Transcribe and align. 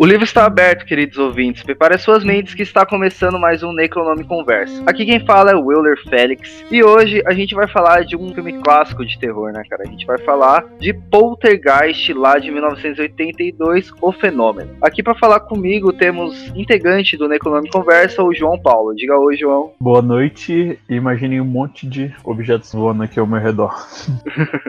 O 0.00 0.06
livro 0.06 0.22
está 0.22 0.46
aberto, 0.46 0.86
queridos 0.86 1.18
ouvintes. 1.18 1.64
Prepare 1.64 1.96
as 1.96 2.02
suas 2.02 2.22
mentes 2.22 2.54
que 2.54 2.62
está 2.62 2.86
começando 2.86 3.36
mais 3.36 3.64
um 3.64 3.72
Necronome 3.72 4.22
Conversa. 4.22 4.80
Aqui 4.86 5.04
quem 5.04 5.18
fala 5.26 5.50
é 5.50 5.56
o 5.56 5.66
Willer 5.66 6.00
Félix. 6.08 6.64
E 6.70 6.84
hoje 6.84 7.20
a 7.26 7.34
gente 7.34 7.52
vai 7.52 7.66
falar 7.66 8.04
de 8.04 8.16
um 8.16 8.32
filme 8.32 8.52
clássico 8.62 9.04
de 9.04 9.18
terror, 9.18 9.50
né, 9.50 9.60
cara? 9.68 9.82
A 9.82 9.90
gente 9.90 10.06
vai 10.06 10.16
falar 10.18 10.64
de 10.78 10.92
Poltergeist 10.94 12.12
lá 12.12 12.38
de 12.38 12.48
1982, 12.48 13.92
O 14.00 14.12
Fenômeno. 14.12 14.70
Aqui 14.80 15.02
para 15.02 15.16
falar 15.16 15.40
comigo 15.40 15.92
temos 15.92 16.46
integrante 16.54 17.16
do 17.16 17.26
Necronome 17.26 17.68
Conversa, 17.68 18.22
o 18.22 18.32
João 18.32 18.56
Paulo. 18.56 18.94
Diga 18.94 19.18
oi, 19.18 19.36
João. 19.36 19.72
Boa 19.80 20.00
noite. 20.00 20.78
Imagine 20.88 21.40
um 21.40 21.44
monte 21.44 21.88
de 21.88 22.14
objetos 22.22 22.72
voando 22.72 23.02
aqui 23.02 23.18
ao 23.18 23.26
meu 23.26 23.40
redor. 23.40 23.74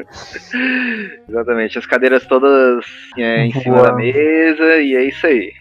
Exatamente. 1.30 1.78
As 1.78 1.86
cadeiras 1.86 2.26
todas 2.26 2.84
é, 3.16 3.46
em 3.46 3.52
cima 3.52 3.84
da 3.84 3.94
mesa 3.94 4.78
e 4.82 4.96
é 4.96 5.04
isso 5.04 5.19
isso 5.20 5.28
aí. 5.28 5.54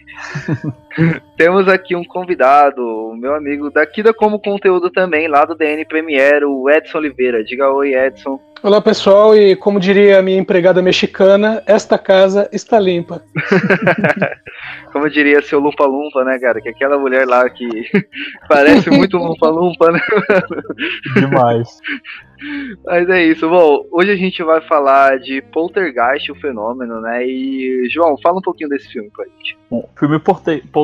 Temos 1.37 1.67
aqui 1.67 1.95
um 1.95 2.03
convidado, 2.03 2.81
o 2.81 3.15
meu 3.15 3.35
amigo 3.35 3.69
daqui 3.69 4.03
da 4.03 4.13
Como 4.13 4.39
Conteúdo 4.39 4.89
também, 4.89 5.27
lá 5.27 5.45
do 5.45 5.55
DN 5.55 5.85
Premiere, 5.85 6.45
o 6.45 6.69
Edson 6.69 6.97
Oliveira. 6.97 7.43
Diga 7.43 7.69
oi, 7.71 7.93
Edson. 7.93 8.39
Olá, 8.61 8.81
pessoal, 8.81 9.33
e 9.37 9.55
como 9.55 9.79
diria 9.79 10.19
a 10.19 10.21
minha 10.21 10.37
empregada 10.37 10.81
mexicana, 10.81 11.63
esta 11.65 11.97
casa 11.97 12.49
está 12.51 12.77
limpa. 12.77 13.23
como 14.91 15.09
diria 15.09 15.41
seu 15.41 15.61
Lumpa 15.61 15.85
Lumpa, 15.85 16.25
né, 16.25 16.37
cara? 16.39 16.59
Que 16.59 16.67
aquela 16.67 16.99
mulher 16.99 17.25
lá 17.25 17.49
que 17.49 17.67
parece 18.49 18.89
muito 18.89 19.17
Lumpa 19.17 19.47
Lumpa, 19.47 19.93
né? 19.93 20.01
Demais. 21.15 21.79
Mas 22.85 23.09
é 23.09 23.23
isso. 23.23 23.49
Bom, 23.49 23.85
hoje 23.91 24.11
a 24.11 24.15
gente 24.15 24.41
vai 24.43 24.61
falar 24.61 25.19
de 25.19 25.41
Poltergeist, 25.41 26.31
o 26.31 26.35
fenômeno, 26.35 27.01
né? 27.01 27.25
E, 27.25 27.87
João, 27.89 28.17
fala 28.21 28.39
um 28.39 28.41
pouquinho 28.41 28.69
desse 28.69 28.89
filme 28.89 29.09
pra 29.15 29.25
gente. 29.25 29.57
Bom, 29.69 29.79
o 29.79 29.99
filme 29.99 30.19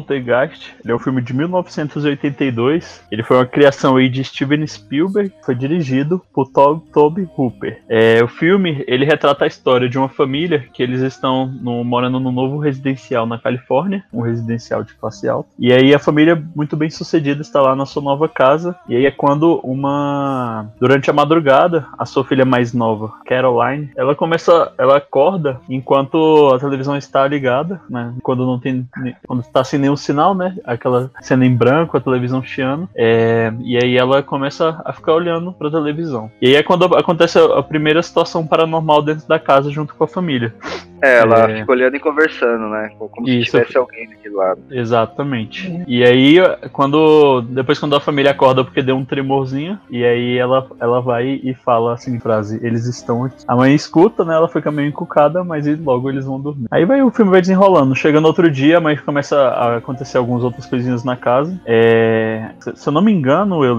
Poltergeist, 0.05 0.75
ele 0.83 0.93
é 0.93 0.95
um 0.95 0.99
filme 0.99 1.21
de 1.21 1.33
1982. 1.33 3.03
Ele 3.11 3.23
foi 3.23 3.37
uma 3.37 3.45
criação 3.45 3.97
aí 3.97 4.07
de 4.07 4.23
Steven 4.23 4.65
Spielberg, 4.65 5.33
foi 5.43 5.55
dirigido 5.55 6.21
por 6.33 6.47
Toby 6.47 7.27
Hooper. 7.35 7.81
É, 7.89 8.23
o 8.23 8.27
filme, 8.27 8.83
ele 8.87 9.05
retrata 9.05 9.43
a 9.43 9.47
história 9.47 9.89
de 9.89 9.97
uma 9.97 10.07
família 10.07 10.65
que 10.71 10.83
eles 10.83 11.01
estão 11.01 11.47
no, 11.47 11.83
morando 11.83 12.19
num 12.19 12.31
novo 12.31 12.57
residencial 12.57 13.25
na 13.25 13.39
Califórnia, 13.39 14.03
um 14.13 14.21
residencial 14.21 14.83
de 14.83 14.93
classe 14.93 15.27
alta. 15.27 15.49
E 15.57 15.73
aí 15.73 15.93
a 15.93 15.99
família, 15.99 16.41
muito 16.55 16.77
bem 16.77 16.89
sucedida, 16.89 17.41
está 17.41 17.61
lá 17.61 17.75
na 17.75 17.85
sua 17.85 18.03
nova 18.03 18.29
casa. 18.29 18.75
E 18.87 18.95
aí 18.95 19.05
é 19.05 19.11
quando 19.11 19.59
uma... 19.63 20.69
Durante 20.79 21.09
a 21.09 21.13
madrugada, 21.13 21.87
a 21.97 22.05
sua 22.05 22.23
filha 22.23 22.45
mais 22.45 22.73
nova, 22.73 23.13
Caroline, 23.25 23.89
ela 23.97 24.15
começa... 24.15 24.71
Ela 24.77 24.97
acorda 24.97 25.59
enquanto 25.69 26.53
a 26.53 26.59
televisão 26.59 26.95
está 26.95 27.27
ligada, 27.27 27.81
né? 27.89 28.13
Quando 28.21 28.45
não 28.45 28.59
tem... 28.59 28.87
Quando 29.25 29.41
está 29.41 29.63
sem 29.63 29.79
nenhum 29.85 29.95
sinal, 29.95 30.35
né? 30.35 30.57
Aquela 30.63 31.11
cena 31.21 31.45
em 31.45 31.55
branco, 31.55 31.95
a 31.95 32.01
televisão 32.01 32.43
chiando. 32.43 32.89
É, 32.95 33.53
e 33.59 33.77
aí 33.77 33.97
ela 33.97 34.21
começa 34.21 34.81
a 34.83 34.91
ficar 34.91 35.13
olhando 35.13 35.53
para 35.53 35.67
a 35.67 35.71
televisão. 35.71 36.29
E 36.41 36.47
aí 36.47 36.55
é 36.55 36.63
quando 36.63 36.85
acontece 36.95 37.39
a 37.39 37.61
primeira 37.63 38.01
situação 38.01 38.45
paranormal 38.45 39.01
dentro 39.01 39.27
da 39.27 39.39
casa 39.39 39.69
junto 39.71 39.95
com 39.95 40.03
a 40.03 40.07
família. 40.07 40.53
É, 41.05 41.19
ela 41.19 41.51
é... 41.51 41.59
fica 41.59 41.71
olhando 41.71 41.95
e 41.95 41.99
conversando, 41.99 42.67
né? 42.69 42.91
Como 42.97 43.27
Isso. 43.27 43.51
se 43.51 43.57
tivesse 43.57 43.77
alguém 43.77 44.05
aqui 44.05 44.29
do 44.29 44.37
lado. 44.37 44.61
Exatamente. 44.71 45.71
É. 45.71 45.83
E 45.87 46.03
aí, 46.03 46.37
quando. 46.71 47.41
Depois 47.41 47.79
quando 47.79 47.95
a 47.95 48.01
família 48.01 48.31
acorda 48.31 48.63
porque 48.63 48.81
deu 48.81 48.95
um 48.95 49.05
tremorzinho, 49.05 49.79
e 49.89 50.03
aí 50.03 50.37
ela, 50.37 50.67
ela 50.79 51.01
vai 51.01 51.39
e 51.43 51.53
fala 51.53 51.93
assim, 51.93 52.19
frase, 52.19 52.59
eles 52.63 52.85
estão 52.85 53.25
aqui. 53.25 53.43
A 53.47 53.55
mãe 53.55 53.73
escuta, 53.75 54.25
né? 54.25 54.35
Ela 54.35 54.47
fica 54.47 54.71
meio 54.71 54.89
encucada, 54.89 55.43
mas 55.43 55.65
logo 55.79 56.09
eles 56.09 56.25
vão 56.25 56.39
dormir. 56.39 56.67
Aí 56.71 56.85
vai 56.85 57.01
o 57.01 57.11
filme 57.11 57.31
vai 57.31 57.41
desenrolando. 57.41 57.95
Chega 57.95 58.19
no 58.19 58.27
outro 58.27 58.49
dia, 58.49 58.77
a 58.77 58.81
mãe 58.81 58.97
começa 58.97 59.37
a 59.37 59.77
acontecer 59.77 60.17
algumas 60.17 60.43
outras 60.43 60.65
coisinhas 60.65 61.03
na 61.03 61.15
casa. 61.15 61.59
É... 61.65 62.49
Se 62.75 62.87
eu 62.87 62.93
não 62.93 63.01
me 63.01 63.11
engano, 63.11 63.63
eu 63.63 63.77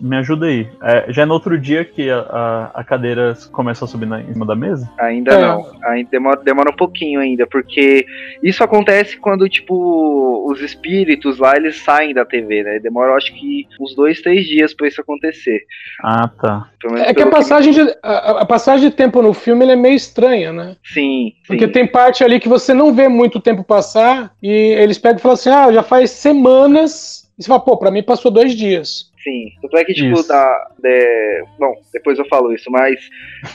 me 0.00 0.16
ajuda 0.16 0.46
aí. 0.46 0.68
É, 0.82 1.12
já 1.12 1.22
é 1.22 1.26
no 1.26 1.34
outro 1.34 1.58
dia 1.58 1.84
que 1.84 2.10
a, 2.10 2.18
a, 2.18 2.80
a 2.80 2.84
cadeira 2.84 3.36
começa 3.52 3.84
a 3.84 3.88
subir 3.88 4.06
na, 4.06 4.20
em 4.20 4.32
cima 4.32 4.46
da 4.46 4.56
mesa? 4.56 4.90
Ainda 4.98 5.32
é. 5.32 5.40
não. 5.40 5.66
Ainda 5.84 6.08
demora, 6.10 6.40
demora 6.42 6.63
um 6.70 6.76
pouquinho 6.76 7.20
ainda, 7.20 7.46
porque 7.46 8.06
isso 8.42 8.62
acontece 8.62 9.16
quando, 9.16 9.48
tipo, 9.48 10.44
os 10.50 10.60
espíritos 10.60 11.38
lá, 11.38 11.56
eles 11.56 11.76
saem 11.76 12.14
da 12.14 12.24
TV, 12.24 12.62
né? 12.62 12.78
Demora, 12.78 13.14
acho 13.14 13.32
que, 13.34 13.66
uns 13.80 13.94
dois, 13.94 14.20
três 14.20 14.46
dias 14.46 14.74
pra 14.74 14.88
isso 14.88 15.00
acontecer. 15.00 15.62
Ah, 16.02 16.28
tá. 16.28 16.70
É 17.06 17.14
que 17.14 17.22
a 17.22 17.30
passagem, 17.30 17.72
que... 17.72 17.84
de, 17.84 17.96
a, 18.02 18.42
a, 18.42 18.46
passagem 18.46 18.88
de 18.88 18.94
tempo 18.94 19.22
no 19.22 19.32
filme 19.32 19.66
é 19.66 19.76
meio 19.76 19.94
estranha, 19.94 20.52
né? 20.52 20.76
Sim, 20.84 21.32
sim. 21.32 21.34
Porque 21.46 21.68
tem 21.68 21.86
parte 21.86 22.22
ali 22.22 22.38
que 22.38 22.48
você 22.48 22.74
não 22.74 22.92
vê 22.92 23.08
muito 23.08 23.40
tempo 23.40 23.64
passar 23.64 24.32
e 24.42 24.50
eles 24.50 24.98
pegam 24.98 25.18
e 25.18 25.22
falam 25.22 25.34
assim, 25.34 25.50
ah, 25.50 25.72
já 25.72 25.82
faz 25.82 26.10
semanas... 26.10 27.24
E 27.36 27.42
você 27.42 27.48
fala, 27.48 27.58
pô, 27.58 27.76
pra 27.76 27.90
mim 27.90 28.00
passou 28.00 28.30
dois 28.30 28.54
dias. 28.54 29.12
Sim. 29.24 29.50
Tanto 29.62 29.78
é 29.78 29.84
que, 29.84 29.94
tipo, 29.94 30.22
da, 30.28 30.70
de... 30.78 31.44
bom, 31.58 31.74
depois 31.92 32.18
eu 32.18 32.26
falo 32.26 32.52
isso, 32.52 32.70
mas, 32.70 33.00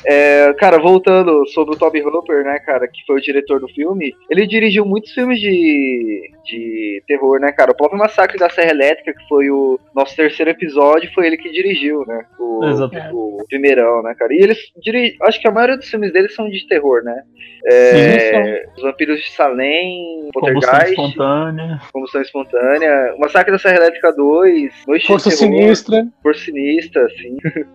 é, 0.04 0.52
cara, 0.54 0.80
voltando 0.80 1.46
sobre 1.50 1.76
o 1.76 1.78
Toby 1.78 2.02
Hooper, 2.02 2.44
né, 2.44 2.58
cara, 2.60 2.88
que 2.88 3.06
foi 3.06 3.18
o 3.18 3.22
diretor 3.22 3.60
do 3.60 3.68
filme, 3.70 4.16
ele 4.30 4.48
dirigiu 4.48 4.84
muitos 4.84 5.14
filmes 5.14 5.40
de, 5.40 6.32
de 6.44 7.04
terror, 7.08 7.40
né, 7.40 7.52
cara? 7.52 7.72
O 7.72 7.76
próprio 7.76 8.00
Massacre 8.00 8.40
da 8.40 8.50
Serra 8.50 8.72
Elétrica, 8.72 9.14
que 9.14 9.28
foi 9.28 9.52
o 9.52 9.80
nosso 9.96 10.16
terceiro 10.16 10.50
episódio, 10.50 11.14
foi 11.14 11.28
ele 11.28 11.38
que 11.38 11.52
dirigiu, 11.52 12.04
né? 12.08 12.26
O, 12.40 12.66
Exato. 12.66 12.98
o 13.14 13.46
primeirão, 13.48 14.02
né, 14.02 14.16
cara? 14.18 14.34
E 14.34 14.38
eles 14.42 14.58
dirigem, 14.82 15.16
acho 15.22 15.40
que 15.40 15.48
a 15.48 15.52
maioria 15.52 15.78
dos 15.78 15.88
filmes 15.88 16.12
dele 16.12 16.30
são 16.30 16.50
de 16.50 16.68
terror, 16.68 17.04
né? 17.04 17.24
É, 17.66 18.66
Os 18.76 18.82
Vampiros 18.82 19.20
de 19.20 19.32
Salem, 19.32 20.30
Poltergeist, 20.34 20.96
Combustão 20.96 21.06
Espontânea, 21.06 21.82
Combustão 21.92 22.22
Espontânea, 22.22 23.14
o 23.16 23.20
Massacre 23.20 23.52
da 23.52 23.60
Serra 23.60 23.78
Elétrica 23.78 24.14
2, 24.14 24.74
Noite 24.88 25.08
Força 25.08 25.30
de 25.30 25.38
Terror, 25.38 25.59
Sinistra. 25.62 26.08
Por 26.24 26.36
Sinistra, 26.36 27.06
assim. 27.06 27.38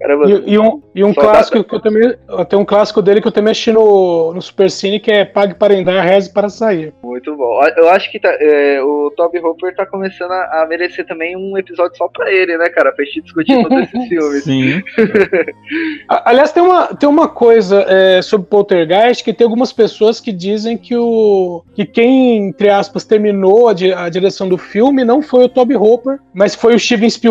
Caramba, 0.00 0.28
e, 0.28 0.52
e, 0.52 0.58
um, 0.58 0.82
e 0.94 1.04
um 1.04 1.14
clássico 1.14 1.58
dá... 1.58 1.64
que 1.64 1.74
eu 1.74 1.80
também. 1.80 2.14
Tem 2.48 2.58
um 2.58 2.64
clássico 2.64 3.00
dele 3.00 3.20
que 3.20 3.28
eu 3.28 3.32
também 3.32 3.52
assisti 3.52 3.72
no, 3.72 4.34
no 4.34 4.42
Super 4.42 4.70
Cine, 4.70 5.00
que 5.00 5.10
é 5.10 5.24
Pague 5.24 5.54
para 5.54 5.74
entrar, 5.74 6.00
reze 6.02 6.32
para 6.32 6.48
sair. 6.48 6.92
Muito 7.02 7.34
bom. 7.36 7.60
Eu 7.76 7.88
acho 7.88 8.10
que 8.10 8.18
tá, 8.18 8.28
é, 8.40 8.82
o 8.82 9.10
Toby 9.16 9.38
Hopper 9.38 9.74
tá 9.74 9.86
começando 9.86 10.32
a, 10.32 10.62
a, 10.62 10.66
merecer 10.66 11.06
também 11.06 11.36
um 11.36 11.56
episódio 11.56 11.96
só 11.96 12.08
pra 12.08 12.30
ele, 12.30 12.56
né, 12.58 12.68
cara? 12.68 12.92
Pra 12.92 13.04
gente 13.04 13.22
discutir 13.22 13.62
todos 13.62 13.78
esses 13.78 14.04
filmes. 14.08 14.44
Sim. 14.44 14.82
Aliás, 16.08 16.52
tem 16.52 16.62
uma, 16.62 16.88
tem 16.88 17.08
uma 17.08 17.28
coisa 17.28 17.84
é, 17.88 18.20
sobre 18.22 18.46
Poltergeist 18.48 19.24
que 19.24 19.32
tem 19.32 19.44
algumas 19.44 19.72
pessoas 19.72 20.20
que 20.20 20.32
dizem 20.32 20.76
que 20.76 20.96
o 20.96 21.62
que 21.74 21.86
quem, 21.86 22.48
entre 22.48 22.68
aspas, 22.68 23.04
terminou 23.04 23.68
a, 23.68 23.72
a 23.72 24.08
direção 24.08 24.48
do 24.48 24.58
filme 24.58 25.04
não 25.04 25.22
foi 25.22 25.44
o 25.44 25.48
Toby 25.48 25.76
Hopper, 25.76 26.18
mas 26.32 26.54
foi 26.54 26.74
o 26.74 26.78
Steven 26.78 27.08
Spielberg, 27.08 27.23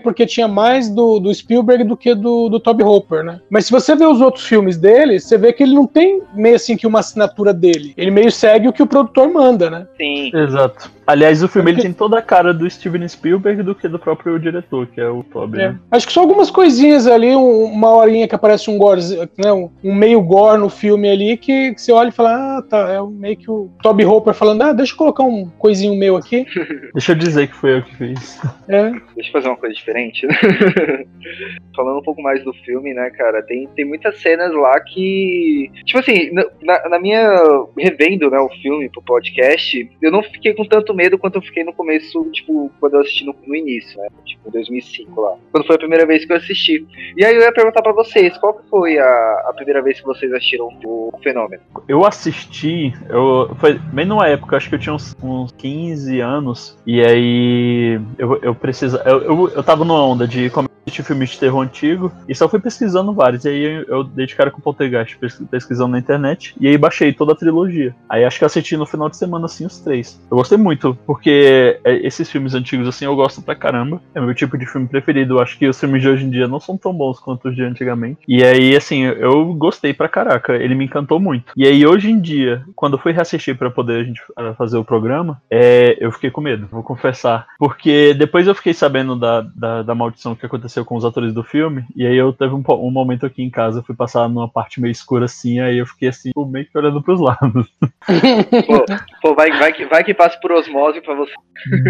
porque 0.00 0.26
tinha 0.26 0.48
mais 0.48 0.88
do, 0.88 1.18
do 1.18 1.34
Spielberg 1.34 1.84
do 1.84 1.96
que 1.96 2.14
do, 2.14 2.48
do 2.48 2.60
Toby 2.60 2.82
Hopper, 2.82 3.24
né? 3.24 3.40
Mas 3.50 3.66
se 3.66 3.72
você 3.72 3.94
vê 3.94 4.06
os 4.06 4.20
outros 4.20 4.46
filmes 4.46 4.76
dele, 4.76 5.18
você 5.18 5.36
vê 5.36 5.52
que 5.52 5.62
ele 5.62 5.74
não 5.74 5.86
tem 5.86 6.22
meio 6.34 6.56
assim 6.56 6.76
que 6.76 6.86
uma 6.86 7.00
assinatura 7.00 7.52
dele. 7.52 7.94
Ele 7.96 8.10
meio 8.10 8.30
segue 8.30 8.68
o 8.68 8.72
que 8.72 8.82
o 8.82 8.86
produtor 8.86 9.32
manda, 9.32 9.70
né? 9.70 9.86
Sim. 9.96 10.30
Exato. 10.34 10.90
Aliás, 11.06 11.42
o 11.42 11.48
filme 11.48 11.70
ele 11.70 11.82
tem 11.82 11.92
toda 11.92 12.18
a 12.18 12.22
cara 12.22 12.52
do 12.54 12.68
Steven 12.68 13.06
Spielberg 13.06 13.62
do 13.62 13.74
que 13.74 13.86
do 13.88 13.98
próprio 13.98 14.38
diretor, 14.38 14.86
que 14.86 15.00
é 15.00 15.08
o 15.08 15.22
Toby. 15.24 15.60
É. 15.60 15.68
Né? 15.68 15.78
Acho 15.90 16.06
que 16.06 16.12
só 16.12 16.20
algumas 16.20 16.50
coisinhas 16.50 17.06
ali, 17.06 17.34
um- 17.36 17.64
uma 17.64 17.90
horinha 17.94 18.26
que 18.28 18.34
aparece 18.34 18.70
um 18.70 18.78
gore, 18.78 19.00
né, 19.38 19.52
um, 19.52 19.70
meio 19.82 20.20
gore 20.22 20.58
no 20.60 20.68
filme 20.70 21.08
ali, 21.10 21.36
que, 21.36 21.74
que 21.74 21.80
você 21.80 21.92
olha 21.92 22.08
e 22.08 22.12
fala, 22.12 22.58
ah, 22.58 22.62
tá, 22.62 22.92
é 22.92 23.00
meio 23.02 23.36
que 23.36 23.50
o 23.50 23.70
Toby 23.82 24.04
Hopper 24.04 24.34
falando, 24.34 24.62
ah, 24.62 24.72
deixa 24.72 24.92
eu 24.92 24.96
colocar 24.98 25.22
um 25.24 25.48
coisinho 25.58 25.94
meu 25.98 26.16
aqui. 26.16 26.46
Deixa 26.94 27.12
eu 27.12 27.16
dizer 27.16 27.48
que 27.48 27.54
foi 27.56 27.78
eu 27.78 27.82
que 27.82 27.94
fiz. 27.96 28.40
É. 28.68 28.90
Deixa 29.14 29.28
eu 29.28 29.32
fazer 29.32 29.48
uma 29.48 29.56
coisa 29.56 29.74
diferente. 29.74 30.26
Falando 31.76 31.98
um 31.98 32.02
pouco 32.02 32.22
mais 32.22 32.42
do 32.44 32.52
filme, 32.52 32.94
né, 32.94 33.10
cara, 33.10 33.42
tem, 33.42 33.66
tem 33.74 33.84
muitas 33.84 34.20
cenas 34.20 34.52
lá 34.52 34.78
que. 34.80 35.70
Tipo 35.84 35.98
assim, 35.98 36.30
na- 36.32 36.46
na, 36.62 36.88
na 36.90 36.98
minha. 36.98 37.34
Revendo, 37.76 38.30
né, 38.30 38.38
o 38.38 38.48
filme 38.62 38.88
pro 38.88 39.02
podcast, 39.02 39.90
eu 40.00 40.12
não 40.12 40.22
fiquei 40.22 40.54
com 40.54 40.64
tanto 40.64 40.93
medo 40.94 41.18
quanto 41.18 41.36
eu 41.36 41.42
fiquei 41.42 41.64
no 41.64 41.72
começo, 41.72 42.24
tipo, 42.32 42.70
quando 42.80 42.94
eu 42.94 43.00
assisti 43.00 43.24
no, 43.24 43.34
no 43.46 43.56
início, 43.56 43.98
né? 43.98 44.08
Tipo, 44.24 44.48
em 44.48 44.52
2005 44.52 45.20
lá. 45.20 45.36
Quando 45.52 45.66
foi 45.66 45.76
a 45.76 45.78
primeira 45.78 46.06
vez 46.06 46.24
que 46.24 46.32
eu 46.32 46.36
assisti. 46.36 46.86
E 47.16 47.24
aí 47.24 47.34
eu 47.34 47.42
ia 47.42 47.52
perguntar 47.52 47.82
pra 47.82 47.92
vocês, 47.92 48.36
qual 48.38 48.54
que 48.54 48.68
foi 48.68 48.98
a, 48.98 49.44
a 49.48 49.52
primeira 49.54 49.82
vez 49.82 50.00
que 50.00 50.06
vocês 50.06 50.32
assistiram 50.32 50.68
o 50.84 51.12
fenômeno? 51.22 51.62
Eu 51.88 52.04
assisti, 52.04 52.92
eu, 53.08 53.54
foi 53.60 53.74
bem 53.74 54.06
numa 54.06 54.28
época, 54.28 54.56
acho 54.56 54.68
que 54.68 54.74
eu 54.74 54.78
tinha 54.78 54.94
uns, 54.94 55.16
uns 55.22 55.52
15 55.52 56.20
anos, 56.20 56.78
e 56.86 57.00
aí 57.00 58.00
eu, 58.18 58.38
eu 58.42 58.54
precisa, 58.54 59.02
eu, 59.04 59.22
eu, 59.22 59.48
eu 59.50 59.62
tava 59.62 59.84
numa 59.84 60.04
onda 60.04 60.26
de 60.26 60.50
começar 60.50 60.74
a 60.86 60.90
assistir 60.90 61.02
filmes 61.02 61.30
de 61.30 61.38
terror 61.38 61.62
antigo, 61.62 62.12
e 62.28 62.34
só 62.34 62.48
fui 62.48 62.60
pesquisando 62.60 63.12
vários, 63.14 63.44
e 63.44 63.48
aí 63.48 63.84
eu, 63.88 64.04
dei 64.04 64.26
de 64.26 64.34
cara 64.36 64.50
com 64.50 64.58
o 64.58 64.62
Poltergeist, 64.62 65.18
pes- 65.18 65.42
pesquisando 65.50 65.92
na 65.92 65.98
internet, 65.98 66.54
e 66.60 66.68
aí 66.68 66.76
baixei 66.76 67.12
toda 67.12 67.32
a 67.32 67.36
trilogia. 67.36 67.94
Aí 68.08 68.24
acho 68.24 68.38
que 68.38 68.44
assisti 68.44 68.76
no 68.76 68.86
final 68.86 69.08
de 69.08 69.16
semana, 69.16 69.46
assim, 69.46 69.64
os 69.64 69.78
três. 69.80 70.20
Eu 70.30 70.36
gostei 70.36 70.58
muito, 70.58 70.96
porque 71.06 71.80
é, 71.84 72.06
esses 72.06 72.30
filmes 72.30 72.54
antigos, 72.54 72.86
assim, 72.86 73.06
eu 73.06 73.16
gosto 73.16 73.40
pra 73.40 73.54
caramba, 73.54 74.00
é 74.14 74.20
meu 74.20 74.34
tipo 74.34 74.58
de 74.58 74.66
filme 74.66 74.86
preferido, 74.86 75.40
acho 75.40 75.58
que 75.58 75.66
os 75.66 75.80
filmes 75.80 76.02
de 76.02 76.08
hoje 76.08 76.24
em 76.24 76.30
dia 76.30 76.46
não 76.46 76.60
são 76.60 76.76
tão 76.76 76.92
bons 76.92 77.18
quanto 77.18 77.48
os 77.48 77.56
de 77.56 77.62
antigamente. 77.62 78.20
E 78.28 78.44
aí, 78.44 78.76
assim, 78.76 79.04
eu 79.04 79.54
gostei 79.54 79.94
pra 79.94 80.08
caraca, 80.08 80.54
ele 80.54 80.74
me 80.74 80.84
encantou 80.84 81.18
muito. 81.18 81.52
E 81.56 81.66
aí, 81.66 81.86
hoje 81.86 82.10
em 82.10 82.20
dia, 82.20 82.62
quando 82.76 82.94
eu 82.94 82.98
fui 82.98 83.12
reassistir 83.12 83.56
pra 83.56 83.70
poder 83.70 84.00
a 84.00 84.04
gente 84.04 84.20
fazer 84.56 84.76
o 84.76 84.84
programa, 84.84 85.40
é, 85.50 85.96
eu 85.98 86.12
fiquei 86.12 86.30
com 86.30 86.40
medo, 86.40 86.68
vou 86.70 86.82
confessar. 86.82 87.46
Porque 87.58 88.12
depois 88.14 88.46
eu 88.46 88.54
fiquei 88.54 88.74
sabendo 88.74 89.16
da, 89.16 89.40
da, 89.40 89.82
da 89.82 89.94
maldição 89.94 90.34
que 90.34 90.44
aconteceu 90.44 90.73
com 90.82 90.96
os 90.96 91.04
atores 91.04 91.34
do 91.34 91.44
filme, 91.44 91.84
e 91.94 92.06
aí 92.06 92.16
eu 92.16 92.32
teve 92.32 92.54
um, 92.54 92.62
um 92.66 92.90
momento 92.90 93.26
aqui 93.26 93.42
em 93.42 93.50
casa, 93.50 93.80
eu 93.80 93.82
fui 93.84 93.94
passar 93.94 94.28
numa 94.28 94.48
parte 94.48 94.80
meio 94.80 94.92
escura 94.92 95.26
assim, 95.26 95.60
aí 95.60 95.76
eu 95.76 95.86
fiquei 95.86 96.08
assim, 96.08 96.30
tipo, 96.30 96.46
meio 96.46 96.64
que 96.64 96.78
olhando 96.78 97.02
pros 97.02 97.20
lados. 97.20 97.68
Pô, 98.66 98.84
pô 99.24 99.34
vai, 99.34 99.50
vai, 99.58 99.72
que, 99.72 99.86
vai 99.86 100.04
que 100.04 100.12
passa 100.12 100.38
por 100.38 100.52
osmose 100.52 101.00
pra 101.00 101.14
você. 101.14 101.32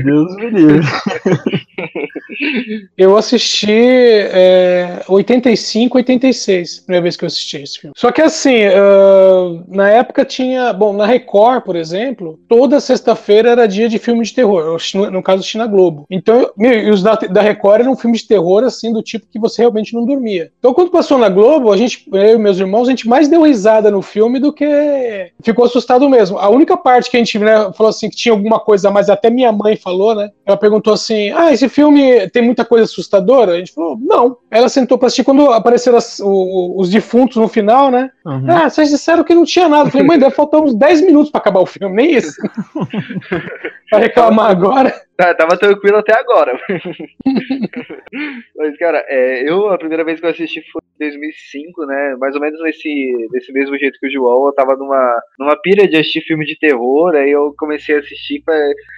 Deus 0.05 0.37
me 0.37 0.51
livre. 0.51 0.81
Eu 2.97 3.17
assisti 3.17 3.71
é, 3.71 5.03
85, 5.09 5.99
86, 5.99 6.81
primeira 6.81 7.03
vez 7.03 7.17
que 7.17 7.25
eu 7.25 7.27
assisti 7.27 7.59
esse 7.59 7.79
filme. 7.81 7.95
Só 7.97 8.11
que 8.11 8.21
assim, 8.23 8.65
ah, 8.65 9.63
na 9.69 9.91
época 9.91 10.25
tinha. 10.25 10.73
Bom, 10.73 10.93
na 10.93 11.07
Record, 11.07 11.63
por 11.65 11.77
exemplo, 11.77 12.39
toda 12.49 12.81
sexta-feira 12.81 13.51
era 13.51 13.69
dia 13.69 13.89
de 13.89 13.99
filme 13.99 14.25
de 14.25 14.35
terror. 14.35 14.77
No, 14.95 15.11
no 15.11 15.23
caso, 15.23 15.37
eu 15.37 15.41
assisti 15.41 15.59
na 15.59 15.67
Globo. 15.67 16.07
Então, 16.11 16.41
eu- 16.41 16.53
meu, 16.57 16.73
e 16.73 16.91
os 16.91 17.03
da, 17.03 17.15
da 17.15 17.43
Record 17.43 17.81
eram 17.83 17.97
filmes 17.97 18.21
de 18.23 18.29
terror, 18.29 18.65
assim, 18.65 18.93
do 18.93 19.03
tipo 19.03 19.27
que 19.31 19.39
você 19.39 19.63
realmente 19.63 19.95
não 19.95 20.05
dormia. 20.05 20.51
Então, 20.59 20.75
quando 20.75 20.91
passou 20.91 21.19
na 21.19 21.29
Globo, 21.29 21.73
a 21.73 21.77
gente, 21.77 22.07
eu 22.13 22.37
e 22.37 22.39
meus 22.39 22.59
irmãos, 22.59 22.87
a 22.89 22.91
gente 22.91 23.09
mais 23.09 23.29
deu 23.29 23.43
risada 23.43 23.91
no 23.91 24.03
filme 24.03 24.39
do 24.39 24.53
que 24.53 25.31
ficou 25.43 25.65
assustado 25.65 26.09
mesmo. 26.09 26.39
A 26.39 26.49
única 26.49 26.77
parte 26.77 27.11
que 27.11 27.17
a 27.17 27.21
gente 27.25 27.39
né, 27.39 27.71
falou 27.77 27.91
assim 27.91 28.09
que 28.11 28.17
tinha 28.17 28.33
alguma 28.33 28.61
coisa 28.61 28.89
a 28.89 28.93
mais, 28.93 29.09
até 29.11 29.31
minha 29.31 29.51
mãe 29.51 29.77
falou, 29.77 30.15
né? 30.15 30.31
Ela 30.47 30.57
perguntou 30.57 30.93
assim: 30.93 31.31
Ah, 31.31 31.53
esse 31.53 31.69
filme 31.69 32.29
tem 32.31 32.43
muita 32.43 32.65
coisa 32.65 32.85
assustadora? 32.85 33.53
A 33.53 33.59
gente 33.59 33.73
falou, 33.73 33.97
não. 34.01 34.37
Ela 34.51 34.69
sentou 34.69 34.97
pra 34.99 35.07
assistir 35.07 35.25
quando 35.25 35.51
apareceram 35.53 35.97
as- 35.99 36.21
o- 36.21 36.75
os 36.79 36.91
defuntos 36.91 37.37
no 37.37 37.49
final, 37.49 37.91
né? 37.91 38.11
Uhum. 38.25 38.47
Ah, 38.51 38.69
vocês 38.71 38.91
disseram 38.91 39.25
que 39.25 39.35
não 39.35 39.45
tinha 39.45 39.69
nada. 39.69 39.89
Eu 39.89 39.93
falei, 39.93 40.07
mãe, 40.07 40.19
deve 40.19 40.35
faltar 40.35 40.61
uns 40.61 40.75
10 40.75 41.01
minutos 41.01 41.31
pra 41.31 41.41
acabar 41.41 41.61
o 41.61 41.67
filme, 41.67 41.95
nem 41.95 42.13
isso. 42.17 42.33
pra 43.91 43.99
reclamar 43.99 44.51
agora. 44.51 44.95
Tá, 45.17 45.33
tava 45.35 45.57
tranquilo 45.57 45.99
até 45.99 46.13
agora. 46.19 46.59
Mas, 48.57 48.77
cara, 48.79 49.05
é, 49.09 49.49
eu, 49.49 49.69
a 49.71 49.79
primeira 49.79 50.05
vez 50.05 50.21
que 50.21 50.27
eu 50.27 50.31
assisti 50.31 50.63
foi 50.73 50.83
2005, 50.99 51.87
né? 51.87 52.17
Mais 52.19 52.35
ou 52.35 52.41
menos 52.41 52.61
nesse, 52.63 53.29
desse 53.31 53.53
mesmo 53.53 53.77
jeito 53.79 53.99
que 53.99 54.07
o 54.07 54.11
João. 54.11 54.47
Eu 54.47 54.53
tava 54.53 54.77
numa, 54.77 55.23
numa 55.39 55.57
pira 55.61 55.87
de 55.87 55.97
assistir 55.97 56.23
filme 56.23 56.45
de 56.45 56.59
terror, 56.59 57.15
aí 57.15 57.31
eu 57.31 57.55
comecei 57.59 57.97
a 57.97 57.99
assistir. 58.01 58.43
Pra... 58.45 58.55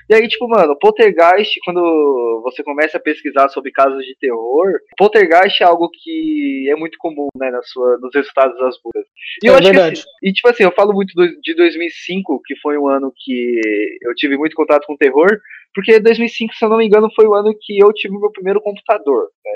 E 0.09 0.15
aí, 0.15 0.29
tipo, 0.29 0.49
mano, 0.49 0.77
Poltergeist, 0.79 1.59
quando 1.65 2.41
você 2.45 2.63
começa 2.63 2.97
a 2.97 3.01
pesquisar 3.01 3.49
sobre 3.49 3.71
casos 3.73 4.05
de 4.05 4.15
terror, 4.19 4.73
Poltergeist 4.97 5.61
é 5.63 5.67
algo 5.67 5.89
que 5.91 6.69
é 6.71 6.77
muito 6.77 6.97
comum, 6.99 7.29
né, 7.39 7.51
na 7.51 7.63
sua, 7.63 7.99
nos 7.99 8.15
resultados 8.15 8.59
das 8.59 8.77
buscas. 8.83 9.05
E 9.43 9.47
É 9.49 9.51
eu 9.51 9.55
acho 9.55 9.63
que 9.63 9.73
verdade. 9.73 10.01
assim, 10.01 10.09
e 10.23 10.33
tipo 10.33 10.49
assim, 10.49 10.63
eu 10.65 10.73
falo 10.73 10.93
muito 10.93 11.13
do- 11.15 11.41
de 11.41 11.55
2005, 11.55 12.41
que 12.45 12.57
foi 12.57 12.79
um 12.79 12.87
ano 12.89 13.13
que 13.17 13.61
eu 14.03 14.15
tive 14.15 14.37
muito 14.37 14.55
contato 14.55 14.87
com 14.87 14.97
terror, 14.97 15.29
porque 15.77 16.01
2005, 16.01 16.55
se 16.55 16.65
eu 16.65 16.71
não 16.71 16.79
me 16.79 16.87
engano, 16.87 17.11
foi 17.15 17.27
o 17.27 17.35
ano 17.35 17.55
que 17.61 17.79
eu 17.79 17.93
tive 17.93 18.17
o 18.17 18.21
meu 18.21 18.33
primeiro 18.33 18.63
computador, 18.63 19.29
né? 19.45 19.53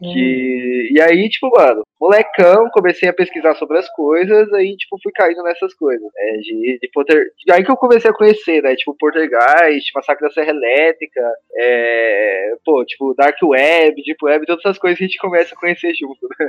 Que... 0.12 0.88
E 0.92 1.00
aí, 1.00 1.26
tipo, 1.30 1.48
mano, 1.48 1.82
molecão, 1.98 2.68
comecei 2.70 3.08
a 3.08 3.12
pesquisar 3.12 3.54
sobre 3.54 3.78
as 3.78 3.88
coisas, 3.94 4.52
aí, 4.52 4.76
tipo, 4.76 4.98
fui 5.02 5.10
caindo 5.14 5.42
nessas 5.42 5.72
coisas, 5.74 6.02
né? 6.02 6.36
De, 6.42 6.78
de 6.82 6.90
Polter... 6.92 7.30
Aí 7.50 7.64
que 7.64 7.70
eu 7.70 7.76
comecei 7.76 8.10
a 8.10 8.14
conhecer, 8.14 8.62
né? 8.62 8.76
Tipo, 8.76 8.96
Poltergeist, 8.98 9.90
Massacre 9.94 10.26
da 10.28 10.34
Serra 10.34 10.50
Elétrica, 10.50 11.20
é... 11.56 12.56
pô, 12.64 12.84
tipo, 12.84 13.14
Dark 13.14 13.36
Web, 13.42 14.02
Deep 14.02 14.22
Web, 14.22 14.46
todas 14.46 14.64
essas 14.64 14.78
coisas 14.78 15.00
a 15.00 15.04
gente 15.04 15.18
começa 15.18 15.54
a 15.54 15.58
conhecer 15.58 15.94
junto, 15.94 16.28
né? 16.38 16.48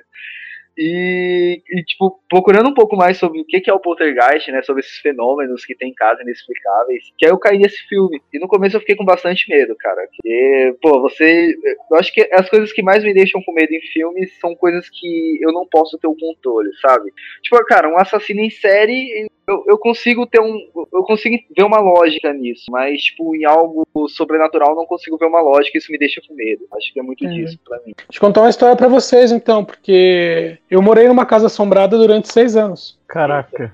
E, 0.78 1.62
e, 1.72 1.84
tipo, 1.84 2.20
procurando 2.30 2.70
um 2.70 2.74
pouco 2.74 2.96
mais 2.96 3.18
sobre 3.18 3.42
o 3.42 3.46
que 3.46 3.68
é 3.68 3.74
o 3.74 3.80
poltergeist, 3.80 4.52
né? 4.52 4.62
Sobre 4.62 4.82
esses 4.82 4.98
fenômenos 5.00 5.66
que 5.66 5.76
tem 5.76 5.90
em 5.90 5.96
casa 5.96 6.22
inexplicáveis. 6.22 7.12
Que 7.18 7.26
aí 7.26 7.32
eu 7.32 7.40
caí 7.40 7.58
nesse 7.58 7.80
filme. 7.88 8.22
E 8.32 8.40
no 8.40 8.48
começo 8.48 8.76
eu 8.76 8.80
fiquei 8.82 8.96
com 8.96 9.04
bastante 9.04 9.50
medo, 9.50 9.76
cara. 9.76 10.08
Porque, 10.08 10.76
pô, 10.82 11.02
você. 11.02 11.56
Eu 11.92 11.98
acho 11.98 12.14
que 12.14 12.30
as 12.32 12.48
coisas 12.50 12.72
que 12.72 12.84
mais 12.84 13.04
me 13.04 13.14
deixam 13.14 13.42
com 13.44 13.54
medo 13.54 13.74
em 13.74 13.82
filmes 13.82 14.38
são 14.40 14.56
coisas 14.56 14.88
que 14.90 15.40
eu 15.42 15.52
não 15.52 15.66
posso 15.68 15.98
ter 15.98 16.08
o 16.08 16.16
controle, 16.16 16.70
sabe? 16.80 17.12
Tipo, 17.42 17.58
cara, 17.66 17.90
um 17.90 17.98
assassino 17.98 18.42
em 18.42 18.50
série, 18.52 19.28
eu, 19.48 19.64
eu 19.68 19.78
consigo 19.78 20.26
ter 20.28 20.42
um. 20.42 20.60
Eu 20.94 21.04
consigo 21.04 21.38
ver 21.56 21.64
uma 21.64 21.80
lógica 21.80 22.34
nisso. 22.34 22.66
Mas, 22.70 23.02
tipo, 23.04 23.36
em 23.36 23.46
algo 23.46 23.88
sobrenatural, 24.10 24.76
não 24.76 24.86
consigo 24.86 25.18
ver 25.18 25.26
uma 25.26 25.42
lógica 25.42 25.78
e 25.78 25.80
isso 25.80 25.92
me 25.92 25.98
deixa 25.98 26.22
com 26.28 26.34
medo. 26.34 26.66
Acho 26.74 26.94
que 26.94 27.00
é 27.00 27.04
muito 27.04 27.24
Uhum. 27.26 27.34
disso 27.34 27.58
pra 27.68 27.78
mim. 27.86 27.94
Deixa 27.96 28.18
eu 28.18 28.20
contar 28.20 28.42
uma 28.42 28.50
história 28.50 28.76
pra 28.76 28.88
vocês, 28.88 29.32
então, 29.32 29.64
porque 29.64 30.58
eu 30.70 30.82
morei 30.82 31.08
numa 31.08 31.26
casa 31.26 31.46
assombrada 31.48 31.98
durante 31.98 32.32
seis 32.32 32.56
anos. 32.58 32.97
Caraca. 33.08 33.72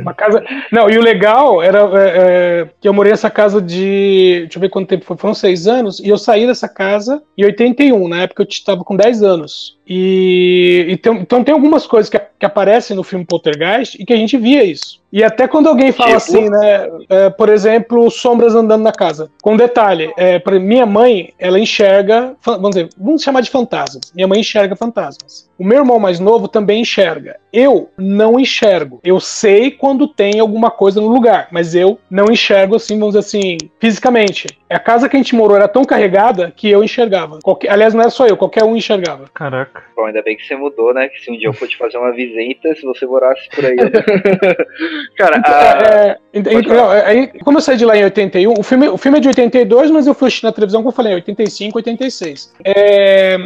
Uma 0.00 0.12
casa. 0.12 0.42
Não, 0.72 0.90
e 0.90 0.98
o 0.98 1.02
legal 1.02 1.62
era 1.62 1.78
é, 1.78 2.08
é, 2.62 2.68
que 2.80 2.88
eu 2.88 2.92
morei 2.92 3.12
nessa 3.12 3.30
casa 3.30 3.62
de. 3.62 4.40
Deixa 4.42 4.58
eu 4.58 4.60
ver 4.60 4.68
quanto 4.68 4.88
tempo 4.88 5.04
foi. 5.04 5.16
Foram 5.16 5.32
seis 5.34 5.68
anos. 5.68 6.00
E 6.00 6.08
eu 6.08 6.18
saí 6.18 6.44
dessa 6.46 6.68
casa 6.68 7.22
em 7.36 7.44
81. 7.44 8.08
Na 8.08 8.22
época 8.22 8.42
eu 8.42 8.46
estava 8.48 8.82
com 8.82 8.96
10 8.96 9.22
anos. 9.22 9.78
E, 9.86 10.86
e 10.88 10.96
tem- 10.96 11.18
então 11.20 11.44
tem 11.44 11.54
algumas 11.54 11.86
coisas 11.86 12.10
que, 12.10 12.18
que 12.18 12.44
aparecem 12.44 12.96
no 12.96 13.04
filme 13.04 13.24
Poltergeist 13.24 13.94
e 14.00 14.04
que 14.04 14.12
a 14.12 14.16
gente 14.16 14.36
via 14.36 14.64
isso. 14.64 14.97
E 15.10 15.24
até 15.24 15.48
quando 15.48 15.68
alguém 15.68 15.90
fala 15.90 16.10
Tipo? 16.10 16.16
assim, 16.18 16.50
né? 16.50 16.88
é, 17.08 17.30
por 17.30 17.48
exemplo, 17.48 18.10
sombras 18.10 18.54
andando 18.54 18.82
na 18.82 18.92
casa. 18.92 19.30
Com 19.42 19.56
detalhe, 19.56 20.12
é, 20.18 20.38
minha 20.58 20.84
mãe, 20.84 21.32
ela 21.38 21.58
enxerga. 21.58 22.34
Vamos 22.44 22.70
dizer, 22.70 22.88
vamos 22.98 23.22
chamar 23.22 23.40
de 23.40 23.50
fantasmas. 23.50 24.12
Minha 24.14 24.28
mãe 24.28 24.40
enxerga 24.40 24.76
fantasmas. 24.76 25.48
O 25.58 25.64
meu 25.64 25.78
irmão 25.78 25.98
mais 25.98 26.20
novo 26.20 26.46
também 26.46 26.82
enxerga. 26.82 27.36
Eu 27.52 27.88
não 27.98 28.38
enxergo. 28.38 29.00
Eu 29.02 29.18
sei 29.18 29.70
quando 29.70 30.06
tem 30.06 30.38
alguma 30.38 30.70
coisa 30.70 31.00
no 31.00 31.08
lugar, 31.08 31.48
mas 31.50 31.74
eu 31.74 31.98
não 32.10 32.26
enxergo 32.30 32.76
assim, 32.76 32.96
vamos 32.98 33.14
dizer 33.16 33.26
assim, 33.26 33.56
fisicamente. 33.80 34.46
A 34.70 34.78
casa 34.78 35.08
que 35.08 35.16
a 35.16 35.18
gente 35.18 35.34
morou 35.34 35.56
era 35.56 35.66
tão 35.66 35.84
carregada 35.84 36.52
que 36.54 36.70
eu 36.70 36.84
enxergava. 36.84 37.38
Qualquer- 37.42 37.70
aliás, 37.72 37.92
não 37.94 38.02
era 38.02 38.10
só 38.10 38.26
eu, 38.26 38.36
qualquer 38.36 38.62
um 38.62 38.76
enxergava. 38.76 39.24
Caraca. 39.34 39.82
Bom, 39.96 40.04
ainda 40.04 40.22
bem 40.22 40.36
que 40.36 40.46
você 40.46 40.54
mudou, 40.54 40.92
né? 40.94 41.08
Que 41.08 41.18
se 41.24 41.30
um 41.30 41.36
dia 41.36 41.48
eu 41.48 41.52
for 41.54 41.66
te 41.66 41.76
fazer 41.76 41.96
uma 41.98 42.12
visita, 42.12 42.72
se 42.76 42.82
você 42.82 43.04
morasse 43.06 43.48
por 43.48 43.64
aí. 43.64 43.76
Cara, 45.16 45.40
a... 45.44 45.84
É, 45.84 46.18
não, 46.66 46.92
é, 46.92 47.06
aí, 47.06 47.26
como 47.40 47.58
eu 47.58 47.62
saí 47.62 47.76
de 47.76 47.84
lá 47.84 47.96
em 47.96 48.04
81, 48.04 48.54
o 48.58 48.62
filme, 48.62 48.88
o 48.88 48.96
filme 48.96 49.18
é 49.18 49.20
de 49.20 49.28
82, 49.28 49.90
mas 49.90 50.06
eu 50.06 50.14
fui 50.14 50.28
assistir 50.28 50.44
na 50.44 50.52
televisão, 50.52 50.80
como 50.80 50.90
eu 50.90 50.96
falei, 50.96 51.12
em 51.12 51.16
85, 51.16 51.78
86. 51.78 52.52
É, 52.64 53.38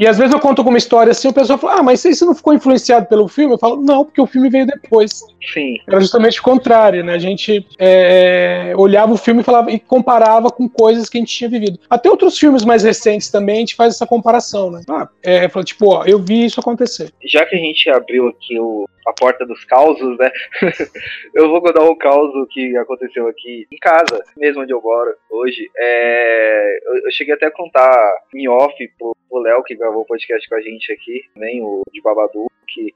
e 0.00 0.06
às 0.06 0.16
vezes 0.16 0.32
eu 0.32 0.40
conto 0.40 0.60
alguma 0.60 0.78
história 0.78 1.10
assim, 1.10 1.28
o 1.28 1.32
pessoal 1.32 1.58
fala, 1.58 1.80
ah, 1.80 1.82
mas 1.82 2.00
você 2.00 2.24
não 2.24 2.34
ficou 2.34 2.54
influenciado 2.54 3.04
pelo 3.04 3.28
filme? 3.28 3.52
Eu 3.52 3.58
falo, 3.58 3.76
não, 3.76 4.02
porque 4.02 4.18
o 4.18 4.26
filme 4.26 4.48
veio 4.48 4.66
depois. 4.66 5.22
sim. 5.52 5.76
Era 5.86 6.00
justamente 6.00 6.40
o 6.40 6.42
contrário, 6.42 7.04
né? 7.04 7.12
A 7.12 7.18
gente 7.18 7.66
é, 7.78 8.72
olhava 8.78 9.12
o 9.12 9.18
filme 9.18 9.42
e, 9.42 9.44
falava, 9.44 9.70
e 9.70 9.78
comparava 9.78 10.48
com 10.48 10.66
coisas 10.66 11.06
que 11.10 11.18
a 11.18 11.20
gente 11.20 11.36
tinha 11.36 11.50
vivido. 11.50 11.78
Até 11.90 12.08
outros 12.08 12.38
filmes 12.38 12.64
mais 12.64 12.82
recentes 12.82 13.30
também 13.30 13.56
a 13.56 13.60
gente 13.60 13.76
faz 13.76 13.94
essa 13.94 14.06
comparação, 14.06 14.70
né? 14.70 14.80
Ah, 14.88 15.06
é, 15.22 15.46
fala, 15.50 15.66
tipo, 15.66 15.88
ó, 15.88 16.04
eu 16.06 16.18
vi 16.18 16.46
isso 16.46 16.58
acontecer. 16.58 17.12
Já 17.22 17.44
que 17.44 17.54
a 17.54 17.58
gente 17.58 17.90
abriu 17.90 18.28
aqui 18.28 18.58
o 18.58 18.88
a 19.06 19.12
porta 19.12 19.46
dos 19.46 19.64
causos, 19.64 20.18
né? 20.18 20.30
eu 21.34 21.48
vou 21.48 21.60
contar 21.60 21.82
um 21.84 21.96
caos 21.96 22.32
que 22.50 22.76
aconteceu 22.76 23.28
aqui 23.28 23.66
em 23.72 23.78
casa, 23.78 24.22
mesmo 24.36 24.62
onde 24.62 24.72
eu 24.72 24.80
moro 24.80 25.14
hoje. 25.30 25.70
É, 25.76 26.78
eu, 26.84 26.96
eu, 27.04 27.12
cheguei 27.12 27.34
até 27.34 27.46
a 27.46 27.50
contar 27.50 28.22
em 28.34 28.48
off 28.48 28.74
pro 28.98 29.40
Léo, 29.40 29.62
que 29.62 29.76
gravou 29.76 30.02
o 30.02 30.06
podcast 30.06 30.48
com 30.48 30.54
a 30.54 30.60
gente 30.60 30.92
aqui, 30.92 31.22
nem 31.36 31.62
o 31.62 31.82
de 31.92 32.00
Babadu, 32.02 32.46
que, 32.68 32.92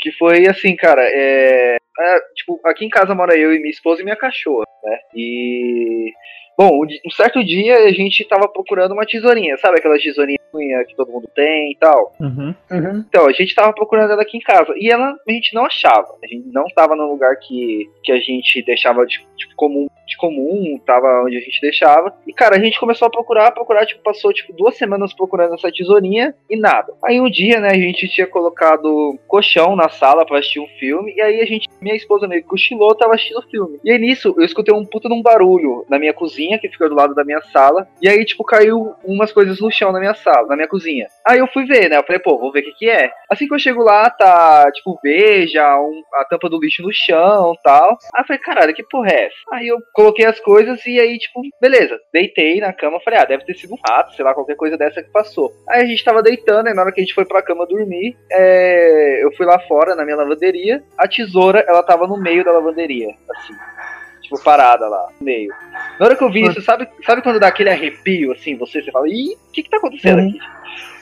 que 0.00 0.12
foi 0.12 0.46
assim, 0.46 0.76
cara, 0.76 1.02
é, 1.02 1.76
é, 1.76 2.20
tipo, 2.34 2.60
aqui 2.64 2.84
em 2.84 2.90
casa 2.90 3.14
mora 3.14 3.36
eu 3.36 3.52
e 3.52 3.58
minha 3.58 3.70
esposa 3.70 4.00
e 4.00 4.04
minha 4.04 4.16
cachorra, 4.16 4.66
né? 4.84 4.98
E 5.14 6.12
Bom, 6.58 6.84
um 6.84 7.10
certo 7.10 7.44
dia 7.44 7.84
a 7.84 7.92
gente 7.92 8.26
tava 8.26 8.48
procurando 8.48 8.90
uma 8.90 9.06
tesourinha, 9.06 9.56
sabe 9.58 9.78
aquela 9.78 9.96
tesourinha 9.96 10.38
que 10.88 10.96
todo 10.96 11.12
mundo 11.12 11.30
tem 11.32 11.70
e 11.70 11.76
tal? 11.78 12.16
Uhum. 12.18 12.52
Uhum. 12.68 13.04
Então, 13.08 13.28
a 13.28 13.32
gente 13.32 13.54
tava 13.54 13.72
procurando 13.72 14.10
ela 14.10 14.22
aqui 14.22 14.38
em 14.38 14.40
casa 14.40 14.74
e 14.76 14.90
ela 14.90 15.16
a 15.26 15.32
gente 15.32 15.54
não 15.54 15.64
achava. 15.64 16.16
A 16.20 16.26
gente 16.26 16.48
não 16.48 16.64
tava 16.74 16.96
no 16.96 17.08
lugar 17.12 17.36
que, 17.36 17.88
que 18.02 18.10
a 18.10 18.18
gente 18.18 18.60
deixava 18.64 19.06
de, 19.06 19.24
tipo, 19.36 19.54
comum, 19.54 19.86
de 20.08 20.16
comum, 20.16 20.80
tava 20.84 21.22
onde 21.24 21.36
a 21.36 21.40
gente 21.40 21.60
deixava. 21.60 22.12
E, 22.26 22.32
cara, 22.32 22.56
a 22.56 22.60
gente 22.60 22.80
começou 22.80 23.06
a 23.06 23.10
procurar, 23.10 23.52
procurar, 23.52 23.86
tipo, 23.86 24.02
passou, 24.02 24.32
tipo, 24.32 24.52
duas 24.52 24.76
semanas 24.76 25.12
procurando 25.12 25.54
essa 25.54 25.70
tesourinha 25.70 26.34
e 26.48 26.56
nada. 26.56 26.92
Aí 27.04 27.20
um 27.20 27.30
dia, 27.30 27.60
né, 27.60 27.70
a 27.70 27.74
gente 27.74 28.08
tinha 28.08 28.26
colocado 28.26 29.18
colchão 29.26 29.76
na 29.76 29.88
sala 29.88 30.24
pra 30.24 30.38
assistir 30.38 30.60
um 30.60 30.66
filme 30.78 31.12
e 31.14 31.20
aí 31.20 31.40
a 31.40 31.44
gente, 31.44 31.68
minha 31.80 31.94
esposa 31.94 32.26
meio 32.26 32.44
cochilou, 32.44 32.94
tava 32.94 33.14
assistindo 33.14 33.38
o 33.38 33.50
filme. 33.50 33.78
E 33.84 33.90
aí 33.90 33.98
nisso, 33.98 34.34
eu 34.36 34.44
escutei 34.44 34.74
um 34.74 34.84
puta 34.84 35.08
num 35.08 35.22
barulho 35.22 35.84
na 35.88 35.98
minha 35.98 36.12
cozinha, 36.12 36.58
que 36.58 36.68
fica 36.68 36.88
do 36.88 36.94
lado 36.94 37.14
da 37.14 37.24
minha 37.24 37.40
sala. 37.52 37.86
E 38.00 38.08
aí, 38.08 38.24
tipo, 38.24 38.44
caiu 38.44 38.94
umas 39.04 39.32
coisas 39.32 39.60
no 39.60 39.70
chão 39.70 39.92
na 39.92 40.00
minha 40.00 40.14
sala, 40.14 40.48
na 40.48 40.56
minha 40.56 40.68
cozinha. 40.68 41.06
Aí 41.26 41.38
eu 41.38 41.46
fui 41.48 41.64
ver, 41.64 41.88
né? 41.88 41.98
Eu 41.98 42.04
falei, 42.04 42.20
pô, 42.20 42.38
vou 42.38 42.52
ver 42.52 42.60
o 42.60 42.64
que 42.64 42.72
que 42.72 42.90
é. 42.90 43.10
Assim 43.28 43.46
que 43.46 43.54
eu 43.54 43.58
chego 43.58 43.82
lá, 43.82 44.08
tá, 44.10 44.70
tipo, 44.72 44.98
veja, 45.02 45.78
um, 45.80 46.02
a 46.14 46.24
tampa 46.24 46.48
do 46.48 46.58
lixo 46.58 46.82
no 46.82 46.92
chão 46.92 47.54
tal. 47.62 47.98
Aí 48.14 48.22
eu 48.22 48.26
falei, 48.26 48.42
caralho, 48.42 48.74
que 48.74 48.82
porra 48.82 49.10
é 49.10 49.26
essa? 49.26 49.36
Aí 49.52 49.68
eu 49.68 49.78
coloquei 49.98 50.24
as 50.24 50.38
coisas 50.38 50.80
e 50.86 51.00
aí, 51.00 51.18
tipo, 51.18 51.42
beleza. 51.60 51.98
Deitei 52.12 52.60
na 52.60 52.72
cama, 52.72 53.00
falei, 53.00 53.18
ah, 53.18 53.24
deve 53.24 53.44
ter 53.44 53.54
sido 53.54 53.74
um 53.74 53.78
rato, 53.84 54.14
sei 54.14 54.24
lá, 54.24 54.32
qualquer 54.32 54.54
coisa 54.54 54.78
dessa 54.78 55.02
que 55.02 55.10
passou. 55.10 55.52
Aí 55.68 55.82
a 55.82 55.86
gente 55.86 56.04
tava 56.04 56.22
deitando, 56.22 56.68
e 56.68 56.72
na 56.72 56.82
hora 56.82 56.92
que 56.92 57.00
a 57.00 57.04
gente 57.04 57.14
foi 57.14 57.24
pra 57.24 57.42
cama 57.42 57.66
dormir, 57.66 58.16
é, 58.30 59.24
eu 59.24 59.32
fui 59.32 59.44
lá 59.44 59.58
fora, 59.58 59.96
na 59.96 60.04
minha 60.04 60.16
lavanderia. 60.16 60.84
A 60.96 61.08
tesoura, 61.08 61.64
ela 61.66 61.82
tava 61.82 62.06
no 62.06 62.16
meio 62.16 62.44
da 62.44 62.52
lavanderia, 62.52 63.12
assim 63.28 63.54
tipo, 64.22 64.42
parada 64.44 64.86
lá, 64.86 65.08
no 65.18 65.24
meio. 65.24 65.50
Na 65.98 66.06
hora 66.06 66.14
que 66.14 66.22
eu 66.22 66.30
vi 66.30 66.46
isso, 66.46 66.60
sabe, 66.60 66.86
sabe 67.04 67.22
quando 67.22 67.40
dá 67.40 67.48
aquele 67.48 67.70
arrepio, 67.70 68.32
assim, 68.32 68.56
você, 68.56 68.82
você 68.82 68.92
fala, 68.92 69.08
ih, 69.08 69.34
o 69.48 69.52
que 69.52 69.62
que 69.62 69.70
tá 69.70 69.78
acontecendo 69.78 70.20
uhum. 70.20 70.28
aqui? 70.28 70.38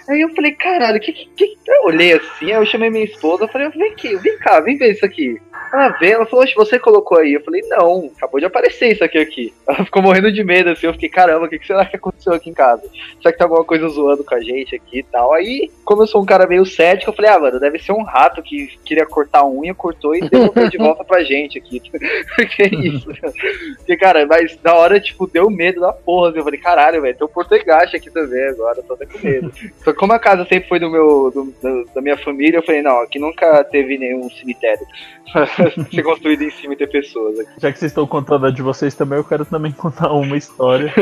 Aí 0.08 0.20
eu 0.20 0.32
falei, 0.34 0.52
caralho, 0.52 1.00
que, 1.00 1.12
que, 1.12 1.26
que. 1.34 1.56
Eu 1.66 1.86
olhei 1.86 2.12
assim, 2.12 2.52
aí 2.52 2.52
eu 2.52 2.66
chamei 2.66 2.88
minha 2.88 3.04
esposa, 3.04 3.48
falei, 3.48 3.68
vem 3.70 3.90
aqui, 3.90 4.14
vem 4.16 4.38
cá, 4.38 4.60
vem 4.60 4.78
ver 4.78 4.92
isso 4.92 5.04
aqui. 5.04 5.40
Ela 5.72 5.88
veio, 5.88 6.14
ela 6.14 6.26
falou, 6.26 6.46
você 6.56 6.78
colocou 6.78 7.18
aí? 7.18 7.34
Eu 7.34 7.42
falei, 7.42 7.60
não, 7.68 8.10
acabou 8.16 8.40
de 8.40 8.46
aparecer 8.46 8.92
isso 8.92 9.04
aqui 9.04 9.18
aqui. 9.18 9.54
Ela 9.66 9.84
ficou 9.84 10.02
morrendo 10.02 10.32
de 10.32 10.42
medo, 10.44 10.70
assim, 10.70 10.86
eu 10.86 10.92
fiquei, 10.92 11.08
caramba, 11.08 11.46
o 11.46 11.48
que, 11.48 11.58
que 11.58 11.66
será 11.66 11.84
que 11.84 11.96
aconteceu 11.96 12.32
aqui 12.32 12.50
em 12.50 12.54
casa? 12.54 12.82
Será 13.20 13.32
que 13.32 13.38
tá 13.38 13.44
alguma 13.44 13.64
coisa 13.64 13.88
zoando 13.88 14.24
com 14.24 14.34
a 14.34 14.40
gente 14.40 14.74
aqui 14.74 15.00
e 15.00 15.02
tal? 15.02 15.34
Aí, 15.34 15.70
como 15.84 16.02
eu 16.02 16.06
sou 16.06 16.22
um 16.22 16.26
cara 16.26 16.46
meio 16.46 16.64
cético, 16.64 17.10
eu 17.10 17.14
falei, 17.14 17.30
ah, 17.30 17.38
mano, 17.38 17.60
deve 17.60 17.78
ser 17.78 17.92
um 17.92 18.02
rato 18.02 18.42
que 18.42 18.78
queria 18.84 19.04
cortar 19.04 19.40
a 19.40 19.48
unha, 19.48 19.74
cortou 19.74 20.14
e 20.14 20.20
devolveu 20.20 20.70
de 20.70 20.78
volta 20.78 21.04
pra 21.04 21.24
gente 21.24 21.58
aqui. 21.58 21.80
que 21.80 22.62
é 22.62 22.68
isso? 22.68 23.08
Porque, 23.76 23.96
cara, 23.96 24.24
mas 24.26 24.58
na 24.62 24.74
hora, 24.74 25.00
tipo, 25.00 25.26
deu 25.26 25.50
medo 25.50 25.80
da 25.80 25.92
porra, 25.92 26.30
assim, 26.30 26.38
eu 26.38 26.44
falei, 26.44 26.60
caralho, 26.60 27.02
velho, 27.02 27.16
tem 27.16 27.26
um 27.26 27.30
portegaste 27.30 27.96
aqui 27.96 28.10
também 28.10 28.44
agora, 28.48 28.82
tô 28.82 28.94
até 28.94 29.06
com 29.06 29.18
medo. 29.18 29.52
Só 29.84 29.92
que 29.92 29.98
como 29.98 30.12
a 30.12 30.18
casa 30.18 30.44
sempre 30.44 30.68
foi 30.68 30.78
do 30.78 30.90
meu, 30.90 31.30
do, 31.30 31.52
do, 31.62 31.84
da 31.94 32.00
minha 32.00 32.16
família, 32.16 32.58
eu 32.58 32.62
falei, 32.62 32.82
não, 32.82 33.00
aqui 33.00 33.18
nunca 33.18 33.62
teve 33.64 33.98
nenhum 33.98 34.30
cemitério. 34.30 34.86
ser 35.90 36.02
construído 36.02 36.42
em 36.42 36.50
cima 36.50 36.74
e 36.74 36.76
ter 36.76 36.88
pessoas 36.88 37.38
aqui. 37.38 37.50
Já 37.58 37.72
que 37.72 37.78
vocês 37.78 37.90
estão 37.90 38.06
contando 38.06 38.46
a 38.46 38.50
de 38.50 38.62
vocês 38.62 38.94
também, 38.94 39.18
eu 39.18 39.24
quero 39.24 39.44
também 39.44 39.72
contar 39.76 40.12
uma 40.12 40.36
história 40.36 40.92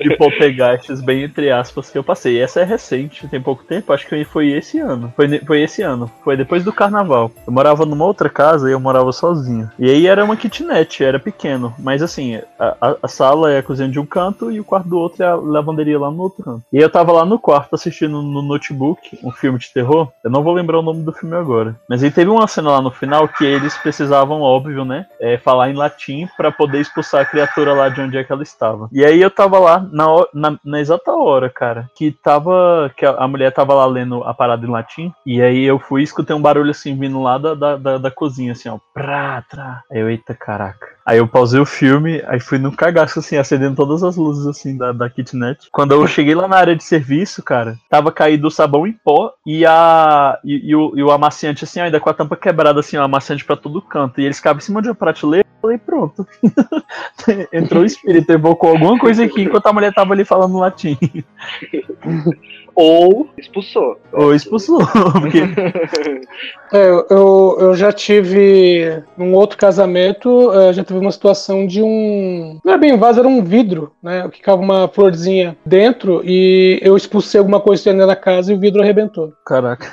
de 0.00 0.16
poltergeists, 0.16 1.00
bem 1.00 1.24
entre 1.24 1.50
aspas, 1.50 1.90
que 1.90 1.98
eu 1.98 2.04
passei. 2.04 2.40
Essa 2.40 2.60
é 2.60 2.64
recente, 2.64 3.28
tem 3.28 3.40
pouco 3.40 3.64
tempo, 3.64 3.92
acho 3.92 4.06
que 4.06 4.24
foi 4.24 4.50
esse 4.50 4.78
ano. 4.78 5.12
Foi, 5.16 5.38
foi 5.40 5.62
esse 5.62 5.82
ano, 5.82 6.10
foi 6.24 6.36
depois 6.36 6.64
do 6.64 6.72
carnaval. 6.72 7.30
Eu 7.46 7.52
morava 7.52 7.84
numa 7.86 8.04
outra 8.04 8.28
casa 8.28 8.68
e 8.68 8.72
eu 8.72 8.80
morava 8.80 9.12
sozinho. 9.12 9.70
E 9.78 9.90
aí 9.90 10.06
era 10.06 10.24
uma 10.24 10.36
kitnet, 10.36 11.02
era 11.02 11.18
pequeno, 11.18 11.74
mas 11.78 12.02
assim, 12.02 12.40
a, 12.58 12.76
a, 12.80 12.96
a 13.02 13.08
sala 13.08 13.52
é 13.52 13.58
a 13.58 13.62
cozinha 13.62 13.88
de 13.88 13.98
um 13.98 14.06
canto 14.06 14.50
e 14.50 14.60
o 14.60 14.64
quarto 14.64 14.88
do 14.88 14.98
outro 14.98 15.22
é 15.22 15.26
a 15.26 15.34
lavanderia 15.34 15.98
lá 15.98 16.10
no 16.10 16.22
outro 16.22 16.42
canto. 16.42 16.62
E 16.72 16.78
eu 16.78 16.90
tava 16.90 17.12
lá 17.12 17.24
no 17.24 17.38
quarto 17.38 17.74
assistindo 17.74 18.22
no 18.22 18.42
notebook 18.42 19.18
um 19.22 19.30
filme 19.30 19.58
de 19.58 19.72
terror. 19.72 20.08
Eu 20.22 20.30
não 20.30 20.42
vou 20.42 20.54
lembrar 20.54 20.78
o 20.78 20.82
nome 20.82 21.02
do 21.02 21.12
filme 21.12 21.36
agora. 21.36 21.76
Mas 21.88 22.02
aí 22.02 22.10
teve 22.10 22.30
uma 22.30 22.46
cena 22.46 22.70
lá 22.70 22.82
no 22.82 22.90
final 22.90 23.28
que 23.28 23.44
eles 23.44 23.76
precisavam, 23.90 24.40
óbvio, 24.40 24.84
né? 24.84 25.06
É, 25.20 25.36
falar 25.36 25.68
em 25.68 25.74
latim 25.74 26.28
para 26.36 26.50
poder 26.50 26.80
expulsar 26.80 27.22
a 27.22 27.24
criatura 27.24 27.72
lá 27.72 27.88
de 27.88 28.00
onde 28.00 28.16
é 28.16 28.24
que 28.24 28.32
ela 28.32 28.42
estava. 28.42 28.88
E 28.92 29.04
aí 29.04 29.20
eu 29.20 29.30
tava 29.30 29.58
lá 29.58 29.86
na, 29.92 30.06
na, 30.32 30.58
na 30.64 30.80
exata 30.80 31.12
hora, 31.12 31.50
cara, 31.50 31.90
que 31.96 32.12
tava. 32.12 32.90
que 32.96 33.04
a, 33.04 33.10
a, 33.10 33.28
mulher 33.28 33.52
tava 33.52 33.74
lá 33.74 33.84
lendo 33.84 34.22
a 34.24 34.32
parada 34.32 34.64
em 34.64 34.70
latim. 34.70 35.12
E 35.26 35.42
aí 35.42 35.64
eu 35.64 35.78
fui 35.78 36.00
e 36.00 36.04
escutei 36.04 36.34
um 36.34 36.40
barulho 36.40 36.70
assim 36.70 36.96
vindo 36.96 37.20
lá 37.20 37.36
da, 37.36 37.54
da, 37.54 37.76
da, 37.76 37.98
da 37.98 38.10
cozinha, 38.10 38.52
assim, 38.52 38.68
ó. 38.68 38.78
Prá, 38.94 39.42
trá. 39.50 39.82
Aí 39.90 39.98
eu, 39.98 40.08
eita 40.08 40.34
caraca. 40.34 40.99
Aí 41.04 41.18
eu 41.18 41.26
pausei 41.26 41.60
o 41.60 41.66
filme, 41.66 42.22
aí 42.26 42.40
fui 42.40 42.58
no 42.58 42.72
cagaço, 42.72 43.18
assim, 43.18 43.36
acendendo 43.36 43.76
todas 43.76 44.02
as 44.02 44.16
luzes, 44.16 44.46
assim, 44.46 44.76
da, 44.76 44.92
da 44.92 45.10
kitnet. 45.10 45.68
Quando 45.72 45.92
eu 45.92 46.06
cheguei 46.06 46.34
lá 46.34 46.46
na 46.46 46.56
área 46.56 46.76
de 46.76 46.84
serviço, 46.84 47.42
cara, 47.42 47.76
tava 47.88 48.12
caído 48.12 48.48
o 48.48 48.50
sabão 48.50 48.86
em 48.86 48.92
pó 48.92 49.32
e 49.46 49.64
a 49.66 50.38
e, 50.44 50.70
e, 50.70 50.76
o, 50.76 50.92
e 50.96 51.02
o 51.02 51.10
amaciante, 51.10 51.64
assim, 51.64 51.80
ainda 51.80 52.00
com 52.00 52.10
a 52.10 52.14
tampa 52.14 52.36
quebrada, 52.36 52.80
assim, 52.80 52.96
o 52.96 53.02
amaciante 53.02 53.44
pra 53.44 53.56
todo 53.56 53.82
canto. 53.82 54.20
E 54.20 54.24
eles 54.24 54.40
cabe 54.40 54.58
em 54.58 54.64
cima 54.64 54.80
de 54.80 54.88
uma 54.88 54.94
prateleira. 54.94 55.46
Falei, 55.60 55.78
pronto. 55.78 56.26
Entrou 57.52 57.82
o 57.82 57.86
espírito, 57.86 58.30
evocou 58.32 58.70
alguma 58.70 58.98
coisa 58.98 59.24
aqui 59.24 59.42
enquanto 59.42 59.66
a 59.66 59.72
mulher 59.72 59.92
tava 59.92 60.14
ali 60.14 60.24
falando 60.24 60.58
latim. 60.58 60.96
Ou 62.74 63.28
expulsou. 63.36 63.98
Ou 64.12 64.34
expulsou. 64.34 64.78
Porque... 65.20 65.42
é, 66.72 66.88
eu, 67.10 67.56
eu 67.60 67.74
já 67.74 67.92
tive 67.92 69.02
num 69.18 69.34
outro 69.34 69.58
casamento, 69.58 70.50
é, 70.52 70.72
já 70.72 70.82
tive 70.82 70.98
uma 70.98 71.12
situação 71.12 71.66
de 71.66 71.82
um. 71.82 72.58
Não 72.64 72.72
é 72.72 72.78
bem 72.78 72.96
vaso, 72.96 73.20
era 73.20 73.28
um 73.28 73.42
vidro, 73.42 73.92
né? 74.02 74.28
Que 74.30 74.38
ficava 74.38 74.62
uma 74.62 74.88
florzinha 74.88 75.56
dentro 75.64 76.22
e 76.24 76.78
eu 76.82 76.96
expulsei 76.96 77.38
alguma 77.38 77.60
coisa 77.60 77.84
dentro 77.84 78.06
da 78.06 78.16
casa 78.16 78.52
e 78.52 78.56
o 78.56 78.60
vidro 78.60 78.82
arrebentou. 78.82 79.32
Caraca. 79.44 79.86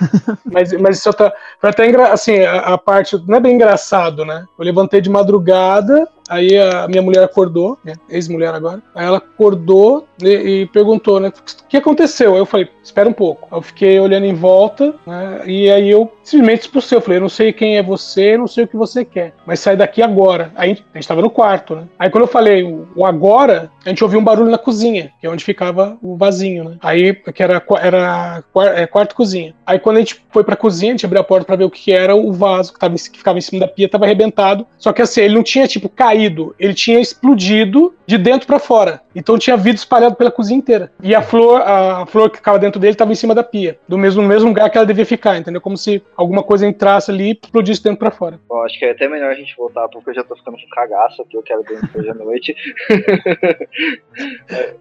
Mas, 0.46 0.72
mas 0.74 1.00
isso 1.00 1.12
tá. 1.12 1.34
Foi 1.60 1.70
até 1.70 1.88
engra... 1.88 2.14
assim, 2.14 2.40
a, 2.40 2.60
a 2.60 2.78
parte. 2.78 3.18
Não 3.28 3.36
é 3.36 3.40
bem 3.40 3.56
engraçado, 3.56 4.24
né? 4.24 4.46
Eu 4.58 4.64
levantei 4.64 5.02
de 5.02 5.10
madrugada, 5.10 5.57
nada 5.58 6.08
Aí 6.28 6.58
a 6.58 6.88
minha 6.88 7.02
mulher 7.02 7.24
acordou, 7.24 7.78
né, 7.84 7.94
ex-mulher 8.10 8.54
agora. 8.54 8.82
Aí 8.94 9.06
ela 9.06 9.18
acordou 9.18 10.08
e, 10.22 10.28
e, 10.28 10.66
perguntou, 10.68 11.20
né, 11.20 11.30
o 11.30 11.68
que 11.68 11.78
aconteceu? 11.78 12.34
Aí 12.34 12.40
eu 12.40 12.46
falei, 12.46 12.70
espera 12.84 13.08
um 13.08 13.14
pouco. 13.14 13.48
Eu 13.52 13.62
fiquei 13.62 14.00
olhando 14.00 14.26
em 14.26 14.34
volta, 14.34 14.94
né, 15.06 15.42
e 15.46 15.70
aí 15.72 15.90
eu 15.90 16.12
simplesmente 16.24 16.62
expulsei. 16.62 16.98
Eu 16.98 17.02
falei, 17.02 17.18
eu 17.18 17.22
não 17.22 17.30
sei 17.30 17.54
quem 17.54 17.78
é 17.78 17.84
você, 17.84 18.38
não 18.38 18.48
sei 18.48 18.66
o 18.66 18.68
que 18.68 18.76
você 18.76 19.06
quer, 19.06 19.34
mas 19.46 19.60
sai 19.60 19.78
daqui 19.78 20.02
agora. 20.02 20.52
Aí 20.56 20.84
a 20.94 20.98
gente 20.98 21.08
tava 21.08 21.22
no 21.22 21.30
quarto, 21.30 21.76
né. 21.76 21.84
Aí 21.98 22.10
quando 22.10 22.24
eu 22.24 22.28
falei 22.28 22.64
o, 22.64 22.88
o 22.96 23.06
agora, 23.06 23.72
a 23.86 23.90
gente 23.90 24.04
ouviu 24.04 24.20
um 24.20 24.24
barulho 24.24 24.52
na 24.52 24.58
cozinha, 24.58 25.12
que 25.20 25.28
é 25.28 25.30
onde 25.30 25.44
ficava 25.44 25.98
o 26.02 26.16
vasinho, 26.18 26.64
né. 26.66 26.78
Aí, 26.82 27.14
que 27.14 27.42
era, 27.42 27.64
era 27.82 28.44
é, 28.76 28.86
quarto 28.86 29.16
cozinha. 29.16 29.54
Aí 29.66 29.80
quando 29.80 29.98
a 29.98 30.00
gente 30.00 30.22
foi 30.30 30.44
pra 30.44 30.56
cozinha, 30.56 30.92
a 30.92 30.96
gente 30.96 31.06
abriu 31.06 31.22
a 31.22 31.26
porta 31.26 31.46
pra 31.46 31.56
ver 31.56 31.64
o 31.64 31.72
que 31.72 31.92
era, 31.92 32.16
o 32.16 32.34
vaso 32.34 32.74
que, 32.74 32.80
tava, 32.80 32.96
que 32.96 33.18
ficava 33.18 33.38
em 33.38 33.42
cima 33.42 33.62
da 33.62 33.68
pia 33.68 33.90
tava 33.90 34.06
arrebentado. 34.06 34.68
Só 34.78 34.92
que 34.92 35.02
assim, 35.02 35.22
ele 35.22 35.36
não 35.36 35.44
tinha, 35.44 35.68
tipo, 35.68 35.88
caído 35.90 36.17
caído, 36.18 36.56
ele 36.58 36.74
tinha 36.74 37.00
explodido 37.00 37.94
de 38.08 38.18
dentro 38.18 38.48
para 38.48 38.58
fora. 38.58 39.02
Então 39.14 39.38
tinha 39.38 39.58
vidro 39.58 39.78
espalhado 39.78 40.16
pela 40.16 40.32
cozinha 40.32 40.58
inteira. 40.58 40.92
E 41.04 41.14
a 41.14 41.22
flor, 41.22 41.62
a 41.62 42.06
flor 42.06 42.30
que 42.30 42.38
ficava 42.38 42.58
dentro 42.58 42.80
dele 42.80 42.94
estava 42.94 43.12
em 43.12 43.16
cima 43.16 43.36
da 43.36 43.44
pia, 43.44 43.78
do 43.88 43.98
mesmo, 43.98 44.22
no 44.22 44.28
mesmo 44.28 44.48
lugar 44.48 44.70
que 44.70 44.78
ela 44.78 44.88
devia 44.88 45.06
ficar, 45.06 45.38
entendeu? 45.38 45.60
Como 45.60 45.76
se 45.76 46.02
alguma 46.16 46.42
coisa 46.42 46.66
entrasse 46.66 47.12
ali 47.12 47.30
e 47.30 47.40
explodisse 47.44 47.84
dentro 47.84 48.00
para 48.00 48.12
fora. 48.12 48.40
Bom, 48.48 48.64
acho 48.64 48.80
que 48.80 48.86
é 48.86 48.92
até 48.92 49.08
melhor 49.08 49.32
a 49.32 49.36
gente 49.36 49.56
voltar, 49.58 49.88
porque 49.90 50.12
eu 50.12 50.16
já 50.16 50.24
tô 50.24 50.36
ficando 50.36 50.58
com 50.58 50.70
cagaço 50.70 51.22
aqui, 51.22 51.36
eu 51.36 51.44
quero 51.44 51.64
dormir 51.64 51.90
hoje 51.94 52.10
à 52.10 52.14
noite. 52.14 52.56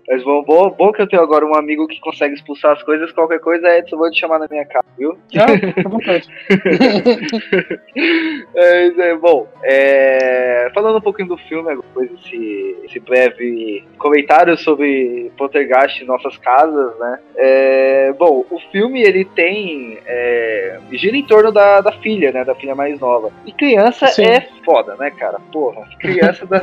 mas 0.09 0.23
bom, 0.23 0.45
bom, 0.45 0.71
bom 0.71 0.93
que 0.93 1.03
eu 1.03 1.09
tenho 1.09 1.23
agora 1.23 1.45
um 1.45 1.57
amigo 1.57 1.89
que 1.89 1.99
consegue 2.01 2.35
expulsar 2.35 2.73
as 2.73 2.83
coisas, 2.83 3.11
qualquer 3.13 3.41
coisa, 3.41 3.69
Edson, 3.77 3.97
vou 3.97 4.11
te 4.11 4.21
chamar 4.21 4.39
na 4.39 4.47
minha 4.49 4.65
casa, 4.65 4.87
viu? 4.97 5.19
Ah, 5.37 5.49
fica 5.49 5.81
à 5.85 5.89
vontade. 5.89 6.29
é, 8.55 8.87
é, 8.87 9.17
bom, 9.17 9.49
é, 9.65 10.71
falando 10.75 10.99
um 10.99 11.01
do 11.27 11.37
filme, 11.37 11.77
depois 11.77 12.11
desse, 12.11 12.77
esse 12.85 13.01
breve 13.01 13.85
comentário 13.99 14.57
sobre 14.57 15.31
Poltergeist 15.37 16.03
em 16.03 16.07
nossas 16.07 16.37
casas, 16.39 16.99
né? 16.99 17.21
É, 17.37 18.13
bom, 18.19 18.45
o 18.51 18.59
filme 18.71 19.03
ele 19.03 19.25
tem 19.25 19.99
é, 20.07 20.66
gira 20.93 21.17
em 21.17 21.25
torno 21.25 21.53
da, 21.53 21.81
da 21.81 21.93
filha, 21.93 22.33
né? 22.33 22.45
Da 22.45 22.55
filha 22.55 22.75
mais 22.75 22.99
nova. 23.01 23.31
E 23.45 23.53
criança 23.53 24.07
Sim. 24.09 24.25
é 24.25 24.49
foda, 24.65 24.97
né, 24.97 25.11
cara? 25.11 25.39
Porra, 25.53 25.87
criança, 25.99 26.45
dá, 26.47 26.61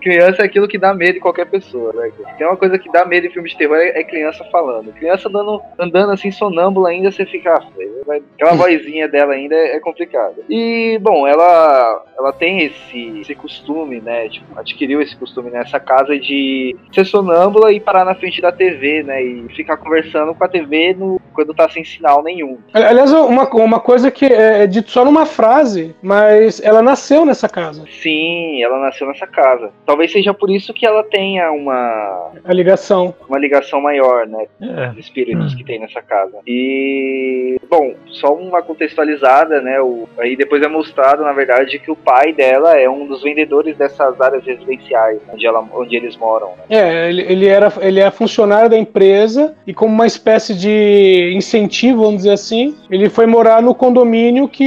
criança 0.00 0.42
é 0.42 0.44
aquilo 0.44 0.68
que 0.68 0.78
dá 0.78 0.94
medo 0.94 1.18
em 1.18 1.20
qualquer 1.20 1.46
pessoa, 1.46 1.92
né? 1.92 2.10
Tem 2.36 2.46
uma 2.46 2.56
coisa 2.56 2.78
que 2.78 2.90
dá 2.90 3.04
medo 3.04 3.26
em 3.26 3.30
filme 3.30 3.48
de 3.48 3.56
terror 3.56 3.76
é, 3.76 4.00
é 4.00 4.04
criança 4.04 4.44
falando. 4.50 4.92
Criança 4.92 5.28
andando, 5.28 5.62
andando 5.78 6.12
assim 6.12 6.30
sonâmbula 6.30 6.90
ainda 6.90 7.10
você 7.10 7.24
fica, 7.26 7.54
ah, 7.54 8.18
aquela 8.34 8.54
vozinha 8.54 9.08
dela 9.08 9.34
ainda 9.34 9.54
é, 9.54 9.76
é 9.76 9.80
complicada. 9.80 10.36
E 10.48 10.98
bom, 11.00 11.26
ela 11.26 12.04
ela 12.18 12.32
tem 12.32 12.64
esse, 12.64 13.20
esse 13.20 13.34
costume, 13.34 14.00
né? 14.00 14.28
Tipo, 14.28 14.58
adquiriu 14.58 15.00
esse 15.00 15.16
costume 15.16 15.50
nessa 15.50 15.80
casa 15.80 16.18
de 16.18 16.76
ser 16.92 17.06
sonâmbula 17.06 17.72
e 17.72 17.80
parar 17.80 18.04
na 18.04 18.14
frente 18.14 18.40
da 18.40 18.52
TV, 18.52 19.02
né? 19.02 19.22
E 19.22 19.48
ficar 19.54 19.78
conversando 19.78 20.34
com 20.34 20.44
a 20.44 20.48
TV 20.48 20.94
no, 20.94 21.20
quando 21.32 21.54
tá 21.54 21.68
sem 21.68 21.82
sinal 21.82 22.22
nenhum. 22.22 22.58
Aliás, 22.72 22.94
uma, 23.30 23.48
uma 23.48 23.80
coisa 23.80 24.10
que 24.10 24.26
é, 24.26 24.64
é 24.64 24.66
dito 24.66 24.90
só 24.90 25.04
numa 25.04 25.24
frase, 25.24 25.94
mas 26.02 26.60
ela 26.62 26.82
nasceu 26.82 27.24
nessa 27.24 27.48
casa. 27.48 27.84
Sim, 28.02 28.62
ela 28.62 28.78
nasceu 28.80 29.06
nessa 29.06 29.26
casa. 29.26 29.70
Talvez 29.86 30.12
seja 30.12 30.34
por 30.34 30.50
isso 30.50 30.74
que 30.74 30.86
ela 30.86 31.02
tenha 31.04 31.50
uma. 31.52 32.32
A 32.44 32.52
ligação. 32.52 33.14
Uma 33.28 33.38
ligação 33.38 33.80
maior, 33.80 34.26
né? 34.26 34.46
É. 34.60 34.98
espíritos 34.98 35.54
hum. 35.54 35.56
que 35.56 35.64
tem 35.64 35.78
nessa 35.78 36.02
casa. 36.02 36.38
E. 36.46 37.58
Bom, 37.68 37.94
só 38.06 38.34
uma 38.34 38.62
contextualizada, 38.62 39.60
né? 39.60 39.80
O, 39.80 40.08
aí 40.18 40.36
depois 40.36 40.62
é 40.62 40.68
mostrado, 40.68 41.22
na 41.22 41.32
verdade, 41.32 41.78
que 41.78 41.90
o 41.90 41.96
pai 41.96 42.32
dela 42.32 42.76
é 42.78 42.88
um 42.88 43.06
dos 43.06 43.22
vendedores 43.22 43.76
dessas 43.76 44.20
áreas 44.20 44.44
residenciais 44.44 45.20
onde, 45.32 45.46
ela, 45.46 45.64
onde 45.72 45.96
eles 45.96 46.16
moram. 46.16 46.48
Né? 46.48 46.64
É, 46.70 47.08
ele, 47.08 47.22
ele, 47.22 47.46
era, 47.46 47.72
ele 47.80 48.00
é 48.00 48.10
funcionário 48.10 48.70
da 48.70 48.78
empresa 48.78 49.54
e 49.66 49.72
como 49.72 49.94
uma 49.94 50.06
espécie 50.06 50.54
de 50.54 51.32
incentivo, 51.34 52.02
vamos 52.02 52.18
dizer 52.18 52.32
assim, 52.32 52.76
ele 52.90 53.08
foi 53.08 53.19
morar 53.26 53.62
no 53.62 53.74
condomínio 53.74 54.48
que 54.48 54.64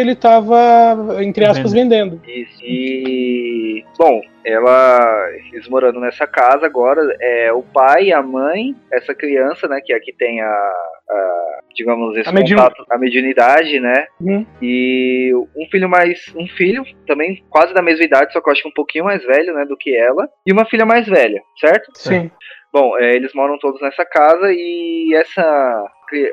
ele 0.00 0.12
estava, 0.12 1.18
entre 1.20 1.44
aspas, 1.44 1.72
vendendo. 1.72 2.20
Isso. 2.26 2.58
E, 2.62 3.84
bom, 3.98 4.20
ela 4.44 5.28
eles 5.52 5.68
morando 5.68 6.00
nessa 6.00 6.26
casa 6.26 6.64
agora 6.64 7.00
é 7.20 7.52
o 7.52 7.62
pai 7.62 8.12
a 8.12 8.22
mãe 8.22 8.74
essa 8.92 9.14
criança 9.14 9.68
né 9.68 9.80
que 9.84 9.92
aqui 9.92 10.12
tem 10.12 10.40
a, 10.40 10.48
a 10.48 11.60
digamos 11.74 12.16
esse 12.16 12.28
a, 12.28 12.32
contato, 12.32 12.84
a 12.90 12.98
mediunidade 12.98 13.78
né 13.78 14.06
uhum. 14.20 14.46
e 14.62 15.32
um 15.56 15.66
filho 15.70 15.88
mais 15.88 16.32
um 16.36 16.46
filho 16.46 16.82
também 17.06 17.44
quase 17.50 17.74
da 17.74 17.82
mesma 17.82 18.04
idade 18.04 18.32
só 18.32 18.40
que 18.40 18.48
eu 18.48 18.52
acho 18.52 18.62
que 18.62 18.68
um 18.68 18.74
pouquinho 18.74 19.04
mais 19.04 19.22
velho 19.24 19.54
né 19.54 19.64
do 19.66 19.76
que 19.76 19.94
ela 19.94 20.28
e 20.46 20.52
uma 20.52 20.64
filha 20.64 20.86
mais 20.86 21.06
velha 21.06 21.42
certo 21.58 21.90
sim 21.94 22.30
bom 22.72 22.96
é, 22.98 23.14
eles 23.14 23.32
moram 23.34 23.58
todos 23.58 23.80
nessa 23.82 24.04
casa 24.04 24.50
e 24.50 25.14
essa 25.14 25.84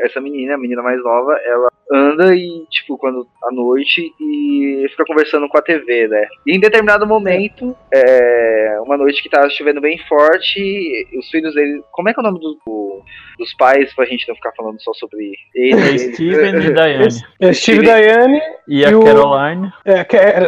essa 0.02 0.22
menina, 0.22 0.56
a 0.56 0.58
menina 0.58 0.82
mais 0.82 1.02
nova, 1.04 1.38
ela 1.44 1.72
anda 1.92 2.36
e, 2.36 2.66
tipo, 2.70 2.98
quando 2.98 3.28
à 3.44 3.52
noite 3.52 4.12
e 4.20 4.88
fica 4.90 5.06
conversando 5.06 5.48
com 5.48 5.58
a 5.58 5.62
TV, 5.62 6.08
né? 6.08 6.26
E 6.46 6.56
em 6.56 6.60
determinado 6.60 7.06
momento, 7.06 7.76
é, 7.94 8.78
uma 8.82 8.98
noite 8.98 9.22
que 9.22 9.30
tá 9.30 9.48
chovendo 9.50 9.82
bem 9.82 9.98
forte, 10.08 11.08
os 11.18 11.30
filhos 11.30 11.54
dele. 11.54 11.84
Como 11.92 12.10
é 12.10 12.14
que 12.14 12.20
é 12.20 12.24
o 12.24 12.26
nome 12.26 12.40
do, 12.40 12.58
do, 12.66 13.04
dos 13.38 13.54
pais, 13.56 13.94
pra 13.94 14.06
gente 14.06 14.28
não 14.28 14.36
ficar 14.36 14.52
falando 14.54 14.82
só 14.82 14.94
sobre 14.94 15.38
ele? 15.54 15.80
É 15.80 15.98
Steven 15.98 16.56
e 16.56 16.74
Diane. 16.74 17.08
É 17.40 17.54
Steve 17.54 17.80
e 17.80 17.84
Diane. 17.84 18.42
E, 18.68 18.80
e 18.80 18.86
a 18.86 18.98
o, 18.98 19.04
Caroline. 19.04 19.72
É, 19.86 20.00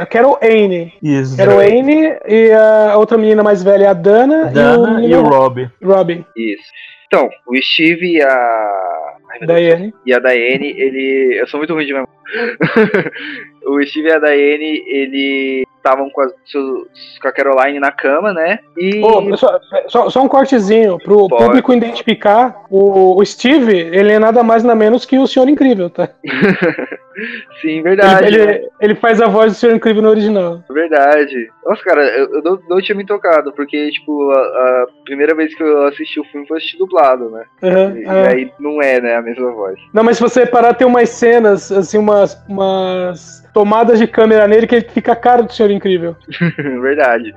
a 0.01 0.05
Carol 0.05 0.39
Anne. 0.41 0.93
Isso. 1.01 1.37
Carol 1.37 1.59
Anne 1.59 2.17
e 2.27 2.51
a 2.51 2.97
outra 2.97 3.17
menina 3.17 3.43
mais 3.43 3.63
velha 3.63 3.85
é 3.85 3.87
a 3.87 3.93
Dana. 3.93 4.45
Dana 4.45 5.01
e 5.01 5.07
o, 5.07 5.09
e 5.09 5.15
o 5.15 5.21
Rob. 5.21 5.69
Robbie. 5.83 6.25
Isso. 6.35 6.71
Então, 7.07 7.29
o 7.47 7.55
Steve 7.61 8.17
e 8.17 8.21
a. 8.21 9.06
Daiane. 9.45 9.93
E 10.05 10.13
a 10.13 10.19
Daiane, 10.19 10.69
ele. 10.77 11.39
Eu 11.39 11.47
sou 11.47 11.59
muito 11.59 11.73
ruim 11.73 11.85
de 11.85 11.93
memória. 11.93 12.13
o 13.65 13.85
Steve 13.85 14.09
e 14.09 14.13
a 14.13 14.19
Daiane, 14.19 14.83
ele 14.87 15.66
estavam 15.87 16.09
com, 16.09 16.21
com, 16.21 17.27
a 17.27 17.31
Caroline 17.31 17.79
na 17.79 17.91
cama, 17.91 18.33
né? 18.33 18.59
E. 18.77 19.01
Oh, 19.03 19.35
só, 19.37 19.59
só, 19.87 20.09
só, 20.09 20.23
um 20.23 20.27
cortezinho 20.27 20.99
pro 20.99 21.27
Pode. 21.27 21.43
público 21.43 21.73
identificar. 21.73 22.65
O, 22.69 23.19
o, 23.19 23.25
Steve, 23.25 23.73
ele 23.73 24.11
é 24.11 24.19
nada 24.19 24.43
mais 24.43 24.63
nada 24.63 24.75
menos 24.75 25.05
que 25.05 25.17
o 25.17 25.27
Senhor 25.27 25.47
Incrível, 25.47 25.89
tá? 25.89 26.09
Sim, 27.61 27.81
verdade. 27.81 28.27
Ele, 28.27 28.41
ele, 28.41 28.69
ele, 28.79 28.95
faz 28.95 29.19
a 29.19 29.27
voz 29.27 29.53
do 29.53 29.57
Senhor 29.57 29.75
Incrível 29.75 30.03
no 30.03 30.09
original. 30.09 30.63
Verdade. 30.69 31.49
Nossa, 31.65 31.81
cara, 31.83 32.03
eu, 32.15 32.31
eu 32.35 32.43
não, 32.43 32.59
não, 32.69 32.81
tinha 32.81 32.95
me 32.95 33.05
tocado, 33.05 33.51
porque, 33.53 33.89
tipo, 33.89 34.29
a, 34.31 34.39
a, 34.39 34.87
primeira 35.03 35.33
vez 35.33 35.55
que 35.55 35.63
eu 35.63 35.87
assisti 35.87 36.19
o 36.19 36.23
filme 36.25 36.47
foi 36.47 36.57
assistir 36.57 36.77
dublado, 36.77 37.29
né? 37.31 37.43
Uhum, 37.63 37.97
e, 37.97 38.03
e 38.03 38.07
aí 38.07 38.51
não 38.59 38.81
é, 38.81 39.01
né, 39.01 39.15
a 39.15 39.21
mesma 39.21 39.51
voz. 39.51 39.79
Não, 39.91 40.03
mas 40.03 40.17
se 40.17 40.23
você 40.23 40.45
parar, 40.45 40.75
tem 40.75 40.85
umas 40.85 41.09
cenas, 41.09 41.71
assim, 41.71 41.97
umas, 41.97 42.39
umas 42.47 43.46
tomadas 43.57 43.97
de 43.97 44.05
câmera 44.05 44.47
nele 44.47 44.67
que 44.67 44.75
ele 44.75 44.87
fica 44.87 45.13
a 45.13 45.15
cara 45.15 45.41
do 45.41 45.51
Senhor 45.51 45.71
Incrível. 45.71 46.15
Verdade. 46.79 47.33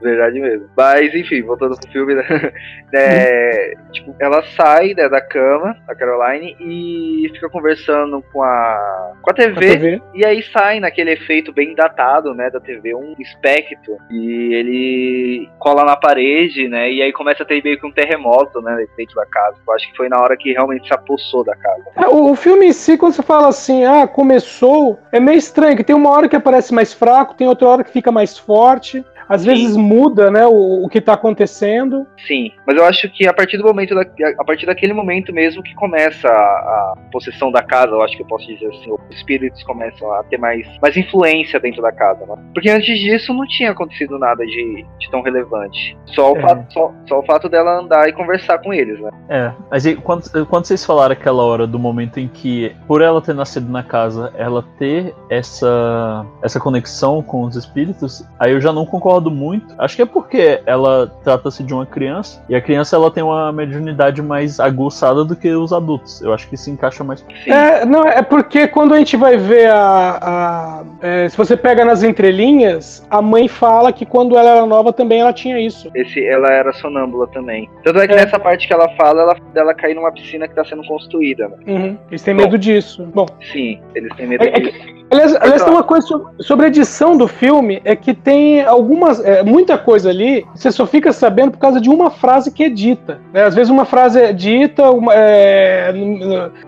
Verdade 0.00 0.38
mesmo. 0.40 0.68
Mas, 0.76 1.14
enfim, 1.14 1.42
voltando 1.42 1.78
pro 1.78 1.90
filme, 1.90 2.14
né? 2.14 2.24
É, 2.96 3.74
tipo, 3.90 4.14
ela 4.20 4.40
sai 4.56 4.94
né, 4.94 5.08
da 5.08 5.20
cama, 5.20 5.76
a 5.88 5.96
Caroline, 5.96 6.56
e 6.60 7.28
fica 7.34 7.48
conversando 7.48 8.22
com 8.32 8.40
a, 8.40 9.14
com 9.20 9.30
a 9.30 9.34
TV, 9.34 9.52
a 9.52 9.72
TV, 9.72 10.02
E 10.14 10.24
aí 10.24 10.40
sai 10.44 10.78
naquele 10.78 11.10
efeito 11.10 11.52
bem 11.52 11.74
datado, 11.74 12.32
né, 12.32 12.48
da 12.50 12.60
TV, 12.60 12.94
um 12.94 13.16
espectro. 13.18 13.96
E 14.08 14.54
ele 14.54 15.50
cola 15.58 15.84
na 15.84 15.96
parede, 15.96 16.68
né? 16.68 16.88
E 16.88 17.02
aí 17.02 17.12
começa 17.12 17.42
a 17.42 17.46
ter 17.46 17.64
meio 17.64 17.80
que 17.80 17.84
um 17.84 17.90
terremoto, 17.90 18.60
né, 18.62 18.86
dentro 18.96 19.16
da 19.16 19.26
casa. 19.26 19.56
Eu 19.66 19.74
acho 19.74 19.90
que 19.90 19.96
foi 19.96 20.08
na 20.08 20.20
hora 20.20 20.36
que 20.36 20.52
realmente 20.52 20.86
se 20.86 20.94
apossou 20.94 21.42
da 21.42 21.56
casa. 21.56 21.82
É, 21.96 22.06
o, 22.06 22.30
o 22.30 22.36
filme 22.36 22.66
em 22.66 22.72
si, 22.72 22.96
quando 22.96 23.14
você 23.14 23.24
fala 23.24 23.48
assim, 23.48 23.84
ah, 23.84 24.06
começou, 24.06 25.00
é 25.10 25.18
meio 25.18 25.38
estranho, 25.38 25.76
que 25.76 25.82
tem 25.82 25.96
uma 25.96 26.10
hora 26.10 26.28
que 26.28 26.36
aparece 26.36 26.72
mais 26.72 26.92
fraco, 26.92 27.34
tem 27.34 27.48
outra 27.48 27.66
hora 27.66 27.82
que 27.82 27.90
fica 27.90 28.12
mais 28.12 28.38
forte 28.38 29.04
às 29.28 29.42
Sim. 29.42 29.48
vezes 29.48 29.76
muda, 29.76 30.30
né, 30.30 30.46
o, 30.46 30.84
o 30.84 30.88
que 30.88 30.98
está 30.98 31.14
acontecendo. 31.14 32.06
Sim, 32.26 32.50
mas 32.66 32.76
eu 32.76 32.84
acho 32.84 33.08
que 33.10 33.26
a 33.26 33.32
partir 33.32 33.56
do 33.56 33.64
momento, 33.64 33.94
da, 33.94 34.02
a 34.38 34.44
partir 34.44 34.66
daquele 34.66 34.92
momento 34.92 35.32
mesmo 35.32 35.62
que 35.62 35.74
começa 35.74 36.28
a, 36.28 36.32
a, 36.32 36.94
possessão 37.10 37.50
da 37.50 37.62
casa, 37.62 37.92
eu 37.92 38.02
acho 38.02 38.16
que 38.16 38.22
eu 38.22 38.26
posso 38.26 38.46
dizer 38.46 38.66
assim, 38.66 38.92
os 38.92 39.16
espíritos 39.16 39.62
começam 39.64 40.12
a 40.12 40.22
ter 40.24 40.38
mais, 40.38 40.66
mais 40.80 40.96
influência 40.96 41.60
dentro 41.60 41.82
da 41.82 41.92
casa, 41.92 42.24
né? 42.26 42.34
Porque 42.52 42.68
antes 42.68 42.98
disso 42.98 43.32
não 43.32 43.46
tinha 43.46 43.70
acontecido 43.70 44.18
nada 44.18 44.44
de, 44.44 44.86
de 44.98 45.10
tão 45.10 45.22
relevante. 45.22 45.96
Só 46.06 46.32
o, 46.32 46.36
é. 46.36 46.40
fato, 46.40 46.72
só, 46.72 46.92
só, 47.08 47.20
o 47.20 47.22
fato 47.24 47.48
dela 47.48 47.80
andar 47.80 48.08
e 48.08 48.12
conversar 48.12 48.58
com 48.58 48.72
eles, 48.72 49.00
né? 49.00 49.10
É, 49.28 49.52
mas 49.70 49.86
e, 49.86 49.94
quando, 49.96 50.46
quando 50.46 50.64
vocês 50.64 50.84
falaram 50.84 51.12
aquela 51.12 51.42
hora 51.44 51.66
do 51.66 51.78
momento 51.78 52.18
em 52.18 52.28
que, 52.28 52.74
por 52.86 53.02
ela 53.02 53.20
ter 53.20 53.34
nascido 53.34 53.70
na 53.70 53.82
casa, 53.82 54.32
ela 54.36 54.64
ter 54.78 55.14
essa, 55.30 56.24
essa 56.42 56.60
conexão 56.60 57.22
com 57.22 57.42
os 57.42 57.56
espíritos, 57.56 58.24
aí 58.38 58.52
eu 58.52 58.60
já 58.60 58.72
não 58.72 58.84
concordo 58.84 59.13
concordo 59.14 59.30
muito. 59.30 59.74
Acho 59.78 59.96
que 59.96 60.02
é 60.02 60.06
porque 60.06 60.60
ela 60.66 61.10
trata-se 61.22 61.62
de 61.62 61.72
uma 61.72 61.86
criança 61.86 62.42
e 62.48 62.54
a 62.54 62.60
criança 62.60 62.96
ela 62.96 63.10
tem 63.10 63.22
uma 63.22 63.52
mediunidade 63.52 64.20
mais 64.22 64.58
aguçada 64.58 65.24
do 65.24 65.36
que 65.36 65.50
os 65.50 65.72
adultos. 65.72 66.20
Eu 66.22 66.32
acho 66.32 66.48
que 66.48 66.56
se 66.56 66.70
encaixa 66.70 67.04
mais. 67.04 67.24
É, 67.46 67.84
não, 67.84 68.04
é 68.04 68.22
porque 68.22 68.66
quando 68.66 68.94
a 68.94 68.98
gente 68.98 69.16
vai 69.16 69.36
ver 69.36 69.70
a. 69.70 70.18
a 70.20 70.84
é, 71.00 71.28
se 71.28 71.36
você 71.36 71.56
pega 71.56 71.84
nas 71.84 72.02
entrelinhas, 72.02 73.06
a 73.10 73.20
mãe 73.22 73.48
fala 73.48 73.92
que 73.92 74.04
quando 74.04 74.36
ela 74.36 74.50
era 74.50 74.66
nova 74.66 74.92
também 74.92 75.20
ela 75.20 75.32
tinha 75.32 75.60
isso. 75.60 75.90
Esse, 75.94 76.24
ela 76.24 76.50
era 76.50 76.72
sonâmbula 76.72 77.26
também. 77.28 77.68
Tanto 77.82 78.00
é 78.00 78.06
que 78.06 78.14
é. 78.14 78.16
nessa 78.16 78.38
parte 78.38 78.66
que 78.66 78.72
ela 78.72 78.88
fala, 78.96 79.22
ela, 79.22 79.36
ela 79.54 79.74
cair 79.74 79.94
numa 79.94 80.12
piscina 80.12 80.46
que 80.46 80.52
está 80.52 80.64
sendo 80.64 80.86
construída. 80.86 81.48
Né? 81.48 81.56
Uhum. 81.66 81.98
Eles 82.10 82.22
têm 82.22 82.34
medo 82.34 82.52
Bom, 82.52 82.58
disso. 82.58 83.04
Bom. 83.14 83.26
Sim, 83.52 83.80
eles 83.94 84.14
têm 84.16 84.26
medo 84.26 84.44
é, 84.44 84.50
disso. 84.50 84.78
aliás, 85.10 85.36
aliás 85.36 85.62
tem 85.62 85.72
uma 85.72 85.82
coisa 85.82 86.06
sobre 86.40 86.66
a 86.66 86.68
edição 86.68 87.16
do 87.16 87.28
filme, 87.28 87.80
é 87.84 87.94
que 87.94 88.14
tem 88.14 88.62
alguma 88.62 89.03
algumas, 89.04 89.20
é, 89.24 89.42
muita 89.42 89.76
coisa 89.76 90.10
ali, 90.10 90.46
você 90.54 90.72
só 90.72 90.86
fica 90.86 91.12
sabendo 91.12 91.52
por 91.52 91.58
causa 91.58 91.80
de 91.80 91.90
uma 91.90 92.10
frase 92.10 92.50
que 92.50 92.64
é 92.64 92.68
dita. 92.68 93.20
Né? 93.32 93.44
Às 93.44 93.54
vezes 93.54 93.70
uma 93.70 93.84
frase 93.84 94.20
é 94.20 94.32
dita, 94.32 94.90
uma, 94.90 95.12
é, 95.14 95.92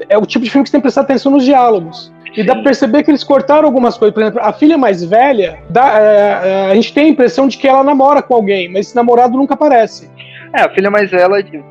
é 0.09 0.19
o 0.19 0.27
tipo 0.27 0.45
de 0.45 0.51
filme 0.51 0.65
que 0.65 0.69
você 0.69 0.73
tem 0.73 0.81
que 0.81 0.85
prestar 0.85 1.03
atenção 1.03 1.33
nos 1.33 1.45
diálogos. 1.45 2.13
E 2.37 2.45
dá 2.45 2.55
pra 2.55 2.65
perceber 2.65 3.03
que 3.03 3.11
eles 3.11 3.25
cortaram 3.25 3.65
algumas 3.65 3.97
coisas. 3.97 4.13
Por 4.13 4.23
exemplo, 4.23 4.41
a 4.43 4.53
filha 4.53 4.77
mais 4.77 5.03
velha, 5.03 5.59
dá, 5.71 5.99
é, 5.99 6.41
é, 6.45 6.71
a 6.71 6.75
gente 6.75 6.93
tem 6.93 7.07
a 7.07 7.09
impressão 7.09 7.49
de 7.49 7.57
que 7.57 7.67
ela 7.67 7.83
namora 7.83 8.21
com 8.21 8.35
alguém, 8.35 8.71
mas 8.71 8.89
esse 8.89 8.97
namorado 8.97 9.39
nunca 9.39 9.55
aparece. 9.55 10.11
É, 10.55 10.63
a 10.63 10.69
filha 10.71 10.91
mais 10.91 11.11
velha, 11.11 11.29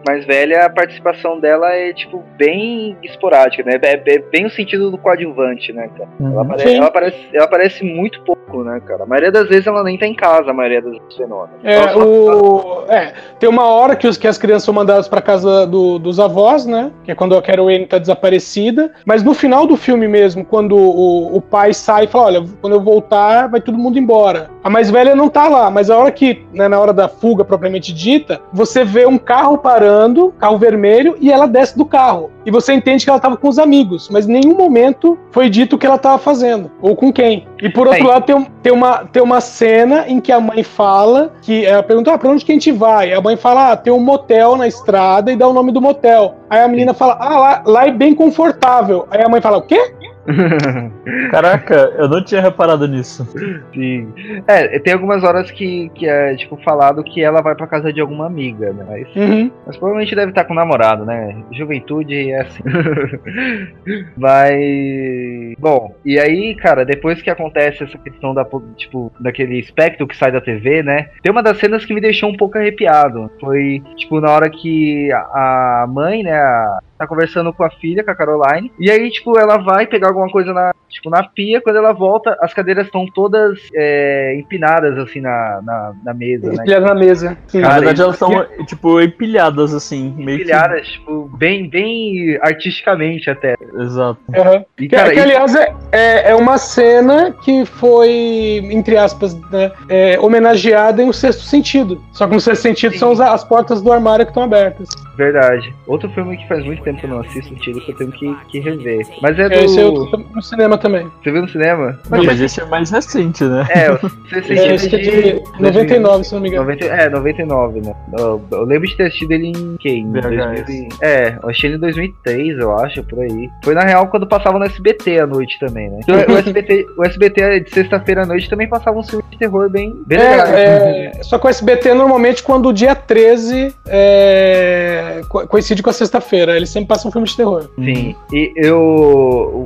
mais 0.08 0.26
velha, 0.26 0.66
a 0.66 0.70
participação 0.70 1.40
dela 1.40 1.72
é, 1.74 1.94
tipo, 1.94 2.24
bem 2.38 2.98
esporádica, 3.04 3.64
né? 3.64 3.80
É, 3.82 3.94
é 4.16 4.20
bem 4.20 4.46
o 4.46 4.50
sentido 4.50 4.92
do 4.92 4.98
coadjuvante, 4.98 5.72
né, 5.74 5.90
cara? 5.98 6.10
Ela, 6.20 6.30
Uhum. 6.32 6.42
apare- 6.42 6.76
ela 6.76 6.88
aparece, 6.88 7.18
ela 7.34 7.46
aparece 7.46 7.84
muito 7.84 8.22
pouco, 8.22 8.64
né, 8.64 8.80
cara? 8.86 9.04
A 9.04 9.06
maioria 9.06 9.32
das 9.32 9.48
vezes 9.48 9.68
ela 9.68 9.84
nem 9.84 9.98
tá 9.98 10.06
em 10.06 10.16
casa, 10.16 10.52
a 10.52 10.54
maioria 10.54 10.82
dos 10.82 10.98
fenômenos. 11.16 11.56
É, 11.64 11.76
Ela 11.76 11.94
só- 11.94 12.00
o, 12.00 12.86
é, 12.90 13.14
tem 13.40 13.50
uma 13.50 13.66
hora 13.68 13.96
que, 13.96 14.08
os, 14.08 14.18
que 14.18 14.28
as 14.28 14.38
crianças 14.38 14.64
são 14.64 14.74
mandadas 14.74 15.08
pra 15.08 15.22
casa 15.22 15.66
do- 15.66 15.98
dos 16.00 16.20
avós, 16.20 16.66
né? 16.66 16.92
Que 17.04 17.12
é 17.12 17.16
quando 17.16 17.36
a 17.38 17.42
Carol 17.42 17.68
Anne 17.70 17.86
tá 17.86 17.98
desaparecida. 17.98 18.92
Mas 19.06 19.24
no 19.24 19.34
final 19.34 19.66
do 19.68 19.76
filme 19.78 20.08
mesmo, 20.08 20.44
quando 20.46 20.76
o, 20.76 21.36
o 21.38 21.42
pai 21.42 21.74
sai 21.74 22.06
e 22.06 22.08
fala: 22.08 22.26
Olha, 22.26 22.44
quando 22.62 22.74
eu 22.74 22.82
voltar, 22.82 23.48
vai 23.48 23.62
todo 23.62 23.78
mundo 23.78 23.98
embora. 24.00 24.50
A 24.64 24.70
mais 24.70 24.90
velha 24.90 25.16
não 25.16 25.30
tá 25.30 25.48
lá, 25.48 25.70
mas 25.70 25.90
a 25.90 25.98
hora 25.98 26.12
que, 26.12 26.44
né, 26.54 26.68
na 26.68 26.80
hora 26.80 26.92
da 26.92 27.08
fuga 27.08 27.44
propriamente 27.46 27.94
dita, 27.94 28.42
você 28.52 28.65
vê 28.84 29.06
um 29.06 29.18
carro 29.18 29.58
parando, 29.58 30.34
carro 30.40 30.58
vermelho, 30.58 31.16
e 31.20 31.32
ela 31.32 31.48
desce 31.48 31.78
do 31.78 31.86
carro. 31.86 32.32
E 32.46 32.52
você 32.52 32.74
entende 32.74 33.04
que 33.04 33.10
ela 33.10 33.20
tava 33.20 33.38
com 33.38 33.48
os 33.48 33.58
amigos, 33.58 34.08
mas 34.12 34.28
em 34.28 34.34
nenhum 34.34 34.56
momento 34.56 35.18
foi 35.32 35.50
dito 35.50 35.76
o 35.76 35.80
que 35.80 35.86
ela 35.86 35.98
tava 35.98 36.18
fazendo, 36.20 36.72
ou 36.82 36.96
com 36.96 37.12
quem. 37.12 37.48
E 37.62 37.70
por 37.70 37.88
outro 37.88 38.04
É. 38.04 38.08
lado, 38.08 38.26
tem, 38.26 38.48
tem, 38.62 38.72
uma, 38.72 38.98
tem 39.06 39.24
uma 39.24 39.42
cena 39.42 40.06
em 40.08 40.20
que 40.20 40.32
a 40.32 40.40
mãe 40.40 40.62
fala 40.62 41.34
que 41.42 41.66
ela 41.66 41.82
pergunta: 41.82 42.14
ah, 42.14 42.18
pra 42.18 42.30
onde 42.30 42.46
que 42.46 42.52
a 42.52 42.56
gente 42.56 42.72
vai? 42.72 43.14
A 43.14 43.22
mãe 43.22 43.36
fala: 43.36 43.72
ah, 43.72 43.78
tem 43.78 43.92
um 43.92 44.00
motel 44.00 44.56
na 44.56 44.68
estrada 44.68 45.32
e 45.32 45.36
dá 45.36 45.48
o 45.48 45.54
nome 45.54 45.72
do 45.72 45.82
motel. 45.82 46.36
Aí 46.50 46.62
a 46.62 46.68
menina 46.68 46.94
fala: 46.94 47.18
ah, 47.20 47.40
lá, 47.40 47.64
lá 47.66 47.88
é 47.88 47.92
bem 47.92 48.14
confortável. 48.14 49.08
Aí 49.10 49.24
a 49.24 49.30
mãe 49.30 49.42
fala: 49.42 49.58
o 49.58 49.62
quê? 49.64 49.95
Caraca, 51.32 51.94
eu 51.98 52.08
não 52.10 52.24
tinha 52.24 52.42
reparado 52.42 52.88
nisso. 52.88 53.28
Sim. 53.74 54.12
É, 54.48 54.80
tem 54.80 54.94
algumas 54.94 55.24
horas 55.24 55.52
que, 55.52 55.90
que 55.96 56.08
é, 56.08 56.36
tipo, 56.36 56.58
falado 56.64 57.04
que 57.04 57.22
ela 57.22 57.42
vai 57.42 57.56
pra 57.56 57.68
casa 57.68 57.92
de 57.94 58.02
alguma 58.02 58.26
amiga, 58.26 58.74
né? 58.74 58.86
Mas, 58.88 59.16
Uhum. 59.16 59.52
mas 59.66 59.78
provavelmente 59.78 60.16
deve 60.16 60.32
estar 60.32 60.44
com 60.46 60.54
o 60.54 60.56
namorado, 60.56 61.06
né? 61.06 61.36
Juventude 61.52 62.32
é 62.32 62.42
assim. 62.42 62.64
Mas. 64.18 65.56
Bom, 65.60 65.96
e 66.04 66.20
aí, 66.20 66.56
cara, 66.56 66.86
depois 66.86 67.22
que 67.22 67.30
acontece 67.30 67.84
essa 67.84 67.98
questão 67.98 68.34
da, 68.34 68.46
tipo, 68.76 69.12
daquele 69.20 69.60
espectro 69.60 70.08
que 70.08 70.16
sai 70.18 70.32
da 70.32 70.42
TV, 70.42 70.84
né? 70.84 71.10
Tem 71.22 71.32
uma 71.32 71.44
das 71.44 71.58
cenas 71.58 71.86
que 71.86 71.94
me 71.94 72.02
deixou 72.02 72.30
um 72.30 72.38
pouco 72.38 72.58
arrepiado. 72.58 73.30
Foi, 73.40 73.82
tipo, 73.96 74.20
na 74.20 74.32
hora 74.32 74.50
que 74.50 75.12
a 75.12 75.86
mãe, 75.88 76.24
né, 76.24 76.34
a- 76.34 76.80
tá 76.98 77.06
conversando 77.06 77.52
com 77.52 77.64
a 77.64 77.70
filha, 77.70 78.04
com 78.04 78.12
a 78.12 78.16
Caroline, 78.16 78.72
e 78.80 78.90
aí, 78.90 79.12
tipo, 79.12 79.38
ela 79.38 79.58
vai 79.58 79.86
pegar 79.86 80.08
alguma 80.16 80.32
coisa 80.32 80.54
na, 80.54 80.74
tipo, 80.90 81.10
na 81.10 81.24
pia, 81.24 81.62
quando 81.62 81.76
ela 81.78 81.92
volta, 81.94 82.38
as 82.42 82.54
cadeiras 82.54 82.86
estão 82.86 83.06
todas 83.14 83.60
é, 83.74 84.36
empinadas, 84.40 84.98
assim, 84.98 85.22
na, 85.22 85.62
na, 85.64 85.94
na 86.04 86.14
mesa, 86.14 86.48
né? 86.48 86.56
Empilhada 86.62 86.86
na 86.86 86.96
mesa. 86.96 87.38
Sim. 87.48 87.60
Na 87.60 87.68
Cara, 87.70 87.80
verdade, 87.82 88.10
isso- 88.12 88.26
elas 88.26 88.42
estão, 88.48 88.66
tipo, 88.66 89.02
empilhadas, 89.02 89.74
assim. 89.74 90.14
Meio 90.18 90.36
Empilhadas, 90.40 90.88
tipo, 90.88 91.30
bem, 91.38 91.70
bem 91.70 92.38
artisticamente 92.42 93.30
até. 93.30 93.56
que. 93.58 93.66
Exato. 93.82 94.20
Uhum. 94.30 94.66
E, 94.80 94.88
Que, 94.88 94.96
cara, 94.96 95.10
que, 95.10 95.16
isso- 95.16 95.24
aliás, 95.24 95.56
é, 95.56 95.75
é, 95.96 96.32
é 96.32 96.36
uma 96.36 96.58
cena 96.58 97.32
que 97.44 97.66
foi, 97.66 98.62
entre 98.72 98.98
aspas, 98.98 99.34
né, 99.52 99.72
é, 99.90 100.20
homenageada 100.20 101.02
em 101.02 101.10
O 101.10 101.14
Sexto 101.14 101.44
Sentido. 101.44 102.02
Só 102.12 102.28
que 102.28 102.34
no 102.34 102.40
Sexto 102.42 102.62
Sentido 102.64 102.94
Sim. 102.94 103.00
são 103.00 103.12
os- 103.12 103.20
as 103.22 103.44
portas 103.44 103.82
do 103.82 103.92
armário 103.92 104.26
que 104.26 104.32
estão 104.32 104.44
abertas. 104.44 104.90
Verdade. 105.18 105.74
Outro 105.88 106.10
filme 106.10 106.36
que 106.38 106.48
faz 106.48 106.66
muito 106.66 106.84
tempo 106.84 107.00
que 107.00 107.06
eu 107.06 107.10
não 107.10 107.20
assisto, 107.22 107.50
sentido 107.54 107.80
que 107.82 107.92
eu 107.92 107.96
tenho 107.96 108.12
que, 108.12 108.36
que 108.50 108.60
rever. 108.60 109.06
Mas 109.22 109.40
é 109.40 109.48
do. 109.48 109.56
Esse 109.56 109.80
eu 109.80 109.94
no 110.34 110.42
cinema 110.42 110.78
também. 110.78 111.08
Você 111.24 111.32
viu 111.32 111.42
no 111.42 111.48
cinema? 111.50 111.98
Não, 112.10 112.24
mas 112.24 112.42
esse 112.42 112.60
é 112.62 112.66
mais 112.66 112.90
recente, 112.92 113.44
né? 113.46 113.66
É, 113.70 113.92
o 113.92 114.00
Sexto 114.30 114.52
É, 114.52 114.56
Sentido 114.58 114.74
esse 114.74 114.96
é 114.96 114.98
de 115.00 115.44
99, 115.60 116.24
se 116.26 116.34
não 116.34 116.42
me 116.42 116.50
engano. 116.50 116.66
90, 116.66 116.86
é, 116.86 117.10
99, 117.10 117.82
né? 117.82 117.94
Eu, 118.20 118.42
eu 118.52 118.64
lembro 118.66 118.88
de 118.88 118.98
ter 118.98 119.04
assistido 119.08 119.32
ele 119.32 119.48
em 119.48 119.78
que? 119.78 119.90
Em 119.90 120.12
VHS. 120.12 120.22
2000 120.66 120.66
e- 120.68 120.90
é, 121.02 121.40
eu 121.42 121.50
achei 121.50 121.70
ele 121.70 121.78
em 121.78 121.80
2003, 121.82 122.58
eu 122.60 122.78
acho, 122.78 123.04
por 123.04 123.20
aí. 123.22 123.50
Foi 123.64 123.74
na 123.74 123.82
real 123.86 124.08
quando 124.08 124.28
passava 124.28 124.60
no 124.60 124.66
SBT 124.66 125.20
à 125.20 125.26
noite 125.28 125.58
também, 125.60 125.85
né? 125.90 126.00
Então, 126.02 126.16
o 126.36 126.38
SBT, 126.38 126.86
o 126.98 127.06
SBT 127.06 127.60
de 127.62 127.70
sexta-feira 127.72 128.24
à 128.24 128.26
noite 128.26 128.50
também 128.50 128.68
passava 128.68 128.98
um 129.00 129.04
filme 129.04 129.24
de 129.32 129.38
terror 129.38 129.70
bem, 129.70 129.94
bem 130.06 130.18
legal. 130.20 130.48
É, 130.48 131.12
é, 131.18 131.24
só 131.24 131.38
que 131.38 131.46
o 131.46 131.50
SBT 131.50 131.94
normalmente 131.94 132.44
quando 132.44 132.70
o 132.70 132.74
dia 132.74 132.96
13 132.96 133.74
é, 133.88 135.22
co- 135.30 135.48
coincide 135.48 135.82
com 135.84 135.90
a 135.90 135.94
sexta-feira. 135.94 136.56
Eles 136.56 136.70
sempre 136.70 136.88
passam 136.90 137.10
um 137.10 137.12
filme 137.12 137.28
de 137.28 137.36
terror. 137.36 137.70
Sim, 137.76 138.16
e 138.34 138.52
eu. 138.56 138.78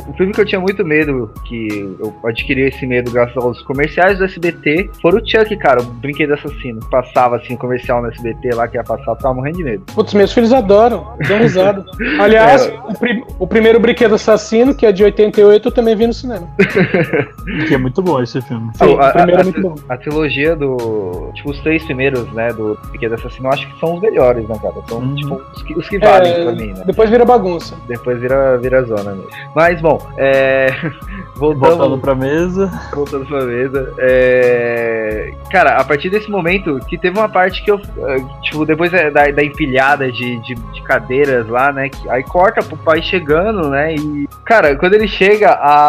O 0.08 0.14
filme 0.18 0.34
que 0.34 0.42
eu 0.42 0.46
tinha 0.46 0.60
muito 0.62 0.84
medo, 0.86 1.32
que 1.46 1.68
eu 2.00 2.14
adquiri 2.26 2.62
esse 2.68 2.86
medo 2.86 3.12
graças 3.12 3.36
aos 3.38 3.62
comerciais 3.64 4.18
do 4.18 4.26
SBT, 4.26 4.90
foi 5.02 5.12
o 5.12 5.26
Chuck, 5.26 5.56
cara, 5.58 5.82
o 5.82 5.86
brinquedo 5.86 6.34
assassino. 6.34 6.80
Passava 6.90 7.38
assim, 7.38 7.56
comercial 7.56 8.02
no 8.02 8.10
SBT 8.10 8.54
lá 8.56 8.68
que 8.68 8.78
ia 8.78 8.84
passar, 8.84 9.12
eu 9.12 9.16
ficava 9.16 9.34
morrendo 9.34 9.58
de 9.58 9.64
medo. 9.64 9.84
Putz, 9.94 10.14
meus 10.14 10.34
filhos 10.34 10.52
adoram, 10.54 11.14
dão 11.28 11.38
risada. 11.40 11.84
Aliás, 12.20 12.66
É. 12.68 12.74
o, 12.90 12.98
pri- 12.98 13.24
o 13.40 13.48
primeiro 13.48 13.80
brinquedo 13.80 14.16
assassino, 14.16 14.74
que 14.76 14.86
é 14.86 14.92
de 14.92 15.04
88, 15.04 15.68
eu 15.68 15.72
também 15.72 15.96
vi 15.96 16.08
no 16.10 16.14
cinema. 16.14 16.48
Que 17.68 17.74
é 17.74 17.78
muito 17.78 18.02
bom 18.02 18.22
esse 18.22 18.42
filme. 18.42 18.70
Sim, 18.76 18.98
Ah, 19.00 19.10
o 19.10 19.14
primeiro 19.14 19.38
a- 19.38 19.42
é 19.42 19.44
muito 19.44 19.62
bom. 19.62 19.76
A 19.90 19.98
trilogia 19.98 20.56
do. 20.56 21.32
Tipo, 21.36 21.50
os 21.52 21.60
três 21.62 21.84
primeiros, 21.84 22.32
né, 22.34 22.50
do 22.54 22.78
Brinquedo 22.90 23.14
Assassino, 23.16 23.48
eu 23.48 23.52
acho 23.54 23.68
que 23.72 23.80
são 23.80 23.96
os 23.96 24.02
melhores, 24.02 24.48
né, 24.48 24.56
cara? 24.62 24.76
São, 24.88 25.00
Uhum. 25.00 25.16
tipo, 25.16 25.42
os 25.56 25.62
que, 25.64 25.74
os 25.78 25.90
que 25.90 26.00
valem 26.00 26.32
É, 26.32 26.44
pra 26.44 26.52
mim, 26.54 26.74
né? 26.74 26.84
Depois 26.86 27.10
vira 27.10 27.26
bagunça. 27.26 27.76
Depois 27.88 28.20
vira, 28.20 28.58
vira 28.58 28.84
zona 28.84 29.12
mesmo. 29.12 29.28
Mas, 29.56 29.82
bom, 29.82 29.98
é. 30.18 30.68
Voltando, 31.36 31.78
Voltando 31.78 31.98
pra 32.00 32.16
mesa. 32.16 32.70
voltando 32.94 33.26
pra 33.26 33.46
mesa. 33.46 33.94
É... 34.00 35.32
Cara, 35.52 35.78
a 35.78 35.84
partir 35.84 36.10
desse 36.10 36.30
momento, 36.30 36.80
que 36.88 36.98
teve 36.98 37.18
uma 37.18 37.30
parte 37.30 37.64
que 37.64 37.72
eu. 37.72 37.78
eh, 37.80 38.18
Tipo, 38.44 38.66
depois 38.66 38.92
da, 38.92 39.10
da 39.10 39.30
da 39.32 39.44
empilhada 39.44 40.12
de, 40.12 40.38
de, 40.42 40.56
de 40.56 40.82
cadeiras 40.84 41.48
lá, 41.48 41.72
né? 41.72 41.90
que- 41.90 42.10
aí 42.10 42.24
corta 42.24 42.62
pro 42.64 42.76
pai 42.78 43.02
chegando, 43.02 43.70
né? 43.70 43.96
E. 43.96 44.28
Cara, 44.46 44.76
quando 44.76 44.94
ele 44.96 45.08
chega, 45.08 45.52
a. 45.52 45.89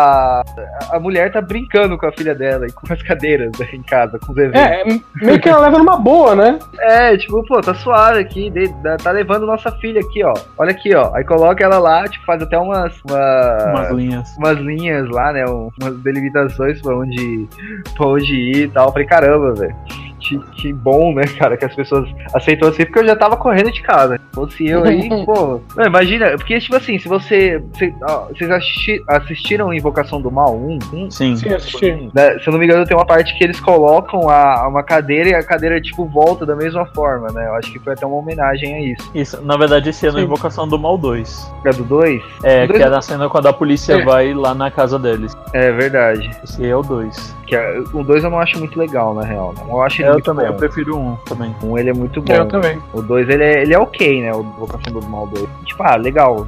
A 0.91 0.99
mulher 1.01 1.31
tá 1.33 1.41
brincando 1.41 1.97
com 1.99 2.07
a 2.07 2.13
filha 2.13 2.35
dela 2.35 2.67
e 2.67 2.73
com 2.73 2.93
as 2.93 3.03
cadeiras 3.03 3.51
né, 3.59 3.67
em 3.73 3.83
casa, 3.83 4.19
com 4.19 4.33
os 4.33 4.39
eventos. 4.39 4.61
É, 4.61 4.81
é, 4.83 5.01
meio 5.25 5.41
que 5.41 5.49
ela 5.49 5.61
leva 5.61 5.79
numa 5.79 5.97
boa, 5.97 6.35
né? 6.35 6.59
É, 6.81 7.17
tipo, 7.17 7.45
pô, 7.47 7.61
tá 7.61 7.75
suave 7.75 8.21
aqui, 8.21 8.51
de- 8.51 8.73
tá 9.03 9.11
levando 9.11 9.47
nossa 9.47 9.71
filha 9.79 10.01
aqui, 10.01 10.23
ó. 10.25 10.35
Olha 10.59 10.71
aqui, 10.71 10.95
ó. 10.95 11.15
Aí 11.15 11.25
coloca 11.25 11.63
ela 11.65 11.79
lá, 11.79 12.07
tipo, 12.09 12.25
faz 12.25 12.43
até 12.43 12.59
umas. 12.59 13.01
uma- 13.09 13.71
Umas 13.71 13.91
linhas. 13.93 14.37
umas 14.37 14.59
linhas 14.59 15.09
lá, 15.11 15.33
né? 15.33 15.45
um- 15.47 15.71
umas 15.81 15.97
delimitações 16.01 16.81
pra 16.83 16.97
onde, 16.97 17.49
pra 17.97 18.07
onde 18.09 18.35
ir 18.35 18.65
e 18.65 18.69
tal. 18.69 18.87
Eu 18.89 18.93
falei, 18.93 19.07
caramba, 19.07 19.55
velho. 19.55 19.77
Que, 20.21 20.39
que 20.57 20.73
bom, 20.73 21.15
né, 21.15 21.23
cara, 21.39 21.57
que 21.57 21.65
as 21.65 21.75
pessoas 21.75 22.09
aceitam 22.35 22.69
assim, 22.69 22.85
porque 22.85 22.99
eu 23.01 23.07
já 23.07 23.17
tava 23.17 23.37
correndo 23.37 23.73
de 23.73 23.83
casa. 23.83 24.17
Se 24.19 24.35
fosse 24.35 24.67
eu 24.69 24.85
aí, 24.85 25.09
pô. 25.25 25.61
Não, 25.77 25.85
imagina, 25.87 26.31
porque, 26.37 26.59
tipo 26.61 26.77
assim, 26.77 26.99
se 26.99 27.09
você. 27.09 27.63
se- 27.79 27.95
ó, 28.03 28.27
vocês 28.27 28.51
assisti- 28.51 29.03
assistiram 29.09 29.73
Invocação 29.73 30.21
do 30.21 30.31
Mal 30.31 30.55
1? 30.57 30.79
Um? 30.93 31.11
Sim, 31.11 31.37
Sim. 31.37 31.55
assisti. 31.55 32.11
Né, 32.15 32.39
Se 32.39 32.49
eu 32.49 32.53
não 32.53 32.59
me 32.59 32.67
engano, 32.67 32.85
tem 32.85 32.97
uma 32.97 33.07
parte 33.07 33.37
que 33.37 33.43
eles 33.45 33.59
colocam 33.61 34.29
a, 34.29 34.69
uma 34.69 34.83
cadeira 34.83 35.31
e 35.31 35.35
a 35.35 35.43
cadeira, 35.43 35.81
tipo, 35.81 36.05
volta 36.07 36.45
da 36.45 36.55
mesma 36.55 36.85
forma, 36.87 37.29
né? 37.33 37.47
Eu 37.47 37.55
acho 37.55 37.73
que 37.73 37.79
foi 37.79 37.95
até 37.95 38.05
uma 38.07 38.17
homenagem 38.17 38.75
a 38.75 38.81
isso. 38.81 39.11
Isso, 39.15 39.43
na 39.43 39.57
verdade, 39.57 39.89
esse 39.91 40.07
ano 40.07 40.19
é. 40.19 40.23
Invocação 40.23 40.69
do 40.69 40.79
Mal 40.79 40.99
2. 40.99 41.51
É 41.65 41.71
do 41.71 41.85
2? 41.85 42.23
É, 42.45 42.65
O 42.65 42.69
dois- 42.69 42.79
que 42.79 42.87
é 42.87 42.91
na 42.91 43.01
cena 43.01 43.29
quando 43.29 43.47
a 43.47 43.53
polícia 43.53 43.95
É. 43.95 44.05
vai 44.05 44.35
lá 44.35 44.55
na 44.55 44.71
casa 44.71 44.99
deles. 44.99 45.37
É 45.55 45.73
verdade. 45.73 46.31
Esse 46.45 46.67
é 46.67 46.77
o 46.77 46.83
2. 46.83 47.35
Que 47.47 47.57
é- 47.57 47.79
o 47.93 48.05
2 48.05 48.23
eu 48.23 48.31
não 48.31 48.39
acho 48.39 48.59
muito 48.59 48.79
legal, 48.79 49.15
na 49.15 49.23
real. 49.23 49.53
né? 49.57 49.63
Eu 49.69 49.81
acho 49.83 50.03
ele 50.03 50.10
Eu 50.11 50.15
muito 50.15 50.25
também, 50.25 50.47
eu 50.47 50.53
bom. 50.53 50.59
prefiro 50.59 50.99
um 50.99 51.17
também. 51.27 51.55
Um 51.63 51.79
ele 51.79 51.91
é 51.91 51.93
muito 51.95 52.21
bom. 52.21 52.33
Eu 52.33 52.47
também. 52.47 52.79
O 52.93 53.03
2 53.03 53.29
ele 53.29 53.45
é, 53.45 53.63
ele 53.63 53.75
é 53.75 53.79
ok, 53.79 54.23
né? 54.23 54.33
O 54.35 54.43
Invocação 54.43 54.93
do 54.93 55.07
Mal 55.09 55.27
2. 55.27 55.47
Tipo, 55.65 55.83
ah, 55.83 55.97
legal. 55.97 56.47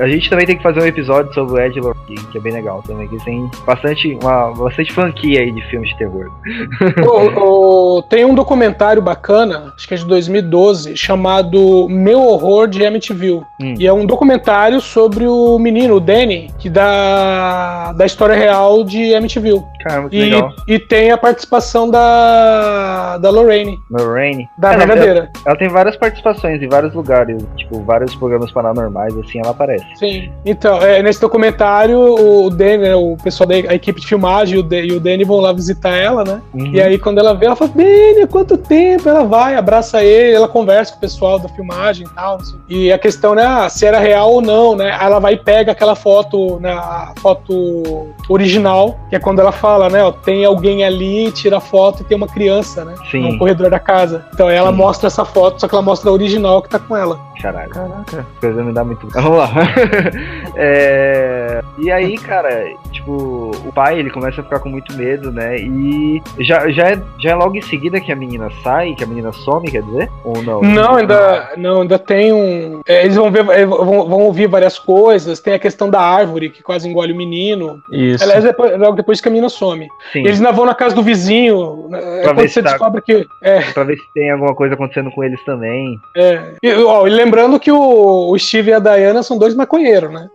A 0.00 0.08
gente 0.08 0.28
também 0.30 0.46
tem 0.46 0.56
que 0.56 0.62
fazer 0.62 0.80
um 0.80 0.86
episódio 0.86 1.32
sobre 1.34 1.54
o 1.54 1.64
Ed 1.64 1.78
Lorkin, 1.80 2.14
que 2.30 2.38
é 2.38 2.40
bem 2.40 2.52
legal 2.52 2.82
também. 2.86 3.06
Que 3.08 3.22
tem 3.24 3.50
bastante, 3.66 4.18
uma, 4.22 4.52
bastante 4.52 4.92
franquia 4.92 5.40
aí 5.40 5.52
de 5.52 5.62
filmes 5.68 5.90
de 5.90 5.98
terror. 5.98 6.30
Tem 8.08 8.24
um 8.24 8.34
documentário 8.34 9.02
bacana, 9.02 9.72
acho 9.76 9.86
que 9.86 9.94
é 9.94 9.96
de 9.96 10.04
2012, 10.06 10.96
chamado 10.96 11.86
Meu 11.88 12.20
Horror 12.20 12.66
de 12.68 12.84
Amityville. 12.84 13.42
Hum. 13.60 13.74
E 13.78 13.86
é 13.86 13.92
um 13.92 14.06
documentário 14.06 14.80
sobre 14.80 15.26
o 15.26 15.58
menino, 15.58 15.96
o 15.96 16.00
Danny, 16.00 16.50
que 16.58 16.68
dá 16.68 17.92
da 17.92 18.06
história 18.06 18.34
real 18.34 18.84
de 18.84 19.14
Amityville. 19.14 19.62
Caramba, 19.82 20.08
que 20.08 20.16
E, 20.16 20.20
legal. 20.30 20.50
e 20.68 20.78
tem 20.78 21.10
a 21.10 21.18
participação 21.18 21.90
da, 21.90 23.18
da 23.18 23.30
Lorraine, 23.30 23.78
Lorraine. 23.90 24.48
da 24.58 24.72
É, 24.72 24.76
não, 24.76 24.86
verdadeira. 24.86 25.30
Ela 25.46 25.56
tem 25.56 25.68
várias 25.68 25.96
participações 25.96 26.62
em 26.62 26.68
vários 26.68 26.94
lugares, 26.94 27.42
tipo, 27.56 27.82
vários 27.82 28.14
programas 28.14 28.50
paranormais, 28.52 29.16
assim, 29.18 29.40
ela 29.40 29.50
aparece. 29.50 29.81
Sim. 29.96 30.30
Então, 30.44 30.80
é, 30.82 31.02
nesse 31.02 31.20
documentário, 31.20 31.98
o 31.98 32.50
Danny, 32.50 32.78
né, 32.78 32.94
o 32.96 33.16
pessoal 33.22 33.46
da 33.48 33.56
equipe 33.56 34.00
de 34.00 34.06
filmagem 34.06 34.56
e 34.56 34.58
o, 34.58 34.62
Dan- 34.62 34.80
e 34.80 34.92
o 34.92 35.00
Danny 35.00 35.24
vão 35.24 35.38
lá 35.40 35.52
visitar 35.52 35.90
ela, 35.96 36.24
né? 36.24 36.40
Uhum. 36.54 36.72
E 36.74 36.80
aí, 36.82 36.98
quando 36.98 37.18
ela 37.18 37.34
vê, 37.34 37.46
ela 37.46 37.56
fala, 37.56 37.70
Danny, 37.74 38.22
há 38.22 38.26
quanto 38.26 38.56
tempo? 38.56 39.08
Ela 39.08 39.24
vai, 39.24 39.54
abraça 39.54 40.02
ele, 40.02 40.34
ela 40.36 40.48
conversa 40.48 40.92
com 40.92 40.98
o 40.98 41.00
pessoal 41.00 41.38
da 41.38 41.48
filmagem 41.48 42.06
e 42.06 42.14
tal. 42.14 42.38
E 42.68 42.92
a 42.92 42.98
questão, 42.98 43.34
né, 43.34 43.44
ah, 43.44 43.68
se 43.68 43.84
era 43.86 43.98
real 43.98 44.32
ou 44.32 44.40
não, 44.42 44.74
né? 44.76 44.90
Aí 44.92 45.06
ela 45.06 45.18
vai 45.18 45.34
e 45.34 45.38
pega 45.38 45.72
aquela 45.72 45.94
foto, 45.94 46.58
né, 46.60 46.72
a 46.72 47.12
foto 47.20 48.08
original, 48.28 48.98
que 49.08 49.16
é 49.16 49.18
quando 49.18 49.40
ela 49.40 49.52
fala, 49.52 49.88
né, 49.88 50.02
ó, 50.02 50.12
tem 50.12 50.44
alguém 50.44 50.84
ali, 50.84 51.30
tira 51.32 51.58
a 51.58 51.60
foto 51.60 52.02
e 52.02 52.04
tem 52.04 52.16
uma 52.16 52.28
criança, 52.28 52.84
né? 52.84 52.94
Sim. 53.10 53.32
No 53.32 53.38
corredor 53.38 53.70
da 53.70 53.78
casa. 53.78 54.24
Então 54.32 54.48
ela 54.48 54.70
Sim. 54.70 54.76
mostra 54.76 55.06
essa 55.06 55.24
foto, 55.24 55.60
só 55.60 55.68
que 55.68 55.74
ela 55.74 55.82
mostra 55.82 56.10
a 56.10 56.12
original 56.12 56.62
que 56.62 56.68
tá 56.68 56.78
com 56.78 56.96
ela. 56.96 57.18
Caralho. 57.40 57.70
Caraca. 57.70 58.02
Essa 58.18 58.26
coisa 58.40 58.62
me 58.62 58.72
dá 58.72 58.84
muito. 58.84 59.08
Vamos 59.08 59.38
lá. 59.38 59.50
É, 60.56 61.62
E 61.78 61.90
aí, 61.90 62.16
cara, 62.18 62.64
tipo, 62.92 63.50
o 63.66 63.72
pai 63.72 63.98
ele 63.98 64.10
começa 64.10 64.40
a 64.40 64.44
ficar 64.44 64.58
com 64.60 64.68
muito 64.68 64.94
medo, 64.94 65.32
né? 65.32 65.56
E 65.58 66.22
já, 66.40 66.68
já, 66.70 66.90
é, 66.90 66.98
já 67.18 67.30
é 67.30 67.34
logo 67.34 67.56
em 67.56 67.62
seguida 67.62 68.00
que 68.00 68.12
a 68.12 68.16
menina 68.16 68.48
sai, 68.62 68.94
que 68.94 69.02
a 69.02 69.06
menina 69.06 69.32
some, 69.32 69.70
quer 69.70 69.82
dizer? 69.82 70.10
Ou 70.24 70.42
não? 70.42 70.60
Não, 70.60 70.96
ainda, 70.96 71.50
não, 71.56 71.80
ainda 71.82 71.98
tem 71.98 72.32
um. 72.32 72.80
é, 72.86 73.04
eles 73.04 73.16
vão 73.16 73.30
ver, 73.30 73.48
é, 73.48 73.64
vão, 73.66 73.84
vão 74.08 74.20
ouvir 74.22 74.46
várias 74.46 74.78
coisas. 74.78 75.40
Tem 75.40 75.54
a 75.54 75.58
questão 75.58 75.88
da 75.90 76.00
árvore 76.00 76.50
que 76.50 76.62
quase 76.62 76.88
engole 76.88 77.12
o 77.12 77.16
menino. 77.16 77.82
Isso. 77.90 78.22
Aliás, 78.22 78.44
depois, 78.44 78.78
logo 78.78 78.96
depois 78.96 79.20
que 79.20 79.28
a 79.28 79.30
menina 79.30 79.48
some. 79.48 79.88
Sim. 80.12 80.20
Eles 80.20 80.38
ainda 80.38 80.52
vão 80.52 80.66
na 80.66 80.74
casa 80.74 80.94
do 80.94 81.02
vizinho. 81.02 81.86
né, 81.88 81.98
É 82.20 82.22
Pra 82.22 82.32
ver 82.32 82.34
quando 82.42 82.48
se 82.48 82.54
você 82.54 82.62
tá- 82.62 82.70
descobre 82.70 83.02
que. 83.02 83.26
É, 83.40 83.60
Pra 83.72 83.84
ver 83.84 83.96
se 83.96 84.04
tem 84.14 84.30
alguma 84.30 84.54
coisa 84.54 84.74
acontecendo 84.74 85.10
com 85.10 85.24
eles 85.24 85.42
também. 85.44 85.98
é. 86.14 86.52
E, 86.62 86.72
ó, 86.74 87.06
e 87.06 87.10
lembrando 87.10 87.58
que 87.58 87.72
o, 87.72 88.30
o 88.30 88.38
Steve 88.38 88.70
e 88.70 88.74
a 88.74 88.78
Diana 88.78 89.22
são 89.22 89.38
dois 89.38 89.54
maconheiros, 89.62 90.12
né? 90.12 90.28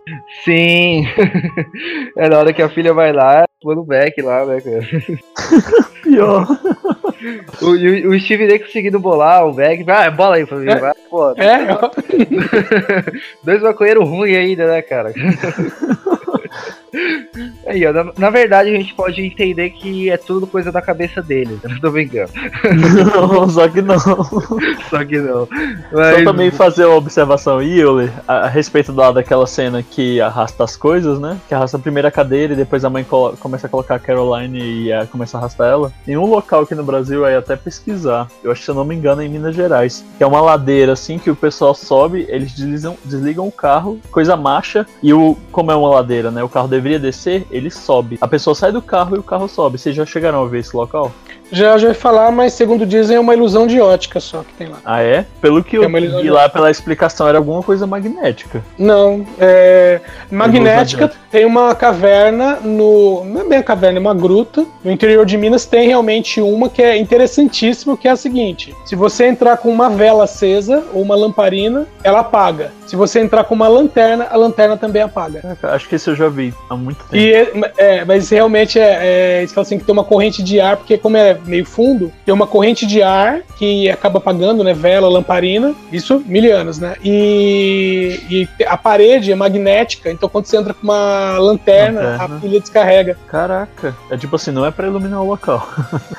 Sim. 0.44 1.06
é 2.16 2.28
na 2.28 2.38
hora 2.38 2.52
que 2.52 2.62
a 2.62 2.68
filha 2.68 2.92
vai 2.92 3.12
lá, 3.12 3.44
pôr 3.60 3.76
no 3.76 3.84
back 3.84 4.20
lá, 4.22 4.44
né, 4.44 4.60
cara? 4.60 4.82
Pior. 6.02 6.46
O, 7.60 7.70
o, 7.70 8.10
o 8.10 8.20
Steve 8.20 8.46
nem 8.46 8.60
conseguindo 8.60 9.00
bolar 9.00 9.44
o 9.44 9.52
back. 9.52 9.84
Ah, 9.90 10.08
bola 10.08 10.36
aí 10.36 10.46
pra 10.46 10.56
mim. 10.56 10.70
É. 10.70 10.76
Vai, 10.76 10.94
pô. 11.10 11.30
É. 11.32 11.66
Dois 13.42 13.60
maconheiros 13.60 14.08
ruins 14.08 14.36
ainda, 14.36 14.68
né, 14.68 14.82
cara? 14.82 15.12
Aí, 17.66 17.86
ó, 17.86 17.92
na, 17.92 18.12
na 18.16 18.30
verdade 18.30 18.70
a 18.70 18.78
gente 18.78 18.94
pode 18.94 19.20
entender 19.20 19.70
que 19.70 20.10
é 20.10 20.16
tudo 20.16 20.46
coisa 20.46 20.72
da 20.72 20.80
cabeça 20.80 21.22
deles, 21.22 21.58
eu 21.62 21.70
não 21.70 21.80
tô 21.80 21.90
brincando. 21.90 22.30
Não, 23.14 23.48
só 23.48 23.68
que 23.68 23.82
não. 23.82 23.98
Só 23.98 25.04
que 25.04 25.18
não. 25.18 25.46
Só 25.46 25.92
Mas, 25.92 26.24
também 26.24 26.50
fazer 26.50 26.84
uma 26.86 26.96
observação 26.96 27.62
Euler, 27.62 28.10
a, 28.26 28.46
a 28.46 28.48
respeito 28.48 28.92
da, 28.92 29.12
daquela 29.12 29.46
cena 29.46 29.82
que 29.82 30.20
arrasta 30.20 30.64
as 30.64 30.76
coisas, 30.76 31.18
né? 31.18 31.38
Que 31.48 31.54
arrasta 31.54 31.76
a 31.76 31.80
primeira 31.80 32.10
cadeira 32.10 32.52
e 32.52 32.56
depois 32.56 32.84
a 32.84 32.90
mãe 32.90 33.04
começa 33.40 33.66
a 33.66 33.70
colocar 33.70 33.96
a 33.96 33.98
Caroline 33.98 34.58
e 34.58 34.92
eh, 34.92 35.06
começa 35.06 35.36
a 35.36 35.40
arrastar 35.40 35.68
ela. 35.68 35.92
Tem 36.04 36.16
um 36.16 36.26
local 36.26 36.62
aqui 36.62 36.74
no 36.74 36.84
Brasil, 36.84 37.24
aí 37.24 37.36
até 37.36 37.56
pesquisar, 37.56 38.28
eu 38.42 38.50
acho 38.50 38.60
que 38.60 38.64
se 38.64 38.70
eu 38.70 38.74
não 38.74 38.84
me 38.84 38.94
engano 38.94 39.22
é 39.22 39.26
em 39.26 39.28
Minas 39.28 39.54
Gerais, 39.54 40.04
que 40.16 40.22
é 40.22 40.26
uma 40.26 40.40
ladeira 40.40 40.92
assim 40.92 41.18
que 41.18 41.30
o 41.30 41.36
pessoal 41.36 41.74
sobe, 41.74 42.26
eles 42.28 42.52
deslizam, 42.52 42.96
desligam 43.04 43.46
o 43.46 43.52
carro, 43.52 44.00
coisa 44.10 44.36
marcha, 44.36 44.86
e 45.02 45.12
o 45.12 45.36
como 45.50 45.72
é 45.72 45.76
uma 45.76 45.88
ladeira, 45.88 46.30
né? 46.30 46.42
O 46.42 46.48
carro 46.48 46.68
deveria 46.78 46.98
descer, 46.98 47.46
ele 47.50 47.70
sobe. 47.70 48.18
A 48.20 48.28
pessoa 48.28 48.54
sai 48.54 48.72
do 48.72 48.80
carro 48.80 49.16
e 49.16 49.18
o 49.18 49.22
carro 49.22 49.48
sobe. 49.48 49.78
Vocês 49.78 49.94
já 49.94 50.06
chegaram 50.06 50.42
a 50.42 50.48
ver 50.48 50.60
esse 50.60 50.76
local? 50.76 51.12
Já 51.50 51.78
já 51.78 51.88
ia 51.88 51.94
falar, 51.94 52.30
mas 52.30 52.52
segundo 52.52 52.84
dizem 52.84 53.16
é 53.16 53.20
uma 53.20 53.34
ilusão 53.34 53.66
de 53.66 53.80
ótica 53.80 54.20
só 54.20 54.42
que 54.42 54.52
tem 54.54 54.68
lá. 54.68 54.78
Ah, 54.84 55.02
é? 55.02 55.24
Pelo 55.40 55.62
que 55.62 55.76
É 55.76 55.84
eu 55.84 56.20
vi 56.20 56.30
lá 56.30 56.48
pela 56.48 56.70
explicação, 56.70 57.28
era 57.28 57.38
alguma 57.38 57.62
coisa 57.62 57.86
magnética. 57.86 58.62
Não, 58.78 59.26
é. 59.38 60.00
Magnética 60.30 61.10
tem 61.30 61.44
uma 61.44 61.74
caverna 61.74 62.56
no. 62.56 63.24
Não 63.24 63.42
é 63.42 63.44
bem 63.44 63.58
a 63.58 63.62
caverna, 63.62 63.98
é 63.98 64.00
uma 64.00 64.14
gruta. 64.14 64.66
No 64.84 64.90
interior 64.90 65.24
de 65.24 65.36
Minas 65.36 65.66
tem 65.66 65.88
realmente 65.88 66.40
uma 66.40 66.68
que 66.68 66.82
é 66.82 66.96
interessantíssima, 66.96 67.96
que 67.96 68.08
é 68.08 68.10
a 68.10 68.16
seguinte: 68.16 68.74
se 68.84 68.94
você 68.94 69.26
entrar 69.26 69.56
com 69.58 69.70
uma 69.70 69.88
vela 69.90 70.24
acesa 70.24 70.84
ou 70.92 71.02
uma 71.02 71.16
lamparina, 71.16 71.86
ela 72.02 72.20
apaga. 72.20 72.72
Se 72.86 72.96
você 72.96 73.20
entrar 73.20 73.44
com 73.44 73.54
uma 73.54 73.68
lanterna, 73.68 74.26
a 74.30 74.36
lanterna 74.36 74.76
também 74.76 75.02
apaga. 75.02 75.58
Acho 75.62 75.88
que 75.88 75.96
esse 75.96 76.08
eu 76.08 76.16
já 76.16 76.28
vi 76.28 76.54
há 76.70 76.76
muito 76.76 77.04
tempo. 77.04 77.16
E 77.16 77.32
é, 77.32 77.52
é, 77.76 78.04
mas 78.04 78.30
realmente 78.30 78.78
é, 78.78 78.98
é, 79.00 79.38
eles 79.40 79.52
falam 79.52 79.62
assim 79.62 79.78
que 79.78 79.84
tem 79.84 79.92
uma 79.92 80.04
corrente 80.04 80.42
de 80.42 80.58
ar, 80.58 80.78
porque 80.78 80.96
como 80.96 81.16
é 81.16 81.37
meio 81.46 81.64
fundo, 81.64 82.12
tem 82.24 82.34
uma 82.34 82.46
corrente 82.46 82.86
de 82.86 83.02
ar 83.02 83.42
que 83.56 83.88
acaba 83.90 84.18
apagando, 84.18 84.62
né? 84.64 84.72
Vela, 84.72 85.08
lamparina, 85.08 85.74
isso 85.92 86.22
mil 86.26 86.38
anos, 86.54 86.78
né? 86.78 86.96
E, 87.04 88.20
e 88.30 88.64
a 88.64 88.76
parede 88.76 89.32
é 89.32 89.34
magnética, 89.34 90.10
então 90.10 90.28
quando 90.28 90.46
você 90.46 90.56
entra 90.56 90.72
com 90.72 90.84
uma 90.84 91.38
lanterna, 91.38 92.00
Lanterna. 92.00 92.36
a 92.36 92.40
pilha 92.40 92.60
descarrega. 92.60 93.18
Caraca, 93.28 93.94
é 94.10 94.16
tipo 94.16 94.36
assim, 94.36 94.50
não 94.50 94.64
é 94.64 94.70
pra 94.70 94.86
iluminar 94.86 95.22
o 95.22 95.26
local. 95.26 95.68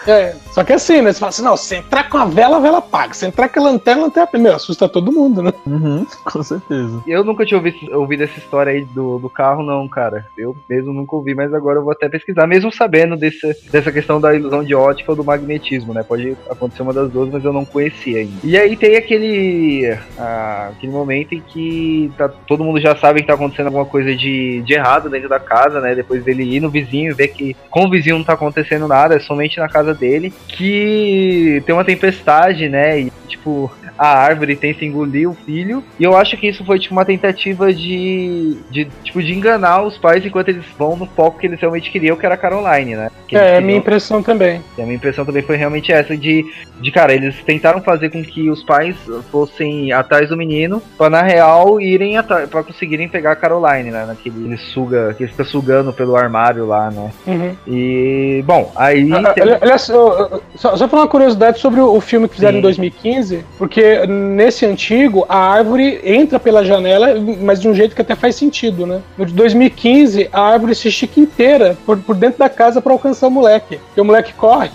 É, 0.07 0.35
só 0.51 0.63
que 0.63 0.73
assim, 0.73 1.01
né? 1.01 1.11
Você 1.13 1.19
fala 1.19 1.29
assim, 1.29 1.43
não, 1.43 1.55
se 1.57 1.75
entrar 1.75 2.09
com 2.09 2.17
a 2.17 2.25
vela, 2.25 2.57
a 2.57 2.59
vela 2.59 2.77
apaga. 2.79 3.13
Se 3.13 3.25
entrar 3.25 3.49
com 3.49 3.59
a 3.59 3.63
lanterna, 3.63 4.01
a 4.01 4.05
lanterna. 4.05 4.39
Meu, 4.39 4.55
assusta 4.55 4.87
todo 4.89 5.11
mundo, 5.11 5.41
né? 5.41 5.53
Uhum, 5.65 6.05
com 6.23 6.43
certeza. 6.43 7.01
eu 7.07 7.23
nunca 7.23 7.45
tinha 7.45 7.57
ouvido, 7.57 7.77
ouvido 7.97 8.23
essa 8.23 8.37
história 8.39 8.71
aí 8.71 8.83
do, 8.85 9.19
do 9.19 9.29
carro, 9.29 9.63
não, 9.63 9.87
cara. 9.87 10.25
Eu 10.37 10.55
mesmo 10.69 10.93
nunca 10.93 11.15
ouvi, 11.15 11.33
mas 11.35 11.53
agora 11.53 11.79
eu 11.79 11.83
vou 11.83 11.91
até 11.91 12.09
pesquisar, 12.09 12.47
mesmo 12.47 12.71
sabendo 12.71 13.15
desse, 13.15 13.55
dessa 13.69 13.91
questão 13.91 14.19
da 14.19 14.33
ilusão 14.33 14.63
de 14.63 14.73
ótica 14.75 15.08
ou 15.11 15.15
do 15.15 15.23
magnetismo, 15.23 15.93
né? 15.93 16.03
Pode 16.03 16.35
acontecer 16.49 16.81
uma 16.81 16.93
das 16.93 17.11
duas, 17.11 17.29
mas 17.29 17.43
eu 17.43 17.53
não 17.53 17.65
conhecia 17.65 18.19
ainda. 18.19 18.39
E 18.43 18.57
aí 18.57 18.75
tem 18.75 18.95
aquele, 18.95 19.97
ah, 20.17 20.69
aquele 20.71 20.91
momento 20.91 21.33
em 21.33 21.41
que 21.41 22.11
tá, 22.17 22.27
todo 22.29 22.63
mundo 22.63 22.79
já 22.79 22.95
sabe 22.95 23.21
que 23.21 23.27
tá 23.27 23.33
acontecendo 23.33 23.67
alguma 23.67 23.85
coisa 23.85 24.15
de, 24.15 24.61
de 24.61 24.73
errado 24.73 25.09
dentro 25.09 25.29
da 25.29 25.39
casa, 25.39 25.79
né? 25.79 25.95
Depois 25.95 26.23
dele 26.23 26.43
ir 26.43 26.59
no 26.59 26.69
vizinho 26.69 27.11
e 27.11 27.15
ver 27.15 27.29
que 27.29 27.55
com 27.69 27.85
o 27.85 27.89
vizinho 27.89 28.17
não 28.17 28.23
tá 28.23 28.33
acontecendo 28.33 28.87
nada, 28.87 29.15
é 29.15 29.19
somente 29.19 29.59
na 29.59 29.67
casa 29.67 29.93
dele, 29.93 30.33
que 30.47 31.61
tem 31.65 31.73
uma 31.73 31.85
tempestade, 31.85 32.69
né? 32.69 32.99
E 32.99 33.11
tipo, 33.27 33.71
a 33.99 34.07
árvore 34.17 34.55
tenta 34.55 34.85
engolir 34.85 35.29
o 35.29 35.33
filho. 35.33 35.83
E 35.99 36.03
eu 36.03 36.15
acho 36.15 36.37
que 36.37 36.47
isso 36.47 36.63
foi 36.65 36.79
tipo 36.79 36.93
uma 36.95 37.03
tentativa 37.05 37.73
de, 37.73 38.57
de 38.71 38.87
tipo 39.03 39.21
de 39.21 39.33
enganar 39.33 39.83
os 39.83 39.97
pais 39.97 40.25
enquanto 40.25 40.49
eles 40.49 40.63
vão 40.77 40.95
no 40.95 41.05
foco 41.05 41.37
que 41.39 41.45
eles 41.47 41.59
realmente 41.59 41.91
queriam, 41.91 42.15
que 42.15 42.25
era 42.25 42.35
a 42.35 42.37
Caroline, 42.37 42.95
né? 42.95 43.11
Que 43.27 43.35
eles 43.35 43.47
É, 43.47 43.57
a 43.57 43.61
minha 43.61 43.77
impressão 43.77 44.23
também. 44.23 44.61
e 44.77 44.81
a 44.81 44.85
minha 44.85 44.95
impressão 44.95 45.25
também 45.25 45.43
foi 45.43 45.57
realmente 45.57 45.91
essa 45.91 46.15
de, 46.15 46.45
de 46.79 46.91
cara, 46.91 47.13
eles 47.13 47.35
tentaram 47.43 47.81
fazer 47.81 48.09
com 48.09 48.23
que 48.23 48.49
os 48.49 48.63
pais 48.63 48.95
fossem 49.31 49.91
atrás 49.91 50.29
do 50.29 50.37
menino, 50.37 50.81
pra 50.97 51.09
na 51.09 51.21
real 51.21 51.79
irem 51.81 52.17
atrás, 52.17 52.49
pra 52.49 52.63
conseguirem 52.63 53.09
pegar 53.09 53.31
a 53.33 53.35
Caroline, 53.35 53.91
né? 53.91 54.05
Naquele 54.07 54.45
ele 54.45 54.57
suga, 54.57 55.13
que 55.15 55.23
ele 55.23 55.31
fica 55.31 55.43
sugando 55.43 55.91
pelo 55.91 56.15
armário 56.15 56.65
lá, 56.65 56.89
né? 56.89 57.11
Uhum. 57.27 57.55
E 57.67 58.43
bom, 58.45 58.71
aí 58.75 59.11
Ah, 59.11 59.33
tem- 59.33 59.43
ali- 59.43 59.57
Aliás, 59.61 59.81
só, 59.81 60.39
só 60.55 60.87
falar 60.87 61.03
uma 61.03 61.07
curiosidade 61.07 61.59
sobre 61.59 61.81
o, 61.81 61.93
o 61.95 61.99
filme 62.01 62.27
que 62.29 62.35
fizeram 62.35 62.53
Sim. 62.53 62.59
em 62.59 62.61
2015, 62.61 63.43
porque 63.57 63.88
nesse 64.07 64.65
antigo 64.65 65.25
a 65.29 65.37
árvore 65.37 65.99
entra 66.03 66.39
pela 66.39 66.63
janela, 66.65 67.15
mas 67.41 67.59
de 67.61 67.67
um 67.67 67.73
jeito 67.73 67.95
que 67.95 68.01
até 68.01 68.15
faz 68.15 68.35
sentido, 68.35 68.85
né? 68.85 69.01
No 69.17 69.25
de 69.25 69.33
2015, 69.33 70.29
a 70.31 70.41
árvore 70.41 70.75
se 70.75 70.87
estica 70.87 71.19
inteira 71.19 71.77
por, 71.85 71.97
por 71.97 72.15
dentro 72.15 72.39
da 72.39 72.49
casa 72.49 72.81
pra 72.81 72.91
alcançar 72.93 73.27
o 73.27 73.31
moleque. 73.31 73.77
Porque 73.77 74.01
o 74.01 74.05
moleque 74.05 74.33
corre. 74.33 74.69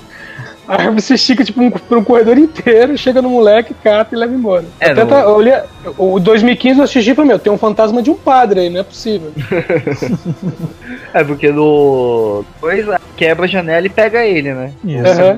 A 0.67 0.77
árvore 0.81 1.03
se 1.03 1.13
estica 1.13 1.45
tipo, 1.45 1.61
um, 1.61 1.71
por 1.71 1.99
um 1.99 2.03
corredor 2.05 2.39
inteiro, 2.39 2.97
chega 2.97 3.21
no 3.21 3.29
moleque, 3.29 3.75
cata 3.85 4.15
e 4.15 4.19
leva 4.19 4.33
embora. 4.33 4.65
É, 4.81 4.93
Até 4.93 5.05
no- 5.05 5.11
tá- 5.11 5.29
olhei- 5.29 5.61
o 5.99 6.19
2015 6.19 6.79
eu 6.79 6.85
assisti 6.85 7.11
e 7.11 7.15
falei, 7.15 7.29
meu, 7.29 7.39
tem 7.39 7.53
um 7.53 7.59
fantasma 7.59 8.01
de 8.03 8.11
um 8.11 8.15
padre 8.15 8.61
aí, 8.61 8.71
não 8.71 8.81
é 8.81 8.83
possível. 8.83 9.31
é 11.13 11.23
porque 11.25 11.51
no 11.53 12.45
coisa 12.61 13.01
quebra 13.17 13.45
a 13.45 13.49
janela 13.49 13.87
e 13.87 13.91
pega 13.91 14.25
ele, 14.25 14.55
né? 14.55 14.73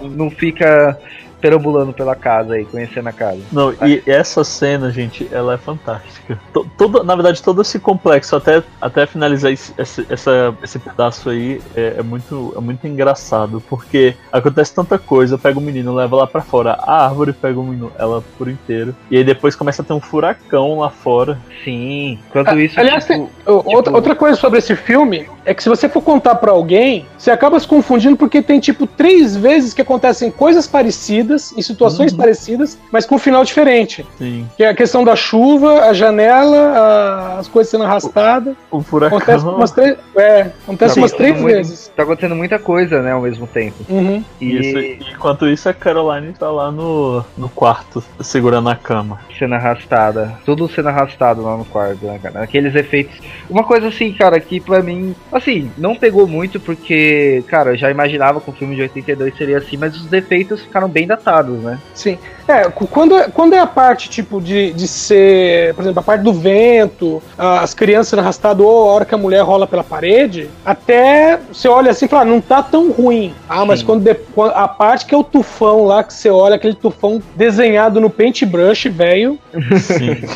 Não- 0.02 0.08
Não 0.10 0.30
fica 0.30 0.96
perambulando 1.46 1.92
pela 1.92 2.16
casa 2.16 2.54
aí, 2.54 2.64
conhecendo 2.64 3.08
a 3.08 3.12
casa. 3.12 3.38
Não, 3.52 3.72
e 3.86 4.02
essa 4.06 4.42
cena, 4.42 4.90
gente, 4.90 5.28
ela 5.30 5.54
é 5.54 5.56
fantástica. 5.56 6.38
To- 6.52 6.66
Todo, 6.76 7.04
na 7.04 7.14
verdade, 7.14 7.40
todo 7.42 7.62
esse 7.62 7.78
complexo, 7.78 8.34
até, 8.36 8.62
até 8.80 9.06
finalizar 9.06 9.52
esse, 9.52 9.72
esse, 9.78 10.04
essa- 10.10 10.54
esse 10.62 10.78
pedaço 10.78 11.30
aí, 11.30 11.60
é, 11.76 11.94
é 11.98 12.02
muito, 12.02 12.52
é 12.56 12.60
muito 12.60 12.86
engraçado, 12.86 13.62
porque 13.68 14.14
acontece 14.32 14.74
tanta 14.74 14.98
coisa, 14.98 15.38
pega 15.38 15.58
o 15.58 15.62
menino, 15.62 15.94
leva 15.94 16.16
lá 16.16 16.26
pra 16.26 16.40
fora, 16.42 16.72
a 16.72 17.04
árvore 17.06 17.32
pega 17.32 17.58
o 17.58 17.62
menino, 17.64 17.92
ela 17.98 18.22
por 18.36 18.48
inteiro, 18.48 18.94
e 19.10 19.16
aí 19.16 19.24
depois 19.24 19.54
começa 19.54 19.82
a 19.82 19.84
ter 19.84 19.92
um 19.92 20.00
furacão 20.00 20.80
lá 20.80 20.90
fora. 20.90 21.38
Sim. 21.64 22.18
Enquanto 22.28 22.58
isso, 22.58 22.78
aliás, 22.80 23.06
tipo, 23.06 23.30
Ô, 23.46 23.62
Outra, 23.76 23.94
outra 23.94 24.14
coisa 24.16 24.36
sobre 24.38 24.58
esse 24.58 24.74
filme 24.74 25.28
é 25.44 25.54
que 25.54 25.62
se 25.62 25.68
você 25.68 25.88
for 25.88 26.02
contar 26.02 26.34
pra 26.36 26.50
alguém, 26.50 27.06
você 27.16 27.30
acaba 27.30 27.58
se 27.60 27.66
confundindo 27.68 28.16
porque 28.16 28.42
tem 28.42 28.58
tipo 28.58 28.86
três 28.86 29.36
vezes 29.36 29.72
que 29.72 29.80
acontecem 29.82 30.30
coisas 30.30 30.66
parecidas, 30.66 31.35
em 31.56 31.62
situações 31.62 32.12
Uhum. 32.12 32.18
parecidas, 32.18 32.78
mas 32.92 33.04
com 33.06 33.16
um 33.16 33.18
final 33.18 33.44
diferente. 33.44 34.06
Sim. 34.18 34.46
Que 34.56 34.64
é 34.64 34.68
a 34.68 34.74
questão 34.74 35.04
da 35.04 35.14
chuva, 35.16 35.84
a 35.84 35.92
janela, 35.92 36.56
a- 36.56 37.38
as 37.38 37.48
coisas 37.48 37.70
sendo 37.70 37.84
arrastadas. 37.84 38.54
O 38.70 38.80
furacão. 38.82 39.18
Acontece 39.18 39.44
umas 39.44 39.70
três, 39.72 39.96
é, 40.16 40.40
acontece 40.64 40.94
Tá 40.94 41.00
umas 41.00 41.12
três 41.12 41.32
muito- 41.40 41.54
vezes. 41.54 41.92
Tá 41.96 42.02
acontecendo 42.02 42.34
muita 42.34 42.58
coisa, 42.58 43.02
né, 43.02 43.12
ao 43.12 43.20
mesmo 43.22 43.46
tempo. 43.46 43.76
Uhum. 43.88 44.22
E 44.40 44.56
Isso, 44.58 45.10
enquanto 45.14 45.46
isso, 45.48 45.68
a 45.68 45.72
Caroline 45.74 46.32
tá 46.32 46.50
lá 46.50 46.70
no, 46.70 47.24
no 47.36 47.48
quarto, 47.48 48.02
segurando 48.20 48.68
a 48.68 48.74
cama. 48.76 49.20
sendo 49.38 49.54
arrastada. 49.54 50.32
Tudo 50.46 50.66
sendo 50.68 50.88
arrastado 50.88 51.42
lá 51.42 51.56
no 51.58 51.64
quarto, 51.66 52.06
né, 52.06 52.18
cara? 52.22 52.42
Aqueles 52.42 52.74
efeitos. 52.74 53.16
Uma 53.50 53.62
coisa 53.64 53.88
assim, 53.88 54.10
cara, 54.12 54.40
que 54.40 54.58
pra 54.60 54.82
mim. 54.82 55.14
Assim, 55.30 55.70
não 55.76 55.94
pegou 55.94 56.26
muito 56.26 56.58
porque, 56.58 57.44
cara, 57.46 57.72
eu 57.72 57.76
já 57.76 57.90
imaginava 57.90 58.40
que 58.40 58.48
o 58.48 58.52
filme 58.52 58.74
de 58.74 58.82
82 58.82 59.36
seria 59.36 59.58
assim, 59.58 59.76
mas 59.76 59.94
os 59.94 60.10
efeitos 60.12 60.62
ficaram 60.62 60.88
bem 60.88 61.06
datados, 61.16 61.62
né? 61.62 61.78
Sim. 61.94 62.18
É, 62.48 62.62
quando, 62.70 63.16
é- 63.16 63.28
quando 63.28 63.54
é 63.54 63.58
a 63.58 63.66
parte, 63.66 64.08
tipo, 64.08 64.40
de, 64.40 64.72
de 64.72 64.86
ser, 64.86 65.74
por 65.74 65.82
exemplo, 65.82 65.98
a 65.98 66.02
parte 66.02 66.22
do 66.22 66.32
vento, 66.32 67.20
as 67.36 67.74
crianças 67.74 68.08
sendo 68.08 68.20
arrastadas 68.20 68.64
ou 68.64 68.88
a 68.88 68.92
hora 68.94 69.04
que 69.04 69.14
a 69.14 69.18
mulher 69.18 69.40
rola 69.42 69.66
pela 69.66 69.82
parede, 69.82 70.48
até 70.64 71.40
você 71.52 71.66
olha 71.66 71.90
assim 71.90 72.04
e 72.04 72.08
fala, 72.08 72.22
"Ah, 72.22 72.26
não 72.26 72.40
tá 72.40 72.62
tão 72.62 72.92
ruim. 72.92 73.34
Ah, 73.48 73.64
mas 73.64 73.80
Sim. 73.80 73.86
quando, 73.86 74.08
a 74.54 74.68
parte 74.68 75.06
que 75.06 75.14
é 75.14 75.18
o 75.18 75.24
tufão 75.24 75.84
lá, 75.84 76.04
que 76.04 76.12
você 76.14 76.30
olha, 76.30 76.54
aquele 76.54 76.74
tufão 76.74 77.20
desenhado 77.34 78.00
no 78.00 78.08
paintbrush, 78.08 78.88
velho. 78.88 79.38
Sim. 79.80 80.16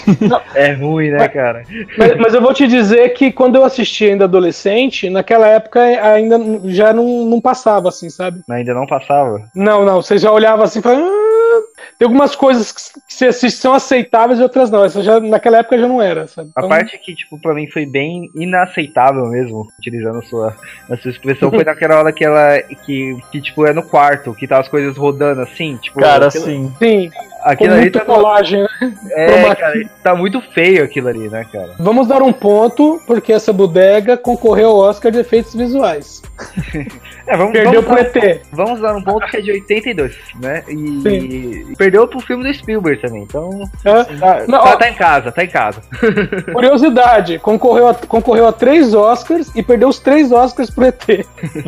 É 0.54 0.72
ruim, 0.72 1.10
né, 1.10 1.28
cara? 1.28 1.64
Mas, 1.96 2.16
mas 2.16 2.34
eu 2.34 2.40
vou 2.40 2.52
te 2.52 2.66
dizer 2.66 3.10
que 3.10 3.30
quando 3.30 3.56
eu 3.56 3.64
assisti 3.64 4.06
ainda 4.06 4.24
adolescente, 4.24 5.08
naquela 5.08 5.46
época 5.46 5.80
ainda 5.80 6.38
já 6.64 6.92
não, 6.92 7.24
não 7.24 7.40
passava 7.40 7.88
assim, 7.88 8.10
sabe? 8.10 8.40
Ainda 8.50 8.74
não 8.74 8.86
passava. 8.86 9.42
Não, 9.54 9.84
não, 9.84 10.02
você 10.02 10.18
já 10.18 10.30
olhava 10.32 10.64
assim 10.70 10.82
falava. 10.82 11.02
"Ah", 11.02 11.62
tem 11.98 12.06
algumas 12.06 12.34
coisas 12.34 12.72
que, 12.72 13.00
que 13.06 13.14
você 13.14 13.26
assiste 13.26 13.58
são 13.60 13.74
aceitáveis 13.74 14.38
e 14.38 14.42
outras 14.42 14.70
não. 14.70 14.84
Essa 14.84 15.02
já, 15.02 15.20
naquela 15.20 15.58
época 15.58 15.78
já 15.78 15.86
não 15.88 16.00
era, 16.00 16.26
sabe? 16.26 16.50
A 16.56 16.60
Então, 16.60 16.68
parte 16.68 16.98
que, 16.98 17.14
tipo, 17.14 17.38
pra 17.40 17.54
mim 17.54 17.66
foi 17.66 17.84
bem 17.84 18.30
inaceitável 18.34 19.26
mesmo, 19.26 19.66
utilizando 19.78 20.18
a 20.18 20.22
sua, 20.22 20.56
a 20.88 20.96
sua 20.96 21.10
expressão, 21.10 21.50
foi 21.50 21.62
naquela 21.64 21.98
hora 21.98 22.12
que 22.12 22.24
ela. 22.24 22.60
Que, 22.84 23.16
que, 23.30 23.40
tipo, 23.40 23.66
é 23.66 23.72
no 23.72 23.82
quarto, 23.82 24.34
que 24.34 24.46
tá 24.46 24.58
as 24.60 24.68
coisas 24.68 24.96
rodando 24.96 25.40
assim, 25.42 25.76
tipo. 25.76 26.00
Cara, 26.00 26.26
assim, 26.28 26.72
Sim, 26.78 27.10
com 27.10 27.29
aquilo 27.42 27.72
ali 27.72 27.82
muita 27.82 28.00
tá, 28.00 28.04
colagem, 28.04 28.62
né? 28.62 28.94
é, 29.12 29.54
cara, 29.54 29.90
tá 30.02 30.14
muito 30.14 30.40
feio 30.40 30.84
aquilo 30.84 31.08
ali, 31.08 31.28
né, 31.28 31.44
cara? 31.50 31.74
Vamos 31.78 32.06
dar 32.08 32.22
um 32.22 32.32
ponto, 32.32 33.00
porque 33.06 33.32
essa 33.32 33.52
bodega 33.52 34.16
concorreu 34.16 34.70
ao 34.70 34.78
Oscar 34.78 35.10
de 35.12 35.18
efeitos 35.18 35.54
visuais. 35.54 36.22
É, 37.26 37.36
vamos, 37.36 37.52
Perdeu 37.52 37.80
vamos, 37.82 38.08
pro 38.08 38.20
ET. 38.20 38.42
vamos 38.50 38.80
dar 38.80 38.96
um 38.96 39.02
ponto 39.02 39.24
que 39.28 39.36
é 39.36 39.40
de 39.40 39.52
82, 39.52 40.16
né? 40.40 40.64
E, 40.66 40.74
Sim. 40.74 41.70
e 41.70 41.76
perdeu 41.76 42.08
pro 42.08 42.18
filme 42.18 42.42
do 42.42 42.52
Spielberg 42.52 43.00
também, 43.00 43.22
então. 43.22 43.50
É. 43.84 44.04
Tá, 44.04 44.44
Não, 44.48 44.58
tá- 44.58 44.72
ó. 44.72 44.76
tá 44.76 44.88
em 44.88 44.94
casa, 44.94 45.30
tá 45.30 45.44
em 45.44 45.48
casa. 45.48 45.80
Curiosidade, 46.52 47.38
concorreu 47.38 47.86
a, 47.86 47.94
concorreu 47.94 48.48
a 48.48 48.52
três 48.52 48.94
Oscars 48.94 49.54
e 49.54 49.62
perdeu 49.62 49.88
os 49.90 50.00
três 50.00 50.32
Oscars 50.32 50.70
pro 50.70 50.86
ET. 50.86 51.04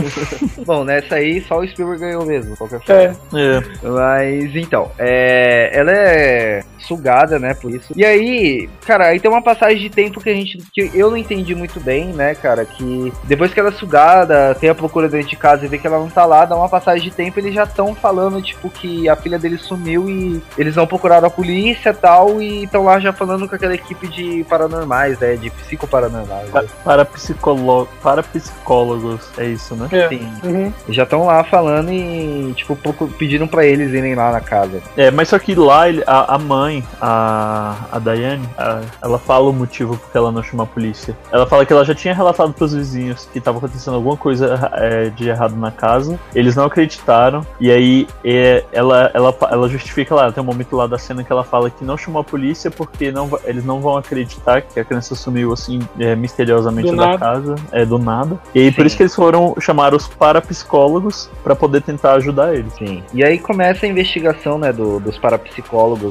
Bom, 0.67 0.83
nessa 0.83 1.15
aí 1.17 1.41
só 1.43 1.61
o 1.61 1.69
Spielberg 1.69 2.01
ganhou 2.01 2.27
mesmo, 2.27 2.57
qualquer 2.57 2.81
forma. 2.81 3.03
É. 3.35 3.57
é, 3.57 3.63
Mas 3.89 4.57
então, 4.57 4.91
é, 4.99 5.62
ela 5.73 5.93
é 5.93 6.63
sugada, 6.79 7.39
né, 7.39 7.55
por 7.55 7.71
isso. 7.71 7.93
E 7.97 8.05
aí, 8.05 8.69
cara, 8.85 9.07
aí 9.07 9.21
tem 9.21 9.31
uma 9.31 9.41
passagem 9.43 9.79
de 9.79 9.89
tempo 9.89 10.21
que 10.21 10.29
a 10.29 10.35
gente 10.35 10.59
que 10.73 10.91
eu 10.95 11.11
não 11.11 11.17
entendi 11.17 11.55
muito 11.55 11.79
bem, 11.79 12.07
né, 12.07 12.35
cara, 12.35 12.65
que 12.65 13.13
depois 13.25 13.55
que 13.55 13.61
ela 13.61 13.69
é 13.69 13.73
sugada, 13.73 14.55
tem 14.57 14.69
a 14.69 14.75
procura 14.75 15.09
dentro 15.09 15.29
de 15.29 15.37
casa 15.37 15.65
e 15.65 15.69
vê 15.69 15.79
que 15.79 15.87
ela 15.87 15.99
não 15.99 16.11
tá 16.11 16.25
lá, 16.25 16.45
dá 16.45 16.57
uma 16.57 16.69
passagem 16.69 17.09
de 17.09 17.15
tempo, 17.15 17.39
eles 17.39 17.55
já 17.55 17.63
estão 17.65 17.95
falando 17.95 18.43
tipo 18.43 18.69
que 18.69 19.09
a 19.09 19.15
filha 19.15 19.39
dele 19.39 19.59
sumiu 19.59 20.11
e 20.11 20.43
eles 20.59 20.75
vão 20.75 20.87
procurar 20.87 21.25
a 21.25 21.31
polícia 21.31 21.91
e 21.91 21.95
tal 21.95 22.43
e 22.43 22.65
estão 22.65 22.85
lá 22.85 22.99
já 22.99 23.13
falando 23.13 23.49
com 23.49 23.55
aquela 23.55 23.75
equipe 23.75 24.09
de 24.09 24.45
paranormais, 24.49 25.19
né, 25.21 25.37
de 25.37 25.51
psicoparanormais. 25.51 26.47
Né? 26.47 26.51
pa- 26.53 26.65
para, 26.85 27.05
psicolo... 27.05 27.89
para 28.03 28.23
psicólogos, 28.23 29.21
é 29.39 29.47
isso, 29.47 29.75
né? 29.77 29.89
É. 29.93 30.09
Sim. 30.09 30.33
Uhum. 30.45 30.73
Já 30.89 31.05
estão 31.05 31.27
lá 31.27 31.45
falando 31.45 31.91
e, 31.93 32.53
tipo, 32.57 32.77
pediram 33.19 33.47
pra 33.47 33.65
eles 33.65 33.93
irem 33.93 34.15
lá 34.15 34.33
na 34.33 34.41
casa. 34.41 34.83
É, 34.97 35.11
mas 35.11 35.29
só 35.29 35.39
que 35.39 35.52
lá 35.55 35.89
ele- 35.89 36.03
a, 36.07 36.35
a 36.35 36.39
mãe, 36.39 36.85
a, 37.01 37.77
a 37.93 37.99
Daiane, 37.99 38.49
a- 38.59 38.81
ela 39.03 39.19
fala 39.19 39.49
o 39.49 39.53
motivo 39.53 39.97
porque 39.97 40.17
ela 40.17 40.31
não 40.33 40.43
chamou 40.43 40.65
a 40.65 40.67
polícia. 40.67 41.17
Ela 41.31 41.47
fala 41.47 41.65
que 41.67 41.73
ela 41.73 41.85
já 41.85 41.95
tinha 41.95 42.15
relatado 42.15 42.53
pros 42.53 42.73
vizinhos 42.75 43.29
que 43.33 43.39
estava 43.39 43.59
acontecendo 43.59 43.95
alguma 43.95 44.17
coisa 44.17 44.71
é, 44.75 45.11
de 45.11 45.29
errado 45.29 45.57
na 45.57 45.71
casa. 45.71 46.19
Eles 46.35 46.57
não 46.57 46.65
acreditaram. 46.65 47.45
E 47.61 47.71
aí 47.71 48.07
é, 48.25 48.65
ela, 48.73 49.11
ela, 49.15 49.35
ela 49.51 49.69
justifica 49.69 50.15
lá, 50.15 50.31
tem 50.33 50.43
um 50.43 50.47
momento 50.47 50.77
lá 50.77 50.87
da 50.87 50.99
cena 50.99 51.23
que 51.25 51.33
ela 51.33 51.45
fala 51.45 51.71
que 51.71 51.85
não 51.85 51.97
chamou 51.97 52.21
a 52.21 52.25
polícia 52.25 52.71
porque 52.71 53.11
não, 53.11 53.31
eles 53.45 53.65
não 53.65 53.81
vão 53.81 53.97
acreditar 53.97 54.63
que 54.63 54.79
a 54.81 54.85
criança 54.85 55.15
sumiu 55.15 55.53
assim 55.53 55.81
é, 55.99 56.15
misteriosamente 56.15 56.91
Do 56.91 56.97
da 56.97 57.07
nada. 57.07 57.19
casa, 57.19 57.55
é 57.73 57.85
do 57.85 57.99
nada. 57.99 58.39
E 58.55 58.61
aí 58.61 58.73
por 58.73 58.87
isso 58.87 58.97
que 58.97 59.03
eles 59.03 59.15
foram 59.15 59.55
chamar 59.61 59.95
os 59.95 60.07
parapsicólogos 60.53 61.31
pra 61.43 61.55
poder 61.57 61.83
tentar 61.83 62.15
ajudar 62.15 62.55
eles. 62.55 62.73
Sim. 62.75 63.03
E 63.13 63.25
aí 63.25 63.39
começa 63.39 63.87
a 63.87 63.89
investigação, 63.89 64.59
né, 64.59 64.73
do- 64.73 65.01
dos 65.01 65.19
parapsicólogos 65.19 65.42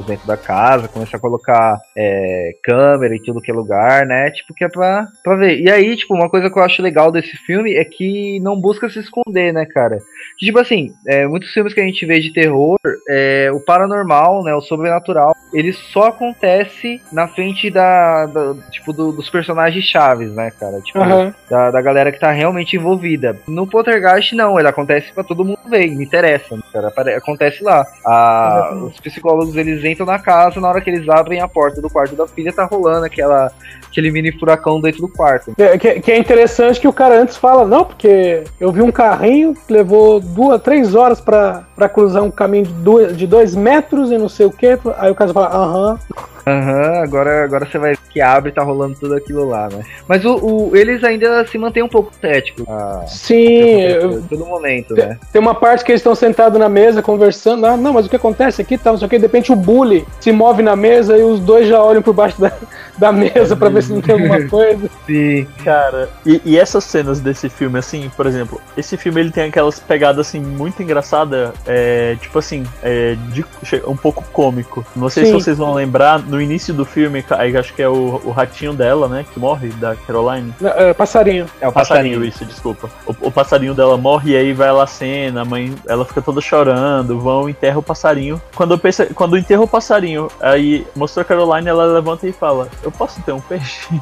dentro 0.06 0.26
da 0.26 0.36
casa, 0.36 0.88
começa 0.88 1.16
a 1.16 1.20
colocar 1.20 1.78
é, 1.96 2.52
câmera 2.62 3.14
em 3.14 3.22
tudo 3.22 3.40
que 3.40 3.50
é 3.50 3.54
lugar, 3.54 4.06
né? 4.06 4.30
Tipo, 4.30 4.54
que 4.54 4.64
é 4.64 4.68
pra, 4.68 5.06
pra 5.22 5.36
ver. 5.36 5.60
E 5.60 5.70
aí, 5.70 5.96
tipo, 5.96 6.14
uma 6.14 6.28
coisa 6.28 6.50
que 6.50 6.58
eu 6.58 6.62
acho 6.62 6.82
legal 6.82 7.10
desse 7.10 7.36
filme 7.36 7.74
é 7.74 7.84
que 7.84 8.38
não 8.40 8.60
busca 8.60 8.88
se 8.88 8.98
esconder, 9.00 9.52
né, 9.52 9.66
cara? 9.66 9.98
Tipo 10.38 10.58
assim, 10.58 10.92
é, 11.06 11.26
muitos 11.26 11.52
filmes 11.52 11.74
que 11.74 11.80
a 11.80 11.84
gente 11.84 12.04
vê 12.06 12.18
de 12.20 12.32
terror, 12.32 12.78
é, 13.08 13.50
o 13.52 13.60
paranormal, 13.60 14.42
né, 14.42 14.54
o 14.54 14.60
sobrenatural, 14.60 15.34
ele 15.52 15.72
só 15.72 16.08
acontece 16.08 17.00
na 17.12 17.28
frente 17.28 17.70
da, 17.70 18.26
da- 18.26 18.54
tipo, 18.70 18.92
do- 18.92 19.12
dos 19.12 19.28
personagens 19.30 19.84
chaves, 19.84 20.32
né, 20.32 20.50
cara? 20.58 20.80
Tipo, 20.80 21.00
Aham. 21.00 21.34
da, 21.50 21.70
da 21.70 21.82
galera 21.82 22.10
que 22.10 22.18
tá 22.18 22.30
realmente 22.30 22.76
envolvida. 22.76 23.38
No 23.46 23.66
Poltergeist, 23.66 24.34
não, 24.34 24.58
ele 24.58 24.68
acontece 24.68 25.12
pra 25.12 25.22
todo 25.24 25.44
mundo 25.44 25.58
ver, 25.68 25.86
me 25.94 26.04
interessa, 26.04 26.56
né, 26.56 26.62
cara, 26.72 26.92
acontece 27.16 27.62
lá. 27.62 27.86
A- 28.04 28.70
os 28.74 28.98
psicólogos, 29.22 29.56
eles 29.56 29.84
entram 29.84 30.04
na 30.04 30.18
casa, 30.18 30.60
na 30.60 30.68
hora 30.68 30.80
que 30.80 30.90
eles 30.90 31.08
abrem 31.08 31.40
a 31.40 31.46
porta 31.48 31.80
do 31.80 31.88
quarto 31.88 32.16
da 32.16 32.26
filha, 32.26 32.52
tá 32.52 32.64
rolando 32.64 33.06
aquela, 33.06 33.52
aquele 33.88 34.10
mini 34.10 34.32
furacão 34.32 34.80
dentro 34.80 35.00
do 35.02 35.08
quarto. 35.08 35.52
Que, 35.54 35.78
que- 35.78 36.00
que 36.00 36.12
é 36.12 36.18
interessante 36.18 36.80
que 36.80 36.88
o 36.88 36.92
cara 36.92 37.20
antes 37.20 37.36
fala, 37.36 37.64
não, 37.64 37.84
porque 37.84 38.42
eu 38.60 38.72
vi 38.72 38.82
um 38.82 38.90
carrinho 38.90 39.54
levou 39.68 40.18
duas, 40.20 40.60
três 40.60 40.94
horas 40.94 41.20
pra 41.20 41.64
cruzar 41.92 42.22
um 42.22 42.30
caminho 42.30 42.64
de 42.66 42.72
dois, 42.72 43.16
de 43.16 43.26
dois 43.26 43.54
metros 43.54 44.10
e 44.10 44.18
não 44.18 44.28
sei 44.28 44.46
o 44.46 44.50
que. 44.50 44.78
Aí 44.98 45.10
o 45.10 45.14
cara 45.14 45.32
fala, 45.32 45.48
aham. 45.54 45.98
Aham, 46.46 47.02
agora, 47.02 47.44
agora 47.44 47.64
você 47.66 47.78
vai 47.78 47.96
que 48.10 48.20
abre 48.20 48.50
e 48.50 48.52
tá 48.54 48.62
rolando 48.62 48.96
tudo 48.98 49.14
aquilo 49.14 49.44
lá, 49.48 49.68
né? 49.68 49.82
Mas 50.08 50.24
o, 50.24 50.34
o- 50.36 50.76
eles 50.76 51.02
ainda 51.04 51.46
se 51.46 51.56
mantêm 51.56 51.82
um 51.82 51.88
pouco 51.88 52.12
céticos. 52.20 52.64
a- 52.68 53.04
Sim, 53.06 53.82
a 53.84 53.90
eu- 53.90 54.22
todo 54.28 54.44
momento, 54.44 54.94
né? 54.94 55.18
tem 55.32 55.40
uma 55.40 55.54
parte 55.54 55.84
que 55.84 55.92
eles 55.92 56.00
estão 56.00 56.14
sentados 56.14 56.58
na 56.58 56.68
mesa 56.68 57.00
conversando. 57.02 57.64
Ah, 57.66 57.76
não, 57.76 57.92
mas 57.92 58.06
o 58.06 58.08
que 58.08 58.16
acontece 58.16 58.60
aqui 58.60 58.76
tá, 58.76 58.90
não 58.90 58.98
sei 58.98 59.06
o 59.06 59.10
que. 59.10 59.18
De 59.18 59.22
repente 59.26 59.52
o 59.52 59.56
bully 59.56 60.04
se 60.20 60.32
move 60.32 60.62
na 60.62 60.74
mesa 60.74 61.16
e 61.16 61.22
os 61.22 61.38
dois 61.40 61.68
já 61.68 61.82
olham 61.82 62.02
por 62.02 62.12
baixo 62.12 62.40
da, 62.40 62.52
da 62.98 63.12
mesa 63.12 63.54
pra 63.56 63.68
ver 63.68 63.82
se 63.82 63.92
não 63.92 64.00
tem 64.00 64.14
alguma 64.14 64.42
coisa. 64.48 64.90
Sim. 65.06 65.46
Cara, 65.64 66.08
e, 66.26 66.40
e 66.44 66.58
essas 66.58 66.84
cenas 66.84 67.20
desse 67.20 67.48
filme, 67.48 67.78
assim, 67.78 68.10
por 68.16 68.26
exemplo, 68.26 68.60
esse 68.76 68.96
filme 68.96 69.20
ele 69.20 69.30
tem 69.30 69.44
aquelas 69.48 69.78
pegadas 69.78 70.26
assim 70.26 70.40
muito 70.40 70.82
engraçadas, 70.82 71.52
é, 71.66 72.16
tipo 72.20 72.38
assim, 72.38 72.64
é, 72.82 73.16
de- 73.30 73.44
um 73.86 73.96
pouco 73.96 74.24
cômico. 74.32 74.84
Não 74.96 75.08
sei 75.08 75.24
se 75.24 75.30
Sim. 75.30 75.40
vocês 75.40 75.56
vão 75.58 75.72
lembrar, 75.72 76.20
no 76.32 76.40
início 76.40 76.72
do 76.72 76.86
filme, 76.86 77.22
aí 77.32 77.54
acho 77.54 77.74
que 77.74 77.82
é 77.82 77.88
o, 77.88 78.20
o 78.24 78.30
ratinho 78.30 78.72
dela, 78.72 79.06
né, 79.06 79.24
que 79.30 79.38
morre, 79.38 79.68
da 79.68 79.94
Caroline. 79.94 80.54
Não, 80.58 80.70
é, 80.70 80.94
passarinho. 80.94 81.44
É 81.60 81.68
o 81.68 81.72
Passarinho, 81.72 82.14
passarinho. 82.14 82.24
isso, 82.24 82.44
desculpa. 82.46 82.90
O, 83.06 83.28
o 83.28 83.30
passarinho 83.30 83.74
dela 83.74 83.98
morre 83.98 84.32
e 84.32 84.36
aí 84.36 84.52
vai 84.54 84.72
lá 84.72 84.84
a 84.84 84.86
cena, 84.86 85.42
a 85.42 85.44
mãe, 85.44 85.74
ela 85.86 86.06
fica 86.06 86.22
toda 86.22 86.40
chorando, 86.40 87.20
vão, 87.20 87.50
enterra 87.50 87.78
o 87.78 87.82
passarinho. 87.82 88.40
Quando, 88.54 88.72
eu 88.72 88.78
penso, 88.78 89.04
quando 89.14 89.36
enterra 89.36 89.60
o 89.60 89.68
passarinho, 89.68 90.28
aí 90.40 90.86
mostrou 90.96 91.20
a 91.20 91.24
Caroline, 91.24 91.68
ela 91.68 91.84
levanta 91.84 92.26
e 92.26 92.32
fala, 92.32 92.68
eu 92.82 92.90
posso 92.90 93.20
ter 93.22 93.32
um 93.32 93.40
peixe? 93.40 93.88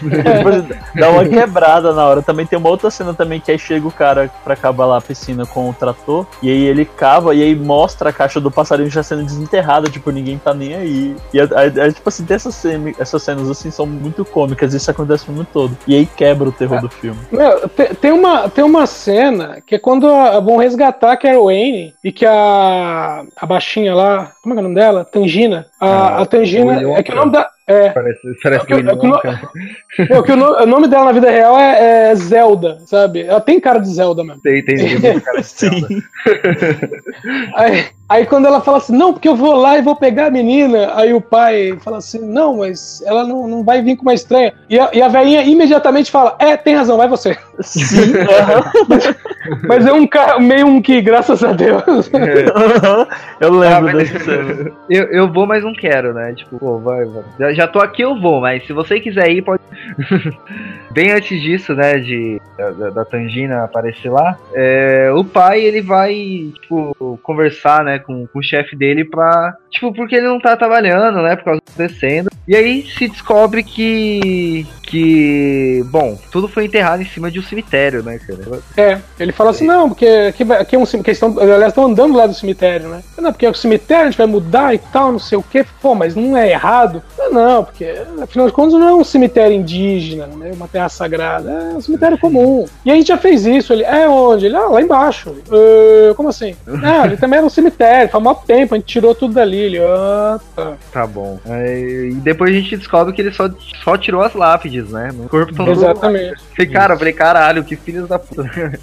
Depois 0.00 0.64
dá 0.94 1.10
uma 1.10 1.26
quebrada 1.26 1.92
na 1.92 2.06
hora. 2.06 2.22
Também 2.22 2.46
tem 2.46 2.58
uma 2.58 2.70
outra 2.70 2.90
cena 2.90 3.12
também 3.12 3.38
que 3.38 3.50
aí 3.50 3.58
chega 3.58 3.86
o 3.86 3.92
cara 3.92 4.30
pra 4.42 4.56
cavar 4.56 4.88
lá 4.88 4.96
a 4.96 5.00
piscina 5.02 5.44
com 5.44 5.68
o 5.68 5.74
trator, 5.74 6.26
e 6.42 6.48
aí 6.48 6.64
ele 6.64 6.86
cava 6.86 7.34
e 7.34 7.42
aí 7.42 7.54
mostra 7.54 8.08
a 8.08 8.12
caixa 8.12 8.40
do 8.40 8.50
passarinho 8.50 8.88
já 8.88 9.02
sendo 9.02 9.24
desenterrada, 9.24 9.90
tipo, 9.90 10.10
ninguém 10.10 10.38
tá 10.38 10.54
nem 10.54 10.74
aí. 10.74 11.16
E 11.34 11.40
aí 11.40 11.65
é, 11.66 11.88
é, 11.88 11.92
tipo 11.92 12.08
assim, 12.08 12.24
dessas 12.24 12.64
essas 12.98 13.22
cenas 13.22 13.50
assim 13.50 13.70
são 13.70 13.86
muito 13.86 14.24
cômicas, 14.24 14.74
isso 14.74 14.90
acontece 14.90 15.24
o 15.24 15.26
filme 15.26 15.46
todo. 15.52 15.76
E 15.86 15.94
aí 15.94 16.06
quebra 16.06 16.48
o 16.48 16.52
terror 16.52 16.78
é. 16.78 16.80
do 16.80 16.88
filme. 16.88 17.18
Meu, 17.30 17.68
tem, 17.68 17.94
tem, 17.94 18.12
uma, 18.12 18.48
tem 18.48 18.64
uma 18.64 18.86
cena 18.86 19.60
que 19.66 19.74
é 19.74 19.78
quando 19.78 20.08
a, 20.08 20.40
vão 20.40 20.56
resgatar 20.56 21.12
a 21.12 21.16
Carol 21.16 21.46
Wayne 21.46 21.94
e 22.02 22.12
que 22.12 22.24
a, 22.24 23.24
a 23.36 23.46
baixinha 23.46 23.94
lá, 23.94 24.32
como 24.42 24.54
é, 24.54 24.56
é 24.56 24.60
o 24.60 24.62
nome 24.62 24.74
dela? 24.74 25.04
Tangina. 25.04 25.66
A, 25.80 25.86
ah, 25.88 26.22
a 26.22 26.26
Tangina. 26.26 26.80
É 26.98 27.02
que 27.02 27.12
o 27.12 27.16
nome 27.16 27.32
da. 27.32 27.50
É. 27.68 27.90
Parece, 27.90 28.20
parece 28.40 28.62
é, 28.62 28.66
que, 28.66 28.72
é, 28.74 28.76
que, 28.76 28.90
é, 30.12 30.22
que 30.22 30.32
o, 30.32 30.36
nome, 30.36 30.62
o 30.62 30.66
nome 30.66 30.86
dela 30.86 31.06
na 31.06 31.12
vida 31.12 31.28
real 31.28 31.58
é, 31.58 32.10
é, 32.10 32.14
Zelda, 32.14 32.78
sabe? 32.86 33.22
Ela 33.22 33.40
tem 33.40 33.58
cara 33.58 33.80
de 33.80 33.88
Zelda 33.88 34.22
mesmo. 34.22 34.40
Tem, 34.40 34.64
tem, 34.64 34.76
tem 35.00 35.18
cara 35.18 35.40
de 35.40 35.46
Zelda. 35.48 35.88
aí, 37.56 37.86
aí 38.08 38.24
quando 38.24 38.46
ela 38.46 38.60
fala 38.60 38.78
assim, 38.78 38.96
não, 38.96 39.12
porque 39.12 39.26
eu 39.26 39.34
vou 39.34 39.56
lá 39.56 39.76
e 39.76 39.82
vou 39.82 39.96
pegar 39.96 40.26
a 40.26 40.30
menina, 40.30 40.92
aí 40.94 41.12
o 41.12 41.20
pai 41.20 41.76
fala 41.82 41.98
assim, 41.98 42.20
não, 42.24 42.58
mas 42.58 43.02
ela 43.04 43.26
não, 43.26 43.48
não 43.48 43.64
vai 43.64 43.82
vir 43.82 43.96
com 43.96 44.02
uma 44.02 44.14
estranha. 44.14 44.54
E 44.70 44.78
a, 44.78 44.90
e 44.92 45.02
a 45.02 45.08
velhinha 45.08 45.42
imediatamente 45.42 46.08
fala, 46.08 46.36
é, 46.38 46.56
tem 46.56 46.76
razão, 46.76 46.96
vai 46.96 47.08
você. 47.08 47.36
Sim, 47.62 48.12
mas 49.66 49.84
é 49.84 49.92
um 49.92 50.06
cara 50.06 50.38
meio 50.38 50.68
um 50.68 50.80
que, 50.80 51.00
graças 51.00 51.42
a 51.42 51.52
Deus. 51.52 51.82
eu 53.40 53.50
lembro 53.50 53.88
ah, 53.88 53.92
desse 53.92 54.14
eu, 54.88 55.04
eu 55.06 55.32
vou, 55.32 55.46
mas 55.46 55.64
não 55.66 55.74
quero, 55.74 56.14
né? 56.14 56.32
Tipo, 56.34 56.58
pô, 56.58 56.78
vai. 56.78 57.06
Já, 57.38 57.52
já 57.52 57.68
tô 57.68 57.78
aqui, 57.78 58.02
eu 58.02 58.18
vou, 58.20 58.40
mas 58.40 58.66
se 58.66 58.72
você 58.72 59.00
quiser 59.00 59.30
ir, 59.30 59.42
pode. 59.42 59.62
Bem 60.90 61.12
antes 61.12 61.40
disso, 61.42 61.74
né, 61.74 61.98
de 61.98 62.40
da, 62.56 62.90
da 62.90 63.04
Tangina 63.04 63.64
aparecer 63.64 64.10
lá, 64.10 64.38
é, 64.54 65.10
o 65.12 65.22
pai 65.22 65.60
ele 65.60 65.82
vai 65.82 66.14
tipo 66.62 67.18
conversar, 67.22 67.84
né, 67.84 67.98
com, 67.98 68.26
com 68.26 68.38
o 68.38 68.42
chefe 68.42 68.74
dele 68.74 69.04
pra 69.04 69.54
tipo 69.70 69.92
porque 69.92 70.16
ele 70.16 70.26
não 70.26 70.40
tá 70.40 70.56
trabalhando, 70.56 71.22
né, 71.22 71.36
por 71.36 71.44
causa 71.44 71.60
do 71.60 71.76
descendo. 71.76 72.30
E 72.46 72.54
aí 72.54 72.86
se 72.96 73.08
descobre 73.08 73.62
que 73.62 74.66
que 74.86 75.84
bom, 75.86 76.16
tudo 76.30 76.46
foi 76.46 76.64
enterrado 76.64 77.02
em 77.02 77.06
cima 77.06 77.30
de 77.30 77.40
um 77.40 77.42
cemitério, 77.42 78.02
né, 78.02 78.18
cara? 78.18 78.62
É, 78.76 78.98
ele 79.18 79.32
fala 79.32 79.50
assim, 79.50 79.66
não, 79.66 79.88
porque 79.88 80.06
aqui, 80.06 80.44
aqui 80.52 80.76
é 80.76 80.78
um 80.78 80.86
cemitério, 80.86 81.14
estão, 81.14 81.38
aliás, 81.40 81.68
estão 81.68 81.86
andando 81.86 82.16
lá 82.16 82.26
do 82.26 82.34
cemitério, 82.34 82.88
né? 82.88 83.02
Não, 83.18 83.32
porque 83.32 83.46
é 83.46 83.50
o 83.50 83.54
cemitério, 83.54 84.04
a 84.04 84.10
gente 84.10 84.18
vai 84.18 84.26
mudar 84.26 84.74
e 84.74 84.78
tal, 84.78 85.10
não 85.10 85.18
sei 85.18 85.36
o 85.36 85.42
quê. 85.42 85.66
Pô, 85.82 85.94
mas 85.94 86.14
não 86.14 86.36
é 86.36 86.50
errado? 86.52 87.02
Não, 87.32 87.64
porque 87.64 87.92
afinal 88.22 88.46
de 88.46 88.52
contas 88.52 88.78
não 88.78 88.88
é 88.88 88.94
um 88.94 89.02
cemitério 89.02 89.56
indígena, 89.56 90.26
né? 90.28 90.52
Uma 90.54 90.68
terra 90.68 90.88
sagrada, 90.88 91.50
é 91.50 91.76
um 91.76 91.80
cemitério 91.80 92.16
comum. 92.18 92.66
E 92.84 92.90
a 92.90 92.94
gente 92.94 93.08
já 93.08 93.18
fez 93.18 93.44
isso. 93.44 93.72
Ele, 93.72 93.82
é 93.82 94.08
onde? 94.08 94.46
Ele, 94.46 94.56
ah, 94.56 94.68
lá 94.68 94.80
embaixo. 94.80 95.30
Uh, 95.30 96.14
como 96.14 96.28
assim? 96.28 96.54
Ah, 96.82 97.06
ele 97.06 97.16
também 97.16 97.38
era 97.38 97.46
um 97.46 97.50
cemitério, 97.50 98.10
faz 98.10 98.22
muito 98.22 98.42
tempo, 98.46 98.74
a 98.74 98.78
gente 98.78 98.86
tirou 98.86 99.14
tudo 99.14 99.34
dali. 99.34 99.58
Ele, 99.58 99.78
ah, 99.80 100.38
tá. 100.54 100.74
Tá 100.92 101.06
bom. 101.06 101.40
e 101.46 102.14
depois 102.22 102.35
a 102.44 102.52
gente 102.52 102.76
descobre 102.76 103.12
que 103.12 103.20
ele 103.20 103.32
só, 103.32 103.48
só 103.82 103.96
tirou 103.96 104.22
as 104.22 104.34
lápides, 104.34 104.90
né? 104.90 105.10
No 105.12 105.28
corpo 105.28 105.54
todo 105.54 105.70
Exatamente. 105.70 106.42
Falei, 106.56 106.72
cara, 106.72 106.94
eu 106.94 106.98
falei, 106.98 107.12
caralho, 107.12 107.64
que 107.64 107.76
filhos 107.76 108.08
da 108.08 108.18
puta. 108.18 108.50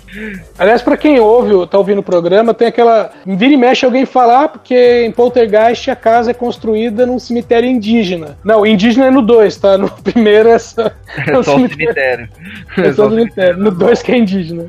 Aliás, 0.58 0.82
pra 0.82 0.98
quem 0.98 1.20
ouve, 1.20 1.68
tá 1.68 1.78
ouvindo 1.78 2.00
o 2.00 2.04
programa, 2.04 2.54
tem 2.54 2.68
aquela. 2.68 3.12
Vira 3.26 3.54
e 3.54 3.58
mexe 3.58 3.86
alguém 3.86 4.06
falar, 4.06 4.50
porque 4.50 5.04
em 5.06 5.12
Poltergeist 5.12 5.90
a 5.90 5.96
casa 5.96 6.32
é 6.32 6.34
construída 6.34 7.06
num 7.06 7.20
cemitério 7.20 7.70
indígena. 7.70 8.38
Não, 8.44 8.66
indígena 8.66 9.08
é 9.08 9.12
no 9.12 9.22
2, 9.22 9.58
tá? 9.58 9.78
No 9.78 9.90
primeiro 10.02 10.50
é 10.50 10.60
só. 10.60 10.88
É, 10.88 11.32
é 11.32 11.44
só 11.44 11.56
o 11.56 11.70
cemitério. 11.70 12.30
É 12.78 12.92
só 12.94 13.08
o 13.08 13.10
cemitério. 13.10 13.58
No 13.58 13.72
2 13.72 14.02
que 14.02 14.12
é 14.12 14.18
indígena. 14.18 14.66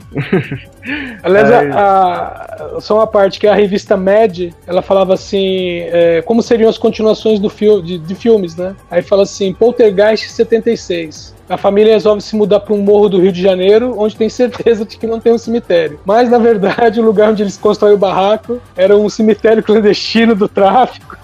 Aliás, 1.22 1.50
a, 1.50 2.76
a, 2.76 2.80
só 2.80 2.96
uma 2.96 3.06
parte 3.06 3.40
que 3.40 3.46
a 3.46 3.54
revista 3.54 3.96
Mad, 3.96 4.52
ela 4.66 4.82
falava 4.82 5.14
assim, 5.14 5.78
é, 5.80 6.22
como 6.22 6.42
seriam 6.42 6.68
as 6.68 6.76
continuações 6.76 7.40
do 7.40 7.48
fil 7.48 7.80
de, 7.80 7.98
de 7.98 8.14
filmes, 8.14 8.54
né? 8.56 8.76
Aí 8.90 9.02
fala 9.02 9.22
assim, 9.22 9.52
Poltergeist 9.54 10.28
76. 10.30 11.34
A 11.48 11.56
família 11.56 11.92
resolve 11.92 12.22
se 12.22 12.34
mudar 12.36 12.60
para 12.60 12.74
um 12.74 12.78
morro 12.78 13.08
do 13.08 13.20
Rio 13.20 13.32
de 13.32 13.42
Janeiro, 13.42 13.94
onde 13.98 14.16
tem 14.16 14.28
certeza 14.28 14.84
de 14.84 14.96
que 14.96 15.06
não 15.06 15.20
tem 15.20 15.32
um 15.32 15.38
cemitério. 15.38 16.00
Mas, 16.04 16.30
na 16.30 16.38
verdade, 16.38 17.00
o 17.00 17.04
lugar 17.04 17.30
onde 17.30 17.42
eles 17.42 17.56
constroem 17.56 17.94
o 17.94 17.98
barraco 17.98 18.60
era 18.76 18.96
um 18.96 19.08
cemitério 19.08 19.62
clandestino 19.62 20.34
do 20.34 20.48
tráfico. 20.48 21.16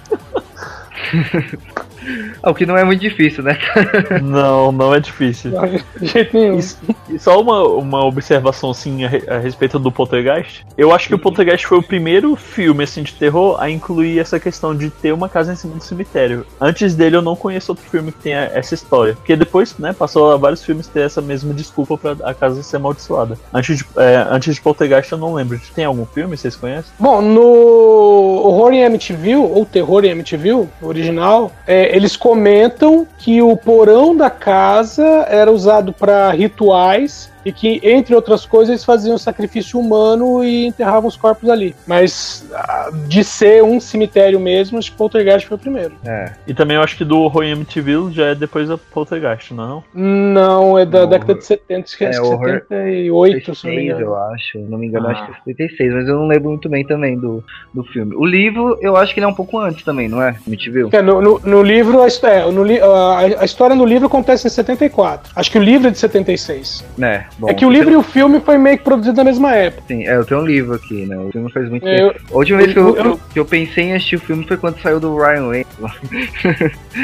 O 2.43 2.55
que 2.55 2.67
não 2.67 2.77
é 2.77 2.85
muito 2.85 3.01
difícil, 3.01 3.43
né? 3.45 3.59
não, 4.23 4.73
não 4.73 4.95
é 4.95 5.01
difícil. 5.01 5.51
Não, 5.51 5.67
de 5.67 6.07
jeito 6.07 6.37
nenhum. 6.37 6.59
E, 6.59 7.15
e 7.15 7.19
só 7.19 7.41
uma, 7.41 7.63
uma 7.63 8.05
observação 8.05 8.71
assim 8.71 9.05
a, 9.05 9.37
a, 9.37 9.39
respeito 9.39 9.79
do 9.79 9.93
Poltergeist. 9.93 10.65
Eu 10.77 10.93
acho 10.93 11.09
que 11.09 11.15
o 11.15 11.19
Poltergeist 11.19 11.67
foi 11.67 11.79
o 11.79 11.83
primeiro 11.83 12.35
filme 12.37 12.85
assim 12.85 13.03
de 13.03 13.13
terror 13.13 13.61
a 13.61 13.69
incluir 13.71 14.19
essa 14.19 14.41
questão 14.41 14.75
de 14.75 14.91
ter 14.91 15.13
uma 15.13 15.29
casa 15.29 15.53
em 15.53 15.57
cima 15.57 15.77
do 15.77 15.85
cemitério. 15.85 16.47
Antes 16.61 16.95
dele 16.95 17.17
eu 17.17 17.23
não 17.23 17.37
conheço 17.37 17.73
outro 17.73 17.85
filme 17.89 18.11
que 18.11 18.19
tenha 18.19 18.51
essa 18.55 18.75
história. 18.75 19.15
Porque 19.15 19.37
depois, 19.37 19.77
né, 19.79 19.93
passou 19.93 20.33
a 20.33 20.37
vários 20.37 20.65
filmes 20.65 20.87
ter 20.87 21.01
essa 21.01 21.21
mesma 21.21 21.53
desculpa 21.53 21.97
para 21.97 22.29
a 22.29 22.35
casa 22.35 22.63
ser 22.63 22.77
amaldiçoada. 22.77 23.39
Antes 23.53 23.79
de, 23.79 23.85
é, 23.97 24.27
antes 24.31 24.55
de 24.55 24.61
Poltergeist 24.61 25.13
eu 25.13 25.19
não 25.19 25.35
lembro. 25.35 25.61
Tem 25.75 25.85
algum 25.85 26.07
filme 26.07 26.37
vocês 26.37 26.57
conhecem? 26.57 26.91
Bom, 26.99 27.21
no 27.21 27.43
Horror 27.43 28.73
em 28.73 28.85
Amityville, 28.85 29.37
ou 29.37 29.65
Terror 29.67 30.05
em 30.05 30.13
Amityville, 30.13 30.69
original, 30.83 31.53
é, 31.67 31.90
eles 31.91 32.17
comentam 32.17 33.07
que 33.19 33.43
o 33.43 33.57
porão 33.57 34.17
da 34.17 34.31
casa 34.31 35.27
era 35.29 35.51
usado 35.51 35.93
para 35.93 36.31
rituais 36.31 37.31
e 37.45 37.53
que, 37.53 37.81
entre 37.83 38.15
outras 38.15 38.45
coisas, 38.47 38.71
eles 38.71 38.85
faziam 38.85 39.17
sacrifício 39.19 39.79
humano 39.79 40.45
e 40.45 40.67
enterravam 40.67 41.09
os 41.09 41.17
corpos 41.17 41.49
ali. 41.49 41.75
Mas 41.87 42.47
ah, 42.55 42.91
de 43.07 43.25
ser 43.25 43.63
um 43.63 43.81
cemitério 43.81 44.39
mesmo, 44.39 44.79
acho 44.79 44.91
que 44.91 44.97
Poltergeist 44.97 45.47
foi 45.49 45.57
o 45.57 45.61
primeiro. 45.61 45.95
É. 46.05 46.33
E 46.47 46.55
também 46.55 46.77
eu 46.77 46.83
acho 46.83 46.97
que 46.97 47.05
do 47.05 47.27
Roy 47.29 47.53
Amityville 47.53 48.13
já 48.13 48.27
é 48.27 48.35
depois 48.35 48.69
da 48.69 48.79
Poltergeist, 48.79 49.53
não 49.53 49.65
é 49.65 49.71
não? 49.95 50.79
é 50.79 50.87
da 50.87 51.05
década 51.07 51.35
de 51.35 51.45
70, 51.45 51.85
acho 51.85 51.99
que 51.99 52.05
é, 52.05 52.13
78, 52.13 53.55
se 53.55 53.67
não 53.67 53.75
me 53.75 53.85
engano. 53.85 54.01
eu 54.01 54.17
acho. 54.17 54.59
Não 54.59 54.79
me 54.79 54.87
engano, 54.87 55.09
ah. 55.09 55.13
acho 55.13 55.25
que 55.27 55.51
é 55.51 55.55
76, 55.55 55.95
mas 55.95 56.09
eu 56.09 56.17
não 56.17 56.27
lembro 56.27 56.51
muito 56.51 56.69
bem 56.69 56.85
também 56.85 57.19
do, 57.19 57.45
do 57.73 57.85
filme. 57.85 58.15
O 58.17 58.25
livro, 58.25 58.79
eu 58.81 58.97
acho 58.97 59.13
que 59.15 59.21
ele 59.21 59.27
é 59.27 59.29
um 59.29 59.35
pouco 59.35 59.59
antes 59.59 59.85
também, 59.85 60.09
não 60.09 60.23
é? 60.23 60.37
Amityville? 60.47 60.91
É, 60.93 61.03
no, 61.03 61.21
no, 61.21 61.41
no 61.41 61.63
livro, 61.63 62.03
a, 62.03 62.07
é, 62.07 62.51
no, 62.51 62.65
a, 62.85 63.19
a 63.41 63.45
história 63.45 63.77
no 63.77 63.85
livro 63.85 64.07
acontece 64.07 64.47
em 64.47 64.51
74. 64.51 65.33
Acho 65.35 65.51
que 65.51 65.59
o 65.59 65.63
livro 65.63 65.89
é 65.89 65.91
de 65.91 65.99
76. 65.99 66.85
É. 67.01 67.25
Bom, 67.39 67.49
é 67.49 67.55
que 67.55 67.65
o 67.65 67.71
livro 67.71 67.93
e 67.93 67.97
o 67.97 68.03
filme 68.03 68.41
foi 68.41 68.59
meio 68.59 68.79
que 68.79 68.85
produzido 68.85 69.17
na 69.17 69.25
mesma 69.25 69.55
época. 69.55 69.83
Sim, 69.89 70.07
é, 70.07 70.17
eu 70.17 70.25
tenho 70.25 70.41
um 70.41 70.47
livro 70.47 70.75
aqui, 70.75 71.07
né? 71.07 71.17
O 71.17 71.31
filme 71.31 71.51
faz 71.51 71.69
muito 71.69 71.87
é, 71.87 71.97
tempo. 71.97 72.21
Eu, 72.31 72.35
a 72.35 72.39
última 72.39 72.59
vez 72.59 72.73
que 72.73 72.79
eu, 72.79 72.97
eu, 72.97 73.21
que 73.33 73.39
eu 73.39 73.45
pensei 73.45 73.85
em 73.85 73.95
assistir 73.95 74.17
o 74.17 74.21
filme 74.21 74.45
foi 74.47 74.57
quando 74.57 74.81
saiu 74.81 75.01
do 75.01 75.17
Ryan 75.17 75.51
Reynolds. 75.51 75.67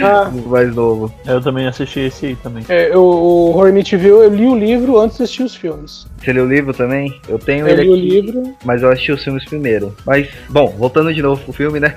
Ah. 0.03 0.31
mais 0.47 0.75
novo. 0.75 1.13
Eu 1.27 1.41
também 1.41 1.67
assisti 1.67 2.01
esse 2.01 2.27
aí 2.27 2.37
também. 2.37 2.65
É, 2.69 2.95
eu, 2.95 3.03
o 3.03 3.51
Horror 3.51 3.73
Viu, 3.73 4.23
eu 4.23 4.35
li 4.35 4.47
o 4.47 4.57
livro 4.57 4.99
antes 4.99 5.17
de 5.17 5.23
assistir 5.25 5.43
os 5.43 5.55
filmes. 5.55 6.07
Você 6.19 6.33
leu 6.33 6.45
o 6.45 6.49
livro 6.49 6.73
também? 6.73 7.21
Eu 7.29 7.39
tenho 7.39 7.67
eu 7.69 7.79
ele 7.79 7.83
li 7.83 7.89
aqui, 7.89 7.91
o 7.91 7.97
livro. 7.97 8.57
mas 8.65 8.83
eu 8.83 8.91
assisti 8.91 9.13
os 9.13 9.23
filmes 9.23 9.45
primeiro. 9.45 9.95
Mas, 10.05 10.29
bom, 10.49 10.75
voltando 10.77 11.13
de 11.13 11.23
novo 11.23 11.43
pro 11.43 11.53
filme, 11.53 11.79
né? 11.79 11.95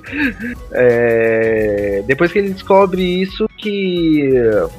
é, 0.72 2.02
depois 2.06 2.32
que 2.32 2.38
ele 2.38 2.50
descobre 2.50 3.02
isso, 3.02 3.48
que 3.58 4.30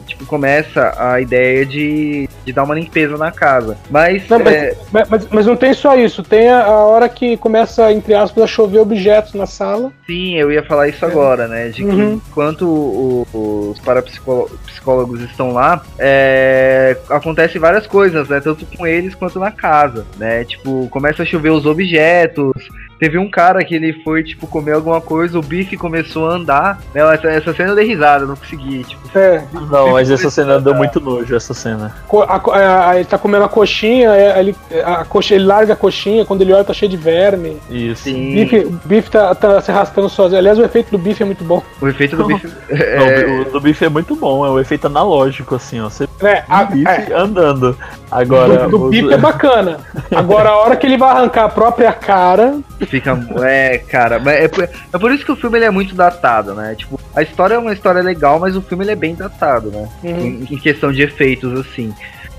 tipo, 0.07 0.25
começa 0.25 0.93
a 0.97 1.21
ideia 1.21 1.65
de, 1.65 2.27
de 2.45 2.53
dar 2.53 2.63
uma 2.63 2.70
limpeza 2.73 3.17
na 3.17 3.31
casa. 3.31 3.77
Mas, 3.89 4.27
não, 4.27 4.39
é... 4.41 4.75
mas, 4.91 5.09
mas, 5.09 5.27
mas, 5.29 5.45
não 5.45 5.55
tem 5.55 5.73
só 5.73 5.95
isso, 5.97 6.23
tem 6.23 6.49
a, 6.49 6.63
a, 6.63 6.85
hora 6.85 7.09
que 7.09 7.37
começa, 7.37 7.91
entre 7.91 8.13
aspas, 8.13 8.43
a 8.43 8.47
chover 8.47 8.79
objetos 8.79 9.33
na 9.33 9.45
sala. 9.45 9.91
Sim, 10.05 10.35
eu 10.37 10.51
ia 10.51 10.63
falar 10.63 10.87
isso 10.87 11.03
é. 11.03 11.07
agora, 11.07 11.47
né? 11.47 11.69
De 11.69 11.83
que 11.83 11.89
uhum. 11.89 12.21
enquanto 12.27 12.67
o, 12.67 13.71
os 13.71 13.79
parapsicólogos 13.79 15.21
estão 15.21 15.51
lá, 15.51 15.83
é, 15.97 16.97
acontece 17.09 17.59
várias 17.59 17.87
coisas, 17.87 18.27
né? 18.29 18.39
Tanto 18.39 18.65
com 18.65 18.85
eles 18.85 19.15
quanto 19.15 19.39
na 19.39 19.51
casa, 19.51 20.05
né? 20.17 20.43
Tipo, 20.45 20.87
começa 20.89 21.23
a 21.23 21.25
chover 21.25 21.51
os 21.51 21.65
objetos, 21.65 22.53
Teve 23.01 23.17
um 23.17 23.27
cara 23.27 23.65
que 23.65 23.73
ele 23.73 23.93
foi, 24.03 24.23
tipo, 24.23 24.45
comer 24.45 24.73
alguma 24.73 25.01
coisa, 25.01 25.39
o 25.39 25.41
bife 25.41 25.75
começou 25.75 26.29
a 26.29 26.35
andar. 26.35 26.79
Né? 26.93 27.01
Essa, 27.15 27.27
essa 27.29 27.51
cena 27.51 27.69
eu 27.69 27.75
dei 27.75 27.87
risada, 27.87 28.27
não 28.27 28.35
consegui, 28.35 28.83
tipo. 28.83 29.17
É. 29.17 29.43
Não, 29.71 29.93
mas 29.93 30.11
essa 30.11 30.29
cena 30.29 30.61
deu 30.61 30.75
muito 30.75 30.99
nojo, 30.99 31.35
essa 31.35 31.51
cena. 31.51 31.95
A, 32.27 32.35
a, 32.35 32.89
a, 32.91 32.95
ele 32.97 33.05
tá 33.05 33.17
comendo 33.17 33.43
a 33.43 33.49
coxinha, 33.49 34.11
é, 34.11 34.39
ele, 34.39 34.55
a 34.85 35.03
coxa, 35.03 35.33
ele 35.33 35.45
larga 35.45 35.73
a 35.73 35.75
coxinha, 35.75 36.25
quando 36.25 36.43
ele 36.43 36.53
olha 36.53 36.63
tá 36.63 36.75
cheio 36.75 36.91
de 36.91 36.95
verme. 36.97 37.57
Isso. 37.71 38.03
Sim. 38.03 38.35
Bife, 38.35 38.57
o 38.65 38.79
bife 38.85 39.09
tá, 39.09 39.33
tá 39.33 39.59
se 39.61 39.71
arrastando 39.71 40.07
sozinho. 40.07 40.37
Aliás, 40.37 40.59
o 40.59 40.63
efeito 40.63 40.91
do 40.91 40.99
bife 40.99 41.23
é 41.23 41.25
muito 41.25 41.43
bom. 41.43 41.63
O 41.81 41.87
efeito 41.87 42.15
do 42.15 42.25
bife. 42.25 42.47
É... 42.69 43.25
Não, 43.25 43.41
o 43.41 43.45
do 43.45 43.59
bife 43.59 43.83
é 43.83 43.89
muito 43.89 44.15
bom, 44.15 44.45
é 44.45 44.49
o 44.49 44.59
efeito 44.59 44.85
analógico, 44.85 45.55
assim, 45.55 45.79
ó. 45.81 45.89
Você 45.89 46.07
é, 46.21 46.43
a, 46.47 46.63
bife 46.63 46.87
é. 46.87 47.13
andando. 47.15 47.75
Agora. 48.11 48.67
Do, 48.67 48.77
do 48.77 48.89
bife 48.89 49.13
é 49.13 49.17
bacana. 49.17 49.79
Agora, 50.13 50.49
a 50.49 50.57
hora 50.57 50.75
que 50.75 50.85
ele 50.85 50.97
vai 50.97 51.09
arrancar 51.09 51.45
a 51.45 51.49
própria 51.49 51.91
cara. 51.91 52.59
Fica. 52.91 53.17
É, 53.45 53.77
cara. 53.77 54.21
É 54.29 54.49
por, 54.49 54.63
é 54.63 54.97
por 54.99 55.11
isso 55.13 55.23
que 55.23 55.31
o 55.31 55.35
filme 55.37 55.57
ele 55.57 55.65
é 55.65 55.71
muito 55.71 55.95
datado, 55.95 56.53
né? 56.53 56.75
Tipo, 56.75 56.99
a 57.15 57.21
história 57.21 57.55
é 57.55 57.57
uma 57.57 57.71
história 57.71 58.01
legal, 58.01 58.37
mas 58.37 58.55
o 58.55 58.61
filme 58.61 58.83
ele 58.83 58.91
é 58.91 58.95
bem 58.95 59.15
datado, 59.15 59.71
né? 59.71 59.87
Uhum. 60.03 60.19
Em, 60.19 60.47
em, 60.51 60.57
questão 60.57 60.91
de 60.91 61.01
efeitos, 61.01 61.57
assim. 61.57 61.93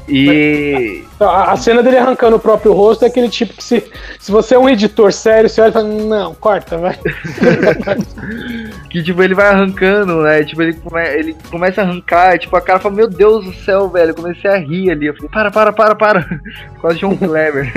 E. 0.06 1.04
A, 1.28 1.52
a 1.52 1.56
cena 1.56 1.82
dele 1.82 1.98
arrancando 1.98 2.36
o 2.36 2.40
próprio 2.40 2.72
rosto 2.72 3.04
é 3.04 3.08
aquele 3.08 3.28
tipo 3.28 3.54
que 3.54 3.64
se, 3.64 3.90
se 4.18 4.30
você 4.30 4.54
é 4.54 4.58
um 4.58 4.68
editor 4.68 5.12
sério, 5.12 5.48
você 5.48 5.60
olha 5.60 5.70
e 5.70 5.72
fala, 5.72 5.88
não, 5.88 6.34
corta, 6.34 6.78
vai. 6.78 6.98
que 8.90 9.02
tipo, 9.02 9.22
ele 9.22 9.34
vai 9.34 9.46
arrancando, 9.46 10.22
né? 10.22 10.44
Tipo, 10.44 10.62
ele, 10.62 10.74
come, 10.74 11.02
ele 11.08 11.36
começa 11.50 11.80
a 11.80 11.84
arrancar, 11.84 12.38
tipo, 12.38 12.54
a 12.56 12.60
cara 12.60 12.78
fala, 12.78 12.94
meu 12.94 13.08
Deus 13.08 13.44
do 13.44 13.54
céu, 13.54 13.88
velho. 13.88 14.10
Eu 14.10 14.14
comecei 14.14 14.50
a 14.50 14.56
rir 14.56 14.90
ali. 14.90 15.06
Eu 15.06 15.14
falei, 15.14 15.30
para, 15.30 15.50
para, 15.50 15.72
para, 15.72 15.94
para. 15.94 16.40
Quase 16.80 16.98
John 16.98 17.16
Kleber. 17.16 17.72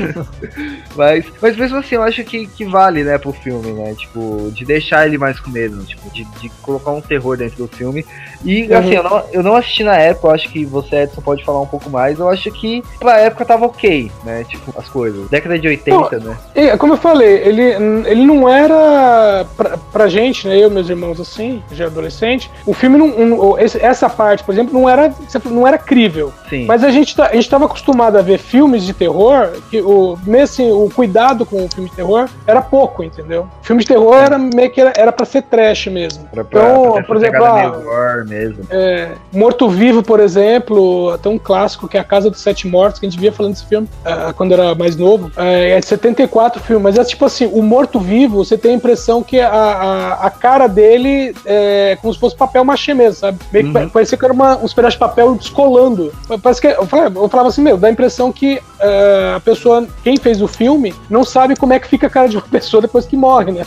mas, 0.96 1.24
mas 1.40 1.56
mesmo 1.56 1.78
assim, 1.78 1.94
eu 1.94 2.02
acho 2.02 2.24
que, 2.24 2.46
que 2.46 2.64
vale, 2.64 3.04
né, 3.04 3.18
pro 3.18 3.32
filme, 3.32 3.72
né? 3.72 3.94
Tipo, 3.94 4.50
de 4.52 4.64
deixar 4.64 5.06
ele 5.06 5.18
mais 5.18 5.38
com 5.38 5.50
medo, 5.50 5.82
tipo, 5.84 6.10
de, 6.10 6.24
de 6.40 6.48
colocar 6.62 6.90
um 6.90 7.00
terror 7.00 7.36
dentro 7.36 7.66
do 7.66 7.68
filme. 7.68 8.04
E 8.44 8.64
uhum. 8.64 8.78
assim, 8.78 8.94
eu 8.94 9.02
não, 9.02 9.24
eu 9.32 9.42
não 9.42 9.56
assisti 9.56 9.84
na 9.84 9.96
época, 9.96 10.28
eu 10.28 10.32
acho 10.32 10.48
que 10.48 10.64
você, 10.64 11.02
Edson, 11.02 11.20
pode 11.20 11.44
falar 11.44 11.60
um 11.60 11.66
pouco 11.66 11.90
mais. 11.90 12.18
Eu 12.18 12.28
acho 12.28 12.39
que 12.48 12.84
pra 13.00 13.18
época 13.18 13.44
tava 13.44 13.66
ok, 13.66 14.10
né? 14.22 14.44
Tipo, 14.44 14.72
as 14.78 14.88
coisas. 14.88 15.28
Década 15.28 15.58
de 15.58 15.66
80, 15.66 16.18
não, 16.20 16.30
né? 16.30 16.38
É, 16.54 16.76
como 16.76 16.92
eu 16.92 16.96
falei, 16.96 17.38
ele, 17.38 17.62
ele 18.06 18.24
não 18.24 18.48
era 18.48 19.44
pra, 19.56 19.76
pra 19.92 20.06
gente, 20.06 20.46
né? 20.46 20.56
Eu 20.56 20.68
e 20.68 20.72
meus 20.72 20.88
irmãos 20.88 21.20
assim, 21.20 21.60
já 21.72 21.86
adolescente. 21.86 22.48
O 22.64 22.72
filme 22.72 22.96
não. 22.96 23.08
Um, 23.08 23.58
essa 23.58 24.08
parte, 24.08 24.44
por 24.44 24.52
exemplo, 24.52 24.72
não 24.72 24.88
era, 24.88 25.12
não 25.46 25.66
era 25.66 25.76
crível. 25.76 26.32
Sim. 26.48 26.66
Mas 26.66 26.84
a 26.84 26.90
gente, 26.90 27.16
tá, 27.16 27.26
a 27.26 27.34
gente 27.34 27.50
tava 27.50 27.64
acostumado 27.64 28.16
a 28.16 28.22
ver 28.22 28.38
filmes 28.38 28.84
de 28.84 28.92
terror 28.92 29.50
que 29.70 29.80
o, 29.80 30.18
nesse, 30.26 30.62
o 30.62 30.88
cuidado 30.94 31.44
com 31.44 31.64
o 31.64 31.68
filme 31.68 31.90
de 31.90 31.96
terror 31.96 32.28
era 32.46 32.62
pouco, 32.62 33.02
entendeu? 33.02 33.48
O 33.62 33.66
filme 33.66 33.82
de 33.82 33.88
terror 33.88 34.16
era 34.16 34.38
meio 34.38 34.70
que 34.70 34.80
era, 34.80 34.92
era 34.96 35.12
pra 35.12 35.26
ser 35.26 35.42
trash 35.42 35.86
mesmo. 35.86 36.24
Pra, 36.28 36.42
então, 36.42 36.92
pra 36.92 37.02
por 37.02 37.16
exemplo, 37.16 37.44
ah, 37.44 38.24
mesmo. 38.26 38.64
É, 38.70 39.12
Morto 39.32 39.68
Vivo, 39.68 40.02
por 40.02 40.20
exemplo, 40.20 41.10
até 41.10 41.28
um 41.28 41.38
clássico 41.38 41.88
que 41.88 41.96
é 41.96 42.00
A 42.00 42.04
Casa 42.04 42.29
dos 42.30 42.40
Sete 42.40 42.66
Mortos, 42.66 43.00
que 43.00 43.06
a 43.06 43.10
gente 43.10 43.20
via 43.20 43.32
falando 43.32 43.52
desse 43.52 43.66
filme 43.66 43.88
uh, 44.00 44.32
quando 44.34 44.52
era 44.52 44.74
mais 44.74 44.96
novo. 44.96 45.28
Uh, 45.28 45.40
é 45.40 45.80
de 45.80 45.86
74 45.86 46.62
filme, 46.62 46.82
mas 46.82 46.98
é 46.98 47.04
tipo 47.04 47.24
assim, 47.24 47.46
o 47.46 47.62
Morto 47.62 47.98
Vivo, 47.98 48.44
você 48.44 48.56
tem 48.56 48.72
a 48.72 48.76
impressão 48.76 49.22
que 49.22 49.40
a, 49.40 49.50
a, 49.50 50.26
a 50.26 50.30
cara 50.30 50.66
dele 50.66 51.34
é 51.44 51.98
como 52.00 52.12
se 52.12 52.20
fosse 52.20 52.36
papel 52.36 52.64
machê 52.64 52.94
mesmo, 52.94 53.14
sabe? 53.14 53.38
Meio 53.52 53.66
uhum. 53.66 53.86
que 53.86 53.92
parecia 53.92 54.16
que 54.16 54.24
era 54.24 54.34
uma, 54.34 54.56
uns 54.58 54.72
pedaços 54.72 54.94
de 54.94 55.00
papel 55.00 55.34
descolando. 55.34 56.12
Parece 56.42 56.60
que, 56.60 56.66
eu, 56.68 56.86
falava, 56.86 57.18
eu 57.18 57.28
falava 57.28 57.48
assim, 57.48 57.62
meu, 57.62 57.76
dá 57.76 57.88
a 57.88 57.90
impressão 57.90 58.32
que 58.32 58.60
uh, 58.80 59.36
a 59.36 59.40
pessoa, 59.40 59.86
quem 60.02 60.16
fez 60.16 60.42
o 60.42 60.48
filme, 60.48 60.94
não 61.08 61.24
sabe 61.24 61.56
como 61.56 61.72
é 61.72 61.78
que 61.78 61.88
fica 61.88 62.06
a 62.06 62.10
cara 62.10 62.28
de 62.28 62.36
uma 62.36 62.46
pessoa 62.48 62.80
depois 62.80 63.06
que 63.06 63.16
morre, 63.16 63.52
né? 63.52 63.66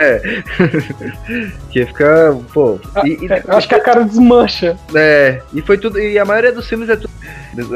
É. 0.00 0.42
que 1.70 1.86
fica, 1.86 2.36
pô. 2.52 2.78
E, 3.04 3.24
e, 3.24 3.32
é, 3.32 3.42
acho 3.48 3.68
que 3.68 3.74
a 3.74 3.80
cara 3.80 4.04
desmancha. 4.04 4.76
É, 4.94 5.40
e 5.52 5.62
foi 5.62 5.78
tudo. 5.78 5.98
E 5.98 6.18
a 6.18 6.24
maioria 6.24 6.52
dos 6.52 6.68
filmes 6.68 6.88
é 6.88 6.96
tudo. 6.96 7.10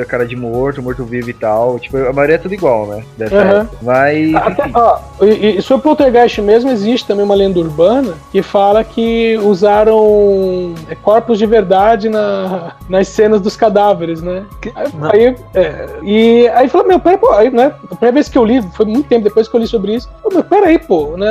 A 0.00 0.04
cara 0.04 0.24
de 0.24 0.36
morto, 0.36 0.80
morto-vivo 0.80 1.28
e 1.28 1.32
tal. 1.32 1.78
Tipo, 1.80 1.96
a 1.98 2.12
maioria 2.12 2.36
é 2.36 2.38
tudo 2.38 2.54
igual, 2.54 2.86
né? 2.86 3.04
Dessa 3.16 3.34
uhum. 3.34 3.68
Mas. 3.82 4.34
Até, 4.34 4.70
ó, 4.72 4.98
e, 5.22 5.58
e 5.58 5.62
sobre 5.62 5.82
Poltergeist 5.82 6.40
mesmo, 6.40 6.70
existe 6.70 7.06
também 7.06 7.24
uma 7.24 7.34
lenda 7.34 7.58
urbana 7.58 8.14
que 8.30 8.40
fala 8.42 8.84
que 8.84 9.36
usaram 9.42 10.74
corpos 11.02 11.38
de 11.38 11.46
verdade 11.46 12.08
na, 12.08 12.76
nas 12.88 13.08
cenas 13.08 13.40
dos 13.40 13.56
cadáveres, 13.56 14.22
né? 14.22 14.44
Aí, 15.12 15.36
é, 15.54 15.88
e 16.02 16.48
aí 16.48 16.68
falou, 16.74 16.88
meu, 16.88 16.98
pera, 16.98 17.16
pô, 17.16 17.32
aí, 17.32 17.50
né? 17.50 17.66
A 17.84 17.94
primeira 17.94 18.14
vez 18.14 18.28
que 18.28 18.36
eu 18.36 18.44
li, 18.44 18.60
foi 18.72 18.84
muito 18.84 19.08
tempo 19.08 19.24
depois 19.24 19.46
que 19.46 19.54
eu 19.54 19.60
li 19.60 19.66
sobre 19.66 19.94
isso. 19.94 20.10
Pô, 20.22 20.28
meu, 20.32 20.42
pera 20.42 20.66
aí, 20.66 20.78
pô, 20.78 21.16
né? 21.16 21.30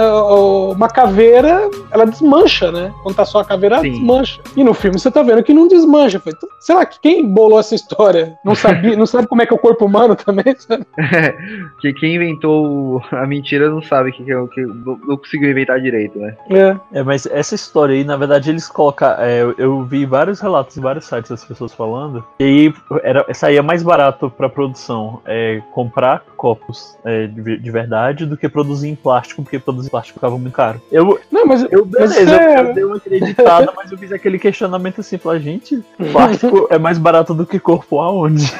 Uma 0.75 0.87
caveira, 0.87 1.69
ela 1.91 2.05
desmancha, 2.05 2.71
né? 2.71 2.93
Quando 3.03 3.15
tá 3.15 3.25
só 3.25 3.39
a 3.39 3.45
caveira, 3.45 3.75
ela 3.75 3.83
desmancha. 3.83 4.39
E 4.55 4.63
no 4.63 4.73
filme 4.73 4.97
você 4.97 5.11
tá 5.11 5.21
vendo 5.21 5.43
que 5.43 5.53
não 5.53 5.67
desmancha. 5.67 6.19
Foi, 6.19 6.33
será 6.59 6.85
que 6.85 6.99
quem 6.99 7.27
bolou 7.27 7.59
essa 7.59 7.75
história 7.75 8.37
não 8.45 8.55
sabia, 8.55 8.95
não 8.95 9.05
sabe 9.05 9.27
como 9.27 9.41
é 9.41 9.45
que 9.45 9.53
é 9.53 9.55
o 9.55 9.59
corpo 9.59 9.85
humano 9.85 10.15
também? 10.15 10.43
É, 10.97 11.35
que 11.79 11.93
quem 11.93 12.15
inventou 12.15 13.01
a 13.11 13.25
mentira 13.25 13.69
não 13.69 13.81
sabe 13.81 14.11
que, 14.11 14.23
que, 14.23 14.47
que 14.47 14.61
não 14.61 15.17
conseguiu 15.17 15.51
inventar 15.51 15.79
direito, 15.79 16.17
né? 16.17 16.35
É. 16.49 16.99
é, 16.99 17.03
mas 17.03 17.25
essa 17.25 17.55
história 17.55 17.95
aí, 17.95 18.03
na 18.03 18.15
verdade, 18.15 18.49
eles 18.49 18.67
colocam. 18.67 19.11
É, 19.19 19.41
eu, 19.41 19.55
eu 19.57 19.83
vi 19.83 20.05
vários 20.05 20.39
relatos 20.39 20.77
em 20.77 20.81
vários 20.81 21.05
sites 21.05 21.29
das 21.29 21.43
pessoas 21.43 21.73
falando. 21.73 22.23
E 22.39 22.43
aí 22.43 22.73
era, 23.03 23.25
saía 23.33 23.63
mais 23.63 23.83
barato 23.83 24.29
pra 24.29 24.49
produção 24.49 25.21
é, 25.25 25.32
comprar 25.71 26.23
copos 26.43 26.97
é, 27.05 27.25
de, 27.25 27.57
de, 27.57 27.71
verdade 27.71 28.25
do 28.25 28.35
que 28.35 28.49
produzir 28.49 28.89
em 28.89 28.95
plástico, 28.95 29.41
porque 29.41 29.57
produzir 29.57 29.87
em 29.87 29.89
plástico 29.89 30.19
ficava 30.19 30.37
muito 30.37 30.53
caro. 30.53 30.81
Eu, 30.91 31.17
não, 31.31 31.45
mas 31.45 31.65
eu, 31.71 31.85
beleza, 31.85 32.19
mas 32.19 32.27
é... 32.27 32.59
eu, 32.59 32.67
eu 32.67 32.73
dei 32.73 32.83
uma 32.83 32.97
acreditada, 32.97 33.71
mas 33.73 33.89
eu 33.89 33.97
fiz 33.97 34.11
aquele 34.11 34.37
questionamento 34.37 34.99
assim, 34.99 35.17
falar, 35.17 35.39
gente, 35.39 35.81
plástico 36.11 36.67
é 36.69 36.77
mais 36.77 36.97
barato 36.97 37.33
do 37.33 37.45
que 37.45 37.57
corpo 37.61 38.01
aonde? 38.01 38.51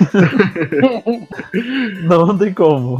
não, 2.08 2.28
não 2.28 2.38
tem 2.38 2.54
como. 2.54 3.00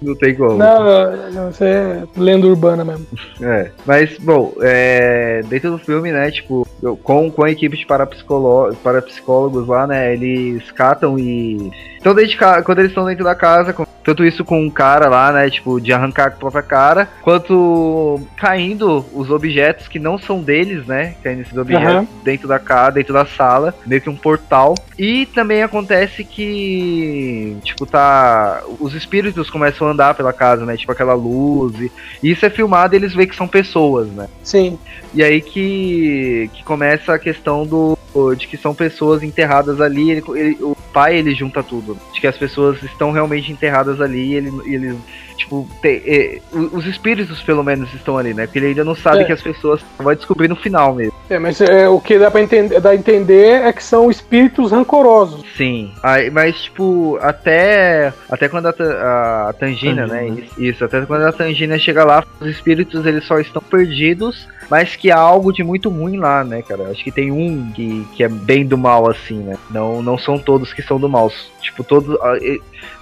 Não 0.00 0.14
tem 0.14 0.34
como. 0.34 0.56
Não, 0.56 1.30
não 1.30 1.50
isso 1.50 1.62
é 1.62 2.02
lenda 2.16 2.46
urbana 2.46 2.86
mesmo. 2.86 3.06
É, 3.42 3.70
mas, 3.84 4.16
bom, 4.16 4.54
é, 4.62 5.42
dentro 5.46 5.72
do 5.72 5.78
filme, 5.78 6.10
né, 6.10 6.30
tipo, 6.30 6.66
com, 7.02 7.30
com 7.30 7.44
a 7.44 7.50
equipe 7.50 7.76
de 7.76 7.84
parapsicólogos 7.84 9.68
lá, 9.68 9.86
né, 9.86 10.14
eles 10.14 10.70
catam 10.70 11.18
e 11.18 11.70
então, 12.02 12.16
desde 12.16 12.36
quando 12.36 12.80
eles 12.80 12.90
estão 12.90 13.06
dentro 13.06 13.22
da 13.22 13.34
casa, 13.36 13.72
tanto 14.02 14.21
isso 14.24 14.44
com 14.44 14.60
um 14.60 14.70
cara 14.70 15.08
lá, 15.08 15.32
né? 15.32 15.50
Tipo, 15.50 15.80
de 15.80 15.92
arrancar 15.92 16.28
a 16.28 16.30
própria 16.30 16.62
cara, 16.62 17.08
quanto 17.22 18.20
caindo 18.36 19.04
os 19.12 19.30
objetos 19.30 19.88
que 19.88 19.98
não 19.98 20.18
são 20.18 20.40
deles, 20.42 20.86
né? 20.86 21.14
Caindo 21.22 21.42
esses 21.42 21.56
objetos 21.56 21.94
uhum. 21.94 22.06
dentro 22.22 22.48
da 22.48 22.58
casa, 22.58 22.92
dentro 22.92 23.12
da 23.12 23.26
sala, 23.26 23.74
meio 23.86 24.00
que 24.00 24.10
um 24.10 24.16
portal. 24.16 24.74
E 24.98 25.26
também 25.26 25.62
acontece 25.62 26.24
que, 26.24 27.56
tipo, 27.62 27.86
tá. 27.86 28.62
Os 28.78 28.94
espíritos 28.94 29.50
começam 29.50 29.88
a 29.88 29.90
andar 29.90 30.14
pela 30.14 30.32
casa, 30.32 30.64
né? 30.64 30.76
Tipo, 30.76 30.92
aquela 30.92 31.14
luz. 31.14 31.78
E, 31.80 31.92
e 32.22 32.30
isso 32.30 32.44
é 32.44 32.50
filmado 32.50 32.94
e 32.94 32.96
eles 32.96 33.14
veem 33.14 33.28
que 33.28 33.36
são 33.36 33.48
pessoas, 33.48 34.08
né? 34.08 34.28
Sim. 34.42 34.78
E 35.14 35.22
aí 35.22 35.40
que, 35.40 36.50
que 36.54 36.64
começa 36.64 37.14
a 37.14 37.18
questão 37.18 37.66
do 37.66 37.98
de 38.36 38.46
que 38.46 38.56
são 38.56 38.74
pessoas 38.74 39.22
enterradas 39.22 39.80
ali. 39.80 40.10
Ele, 40.10 40.22
ele, 40.34 40.58
o 40.60 40.76
pai 40.92 41.16
ele 41.16 41.34
junta 41.34 41.62
tudo, 41.62 41.98
de 42.12 42.20
que 42.20 42.26
as 42.26 42.36
pessoas 42.36 42.82
estão 42.82 43.10
realmente 43.10 43.50
enterradas 43.50 44.00
ali. 44.00 44.32
E 44.32 44.34
ele, 44.34 44.52
ele 44.64 44.98
tipo, 45.36 45.68
te, 45.80 46.02
é, 46.06 46.40
os 46.52 46.86
espíritos 46.86 47.42
pelo 47.42 47.62
menos 47.62 47.92
estão 47.94 48.18
ali, 48.18 48.34
né? 48.34 48.46
Porque 48.46 48.58
ele 48.58 48.68
ainda 48.68 48.84
não 48.84 48.94
sabe 48.94 49.22
é. 49.22 49.24
que 49.24 49.32
as 49.32 49.42
pessoas 49.42 49.84
vai 49.98 50.14
descobrir 50.16 50.48
no 50.48 50.56
final 50.56 50.94
mesmo. 50.94 51.11
É, 51.32 51.38
mas 51.38 51.60
é, 51.62 51.88
o 51.88 51.98
que 51.98 52.18
dá 52.18 52.30
para 52.30 52.42
entender, 52.42 52.78
dá 52.78 52.90
a 52.90 52.94
entender 52.94 53.62
é 53.62 53.72
que 53.72 53.82
são 53.82 54.10
espíritos 54.10 54.70
rancorosos. 54.70 55.42
Sim, 55.56 55.90
aí, 56.02 56.30
mas 56.30 56.64
tipo 56.64 57.18
até 57.22 58.12
até 58.30 58.50
quando 58.50 58.66
a, 58.66 58.74
a, 58.78 59.48
a 59.48 59.52
Tangina, 59.54 60.06
né? 60.06 60.28
Isso, 60.28 60.62
isso, 60.62 60.84
até 60.84 61.00
quando 61.06 61.22
a 61.22 61.32
Tangina 61.32 61.78
chega 61.78 62.04
lá, 62.04 62.22
os 62.38 62.48
espíritos 62.48 63.06
eles 63.06 63.24
só 63.24 63.38
estão 63.38 63.62
perdidos 63.62 64.46
mas 64.72 64.96
que 64.96 65.10
há 65.10 65.18
algo 65.18 65.52
de 65.52 65.62
muito 65.62 65.90
ruim 65.90 66.16
lá, 66.16 66.42
né, 66.42 66.62
cara? 66.62 66.88
Acho 66.88 67.04
que 67.04 67.12
tem 67.12 67.30
um 67.30 67.70
que, 67.72 68.06
que 68.14 68.24
é 68.24 68.28
bem 68.28 68.64
do 68.64 68.78
mal, 68.78 69.10
assim, 69.10 69.36
né? 69.36 69.58
Não, 69.70 70.00
não 70.00 70.16
são 70.16 70.38
todos 70.38 70.72
que 70.72 70.80
são 70.80 70.98
do 70.98 71.10
mal. 71.10 71.30
Tipo, 71.62 71.84
todos. 71.84 72.18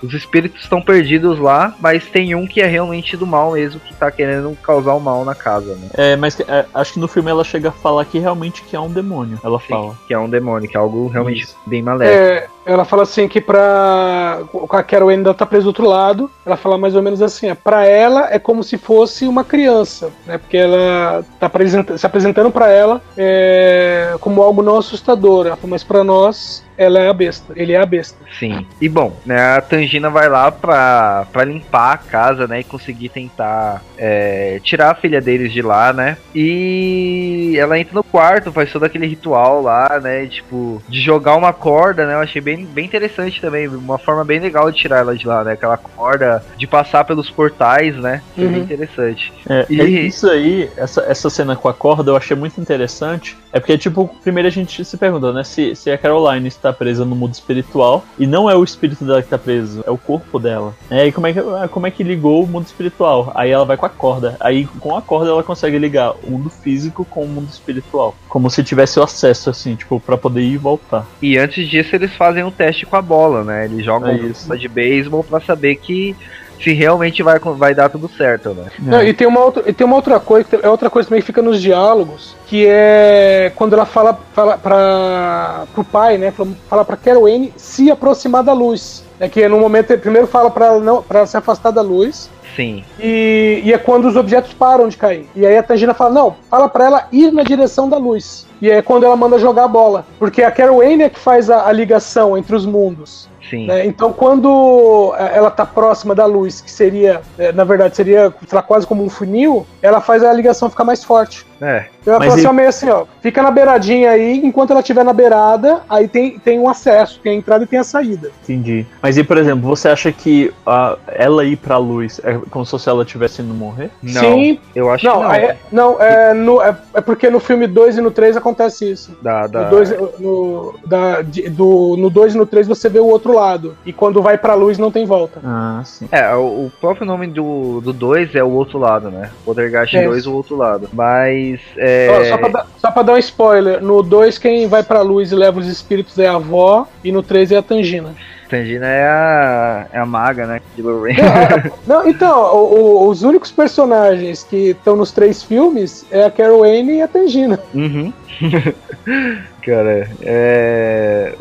Os 0.03 0.13
espíritos 0.15 0.63
estão 0.63 0.81
perdidos 0.81 1.39
lá, 1.39 1.75
mas 1.81 2.07
tem 2.07 2.35
um 2.35 2.47
que 2.47 2.61
é 2.61 2.67
realmente 2.67 3.17
do 3.17 3.27
mal 3.27 3.53
mesmo, 3.53 3.81
que 3.81 3.95
tá 3.95 4.11
querendo 4.11 4.57
causar 4.63 4.95
o 4.95 5.01
mal 5.01 5.25
na 5.25 5.35
casa, 5.35 5.75
né? 5.75 5.89
É, 5.95 6.17
mas 6.17 6.39
é, 6.41 6.67
acho 6.75 6.95
que 6.95 7.01
no 7.01 7.09
filme 7.09 7.31
ela 7.31 7.45
chega 7.45 7.71
a 7.71 7.73
falar 7.73 8.05
que 8.05 8.19
realmente 8.19 8.63
que 8.63 8.77
é 8.77 8.81
um 8.81 8.91
demônio. 8.91 9.39
Ela 9.43 9.59
Sim, 9.61 9.69
fala. 9.69 9.99
Que 10.07 10.15
é 10.15 10.19
um 10.19 10.29
demônio, 10.29 10.69
que 10.69 10.77
é 10.77 10.81
algo 10.81 11.09
realmente 11.09 11.45
Isso. 11.45 11.57
bem 11.67 11.83
maléfico. 11.83 12.19
É, 12.19 12.49
ela 12.65 12.85
fala 12.85 13.03
assim 13.03 13.27
que 13.27 13.41
pra. 13.41 14.41
A 14.71 14.83
Carol 14.83 15.09
ainda 15.09 15.35
tá 15.35 15.47
presa 15.47 15.65
do 15.65 15.69
outro 15.69 15.87
lado. 15.87 16.31
Ela 16.45 16.57
fala 16.57 16.79
mais 16.79 16.95
ou 16.95 17.03
menos 17.03 17.23
assim: 17.23 17.49
é, 17.49 17.55
pra 17.55 17.87
ela 17.87 18.29
é 18.31 18.39
como 18.39 18.63
se 18.63 18.77
fosse 18.77 19.27
uma 19.27 19.45
criança, 19.45 20.11
né? 20.27 20.39
Porque 20.39 20.57
ela 20.57 21.25
tá 21.39 21.51
se 21.97 22.07
apresentando 22.07 22.51
para 22.51 22.71
ela 22.71 23.01
é, 23.17 24.15
como 24.21 24.43
algo 24.43 24.63
não 24.63 24.77
assustador. 24.77 25.57
Mas 25.65 25.83
para 25.83 26.05
nós 26.05 26.65
ela 26.81 26.99
é 26.99 27.09
a 27.11 27.13
besta. 27.13 27.53
Ele 27.55 27.73
é 27.73 27.77
a 27.77 27.85
besta. 27.85 28.17
Sim. 28.39 28.67
E 28.81 28.89
bom, 28.89 29.15
né, 29.27 29.39
a 29.39 29.61
Tangina 29.61 30.09
vai 30.09 30.31
lá 30.31 30.51
pra, 30.51 31.27
pra 31.31 31.45
limpar 31.45 31.93
a 31.93 31.99
casa, 31.99 32.47
né? 32.47 32.61
E 32.61 32.65
conseguir 32.65 33.11
tentar 33.11 33.83
é, 33.99 34.59
tirar 34.65 34.93
a 34.93 34.95
filha 34.95 35.21
deles 35.21 35.53
de 35.53 35.61
lá, 35.61 35.93
né? 35.93 36.17
E 36.35 37.55
ela 37.59 37.79
entra 37.79 37.93
no 37.95 38.03
quarto, 38.03 38.51
faz 38.51 38.73
todo 38.73 38.85
aquele 38.85 39.07
ritual 39.07 39.61
lá, 39.61 40.01
né? 40.03 40.25
Tipo, 40.27 40.83
de 40.89 41.03
jogar 41.03 41.37
uma 41.37 41.53
corda, 41.53 42.07
né? 42.07 42.15
Eu 42.15 42.21
achei 42.21 42.41
bem, 42.41 42.65
bem 42.65 42.87
interessante 42.87 43.43
também. 43.43 43.69
Uma 43.69 43.99
forma 43.99 44.25
bem 44.25 44.41
legal 44.41 44.73
de 44.73 44.79
tirar 44.79 45.01
ela 45.01 45.15
de 45.15 45.27
lá, 45.27 45.45
né? 45.45 45.53
Aquela 45.53 45.77
corda 45.77 46.43
de 46.57 46.67
passar 46.67 47.05
pelos 47.05 47.29
portais, 47.29 47.95
né? 47.97 48.23
Foi 48.35 48.47
uhum. 48.47 48.53
bem 48.53 48.63
interessante. 48.63 49.31
É, 49.47 49.67
e... 49.69 49.83
é 49.83 49.85
isso 49.85 50.31
aí, 50.31 50.71
essa, 50.79 51.03
essa 51.03 51.29
cena 51.29 51.55
com 51.55 51.69
a 51.69 51.75
corda 51.75 52.11
eu 52.11 52.17
achei 52.17 52.35
muito 52.35 52.59
interessante. 52.59 53.37
É 53.53 53.61
porque, 53.61 53.77
tipo, 53.77 54.09
primeiro 54.23 54.49
a 54.49 54.53
gente 54.53 54.83
se 54.83 54.97
perguntou, 54.97 55.33
né? 55.33 55.45
Se, 55.45 55.75
se 55.75 55.91
a 55.91 55.99
Caroline 55.99 56.49
está 56.49 56.70
tá 56.71 56.73
presa 56.73 57.05
no 57.05 57.17
mundo 57.17 57.35
espiritual 57.35 58.05
e 58.19 58.27
não 58.27 58.49
é 58.49 58.55
o 58.55 58.65
espírito 58.65 59.05
dela 59.05 59.23
que 59.23 59.29
tá 59.29 59.39
preso, 59.39 59.83
é 59.87 59.91
o 59.91 59.99
corpo 59.99 60.39
dela. 60.39 60.75
É, 60.91 61.07
e 61.07 61.13
como 61.13 61.27
é 61.27 61.33
que, 61.33 61.39
ah, 61.39 61.69
como 61.69 61.87
é 61.87 61.91
que 61.91 62.03
ligou 62.03 62.43
o 62.43 62.47
mundo 62.47 62.67
espiritual? 62.67 63.33
Aí 63.35 63.51
ela 63.51 63.65
vai 63.65 63.77
com 63.77 63.87
a 63.87 63.91
corda. 63.91 64.37
Aí 64.41 64.67
com 64.79 64.97
a 64.97 65.03
corda 65.03 65.31
ela 65.31 65.43
consegue 65.43 65.79
ligar 65.79 66.13
o 66.23 66.31
mundo 66.31 66.51
físico 66.51 67.05
com 67.05 67.25
o 67.25 67.29
mundo 67.29 67.49
espiritual. 67.49 68.15
Como 68.29 68.51
se 68.51 68.63
tivesse 68.63 68.99
o 68.99 69.03
acesso, 69.03 69.51
assim, 69.51 69.75
tipo, 69.75 70.01
para 70.01 70.17
poder 70.17 70.43
ir 70.43 70.53
e 70.53 70.59
voltar. 70.59 71.07
E 71.21 71.39
antes 71.39 71.69
disso 71.69 71.95
eles 71.95 72.15
fazem 72.15 72.45
um 72.45 72.51
teste 72.51 72.87
com 72.87 72.97
a 72.97 73.03
bola, 73.03 73.45
né? 73.45 73.65
Eles 73.67 73.85
jogam 73.85 74.11
É 74.11 74.57
de 74.57 74.69
beisebol 74.69 75.25
pra 75.25 75.41
saber 75.41 75.77
que 75.77 76.17
se 76.63 76.73
realmente 76.73 77.23
vai, 77.23 77.39
vai 77.39 77.75
dar 77.75 77.89
tudo 77.89 78.09
certo, 78.09 78.51
né? 78.51 78.67
Não, 78.79 79.03
e, 79.03 79.15
tem 79.15 79.27
uma 79.27 79.41
outra, 79.41 79.63
e 79.67 79.73
tem 79.73 79.87
uma 79.87 79.97
outra 79.97 80.21
coisa, 80.21 80.47
que 80.47 80.57
é 80.57 80.69
outra 80.69 80.91
coisa 80.91 81.09
também 81.09 81.21
que 81.21 81.27
fica 81.27 81.43
nos 81.43 81.61
diálogos, 81.61 82.37
que 82.47 82.67
é 82.67 83.51
quando 83.57 83.73
ela 83.73 83.87
fala, 83.87 84.19
fala 84.35 84.59
para 84.59 85.65
pro 85.75 85.85
pai, 85.85 86.19
né? 86.19 86.33
Fala, 86.69 86.85
pra 86.85 86.97
Carol 86.97 87.27
Anne 87.27 87.53
se 87.57 87.91
aproximar 87.91 88.43
da 88.43 88.53
luz. 88.53 89.05
É 89.19 89.29
que 89.29 89.47
no 89.49 89.59
momento 89.59 89.91
ele 89.91 90.01
primeiro 90.01 90.27
fala 90.27 90.51
pra 90.51 90.67
ela 90.67 90.81
não 90.81 91.03
para 91.03 91.27
se 91.27 91.37
afastar 91.37 91.71
da 91.71 91.83
luz. 91.83 92.31
Sim. 92.57 92.85
E, 92.99 93.63
e 93.65 93.73
é 93.73 93.79
quando 93.79 94.07
os 94.07 94.17
objetos 94.17 94.53
param 94.53 94.89
de 94.89 94.97
cair. 94.97 95.27
E 95.35 95.47
aí 95.47 95.57
a 95.57 95.63
Tangina 95.63 95.95
fala: 95.95 96.13
não, 96.13 96.37
fala 96.51 96.69
pra 96.69 96.85
ela 96.85 97.09
ir 97.13 97.33
na 97.33 97.43
direção 97.43 97.89
da 97.89 97.97
luz. 97.97 98.47
E 98.61 98.69
é 98.69 98.83
quando 98.83 99.05
ela 99.05 99.17
manda 99.17 99.39
jogar 99.39 99.65
a 99.65 99.69
bola. 99.69 100.05
Porque 100.19 100.43
a 100.43 100.51
Carol 100.51 100.83
Anne 100.83 101.05
é 101.05 101.09
que 101.09 101.19
faz 101.19 101.49
a, 101.49 101.67
a 101.67 101.73
ligação 101.73 102.37
entre 102.37 102.55
os 102.55 102.67
mundos. 102.67 103.30
Sim. 103.49 103.67
né? 103.67 103.87
Então, 103.87 104.13
quando 104.13 105.15
é, 105.19 105.37
ela 105.37 105.51
tá 105.51 105.65
próxima 105.65 106.15
da 106.15 106.27
luz, 106.27 106.61
que 106.61 106.71
seria, 106.71 107.21
é, 107.39 107.53
na 107.53 107.65
verdade, 107.65 107.97
seria 107.97 108.33
lá, 108.53 108.63
quase 108.63 108.87
como 108.87 109.05
um 109.05 109.09
funil, 109.09 109.67
ela 109.81 110.01
faz 110.01 110.23
a 110.23 110.33
ligação 110.33 110.69
ficar 110.69 110.85
mais 110.85 111.03
forte. 111.05 111.47
É. 111.63 111.87
Então 112.01 112.15
ela 112.15 112.23
fala 112.25 112.35
assim, 112.37 112.45
e- 112.45 112.49
ó, 112.49 112.53
meio 112.55 112.69
assim, 112.71 112.89
ó, 112.89 113.05
fica 113.21 113.43
na 113.43 113.51
beiradinha 113.51 114.11
aí, 114.11 114.41
enquanto 114.43 114.71
ela 114.71 114.81
estiver 114.81 115.05
na 115.05 115.13
beirada, 115.13 115.83
aí 115.91 116.09
tem, 116.09 116.39
tem 116.39 116.59
um 116.59 116.67
acesso, 116.69 117.21
tem 117.23 117.33
a 117.33 117.35
entrada 117.35 117.65
e 117.65 117.67
tem 117.67 117.79
a 117.79 117.85
saída. 117.85 118.31
Entendi. 118.43 118.87
Mas 119.03 119.19
e, 119.19 119.25
por 119.25 119.37
exemplo, 119.37 119.69
você 119.69 119.89
acha 119.89 120.11
que 120.11 120.51
ah, 120.67 120.97
ela 121.09 121.45
ir 121.45 121.57
pra 121.57 121.77
luz 121.77 122.19
é 122.25 122.39
como 122.51 122.65
se 122.65 122.71
fosse 122.71 122.89
ela 122.89 123.03
estivesse 123.03 123.43
indo 123.43 123.53
morrer? 123.53 123.91
Não. 124.03 124.21
Sim, 124.23 124.59
Eu 124.75 124.91
acho 124.91 125.05
não, 125.05 125.17
que 125.19 125.23
não. 125.23 125.33
é, 125.35 125.57
não 125.71 126.03
é, 126.03 126.33
no- 126.35 126.63
é, 126.63 126.75
é 126.95 127.01
porque 127.03 127.29
no 127.29 127.39
filme 127.39 127.67
2 127.67 127.99
e 127.99 128.01
no 128.01 128.11
3 128.11 128.39
acontece 128.39 128.91
isso. 128.91 129.15
Da, 129.21 129.47
da... 129.47 129.65
No 129.65 129.71
2 129.71 129.91
no, 130.19 130.75
da- 130.87 131.21
de- 131.21 131.51
do- 131.51 131.97
no 131.99 132.09
dois 132.09 132.35
e 132.35 132.39
no 132.39 132.47
3 132.47 132.67
você 132.67 132.89
vê 132.89 133.01
o 133.01 133.07
outro 133.07 133.30
lado. 133.33 133.77
E 133.85 133.93
quando 133.93 134.21
vai 134.23 134.37
pra 134.39 134.55
luz 134.55 134.79
não 134.79 134.91
tem 134.91 135.05
volta. 135.07 135.41
Ah, 135.45 135.81
sim. 135.85 136.09
É, 136.11 136.35
o, 136.35 136.67
o 136.67 136.73
próprio 136.81 137.07
nome 137.07 137.27
do 137.27 137.81
2 137.81 137.85
do 137.85 137.93
dois 137.93 138.35
é 138.35 138.43
o 138.43 138.51
outro 138.51 138.79
lado, 138.79 139.11
né? 139.11 139.31
Poltergeist 139.45 139.95
É. 139.97 140.05
2 140.05 140.27
o 140.27 140.35
outro 140.35 140.57
lado. 140.57 140.89
Mas. 140.93 141.61
É... 141.77 142.29
só, 142.29 142.39
pra 142.39 142.49
dar, 142.49 142.67
só 142.79 142.91
pra 142.91 143.03
dar 143.03 143.13
um 143.15 143.19
spoiler, 143.19 143.83
no 143.83 144.03
2 144.03 144.39
quem 144.39 144.67
vai 144.67 144.83
pra 144.83 145.03
luz 145.03 145.33
e 145.33 145.35
leva 145.35 145.59
os 145.61 145.67
espíritos 145.67 146.19
é 146.19 146.27
a 146.27 146.35
avó, 146.35 146.87
e 147.05 147.11
no 147.13 147.23
3 147.23 147.53
é 147.53 147.57
a 147.57 147.63
Tangina. 147.63 148.15
Tangina 148.49 148.87
é 148.87 149.05
a, 149.07 149.87
é 149.93 149.99
a 150.01 150.05
maga, 150.07 150.45
né? 150.45 150.61
De 150.75 150.83
Lorraine. 150.83 151.21
Não, 151.87 152.09
então, 152.09 152.53
o- 152.53 152.75
o- 153.05 153.09
os 153.09 153.23
únicos 153.23 153.53
personagens 153.53 154.43
que 154.43 154.71
estão 154.71 154.97
nos 154.97 155.13
três 155.13 155.41
filmes 155.41 156.05
é 156.11 156.25
a 156.25 156.31
Carol 156.33 156.65
Anne 156.65 156.95
e 156.97 157.03
a 157.03 157.07
Tangina. 157.07 157.61
Uhum. 157.73 158.13
Cara, 159.63 160.09
é. 160.23 161.35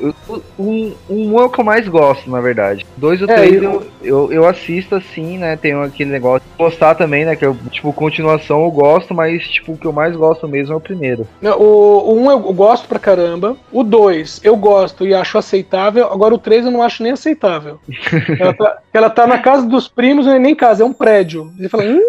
Um, 0.58 0.94
um 1.10 1.40
é 1.40 1.44
o 1.44 1.50
que 1.50 1.60
eu 1.60 1.66
mais 1.66 1.88
gosto, 1.88 2.30
na 2.30 2.42
verdade. 2.42 2.86
Dois 2.98 3.22
ou 3.22 3.30
É, 3.30 3.36
três 3.36 3.62
eu- 3.62 3.84
eu, 4.02 4.32
eu, 4.32 4.46
assisto 4.46 4.96
assim, 4.96 5.38
né? 5.38 5.56
Tem 5.56 5.74
aquele 5.74 6.12
negócio 6.12 6.42
de 6.42 6.64
gostar 6.64 6.96
também, 6.96 7.26
né? 7.26 7.36
Que 7.36 7.46
eu, 7.46 7.56
tipo, 7.72 7.92
continuação 7.94 8.64
eu 8.64 8.72
gosto, 8.72 9.14
mas, 9.14 9.44
tipo, 9.48 9.74
o 9.74 9.78
que 9.78 9.88
eu 9.88 9.94
mais 9.94 10.16
gosto 10.16 10.48
mesmo 10.48 10.74
é 10.74 10.78
o 10.78 10.82
primeiro. 10.82 11.28
Não, 11.42 11.58
O, 11.60 12.14
o 12.14 12.20
1 12.22 12.32
eu 12.32 12.40
gosto 12.54 12.88
pra 12.88 13.00
caramba, 13.00 13.56
o 13.72 13.84
2 13.84 14.40
eu 14.44 14.56
gosto 14.56 15.06
e 15.06 15.14
acho 15.14 15.38
aceitável, 15.38 16.08
agora 16.12 16.34
o 16.34 16.40
3 16.40 16.66
eu 16.66 16.72
não 16.72 16.82
acho 16.82 17.04
nem 17.04 17.12
aceitável. 17.12 17.80
ela, 18.40 18.54
tá, 18.54 18.78
ela 18.94 19.10
tá 19.10 19.28
na 19.28 19.40
casa 19.40 19.66
dos 19.66 19.88
primos, 19.88 20.26
não 20.26 20.34
é 20.34 20.40
nem 20.40 20.56
casa, 20.56 20.84
é 20.84 20.86
um 20.86 20.94
prédio. 20.94 21.52
Você 21.58 21.70
fala, 21.70 21.84
hum? 21.84 22.02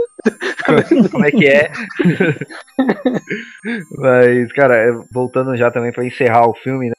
Como 1.10 1.24
é 1.24 1.30
que 1.30 1.46
é? 1.46 1.70
Mas, 3.98 4.52
cara, 4.52 4.76
é, 4.76 4.92
voltando 5.12 5.56
já 5.56 5.70
também 5.70 5.92
pra 5.92 6.04
encerrar 6.04 6.48
o 6.48 6.54
filme, 6.54 6.88
né? 6.88 6.94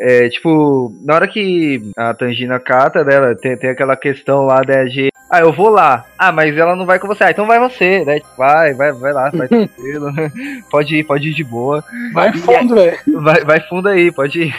É, 0.00 0.28
tipo, 0.28 0.92
na 1.04 1.14
hora 1.14 1.28
que 1.28 1.80
a 1.96 2.12
Tangina 2.12 2.58
cata 2.60 3.04
dela, 3.04 3.34
tem, 3.34 3.56
tem 3.56 3.70
aquela 3.70 3.96
questão 3.96 4.44
lá 4.44 4.60
né, 4.66 4.84
de. 4.84 5.08
Ah, 5.32 5.40
eu 5.40 5.50
vou 5.50 5.70
lá. 5.70 6.04
Ah, 6.18 6.30
mas 6.30 6.54
ela 6.58 6.76
não 6.76 6.84
vai 6.84 6.98
com 6.98 7.08
você. 7.08 7.24
Ah, 7.24 7.30
então 7.30 7.46
vai 7.46 7.58
você, 7.58 8.04
né? 8.04 8.20
Tipo, 8.20 8.36
Vai, 8.36 8.74
vai, 8.74 8.92
vai 8.92 9.12
lá, 9.14 9.30
vai 9.30 9.48
tranquilo. 9.48 10.12
pode 10.70 10.94
ir, 10.94 11.04
pode 11.04 11.30
ir 11.30 11.32
de 11.32 11.42
boa. 11.42 11.82
Vai 12.12 12.34
fundo, 12.34 12.74
velho. 12.74 12.98
Vai, 13.22 13.42
vai 13.42 13.60
fundo 13.60 13.88
aí, 13.88 14.12
pode 14.12 14.42
ir. 14.42 14.54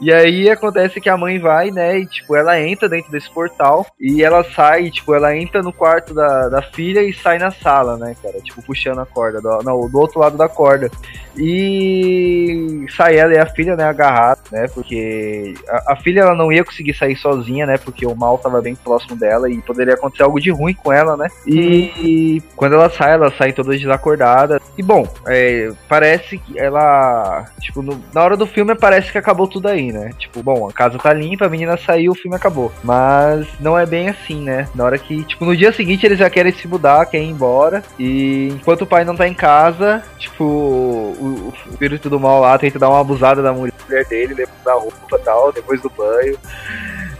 E 0.00 0.12
aí 0.12 0.48
acontece 0.48 1.00
que 1.00 1.08
a 1.08 1.16
mãe 1.16 1.40
vai, 1.40 1.72
né? 1.72 1.98
E 1.98 2.06
tipo, 2.06 2.36
ela 2.36 2.60
entra 2.60 2.88
dentro 2.88 3.10
desse 3.10 3.28
portal 3.28 3.84
e 4.00 4.22
ela 4.22 4.44
sai, 4.44 4.88
tipo, 4.88 5.12
ela 5.12 5.36
entra 5.36 5.64
no 5.64 5.72
quarto 5.72 6.14
da, 6.14 6.48
da 6.48 6.62
filha 6.62 7.02
e 7.02 7.12
sai 7.12 7.38
na 7.38 7.50
sala, 7.50 7.96
né, 7.96 8.14
cara? 8.22 8.38
Tipo, 8.40 8.62
puxando 8.62 9.00
a 9.00 9.06
corda, 9.06 9.40
do, 9.40 9.64
não, 9.64 9.88
do 9.90 9.98
outro 9.98 10.20
lado 10.20 10.36
da 10.36 10.48
corda. 10.48 10.92
E 11.36 12.86
sai 12.96 13.16
ela 13.16 13.34
e 13.34 13.38
a 13.38 13.46
filha, 13.46 13.74
né, 13.74 13.84
agarrada, 13.84 14.40
né? 14.52 14.68
Porque 14.68 15.54
a, 15.68 15.94
a 15.94 15.96
filha 15.96 16.20
ela 16.20 16.34
não 16.36 16.52
ia 16.52 16.64
conseguir 16.64 16.94
sair 16.94 17.16
sozinha, 17.16 17.66
né? 17.66 17.76
Porque 17.78 18.06
o 18.06 18.14
mal 18.14 18.38
tava 18.38 18.62
bem 18.62 18.76
próximo 18.76 19.16
dela 19.16 19.50
e 19.50 19.60
poderia 19.60 19.96
acontecer 20.06 20.22
algo 20.22 20.40
de 20.40 20.50
ruim 20.50 20.74
com 20.74 20.92
ela, 20.92 21.16
né? 21.16 21.28
E 21.46 22.42
quando 22.56 22.74
ela 22.74 22.88
sai, 22.90 23.12
ela 23.12 23.32
sai 23.36 23.52
toda 23.52 23.76
desacordada. 23.76 24.60
E 24.76 24.82
bom, 24.82 25.06
é, 25.26 25.70
parece 25.88 26.38
que 26.38 26.58
ela. 26.58 27.46
Tipo, 27.60 27.82
no- 27.82 28.02
na 28.12 28.22
hora 28.22 28.36
do 28.36 28.46
filme 28.46 28.74
parece 28.74 29.10
que 29.10 29.18
acabou 29.18 29.46
tudo 29.48 29.68
aí, 29.68 29.92
né? 29.92 30.10
Tipo, 30.18 30.42
bom, 30.42 30.68
a 30.68 30.72
casa 30.72 30.98
tá 30.98 31.12
limpa, 31.12 31.46
a 31.46 31.48
menina 31.48 31.76
saiu, 31.76 32.12
o 32.12 32.16
filme 32.16 32.36
acabou. 32.36 32.72
Mas 32.82 33.46
não 33.60 33.78
é 33.78 33.86
bem 33.86 34.08
assim, 34.08 34.42
né? 34.42 34.68
Na 34.74 34.84
hora 34.84 34.98
que, 34.98 35.24
tipo, 35.24 35.44
no 35.44 35.56
dia 35.56 35.72
seguinte 35.72 36.04
eles 36.06 36.18
já 36.18 36.28
querem 36.30 36.52
se 36.52 36.66
mudar, 36.68 37.06
querem 37.06 37.28
ir 37.28 37.32
embora. 37.32 37.82
E 37.98 38.48
enquanto 38.54 38.82
o 38.82 38.86
pai 38.86 39.04
não 39.04 39.16
tá 39.16 39.26
em 39.28 39.34
casa, 39.34 40.02
tipo, 40.18 40.44
o, 40.44 41.52
o 41.66 41.70
espírito 41.70 42.10
do 42.10 42.18
mal 42.20 42.40
lá 42.40 42.56
tenta 42.58 42.78
dar 42.78 42.88
uma 42.88 43.00
abusada 43.00 43.42
da 43.42 43.52
mulher 43.52 43.72
dele, 44.08 44.34
levando 44.34 44.64
da 44.64 44.74
roupa 44.74 45.16
e 45.16 45.18
tal, 45.24 45.52
depois 45.52 45.80
do 45.80 45.90
banho. 45.90 46.36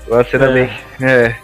Uma 0.09 0.22
cena 0.24 0.47
É. 0.51 0.53
bem. 0.53 0.70
É. 1.01 1.35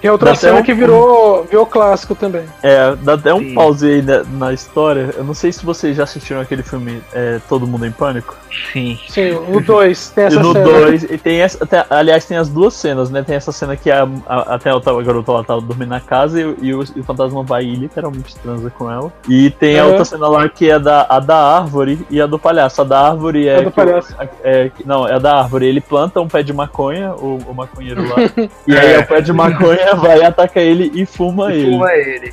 Que 0.00 0.06
é 0.06 0.12
outra 0.12 0.30
Dá 0.30 0.36
cena 0.36 0.60
um- 0.60 0.62
que 0.62 0.72
virou, 0.74 1.44
virou 1.44 1.66
clássico 1.66 2.14
também. 2.14 2.44
É, 2.62 2.94
dá 3.02 3.14
até 3.14 3.34
um 3.34 3.40
Sim. 3.40 3.54
pause 3.54 3.86
aí 3.86 4.02
na, 4.02 4.22
na 4.24 4.52
história. 4.52 5.10
Eu 5.16 5.24
não 5.24 5.34
sei 5.34 5.50
se 5.52 5.64
vocês 5.64 5.96
já 5.96 6.04
assistiram 6.04 6.40
aquele 6.40 6.62
filme 6.62 7.02
é, 7.12 7.40
Todo 7.48 7.66
Mundo 7.66 7.84
em 7.84 7.90
Pânico. 7.90 8.36
Sim. 8.72 8.98
Sim, 9.08 9.32
no 9.48 9.60
2 9.60 10.10
tem 10.10 10.24
E 10.24 10.26
essa 10.28 10.40
no 10.40 10.52
cena. 10.52 10.64
2, 10.64 11.02
e 11.04 11.18
tem 11.18 11.40
essa. 11.40 11.62
até- 11.64 11.84
aliás, 11.90 12.24
tem 12.24 12.36
as 12.36 12.48
duas 12.48 12.74
cenas, 12.74 13.10
né? 13.10 13.22
Tem 13.22 13.36
essa 13.36 13.50
cena 13.52 13.76
que 13.76 13.90
a, 13.90 14.08
a, 14.26 14.54
até 14.54 14.70
a, 14.70 14.74
a 14.74 15.02
garota 15.02 15.32
lá 15.32 15.44
tava 15.44 15.60
dormindo 15.60 15.88
na 15.90 16.00
casa 16.00 16.40
e, 16.40 16.44
o- 16.44 16.56
e 16.62 16.74
o, 16.74 16.82
e 16.96 17.00
o 17.00 17.04
fantasma 17.04 17.42
vai 17.42 17.64
e 17.64 17.74
literalmente 17.74 18.34
transa 18.36 18.70
com 18.70 18.90
ela. 18.90 19.12
E 19.28 19.50
tem 19.50 19.78
a 19.78 19.82
Uhum. 19.84 19.88
outra 19.90 20.04
cena 20.04 20.28
lá 20.28 20.48
que 20.48 20.70
é 20.70 20.78
da, 20.78 21.06
a 21.08 21.18
da 21.20 21.36
árvore 21.58 22.06
e 22.08 22.20
a 22.20 22.26
do 22.26 22.38
palhaço. 22.38 22.80
A 22.82 22.84
da 22.84 23.00
árvore 23.08 23.48
é. 23.48 23.56
A 23.56 23.60
do 23.62 23.62
que 23.64 23.68
o- 23.80 23.84
palhaço. 23.84 24.14
é 24.44 24.70
não, 24.84 25.06
é 25.08 25.14
a 25.14 25.18
da 25.18 25.36
árvore. 25.38 25.66
Ele 25.66 25.80
planta 25.80 26.20
um 26.20 26.28
pé 26.28 26.42
de 26.42 26.52
maconha, 26.52 27.12
o, 27.14 27.38
o 27.48 27.54
maconheiro 27.54 28.02
lá. 28.08 28.16
e 28.66 28.76
aí 28.76 28.92
É. 28.94 28.98
o 29.00 29.06
pé 29.06 29.20
de 29.20 29.32
maconha 29.32 29.87
vai, 29.96 30.22
ataca 30.22 30.60
ele 30.60 30.90
e 30.94 31.06
fuma 31.06 31.52
ele. 31.52 31.72
Fuma 31.72 31.92
ele. 31.92 32.32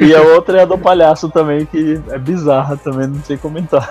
E 0.00 0.14
a 0.14 0.22
outra 0.22 0.58
é 0.58 0.62
a 0.62 0.66
do 0.66 0.78
palhaço 0.78 1.28
também, 1.30 1.66
que 1.66 2.00
é 2.10 2.18
bizarra 2.18 2.76
também, 2.76 3.06
não 3.06 3.22
sei 3.22 3.36
comentar. 3.36 3.90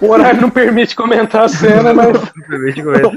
O 0.00 0.10
horário 0.10 0.40
não 0.40 0.50
permite 0.50 0.94
comentar 0.94 1.44
a 1.44 1.48
cena, 1.48 1.92
mas 1.94 2.14
Simplesmente 2.34 2.82
começa. 2.82 3.10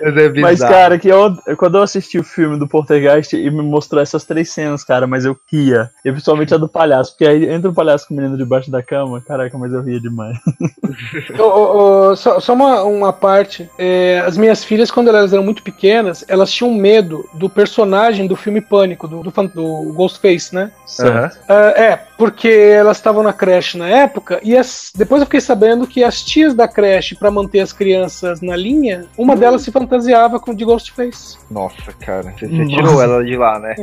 Mas 0.00 0.16
é 0.16 0.28
bizarro. 0.28 0.40
Mas, 0.40 0.60
cara, 0.60 0.98
que 0.98 1.08
eu, 1.08 1.36
quando 1.56 1.78
eu 1.78 1.82
assisti 1.82 2.18
o 2.18 2.24
filme 2.24 2.58
do 2.58 2.68
Poltergeist 2.68 3.34
e 3.34 3.50
me 3.50 3.62
mostrou 3.62 4.02
essas 4.02 4.24
três 4.24 4.50
cenas, 4.50 4.84
cara, 4.84 5.06
mas 5.06 5.24
eu 5.24 5.36
ria. 5.50 5.90
E 6.04 6.10
principalmente 6.10 6.54
a 6.54 6.58
do 6.58 6.68
palhaço, 6.68 7.12
porque 7.12 7.26
aí 7.26 7.48
entra 7.48 7.70
o 7.70 7.74
palhaço 7.74 8.06
com 8.06 8.14
o 8.14 8.16
menino 8.16 8.36
debaixo 8.36 8.70
da 8.70 8.82
cama, 8.82 9.20
caraca, 9.20 9.56
mas 9.56 9.72
eu 9.72 9.82
ria 9.82 10.00
demais. 10.00 10.38
Ô, 11.38 11.42
ô, 11.42 12.10
ô, 12.10 12.16
só, 12.16 12.40
só 12.40 12.54
uma, 12.54 12.82
uma 12.84 13.12
parte. 13.12 13.68
É, 13.78 14.22
as 14.26 14.36
minhas 14.36 14.64
filhas, 14.64 14.90
quando 14.90 15.08
elas 15.08 15.32
eram 15.32 15.42
muito 15.42 15.62
pequenas, 15.62 16.24
elas 16.28 16.50
tinham 16.50 16.72
medo 16.72 16.95
do 17.02 17.48
personagem 17.48 18.26
do 18.26 18.36
filme 18.36 18.60
Pânico, 18.60 19.06
do, 19.08 19.22
do, 19.22 19.30
do 19.48 19.92
Ghostface, 19.94 20.54
né? 20.54 20.70
Aham. 21.00 21.30
Ah, 21.48 21.74
é, 21.76 21.98
porque 22.18 22.48
elas 22.48 22.96
estavam 22.96 23.22
na 23.22 23.32
creche 23.32 23.76
na 23.78 23.88
época, 23.88 24.40
e 24.42 24.56
as- 24.56 24.90
depois 24.94 25.20
eu 25.20 25.26
fiquei 25.26 25.40
sabendo 25.40 25.86
que 25.86 26.02
as 26.02 26.22
tias 26.22 26.54
da 26.54 26.66
creche, 26.68 27.14
pra 27.14 27.30
manter 27.30 27.60
as 27.60 27.72
crianças 27.72 28.40
na 28.40 28.56
linha, 28.56 29.06
uma 29.18 29.36
delas 29.36 29.62
se 29.62 29.70
fantasiava 29.70 30.38
com 30.40 30.54
de 30.54 30.64
Ghostface. 30.64 31.36
Nossa, 31.50 31.92
cara. 32.00 32.32
Você, 32.38 32.46
você 32.46 32.52
Nossa. 32.64 32.70
tirou 32.76 33.02
ela 33.02 33.24
de 33.24 33.36
lá, 33.36 33.58
né? 33.58 33.74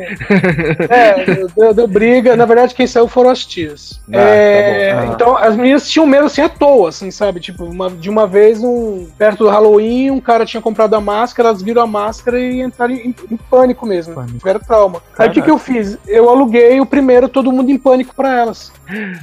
É, 0.89 1.45
deu, 1.55 1.73
deu 1.73 1.87
briga. 1.87 2.35
Na 2.35 2.45
verdade, 2.45 2.73
quem 2.75 2.87
saiu 2.87 3.07
foram 3.07 3.29
as 3.29 3.45
tias. 3.45 4.01
Ah, 4.11 4.17
É, 4.19 4.93
tá 4.93 4.95
bom. 4.95 5.01
Ah. 5.09 5.13
Então, 5.13 5.37
as 5.37 5.55
meninas 5.55 5.89
tinham 5.89 6.05
medo 6.07 6.25
assim 6.25 6.41
à 6.41 6.49
toa, 6.49 6.89
assim, 6.89 7.11
sabe? 7.11 7.39
Tipo, 7.39 7.65
uma- 7.65 7.89
de 7.89 8.09
uma 8.09 8.27
vez, 8.27 8.61
um, 8.63 9.07
perto 9.17 9.39
do 9.43 9.49
Halloween, 9.49 10.11
um 10.11 10.19
cara 10.19 10.45
tinha 10.45 10.61
comprado 10.61 10.95
a 10.95 11.01
máscara, 11.01 11.49
elas 11.49 11.61
viram 11.61 11.81
a 11.83 11.87
máscara 11.87 12.39
e 12.39 12.61
entraram 12.61 12.93
em, 13.03 13.15
em 13.31 13.37
pânico 13.37 13.85
mesmo. 13.85 14.15
Pânico. 14.15 14.37
Tiveram 14.37 14.59
trauma. 14.59 15.01
Aí 15.17 15.27
o 15.27 15.31
que, 15.31 15.41
Caraca. 15.41 15.41
que 15.41 15.51
eu 15.51 15.57
fiz? 15.57 15.97
Eu 16.07 16.29
aluguei 16.29 16.79
o 16.79 16.85
primeiro 16.85 17.27
Todo 17.29 17.51
Mundo 17.51 17.69
em 17.71 17.77
Pânico 17.77 18.13
pra 18.15 18.39
elas. 18.39 18.71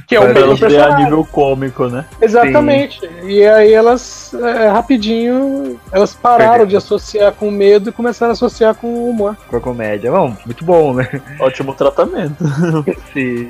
Que 0.07 0.15
é 0.15 0.19
Pra 0.19 0.29
o 0.29 0.33
mesmo 0.33 0.47
elas 0.49 0.59
ver 0.59 0.65
a 0.65 0.69
personagem. 0.69 1.03
nível 1.05 1.25
cômico, 1.31 1.87
né? 1.87 2.05
Exatamente. 2.21 2.99
E 3.23 3.45
aí 3.45 3.71
elas, 3.73 4.33
é, 4.33 4.67
rapidinho, 4.69 5.79
elas 5.91 6.13
pararam 6.13 6.49
Perdeu. 6.51 6.67
de 6.67 6.75
associar 6.77 7.31
com 7.33 7.49
medo 7.51 7.89
e 7.89 7.93
começaram 7.93 8.31
a 8.31 8.33
associar 8.33 8.75
com 8.75 8.87
o 8.87 9.09
humor. 9.09 9.37
Com 9.49 9.57
a 9.57 9.61
comédia. 9.61 10.11
Bom, 10.11 10.35
muito 10.45 10.65
bom, 10.65 10.93
né? 10.93 11.07
Ótimo 11.39 11.73
tratamento. 11.73 12.43
Sim. 13.13 13.49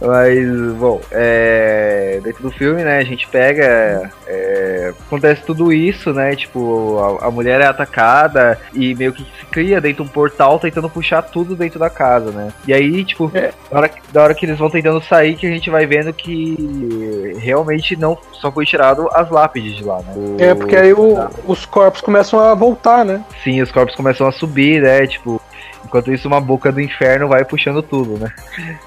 Mas, 0.00 0.72
bom, 0.78 1.00
é, 1.10 2.20
dentro 2.22 2.42
do 2.42 2.50
filme, 2.50 2.82
né, 2.82 2.98
a 2.98 3.04
gente 3.04 3.26
pega. 3.28 4.10
é, 4.26 4.92
acontece 5.06 5.42
tudo 5.44 5.72
isso, 5.72 6.12
né? 6.12 6.34
Tipo, 6.36 6.98
a, 7.20 7.26
a 7.26 7.30
mulher 7.30 7.60
é 7.60 7.66
atacada 7.66 8.58
e 8.72 8.94
meio 8.94 9.12
que 9.12 9.22
se 9.22 9.46
cria 9.60 9.80
dentro 9.80 10.02
de 10.04 10.08
um 10.10 10.12
portal 10.12 10.58
tentando 10.58 10.88
puxar 10.88 11.20
tudo 11.22 11.54
dentro 11.54 11.78
da 11.78 11.90
casa, 11.90 12.30
né? 12.30 12.48
E 12.66 12.72
aí, 12.72 13.04
tipo, 13.04 13.30
É. 13.34 13.52
na, 13.70 13.78
hora, 13.78 13.88
que- 13.90 14.00
da 14.10 14.22
hora 14.22 14.34
que 14.34 14.46
eles 14.46 14.58
vão 14.58 14.70
tentando 14.70 15.02
sair, 15.02 15.34
que 15.36 15.46
a 15.46 15.50
gente 15.50 15.68
vai 15.68 15.84
vendo 15.86 16.12
que 16.12 17.36
realmente 17.38 17.94
não 17.96 18.16
só 18.32 18.50
foi 18.50 18.64
tirado 18.64 19.08
as 19.12 19.28
lápides 19.30 19.76
de 19.76 19.84
lá, 19.84 19.98
né? 19.98 20.14
O- 20.16 20.36
É, 20.42 20.54
porque 20.54 20.76
aí 20.76 20.92
o- 20.92 21.28
os 21.46 21.66
corpos 21.66 22.00
começam 22.00 22.40
a 22.40 22.54
voltar, 22.54 23.04
né? 23.04 23.22
Sim, 23.44 23.60
os 23.60 23.70
corpos 23.70 23.94
começam 23.94 24.26
a 24.26 24.32
subir, 24.32 24.80
né? 24.82 25.06
Tipo. 25.06 25.40
Enquanto 25.90 26.12
isso, 26.12 26.28
uma 26.28 26.40
boca 26.40 26.70
do 26.70 26.80
inferno 26.80 27.26
vai 27.26 27.44
puxando 27.44 27.82
tudo, 27.82 28.16
né? 28.16 28.32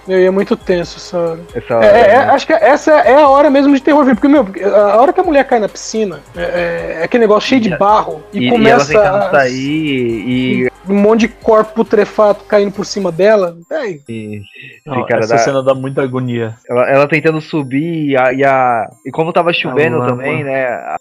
E 0.07 0.13
aí 0.13 0.23
é 0.23 0.31
muito 0.31 0.55
tenso 0.55 0.95
essa 0.97 1.17
hora. 1.19 1.39
Essa 1.53 1.73
É, 1.73 1.75
hora, 1.75 1.85
é, 1.85 1.99
é, 1.99 2.17
né? 2.25 2.31
acho 2.31 2.47
que 2.47 2.53
essa 2.53 2.91
é 2.93 3.15
a 3.21 3.27
hora 3.27 3.49
mesmo 3.49 3.75
de 3.75 3.81
terror, 3.81 4.05
porque, 4.05 4.29
meu, 4.29 4.47
a 4.73 5.01
hora 5.01 5.11
que 5.11 5.19
a 5.19 5.23
mulher 5.23 5.43
cai 5.45 5.59
na 5.59 5.67
piscina, 5.67 6.21
é, 6.33 6.41
é- 6.41 6.97
é 7.01 7.03
aquele 7.03 7.23
negócio 7.25 7.49
cheio 7.49 7.59
de 7.59 7.75
barro 7.77 8.23
e, 8.31 8.39
E, 8.39 8.43
e 8.43 8.47
ela 8.47 8.55
começa 8.57 8.87
tentando 8.87 9.15
a- 9.17 9.31
sair 9.31 10.23
e, 10.25 10.71
um 10.87 10.95
monte 10.95 11.21
de 11.21 11.27
corpo 11.27 11.73
putrefato 11.73 12.45
caindo 12.45 12.71
por 12.71 12.85
cima 12.85 13.11
dela. 13.11 13.57
É, 13.69 13.89
e- 14.07 14.41
Não, 14.85 15.05
cara, 15.05 15.21
essa 15.25 15.35
dá- 15.35 15.39
cena 15.41 15.61
dá 15.61 15.73
muita 15.75 16.01
agonia. 16.03 16.55
ela, 16.69 16.89
ela 16.89 17.07
tentando 17.07 17.41
subir 17.41 18.11
e 18.11 18.17
a, 18.17 18.31
e 18.31 18.45
a- 18.45 18.87
e 19.05 19.11
como 19.11 19.33
tava 19.33 19.51
chovendo 19.51 19.97
lama. 19.97 20.09
também, 20.09 20.41
né? 20.43 20.67
A 20.67 20.97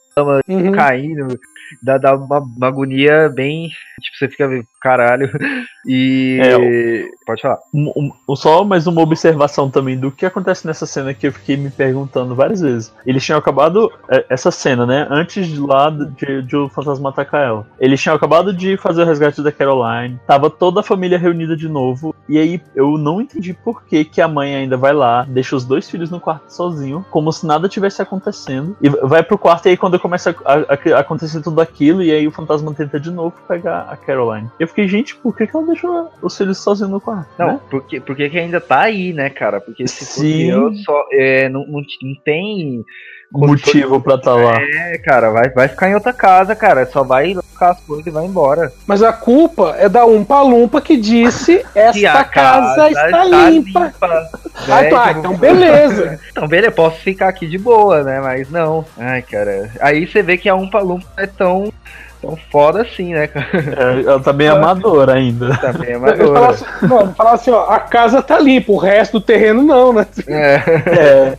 uhum. 0.48 0.72
caindo, 0.72 1.38
dá, 1.82 1.98
dá 1.98 2.14
uma, 2.16 2.38
uma 2.40 2.66
agonia 2.68 3.28
bem. 3.28 3.68
Tipo, 4.00 4.16
você 4.18 4.28
fica 4.28 4.64
caralho. 4.80 5.30
E. 5.84 6.38
É, 6.40 7.08
Pode 7.26 7.42
falar. 7.42 7.58
Um- 7.74 8.12
um- 8.28 8.36
só 8.36 8.62
mais 8.62 8.86
uma 8.86 9.00
observação 9.02 9.68
também 9.68 9.98
do 9.98 10.12
que 10.12 10.24
acontece 10.24 10.64
nessa 10.64 10.86
cena 10.86 11.12
que 11.12 11.26
eu 11.26 11.32
fiquei 11.32 11.56
me 11.56 11.70
perguntando 11.70 12.36
várias 12.36 12.60
vezes. 12.60 12.92
Eles 13.04 13.24
tinham 13.24 13.36
acabado. 13.38 13.90
é, 14.08 14.24
Essa 14.28 14.52
cena, 14.52 14.86
né? 14.86 15.08
Antes 15.10 15.48
de 15.48 15.58
lá 15.58 15.90
de, 15.90 16.42
de 16.42 16.56
o 16.56 16.68
fantasma 16.68 17.08
atacar 17.08 17.44
ela. 17.44 17.66
Eles 17.80 18.00
tinham 18.00 18.14
acabado 18.14 18.52
de 18.52 18.76
fazer 18.76 19.02
o 19.02 19.04
resgate 19.06 19.42
da 19.42 19.50
Caroline. 19.50 20.20
Tava 20.24 20.48
toda 20.48 20.78
a 20.80 20.82
família 20.84 21.18
reunida 21.18 21.56
de 21.56 21.68
novo. 21.68 22.14
E 22.28 22.38
aí 22.38 22.60
eu 22.76 22.96
não 22.96 23.20
entendi 23.20 23.52
por 23.52 23.84
que, 23.84 24.04
que 24.04 24.20
a 24.20 24.28
mãe 24.28 24.54
ainda 24.54 24.76
vai 24.76 24.92
lá, 24.92 25.24
deixa 25.28 25.56
os 25.56 25.64
dois 25.64 25.90
filhos 25.90 26.10
no 26.10 26.20
quarto 26.20 26.48
sozinho, 26.50 27.04
como 27.10 27.32
se 27.32 27.44
nada 27.44 27.68
tivesse 27.68 28.00
acontecendo. 28.00 28.76
E 28.80 28.88
vai 28.88 29.24
pro 29.24 29.36
quarto 29.36 29.66
e 29.66 29.70
aí 29.70 29.76
quando 29.76 29.98
começa 29.98 30.30
a, 30.44 30.52
a- 30.54 30.96
a 30.96 31.00
acontecer 31.00 31.40
tudo 31.42 31.51
aquilo, 31.61 32.03
e 32.03 32.11
aí 32.11 32.26
o 32.26 32.32
fantasma 32.32 32.74
tenta 32.74 32.98
de 32.98 33.11
novo 33.11 33.34
pegar 33.46 33.82
a 33.90 33.96
Caroline. 33.96 34.48
Eu 34.59 34.68
fiquei, 34.68 34.88
gente, 34.88 35.14
por 35.16 35.36
que, 35.36 35.46
que 35.46 35.57
ela 35.57 35.66
deixou 35.66 36.11
os 36.22 36.36
filhos 36.36 36.59
sozinhos 36.59 36.90
no 36.90 37.00
quarto? 37.00 37.28
Não, 37.38 37.46
né? 37.46 37.61
porque, 37.70 38.00
porque 38.00 38.30
que 38.30 38.38
ainda 38.38 38.61
tá 38.61 38.80
aí, 38.82 39.12
né, 39.12 39.30
cara? 39.30 39.61
Porque 39.61 39.86
se 39.86 40.05
Sim. 40.05 40.50
eu, 40.50 40.74
só, 40.76 41.07
é, 41.12 41.48
não, 41.48 41.66
não, 41.66 41.82
não 42.03 42.14
tem. 42.24 42.84
Motivo 43.32 44.00
pra 44.00 44.16
estar 44.16 44.34
lá. 44.34 44.56
É, 44.60 44.98
cara, 44.98 45.30
vai, 45.30 45.48
vai 45.50 45.68
ficar 45.68 45.88
em 45.88 45.94
outra 45.94 46.12
casa, 46.12 46.54
cara. 46.54 46.86
Só 46.86 47.02
vai 47.02 47.34
ficar 47.34 47.70
as 47.70 47.80
coisas 47.80 48.06
e 48.06 48.10
vai 48.10 48.24
embora. 48.24 48.72
Mas 48.86 49.02
a 49.02 49.12
culpa 49.12 49.74
é 49.78 49.88
da 49.88 50.04
Umpa 50.04 50.40
Lumpa 50.42 50.80
que 50.80 50.96
disse 50.96 51.64
esta 51.74 51.98
Que 51.98 52.06
a 52.06 52.24
casa, 52.24 52.90
está 52.90 53.24
limpa. 53.24 53.92
Ah, 54.00 54.82
né? 54.82 54.90
tá, 54.90 55.08
Tipo, 55.08 55.20
então 55.20 55.36
beleza. 55.36 56.20
Então, 56.32 56.48
beleza, 56.48 56.72
posso 56.72 56.96
ficar 56.98 57.28
aqui 57.28 57.46
de 57.46 57.58
boa, 57.58 58.02
né? 58.02 58.20
Mas 58.20 58.50
não. 58.50 58.84
Ai, 58.98 59.22
cara. 59.22 59.70
Aí 59.80 60.06
você 60.06 60.22
vê 60.22 60.36
que 60.36 60.48
a 60.48 60.54
Umpa 60.54 60.80
Lumpa 60.80 61.06
é 61.16 61.26
tão, 61.26 61.72
tão 62.22 62.36
foda 62.50 62.82
assim, 62.82 63.12
né, 63.12 63.26
cara? 63.26 63.48
É, 63.52 64.00
ela 64.02 64.20
tá 64.20 64.32
bem 64.32 64.48
amadora 64.48 65.14
ainda. 65.14 65.56
Também 65.58 65.90
é 65.90 65.94
Ele 65.94 66.00
falava 66.00 66.14
amadora. 66.14 66.48
assim, 66.50 67.14
falava 67.14 67.34
assim, 67.34 67.50
ó, 67.50 67.64
a 67.68 67.80
casa 67.80 68.22
tá 68.22 68.38
limpa, 68.38 68.72
o 68.72 68.76
resto 68.78 69.14
do 69.14 69.20
terreno 69.20 69.62
não, 69.62 69.92
né? 69.92 70.06
É, 70.28 70.62
É, 70.86 71.36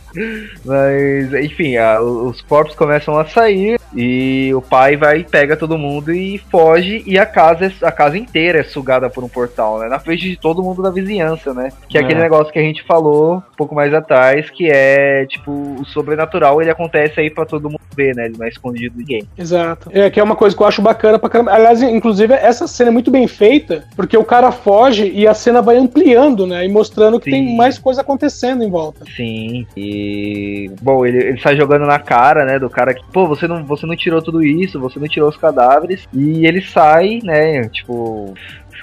mas, 0.64 1.32
enfim, 1.44 1.76
a- 1.76 2.00
os 2.00 2.40
corpos 2.42 2.74
começam 2.74 3.18
a 3.18 3.24
sair 3.26 3.78
e 3.96 4.52
o 4.54 4.60
pai 4.62 4.96
vai, 4.96 5.24
pega 5.24 5.56
todo 5.56 5.78
mundo 5.78 6.12
e 6.12 6.38
foge 6.50 7.02
e 7.06 7.18
a 7.18 7.26
casa, 7.26 7.66
é- 7.66 7.86
a 7.86 7.90
casa 7.92 8.18
inteira 8.18 8.60
é 8.60 8.64
sugada 8.64 9.08
por 9.08 9.24
um 9.24 9.28
portal, 9.28 9.78
né? 9.78 9.88
Na 9.88 9.98
frente 9.98 10.28
de 10.28 10.36
todo 10.36 10.62
mundo 10.62 10.82
da 10.82 10.90
vizinhança, 10.90 11.52
né? 11.54 11.70
Que 11.88 11.98
é, 11.98 12.00
É. 12.00 12.04
aquele 12.04 12.20
negócio 12.20 12.52
que 12.52 12.58
a 12.58 12.62
gente 12.62 12.82
falou 12.84 13.36
um 13.36 13.56
pouco 13.56 13.74
mais 13.74 13.92
atrás, 13.94 14.50
que 14.50 14.68
é, 14.70 15.24
tipo, 15.26 15.50
o 15.80 15.84
sobrenatural, 15.86 16.60
ele 16.60 16.70
acontece 16.70 17.20
aí 17.20 17.30
pra 17.30 17.44
todo 17.46 17.70
mundo 17.70 17.80
ver, 17.96 18.14
né? 18.14 18.26
Ele 18.26 18.36
não 18.38 18.46
é 18.46 18.48
escondido 18.48 18.92
de 18.94 18.98
ninguém. 18.98 19.28
Exato. 19.38 19.88
É, 19.92 20.10
que 20.10 20.18
é 20.20 20.22
uma 20.22 20.36
coisa 20.36 20.56
que 20.56 20.62
eu 20.62 20.66
acho 20.66 20.73
bacana 20.82 21.18
pra 21.18 21.28
caramba. 21.28 21.52
Aliás, 21.52 21.82
inclusive, 21.82 22.34
essa 22.34 22.66
cena 22.66 22.90
é 22.90 22.92
muito 22.92 23.10
bem 23.10 23.26
feita, 23.26 23.84
porque 23.96 24.16
o 24.16 24.24
cara 24.24 24.50
foge 24.52 25.10
e 25.14 25.26
a 25.26 25.34
cena 25.34 25.60
vai 25.62 25.76
ampliando, 25.76 26.46
né? 26.46 26.64
E 26.64 26.68
mostrando 26.68 27.18
que 27.18 27.30
Sim. 27.30 27.36
tem 27.36 27.56
mais 27.56 27.78
coisa 27.78 28.00
acontecendo 28.00 28.62
em 28.62 28.70
volta. 28.70 29.04
Sim, 29.16 29.66
e 29.76 30.70
bom, 30.80 31.04
ele, 31.04 31.18
ele 31.18 31.40
sai 31.40 31.56
jogando 31.56 31.86
na 31.86 31.98
cara, 31.98 32.44
né, 32.44 32.58
do 32.58 32.70
cara 32.70 32.94
que, 32.94 33.02
pô, 33.12 33.26
você 33.26 33.46
não, 33.46 33.64
você 33.64 33.86
não 33.86 33.96
tirou 33.96 34.22
tudo 34.22 34.42
isso, 34.42 34.80
você 34.80 34.98
não 34.98 35.08
tirou 35.08 35.28
os 35.28 35.36
cadáveres, 35.36 36.06
e 36.12 36.46
ele 36.46 36.60
sai, 36.60 37.20
né, 37.22 37.68
tipo, 37.68 38.34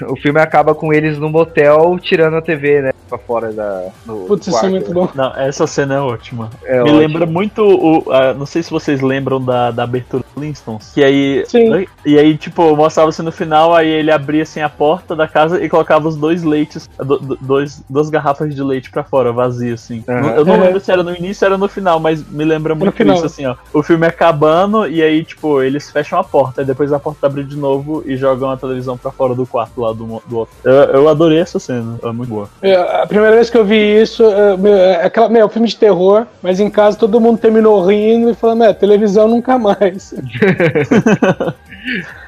o 0.07 0.15
filme 0.15 0.39
acaba 0.39 0.73
com 0.75 0.93
eles 0.93 1.17
no 1.17 1.29
motel 1.29 1.97
tirando 2.01 2.35
a 2.37 2.41
TV, 2.41 2.81
né, 2.81 2.91
pra 3.09 3.17
fora 3.17 3.51
da 3.51 3.85
no 4.05 4.25
Putz, 4.25 4.47
isso 4.47 4.57
é 4.57 4.59
quarto. 4.61 4.71
muito 4.73 4.93
bom. 4.93 5.09
não, 5.15 5.35
essa 5.35 5.67
cena 5.67 5.95
é 5.95 5.99
ótima. 5.99 6.49
É 6.63 6.75
Me 6.75 6.81
ótimo. 6.83 6.97
lembra 6.97 7.25
muito 7.25 7.61
o. 7.63 8.11
a- 8.11 8.33
não 8.33 8.45
sei 8.45 8.63
se 8.63 8.71
vocês 8.71 9.01
lembram 9.01 9.41
da, 9.43 9.71
da 9.71 9.83
abertura 9.83 10.23
do 10.23 10.29
Flintstones. 10.39 10.91
Que 10.93 11.03
aí. 11.03 11.43
Sim. 11.47 11.85
E 12.05 12.17
aí, 12.17 12.37
tipo, 12.37 12.75
mostrava 12.75 13.09
assim 13.09 13.21
no 13.23 13.31
final, 13.31 13.75
aí 13.75 13.87
ele 13.89 14.11
abria 14.11 14.43
assim 14.43 14.61
a 14.61 14.69
porta 14.69 15.15
da 15.15 15.27
casa 15.27 15.63
e 15.63 15.67
colocava 15.69 16.07
os 16.07 16.15
dois 16.15 16.43
leites, 16.43 16.89
do- 16.97 17.19
do- 17.19 17.37
dois, 17.41 17.83
duas 17.89 18.09
garrafas 18.09 18.53
de 18.55 18.63
leite 18.63 18.89
pra 18.89 19.03
fora, 19.03 19.31
vazio, 19.31 19.73
assim. 19.73 20.03
Não- 20.07 20.29
Eu 20.31 20.45
não 20.45 20.55
Uhum. 20.55 20.61
lembro 20.61 20.79
se 20.79 20.91
era 20.91 21.03
no 21.03 21.15
início 21.15 21.45
ou 21.45 21.49
era 21.51 21.57
no 21.57 21.67
final, 21.67 21.99
mas 21.99 22.25
me 22.29 22.43
lembra 22.45 22.73
muito 22.75 22.95
final. 22.95 23.15
isso, 23.17 23.25
assim, 23.25 23.45
ó. 23.45 23.55
O 23.73 23.83
filme 23.83 24.05
acabando 24.07 24.87
e 24.87 25.01
aí, 25.01 25.23
tipo, 25.23 25.61
eles 25.61 25.89
fecham 25.91 26.19
a 26.19 26.23
porta, 26.23 26.61
e 26.61 26.65
depois 26.65 26.91
a 26.93 26.99
porta 26.99 27.27
abre 27.27 27.43
de 27.43 27.55
novo 27.57 28.03
e 28.05 28.15
jogam 28.15 28.49
a 28.49 28.57
televisão 28.57 28.97
pra 28.97 29.11
fora 29.11 29.35
do 29.35 29.45
quarto 29.45 29.81
lá 29.81 29.90
do, 29.93 30.05
mo- 30.07 30.23
do 30.27 30.37
outro. 30.39 30.55
Eu, 30.63 30.71
eu 30.73 31.09
adorei 31.09 31.39
essa 31.39 31.59
cena, 31.59 31.97
é 32.03 32.11
muito 32.11 32.29
boa. 32.29 32.49
É, 32.61 32.75
a 32.75 33.05
primeira 33.07 33.35
vez 33.35 33.49
que 33.49 33.57
eu 33.57 33.65
vi 33.65 34.01
isso, 34.01 34.23
é, 34.23 34.57
meu, 34.57 34.73
é 34.73 35.05
aquela, 35.05 35.29
meu, 35.29 35.45
é 35.45 35.49
filme 35.49 35.67
de 35.67 35.75
terror, 35.77 36.25
mas 36.41 36.59
em 36.59 36.69
casa 36.69 36.97
todo 36.97 37.19
mundo 37.19 37.37
terminou 37.39 37.85
rindo 37.85 38.29
e 38.29 38.33
falando, 38.35 38.63
é, 38.63 38.73
televisão 38.73 39.27
nunca 39.27 39.57
mais. 39.57 40.13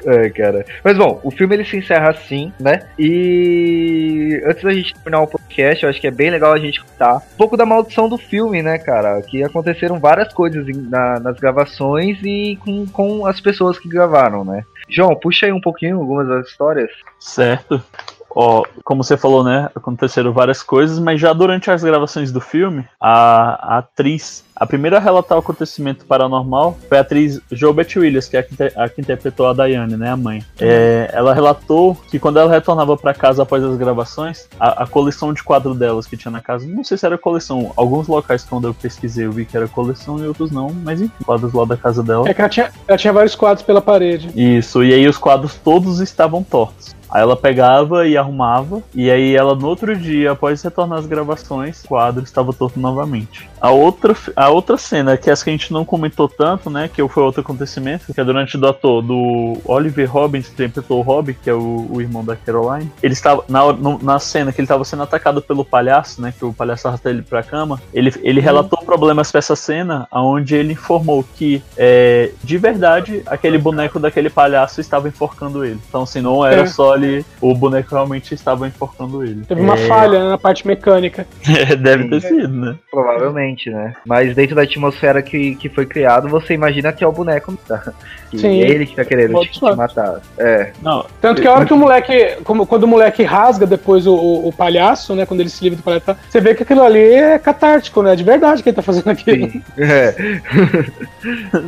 É, 0.05 0.29
cara. 0.31 0.65
Mas 0.83 0.97
bom, 0.97 1.19
o 1.23 1.29
filme 1.29 1.55
ele 1.55 1.63
se 1.63 1.77
encerra 1.77 2.09
assim, 2.09 2.51
né? 2.59 2.81
E 2.97 4.41
antes 4.45 4.63
da 4.63 4.73
gente 4.73 4.93
terminar 4.95 5.21
o 5.21 5.27
podcast, 5.27 5.83
eu 5.83 5.89
acho 5.89 6.01
que 6.01 6.07
é 6.07 6.11
bem 6.11 6.31
legal 6.31 6.51
a 6.53 6.57
gente 6.59 6.83
contar 6.83 7.17
um 7.17 7.37
pouco 7.37 7.55
da 7.55 7.65
maldição 7.65 8.09
do 8.09 8.17
filme, 8.17 8.63
né, 8.63 8.77
cara? 8.79 9.21
Que 9.21 9.43
aconteceram 9.43 9.99
várias 9.99 10.33
coisas 10.33 10.65
na- 10.89 11.19
nas 11.19 11.39
gravações 11.39 12.17
e 12.23 12.57
com, 12.65 12.85
com 12.87 13.25
as 13.27 13.39
pessoas 13.39 13.77
que 13.77 13.87
gravaram, 13.87 14.43
né? 14.43 14.63
João, 14.89 15.15
puxa 15.15 15.45
aí 15.45 15.51
um 15.51 15.61
pouquinho 15.61 15.99
algumas 15.99 16.27
das 16.27 16.47
histórias. 16.47 16.91
Certo. 17.19 17.83
Ó, 18.35 18.63
como 18.83 19.03
você 19.03 19.15
falou, 19.15 19.43
né? 19.43 19.69
Aconteceram 19.75 20.33
várias 20.33 20.63
coisas, 20.63 20.99
mas 20.99 21.19
já 21.19 21.33
durante 21.33 21.69
as 21.69 21.83
gravações 21.83 22.31
do 22.31 22.41
filme, 22.41 22.85
a, 22.99 23.75
a 23.75 23.77
atriz, 23.79 24.43
a 24.55 24.65
primeira 24.65 24.97
a 24.97 24.99
relatar 24.99 25.37
o 25.37 25.41
acontecimento 25.41 26.05
paranormal 26.05 26.77
foi 26.87 26.97
a 26.97 27.01
atriz 27.01 27.39
Jobert 27.51 27.95
Williams, 27.95 28.27
que 28.27 28.37
é 28.37 28.39
a 28.39 28.43
que, 28.43 28.55
a 28.75 28.89
que 28.89 29.01
interpretou 29.01 29.47
a 29.47 29.53
Diane, 29.53 29.95
né? 29.95 30.11
A 30.11 30.17
mãe. 30.17 30.43
É, 30.59 31.09
ela 31.13 31.33
relatou 31.33 31.95
que 32.09 32.19
quando 32.19 32.39
ela 32.39 32.51
retornava 32.51 32.97
para 32.97 33.13
casa 33.13 33.43
após 33.43 33.63
as 33.63 33.77
gravações, 33.77 34.47
a, 34.59 34.83
a 34.83 34.87
coleção 34.87 35.33
de 35.33 35.43
quadros 35.43 35.77
delas 35.77 36.07
que 36.07 36.17
tinha 36.17 36.31
na 36.31 36.41
casa, 36.41 36.67
não 36.67 36.83
sei 36.83 36.97
se 36.97 37.05
era 37.05 37.17
coleção, 37.17 37.71
alguns 37.75 38.07
locais 38.07 38.43
quando 38.43 38.67
eu 38.67 38.73
pesquisei 38.73 39.25
eu 39.25 39.31
vi 39.31 39.45
que 39.45 39.55
era 39.55 39.67
coleção 39.67 40.19
e 40.19 40.27
outros 40.27 40.51
não, 40.51 40.69
mas 40.83 41.01
enfim, 41.01 41.23
quadros 41.23 41.53
lá 41.53 41.65
da 41.65 41.77
casa 41.77 42.03
dela. 42.03 42.27
É 42.27 42.33
que 42.33 42.41
ela 42.41 42.49
tinha, 42.49 42.71
ela 42.87 42.97
tinha 42.97 43.13
vários 43.13 43.35
quadros 43.35 43.65
pela 43.65 43.81
parede. 43.81 44.29
Isso, 44.35 44.83
e 44.83 44.93
aí 44.93 45.07
os 45.07 45.17
quadros 45.17 45.55
todos 45.55 45.99
estavam 45.99 46.43
tortos. 46.43 46.93
Aí 47.13 47.21
ela 47.21 47.37
pegava 47.37 48.07
e 48.07 48.17
arrumava, 48.17 48.81
e 48.95 49.11
aí 49.11 49.35
ela 49.35 49.53
no 49.53 49.67
outro 49.67 49.95
dia, 49.95 50.31
após 50.31 50.63
retornar 50.63 50.97
às 50.97 51.05
gravações, 51.05 51.83
o 51.83 51.89
quadro 51.89 52.23
estava 52.23 52.51
torto 52.51 52.79
novamente. 52.79 53.47
A 53.61 53.69
outra, 53.69 54.15
a, 54.35 54.49
outra 54.49 54.77
cena, 54.77 55.15
que 55.15 55.29
é 55.29 55.33
essa 55.33 55.43
que 55.43 55.49
a 55.51 55.53
gente 55.53 55.71
não 55.71 55.85
comentou 55.85 56.27
tanto, 56.27 56.71
né? 56.71 56.89
Que 56.91 57.07
foi 57.07 57.21
outro 57.21 57.41
acontecimento, 57.41 58.11
que 58.11 58.19
é 58.19 58.23
durante 58.23 58.57
do 58.57 58.67
ator 58.67 59.03
do 59.03 59.57
Oliver 59.63 60.11
Robbins, 60.11 60.47
que 60.47 60.53
interpretou 60.53 60.99
o 60.99 61.01
Robbie, 61.01 61.35
que 61.35 61.49
é 61.49 61.53
o, 61.53 61.87
o 61.87 62.01
irmão 62.01 62.25
da 62.25 62.35
Caroline. 62.35 62.91
Ele 63.01 63.13
estava, 63.13 63.45
na, 63.47 63.61
na 64.01 64.17
cena 64.17 64.51
que 64.51 64.59
ele 64.59 64.65
estava 64.65 64.83
sendo 64.83 65.03
atacado 65.03 65.39
pelo 65.39 65.63
palhaço, 65.63 66.19
né? 66.19 66.33
Que 66.37 66.43
o 66.43 66.51
palhaço 66.51 66.87
arrastou 66.87 67.11
ele 67.11 67.21
pra 67.21 67.43
cama, 67.43 67.79
ele, 67.93 68.11
ele 68.23 68.39
uhum. 68.39 68.45
relatou 68.45 68.79
problemas 68.83 69.31
pra 69.31 69.37
essa 69.37 69.55
cena, 69.55 70.07
onde 70.11 70.55
ele 70.55 70.73
informou 70.73 71.23
que, 71.35 71.63
é, 71.77 72.31
de 72.43 72.57
verdade, 72.57 73.21
aquele 73.27 73.59
boneco 73.59 73.99
daquele 73.99 74.31
palhaço 74.31 74.81
estava 74.81 75.07
enforcando 75.07 75.63
ele. 75.63 75.79
Então, 75.87 76.03
assim, 76.03 76.21
não 76.21 76.43
era 76.43 76.63
é. 76.63 76.65
só 76.65 76.95
ali, 77.03 77.25
o 77.41 77.53
boneco 77.53 77.89
realmente 77.91 78.33
estava 78.33 78.67
enforcando 78.67 79.23
ele. 79.23 79.45
Teve 79.45 79.61
uma 79.61 79.75
é... 79.75 79.87
falha 79.87 80.29
na 80.29 80.37
parte 80.37 80.65
mecânica. 80.65 81.27
Deve 81.79 82.07
ter 82.09 82.21
sido, 82.21 82.47
né? 82.47 82.75
Provavelmente, 82.89 83.69
né? 83.69 83.93
Mas 84.05 84.35
dentro 84.35 84.55
da 84.55 84.63
atmosfera 84.63 85.21
que, 85.21 85.55
que 85.55 85.69
foi 85.69 85.85
criado, 85.85 86.29
você 86.29 86.53
imagina 86.53 86.91
que 86.91 87.03
é 87.03 87.07
o 87.07 87.11
boneco 87.11 87.55
tá? 87.67 87.93
que 88.31 88.37
Sim. 88.39 88.61
é 88.61 88.69
ele 88.69 88.85
que 88.85 88.95
tá 88.95 89.05
querendo 89.05 89.39
te, 89.41 89.51
te, 89.51 89.75
matar. 89.75 90.21
É. 90.37 90.71
Não. 90.81 91.05
Tanto 91.21 91.41
que 91.41 91.47
a 91.47 91.53
hora 91.53 91.65
que 91.65 91.73
o 91.73 91.77
moleque, 91.77 92.37
como, 92.43 92.65
quando 92.65 92.83
o 92.83 92.87
moleque 92.87 93.23
rasga 93.23 93.65
depois 93.65 94.07
o, 94.07 94.15
o, 94.15 94.47
o 94.47 94.53
palhaço, 94.53 95.15
né? 95.15 95.25
Quando 95.25 95.41
ele 95.41 95.49
se 95.49 95.63
livra 95.63 95.77
do 95.77 95.83
palhaço, 95.83 96.15
você 96.29 96.39
vê 96.39 96.55
que 96.55 96.63
aquilo 96.63 96.83
ali 96.83 96.99
é 96.99 97.37
catártico, 97.37 98.01
né? 98.01 98.15
De 98.15 98.23
verdade 98.23 98.63
que 98.63 98.69
ele 98.69 98.75
tá 98.75 98.81
fazendo 98.81 99.09
aquilo. 99.09 99.49
Sim. 99.49 99.63
É. 99.83 100.15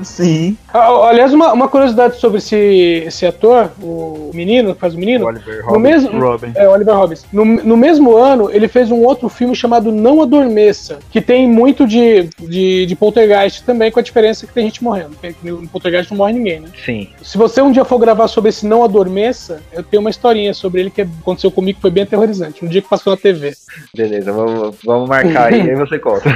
Sim. 0.04 0.58
Aliás, 0.74 1.34
uma, 1.34 1.54
uma 1.54 1.68
curiosidade 1.68 2.18
sobre 2.18 2.38
esse, 2.38 2.56
esse 2.56 3.26
ator, 3.26 3.72
o 3.82 4.32
menino, 4.34 4.74
que 4.74 4.80
faz 4.80 4.94
o 4.94 4.98
menino. 4.98 5.25
Oliver 5.26 5.66
Robbins. 5.66 5.74
No 5.74 5.80
mesmo, 5.80 6.20
Robin. 6.20 6.52
É, 6.56 6.68
Oliver 6.68 6.96
Robbins. 6.96 7.26
No, 7.32 7.46
no 7.46 7.78
mesmo 7.78 8.16
ano, 8.16 8.50
ele 8.52 8.68
fez 8.68 8.92
um 8.92 9.04
outro 9.04 9.30
filme 9.30 9.56
chamado 9.56 9.92
Não 9.92 10.22
Adormeça, 10.22 11.00
que 11.10 11.22
tem 11.22 11.48
muito 11.48 11.88
de, 11.88 12.30
de, 12.40 12.86
de 12.86 12.96
poltergeist 12.96 13.64
também, 13.64 13.92
com 13.92 14.00
a 14.00 14.04
diferença 14.04 14.46
que 14.46 14.54
tem 14.54 14.66
gente 14.66 14.84
morrendo. 14.84 15.12
No 15.44 15.68
poltergeist 15.68 16.12
não 16.12 16.18
morre 16.18 16.34
ninguém, 16.34 16.60
né? 16.60 16.70
Sim. 16.84 17.10
Se 17.22 17.38
você 17.38 17.62
um 17.62 17.72
dia 17.72 17.86
for 17.86 17.98
gravar 17.98 18.28
sobre 18.28 18.50
esse 18.50 18.66
Não 18.66 18.84
Adormeça, 18.84 19.62
eu 19.72 19.84
tenho 19.84 20.02
uma 20.02 20.10
historinha 20.10 20.54
sobre 20.54 20.82
ele 20.82 20.90
que 20.90 21.02
aconteceu 21.02 21.52
comigo 21.52 21.78
que 21.78 21.82
foi 21.82 21.92
bem 21.92 22.04
aterrorizante. 22.04 22.64
Um 22.64 22.68
dia 22.68 22.82
que 22.82 22.90
passou 22.90 23.12
na 23.12 23.18
TV. 23.18 23.54
Beleza, 23.96 24.32
vamos, 24.32 24.76
vamos 24.84 25.10
marcar 25.10 25.54
aí, 25.54 25.62
aí 25.70 25.76
você 25.76 26.00
conta. 26.00 26.30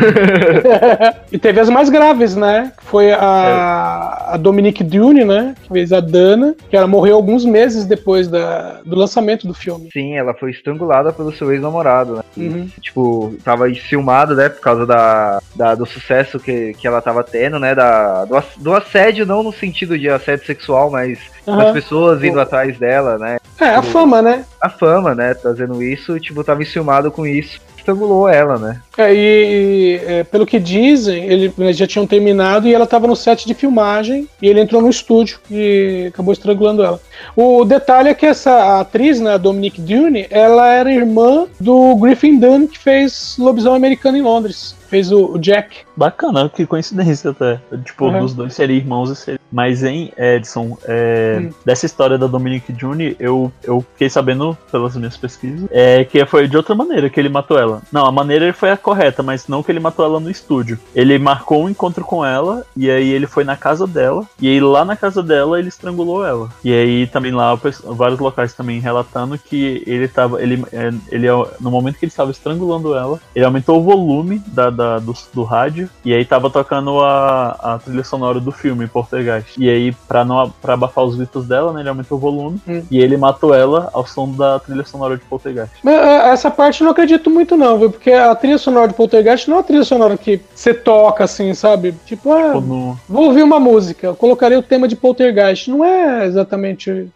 e 1.31 1.37
teve 1.37 1.59
as 1.59 1.69
mais 1.69 1.89
graves, 1.89 2.35
né? 2.35 2.71
Foi 2.79 3.11
a, 3.11 4.33
a 4.33 4.37
Dominique 4.37 4.83
Dune, 4.83 5.25
né? 5.25 5.55
Que 5.61 5.69
fez 5.69 5.93
a 5.93 5.99
Dana, 5.99 6.55
que 6.69 6.75
ela 6.75 6.87
morreu 6.87 7.15
alguns 7.15 7.45
meses 7.45 7.85
depois 7.85 8.27
da, 8.27 8.68
do 8.85 8.95
lançamento 8.95 9.47
do 9.47 9.53
filme. 9.53 9.89
Sim, 9.91 10.15
ela 10.17 10.33
foi 10.33 10.51
estrangulada 10.51 11.11
pelo 11.11 11.31
seu 11.31 11.51
ex-namorado, 11.51 12.15
né? 12.17 12.23
Uhum. 12.37 12.69
Tipo, 12.81 13.35
tava 13.43 13.69
filmado, 13.73 14.35
né? 14.35 14.49
Por 14.49 14.61
causa 14.61 14.85
da, 14.85 15.41
da, 15.55 15.75
do 15.75 15.85
sucesso 15.85 16.39
que, 16.39 16.73
que 16.73 16.87
ela 16.87 17.01
tava 17.01 17.23
tendo, 17.23 17.59
né? 17.59 17.75
Da, 17.75 18.25
do, 18.25 18.43
do 18.57 18.73
assédio, 18.73 19.25
não 19.25 19.43
no 19.43 19.53
sentido 19.53 19.97
de 19.97 20.09
assédio 20.09 20.45
sexual, 20.45 20.89
mas 20.89 21.19
uhum. 21.45 21.57
das 21.57 21.71
pessoas 21.71 22.23
indo 22.23 22.39
atrás 22.39 22.77
dela, 22.77 23.17
né? 23.17 23.37
É, 23.59 23.69
a 23.69 23.81
tipo, 23.81 23.93
fama, 23.93 24.21
né? 24.21 24.45
A 24.61 24.69
fama, 24.69 25.13
né? 25.13 25.33
Trazendo 25.33 25.81
isso, 25.83 26.19
tipo, 26.19 26.43
tava 26.43 26.61
enciumado 26.61 27.11
com 27.11 27.25
isso 27.25 27.59
estrangulou 27.89 28.27
ela, 28.27 28.57
né? 28.57 28.81
É, 28.97 29.13
e, 29.13 30.01
é, 30.05 30.23
pelo 30.23 30.45
que 30.45 30.59
dizem, 30.59 31.25
ele, 31.25 31.53
eles 31.57 31.77
já 31.77 31.87
tinham 31.87 32.05
terminado 32.05 32.67
e 32.67 32.73
ela 32.73 32.83
estava 32.83 33.07
no 33.07 33.15
set 33.15 33.47
de 33.47 33.53
filmagem 33.53 34.27
e 34.41 34.47
ele 34.47 34.61
entrou 34.61 34.81
no 34.81 34.89
estúdio 34.89 35.39
e 35.49 36.05
acabou 36.13 36.33
estrangulando 36.33 36.83
ela. 36.83 36.99
O 37.35 37.65
detalhe 37.65 38.09
é 38.09 38.13
que 38.13 38.25
essa 38.25 38.79
atriz, 38.79 39.19
né, 39.19 39.37
Dominique 39.37 39.81
Dune, 39.81 40.27
ela 40.29 40.67
era 40.67 40.91
irmã 40.91 41.47
do 41.59 41.95
Griffin 41.95 42.37
Dunne 42.37 42.67
que 42.67 42.77
fez 42.77 43.35
Lobisomem 43.37 43.77
Americano 43.77 44.17
em 44.17 44.21
Londres 44.21 44.78
fez 44.89 45.11
o, 45.11 45.37
Jack. 45.37 45.77
Bacana, 45.95 46.49
que 46.49 46.65
coincidência 46.65 47.31
até. 47.31 47.59
Tipo, 47.83 48.07
uhum. 48.07 48.21
dos 48.21 48.33
dois 48.33 48.53
serem 48.53 48.77
irmãos 48.77 49.09
e 49.09 49.15
serem. 49.15 49.39
Mas 49.51 49.83
em 49.83 50.11
Edson, 50.17 50.77
é, 50.85 51.39
hum. 51.41 51.49
dessa 51.65 51.85
história 51.85 52.17
da 52.17 52.27
Dominique 52.27 52.73
June, 52.77 53.15
eu, 53.19 53.51
eu 53.63 53.81
fiquei 53.93 54.09
sabendo 54.09 54.55
pelas 54.71 54.95
minhas 54.95 55.17
pesquisas 55.17 55.67
é, 55.71 56.03
que 56.03 56.23
foi 56.25 56.47
de 56.47 56.55
outra 56.55 56.75
maneira 56.75 57.09
que 57.09 57.19
ele 57.19 57.29
matou 57.29 57.57
ela. 57.57 57.81
Não, 57.91 58.05
a 58.05 58.11
maneira 58.11 58.51
foi 58.53 58.69
a 58.69 58.77
correta, 58.77 59.23
mas 59.23 59.47
não 59.47 59.63
que 59.63 59.71
ele 59.71 59.79
matou 59.79 60.05
ela 60.05 60.19
no 60.19 60.29
estúdio. 60.29 60.79
Ele 60.95 61.17
marcou 61.17 61.63
um 61.63 61.69
encontro 61.69 62.03
com 62.03 62.23
ela, 62.23 62.65
e 62.75 62.89
aí 62.89 63.09
ele 63.09 63.25
foi 63.25 63.43
na 63.43 63.55
casa 63.55 63.87
dela, 63.87 64.27
e 64.39 64.47
aí 64.47 64.59
lá 64.59 64.85
na 64.85 64.95
casa 64.95 65.23
dela 65.23 65.59
ele 65.59 65.69
estrangulou 65.69 66.25
ela. 66.25 66.49
E 66.63 66.71
aí 66.71 67.07
também 67.07 67.31
lá, 67.31 67.55
vários 67.85 68.19
locais 68.19 68.53
também 68.53 68.79
relatando 68.79 69.37
que 69.37 69.83
ele 69.85 70.07
tava. 70.07 70.41
Ele, 70.41 70.63
é, 70.71 70.91
ele, 71.11 71.27
no 71.59 71.71
momento 71.71 71.97
que 71.97 72.05
ele 72.05 72.11
estava 72.11 72.31
estrangulando 72.31 72.93
ela, 72.93 73.19
ele 73.35 73.45
aumentou 73.45 73.79
o 73.79 73.83
volume 73.83 74.41
da, 74.47 74.69
da, 74.79 74.97
do, 74.97 75.13
do 75.33 75.43
rádio, 75.43 75.89
e 76.05 76.13
aí 76.13 76.23
tava 76.23 76.49
tocando 76.49 77.01
a, 77.01 77.49
a 77.61 77.79
trilha 77.79 78.03
sonora 78.03 78.39
do 78.39 78.49
filme 78.49 78.87
português. 78.87 79.43
E 79.57 79.69
aí, 79.69 79.91
pra, 80.07 80.23
não, 80.23 80.49
pra 80.61 80.75
abafar 80.75 81.03
os 81.03 81.17
gritos 81.17 81.45
dela, 81.45 81.73
né, 81.73 81.81
ele 81.81 81.89
aumentou 81.89 82.17
o 82.17 82.21
volume, 82.21 82.61
hum. 82.65 82.81
e 82.89 82.97
ele 82.97 83.17
matou 83.17 83.53
ela 83.53 83.89
ao 83.91 84.07
som 84.07 84.31
da 84.31 84.57
trilha 84.59 84.85
sonora 84.85 85.17
de 85.17 85.23
Poltergeist. 85.25 85.85
É, 85.85 86.29
essa 86.29 86.49
parte 86.49 86.79
eu 86.79 86.85
não 86.85 86.93
acredito 86.93 87.29
muito 87.29 87.57
não, 87.57 87.77
viu? 87.77 87.91
Porque 87.91 88.11
a 88.11 88.33
trilha 88.33 88.57
sonora 88.57 88.87
de 88.87 88.93
Poltergeist 88.93 89.49
não 89.49 89.57
é 89.57 89.59
uma 89.59 89.65
trilha 89.65 89.83
sonora 89.83 90.17
que 90.17 90.39
você 90.55 90.73
toca 90.73 91.25
assim, 91.25 91.53
sabe? 91.53 91.93
Tipo, 92.05 92.31
ah, 92.31 92.53
tipo 92.53 92.61
no... 92.61 92.97
vou 93.07 93.25
ouvir 93.25 93.43
uma 93.43 93.59
música, 93.59 94.07
eu 94.07 94.15
colocarei 94.15 94.57
o 94.57 94.63
tema 94.63 94.87
de 94.87 94.95
Poltergeist. 94.95 95.69
Não 95.69 95.83
é 95.83 96.25
exatamente... 96.25 97.11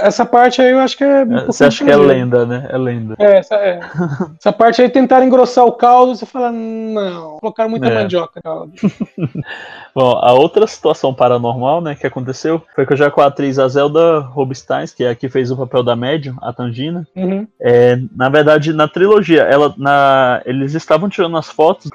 essa 0.00 0.26
parte 0.26 0.60
aí 0.60 0.72
eu 0.72 0.80
acho 0.80 0.98
que 0.98 1.04
é... 1.04 1.24
Um 1.24 1.38
é, 1.38 1.46
você 1.46 1.64
acha 1.64 1.82
que 1.82 1.90
é 1.90 1.96
lenda, 1.96 2.44
né? 2.44 2.66
É 2.68 2.76
lenda. 2.76 3.14
É, 3.18 3.38
essa, 3.38 3.54
é. 3.54 3.80
essa 4.38 4.52
parte 4.52 4.82
aí 4.82 4.90
tentaram 4.90 5.24
engrossar 5.24 5.64
o 5.64 5.72
caldo, 5.72 6.14
você 6.14 6.26
fala, 6.26 6.52
não, 6.74 7.38
colocaram 7.38 7.70
muita 7.70 7.86
é. 7.86 7.94
mandioca. 7.94 8.40
Bom, 9.94 10.18
a 10.20 10.32
outra 10.32 10.66
situação 10.66 11.14
paranormal, 11.14 11.80
né, 11.80 11.94
que 11.94 12.06
aconteceu 12.06 12.60
foi 12.74 12.84
que 12.84 12.96
já 12.96 13.10
com 13.10 13.20
a 13.20 13.26
atriz 13.26 13.58
a 13.58 13.68
Zelda 13.68 14.18
Robstein, 14.18 14.86
que 14.94 15.04
é 15.04 15.10
a 15.10 15.14
que 15.14 15.28
fez 15.28 15.50
o 15.50 15.56
papel 15.56 15.84
da 15.84 15.94
médium, 15.94 16.36
a 16.42 16.52
Tangina, 16.52 17.06
uhum. 17.14 17.46
é, 17.60 17.98
na 18.14 18.28
verdade, 18.28 18.72
na 18.72 18.88
trilogia, 18.88 19.42
ela, 19.42 19.72
na, 19.78 20.42
eles 20.44 20.74
estavam 20.74 21.08
tirando 21.08 21.36
as 21.36 21.48
fotos 21.48 21.90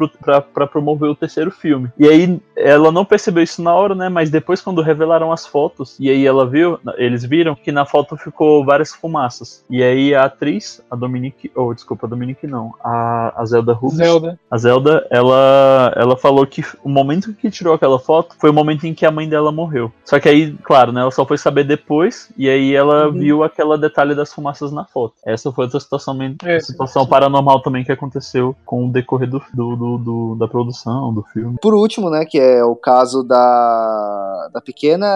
para 0.54 0.68
promover 0.68 1.10
o 1.10 1.16
terceiro 1.16 1.52
filme. 1.52 1.89
E 1.97 2.08
aí 2.08 2.39
ela 2.56 2.91
não 2.91 3.04
percebeu 3.04 3.43
isso 3.43 3.62
na 3.62 3.74
hora, 3.74 3.93
né, 3.93 4.08
mas 4.08 4.30
depois 4.30 4.62
quando 4.62 4.82
revelaram 4.82 5.32
as 5.32 5.45
fotos, 5.45 5.97
e 6.00 6.10
aí 6.10 6.26
ela 6.26 6.45
viu, 6.45 6.80
eles 6.97 7.26
viram 7.26 7.54
que 7.54 7.72
na 7.72 7.86
foto 7.86 8.16
ficou 8.16 8.64
várias 8.64 8.93
fumaças. 8.93 9.64
E 9.70 9.84
aí 9.84 10.16
a 10.16 10.24
atriz, 10.24 10.82
a 10.89 10.95
Dominique, 10.95 11.52
ou 11.54 11.70
oh, 11.70 11.74
desculpa, 11.74 12.08
a 12.08 12.10
Dominique 12.10 12.47
não, 12.47 12.74
a, 12.82 13.34
a 13.36 13.45
Zelda 13.45 13.74
Rubens, 13.74 13.97
Zelda. 13.97 14.39
a 14.50 14.58
Zelda, 14.58 15.06
ela, 15.10 15.93
ela 15.97 16.16
falou 16.16 16.45
que 16.47 16.64
o 16.84 16.89
momento 16.89 17.34
que 17.34 17.52
tirou 17.52 17.74
aquela 17.74 17.88
aquela 17.89 17.99
foto 17.99 18.35
foi 18.37 18.49
o 18.49 18.53
momento 18.53 18.85
em 18.85 18.93
que 18.93 19.05
a 19.05 19.11
mãe 19.11 19.27
dela 19.27 19.51
morreu. 19.51 19.91
Só 20.05 20.19
que 20.19 20.29
aí, 20.29 20.55
claro, 20.63 20.91
né, 20.91 21.01
ela 21.01 21.11
só 21.11 21.25
foi 21.25 21.37
saber 21.37 21.63
depois, 21.63 22.29
e 22.37 22.49
aí 22.49 22.75
ela 22.75 23.07
uhum. 23.07 23.13
viu 23.13 23.43
aquela 23.43 23.77
detalhe 23.77 24.13
das 24.13 24.31
fumaças 24.31 24.71
na 24.71 24.85
foto. 24.85 25.15
Essa 25.25 25.51
foi 25.51 25.65
outra 25.65 25.79
situação, 25.79 26.17
é, 26.43 26.59
situação 26.59 27.05
paranormal 27.05 27.61
também 27.61 27.83
que 27.83 27.91
aconteceu 27.91 28.55
com 28.65 28.87
o 28.87 28.91
decorrer 28.91 29.29
do, 29.29 29.41
do, 29.53 29.75
do, 29.75 29.97
do, 29.97 30.35
da 30.35 30.47
produção, 30.47 31.13
do 31.13 31.23
filme. 31.23 31.57
Por 31.61 31.73
último, 31.73 32.09
né, 32.09 32.25
que 32.25 32.39
é 32.39 32.63
o 32.63 32.75
caso 32.75 33.23
da, 33.23 34.49
da 34.53 34.61
pequena. 34.61 35.07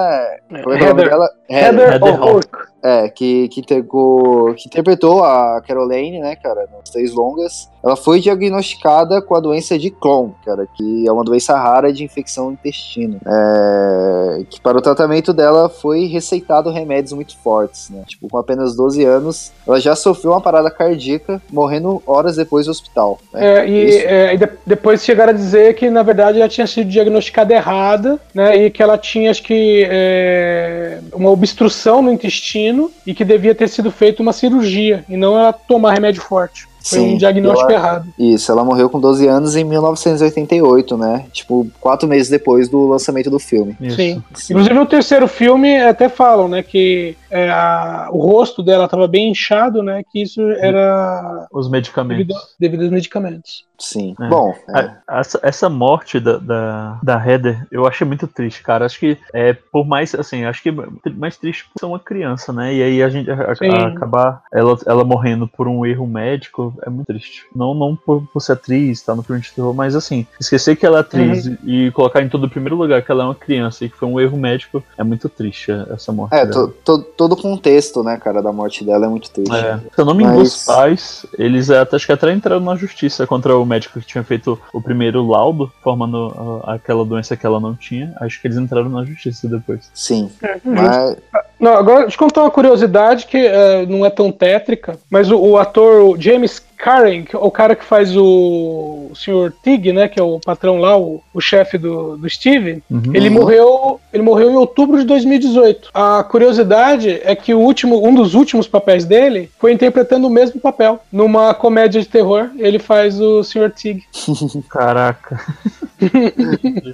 É, 0.52 0.64
Heather, 0.68 1.10
dela? 1.10 1.30
Heather, 1.50 1.94
Heather 1.94 2.22
Hawk. 2.22 2.73
É, 2.84 3.08
que, 3.08 3.48
que, 3.48 3.62
entregou, 3.62 4.54
que 4.56 4.68
interpretou 4.68 5.24
a 5.24 5.62
Caroline, 5.66 6.20
né, 6.20 6.36
cara, 6.36 6.68
nas 6.72 6.90
três 6.90 7.14
longas. 7.14 7.72
Ela 7.84 7.96
foi 7.98 8.20
diagnosticada 8.22 9.22
com 9.22 9.36
a 9.36 9.40
doença 9.42 9.78
de 9.78 9.90
Crohn, 9.90 10.32
cara, 10.46 10.66
que 10.74 11.08
é 11.08 11.12
uma 11.12 11.24
doença 11.24 11.56
rara 11.58 11.92
de 11.92 12.04
infecção 12.04 12.46
no 12.48 12.54
intestino. 12.54 13.20
É, 13.26 14.44
que 14.50 14.62
para 14.62 14.78
o 14.78 14.82
tratamento 14.82 15.34
dela 15.34 15.68
foi 15.68 16.06
receitado 16.06 16.72
remédios 16.72 17.14
muito 17.14 17.38
fortes, 17.38 17.90
né? 17.90 18.04
Tipo, 18.08 18.30
com 18.30 18.38
apenas 18.38 18.76
12 18.76 19.04
anos, 19.04 19.52
ela 19.68 19.80
já 19.82 19.96
sofreu 19.96 20.32
uma 20.32 20.42
parada 20.42 20.72
cardíaca, 20.72 21.42
morrendo 21.52 22.02
horas 22.08 22.38
depois 22.38 22.66
do 22.66 22.72
hospital. 22.72 23.20
Né? 23.34 23.46
É, 23.46 23.70
e, 23.70 23.98
é, 23.98 24.34
e 24.34 24.38
de, 24.38 24.50
depois 24.66 25.04
chegaram 25.04 25.32
a 25.32 25.36
dizer 25.36 25.76
que, 25.76 25.90
na 25.90 26.04
verdade, 26.04 26.40
ela 26.40 26.50
tinha 26.50 26.68
sido 26.68 26.90
diagnosticada 26.90 27.54
errada, 27.54 28.20
né? 28.34 28.56
E 28.56 28.72
que 28.72 28.82
ela 28.82 28.98
tinha, 28.98 29.30
acho 29.30 29.44
que, 29.44 29.86
é, 29.90 31.00
uma 31.14 31.30
obstrução 31.30 32.02
no 32.02 32.12
intestino 32.12 32.73
e 33.06 33.14
que 33.14 33.26
devia 33.26 33.56
ter 33.56 33.68
sido 33.68 33.92
feita 33.92 34.22
uma 34.22 34.34
cirurgia 34.34 35.04
e 35.10 35.18
não 35.18 35.38
ela 35.38 35.54
tomar 35.54 35.94
remédio 35.94 36.22
forte. 36.22 36.68
Foi 36.84 37.00
Sim, 37.00 37.14
um 37.14 37.18
diagnóstico 37.18 37.72
ela, 37.72 37.80
errado. 37.80 38.14
Isso, 38.20 38.52
ela 38.52 38.64
morreu 38.64 38.90
com 38.90 39.00
12 39.00 39.26
anos 39.26 39.56
em 39.56 39.64
1988, 39.64 40.98
né? 40.98 41.26
Tipo, 41.32 41.66
quatro 41.80 42.10
meses 42.10 42.30
depois 42.30 42.68
do 42.68 42.88
lançamento 42.88 43.30
do 43.30 43.40
filme. 43.40 43.78
Sim. 43.90 44.22
Sim. 44.34 44.54
Inclusive, 44.54 44.76
no 44.76 44.86
terceiro 44.86 45.26
filme 45.28 45.78
até 45.82 46.10
falam, 46.10 46.50
né, 46.50 46.62
que 46.62 47.16
é, 47.32 47.50
a, 47.50 48.10
o 48.12 48.20
rosto 48.20 48.62
dela 48.62 48.84
estava 48.84 49.08
bem 49.08 49.30
inchado, 49.30 49.82
né? 49.82 50.04
Que 50.12 50.24
isso 50.24 50.42
era. 50.42 51.48
Os 51.54 51.70
medicamentos. 51.70 52.28
Devido, 52.28 52.40
devido 52.60 52.82
aos 52.82 52.92
medicamentos. 52.92 53.66
Sim. 53.84 54.16
É. 54.20 54.28
Bom, 54.30 54.56
é, 54.70 54.80
A- 55.08 55.20
Essa, 55.20 55.40
essa 55.44 55.70
morte 55.70 56.20
da, 56.20 56.38
da, 56.38 57.00
da 57.04 57.26
Heather, 57.28 57.68
eu 57.72 57.86
achei 57.86 58.06
muito 58.08 58.28
triste, 58.28 58.64
cara. 58.64 58.86
Acho 58.86 59.00
que, 59.00 59.18
é, 59.34 59.54
por 59.54 59.86
mais, 59.86 60.16
assim, 60.16 60.46
acho 60.46 60.62
que 60.64 60.70
é 60.70 61.10
mais 61.12 61.38
triste 61.38 61.66
por 61.66 61.80
ser 61.80 61.86
uma 61.86 62.00
criança, 62.00 62.52
né? 62.54 62.74
E 62.74 62.82
aí 62.82 63.04
a 63.04 63.10
gente 63.10 63.30
a- 63.30 63.36
a- 63.36 63.88
acabar 63.88 64.42
ela, 64.52 64.78
ela 64.86 65.04
morrendo 65.04 65.48
por 65.48 65.68
um 65.68 65.86
erro 65.86 66.08
médico 66.08 66.74
é 66.86 66.90
muito 66.90 67.08
triste. 67.08 67.46
Não, 67.56 67.74
não 67.74 67.96
por, 67.96 68.24
por 68.32 68.40
ser 68.40 68.54
atriz, 68.54 69.02
tá 69.02 69.14
no 69.16 69.22
filme 69.24 69.42
de 69.42 69.52
terror, 69.52 69.74
mas 69.74 69.96
assim, 69.96 70.26
esquecer 70.40 70.76
que 70.76 70.86
ela 70.86 70.98
é 70.98 71.02
atriz 71.02 71.46
e 71.64 71.92
colocar 71.92 72.22
em 72.22 72.30
todo 72.30 72.46
o 72.46 72.50
primeiro 72.50 72.76
lugar 72.76 73.02
que 73.02 73.12
ela 73.12 73.24
é 73.24 73.28
uma 73.28 73.36
criança 73.36 73.84
e 73.86 73.90
que 73.90 73.98
foi 73.98 74.08
um 74.08 74.20
erro 74.20 74.38
médico 74.38 74.84
é 74.98 75.04
muito 75.04 75.28
triste 75.30 75.72
essa 75.92 76.12
morte. 76.12 76.34
é 76.36 76.46
to- 76.46 76.70
to- 76.84 77.00
todo 77.18 77.34
o 77.34 77.38
contexto, 77.42 78.04
né, 78.04 78.18
cara, 78.18 78.42
da 78.42 78.52
morte 78.52 78.84
dela 78.86 79.06
é 79.06 79.10
muito 79.10 79.30
triste. 79.30 79.54
É. 79.54 79.78
Se 79.78 80.00
eu 80.02 80.06
não 80.06 80.14
me 80.14 80.24
engano, 80.24 80.40
Mas- 80.40 80.56
os 80.56 80.66
pais, 80.66 81.26
eles 81.38 81.70
é, 81.70 81.80
até, 81.80 81.96
acho 81.96 82.06
que 82.06 82.12
até 82.12 82.32
entraram 82.32 82.62
na 82.62 82.76
justiça 82.76 83.26
contra 83.28 83.58
o 83.58 83.66
médico 83.74 84.00
que 84.00 84.06
tinha 84.06 84.24
feito 84.24 84.60
o 84.72 84.82
primeiro 84.82 85.26
laudo, 85.26 85.72
formando 85.82 86.62
ah, 86.66 86.76
aquela 86.76 87.04
doença 87.04 87.36
que 87.36 87.46
ela 87.46 87.60
não 87.60 87.76
tinha. 87.76 88.14
Acho 88.20 88.40
que 88.40 88.48
eles 88.48 88.58
entraram 88.58 88.90
na 88.90 89.04
justiça 89.04 89.48
depois. 89.48 89.90
Sim. 89.94 90.32
Uhum. 90.66 90.74
Mas, 90.74 91.18
Não, 91.64 91.76
agora 91.78 92.02
deixa 92.02 92.16
eu 92.16 92.20
contar 92.20 92.42
uma 92.42 92.52
curiosidade 92.52 93.26
que 93.26 93.38
eh, 93.38 93.86
não 93.88 94.06
é 94.06 94.10
tão 94.10 94.30
tétrica, 94.34 94.98
mas 95.10 95.32
o, 95.32 95.40
o 95.40 95.58
ator 95.58 96.02
o 96.04 96.22
James 96.22 96.62
Karen, 96.84 97.24
o 97.36 97.50
cara 97.50 97.78
que 97.78 97.86
faz 97.86 98.14
o, 98.18 99.08
o 99.10 99.16
Sr. 99.16 99.54
Tig, 99.64 99.94
né, 99.94 100.10
que 100.10 100.20
é 100.20 100.24
o 100.24 100.42
patrão 100.46 100.80
lá, 100.80 100.98
o, 100.98 101.22
o 101.34 101.40
chefe 101.40 101.78
do, 101.78 102.18
do 102.18 102.30
Steve, 102.30 102.84
Uhum. 102.92 103.12
ele 103.14 103.30
morreu, 103.30 104.00
ele 104.12 104.22
morreu 104.22 104.52
em 104.52 104.56
outubro 104.56 105.00
de 105.00 105.06
2018. 105.06 105.90
A 105.94 106.24
curiosidade 106.24 107.22
é 107.24 107.34
que 107.36 107.54
o 107.54 107.60
último, 107.60 108.06
um 108.06 108.14
dos 108.14 108.34
últimos 108.34 108.68
papéis 108.68 109.06
dele 109.06 109.50
foi 109.58 109.72
interpretando 109.72 110.28
o 110.28 110.30
mesmo 110.30 110.60
papel 110.60 111.00
numa 111.12 111.54
comédia 111.54 112.02
de 112.02 112.08
terror. 112.08 112.50
Ele 112.58 112.78
faz 112.80 113.20
o 113.20 113.44
Sr. 113.44 113.72
Tig. 113.74 114.04
Caraca. 114.70 115.40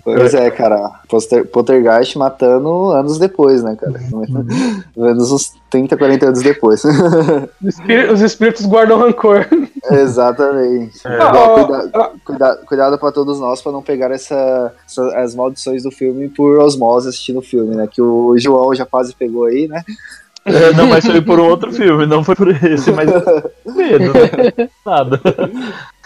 pois 0.03 0.33
é, 0.33 0.51
cara. 0.51 0.91
Poster, 1.07 1.45
Poltergeist 1.47 2.17
matando 2.17 2.91
anos 2.91 3.17
depois, 3.17 3.63
né, 3.63 3.75
cara? 3.75 3.93
Menos 4.97 5.31
uns 5.31 5.53
30, 5.69 5.95
40 5.97 6.25
anos 6.27 6.41
depois. 6.41 6.83
Os 7.61 7.67
espí- 7.79 8.05
Os 8.11 8.21
espíritos 8.21 8.65
guardam 8.65 8.99
rancor. 8.99 9.45
Exatamente. 9.91 10.99
Ah, 11.05 11.31
Bom, 11.31 11.37
ó, 11.39 11.65
cuida- 11.65 11.89
ah, 11.93 12.11
cuida- 12.25 12.55
cuidado 12.67 12.97
pra 12.99 13.11
todos 13.11 13.39
nós 13.39 13.61
pra 13.61 13.71
não 13.71 13.81
pegar 13.81 14.11
essa, 14.11 14.73
essa- 14.85 15.17
as 15.19 15.35
maldições 15.35 15.83
do 15.83 15.91
filme 15.91 16.29
por 16.29 16.59
osmose 16.59 17.09
assistindo 17.09 17.39
o 17.39 17.43
filme, 17.43 17.75
né? 17.75 17.87
Que 17.89 18.01
o 18.01 18.37
João 18.37 18.73
já 18.75 18.85
quase 18.85 19.13
pegou 19.15 19.45
aí, 19.45 19.67
né? 19.67 19.81
É, 20.45 20.73
não, 20.73 20.87
mas 20.87 21.05
foi 21.05 21.21
por 21.21 21.39
um 21.39 21.47
outro 21.47 21.71
filme, 21.71 22.05
não 22.05 22.23
foi 22.23 22.33
por 22.33 22.47
esse, 22.49 22.91
mas 22.91 23.09
medo, 23.75 24.13
né? 24.13 24.69
Nada. 24.85 25.19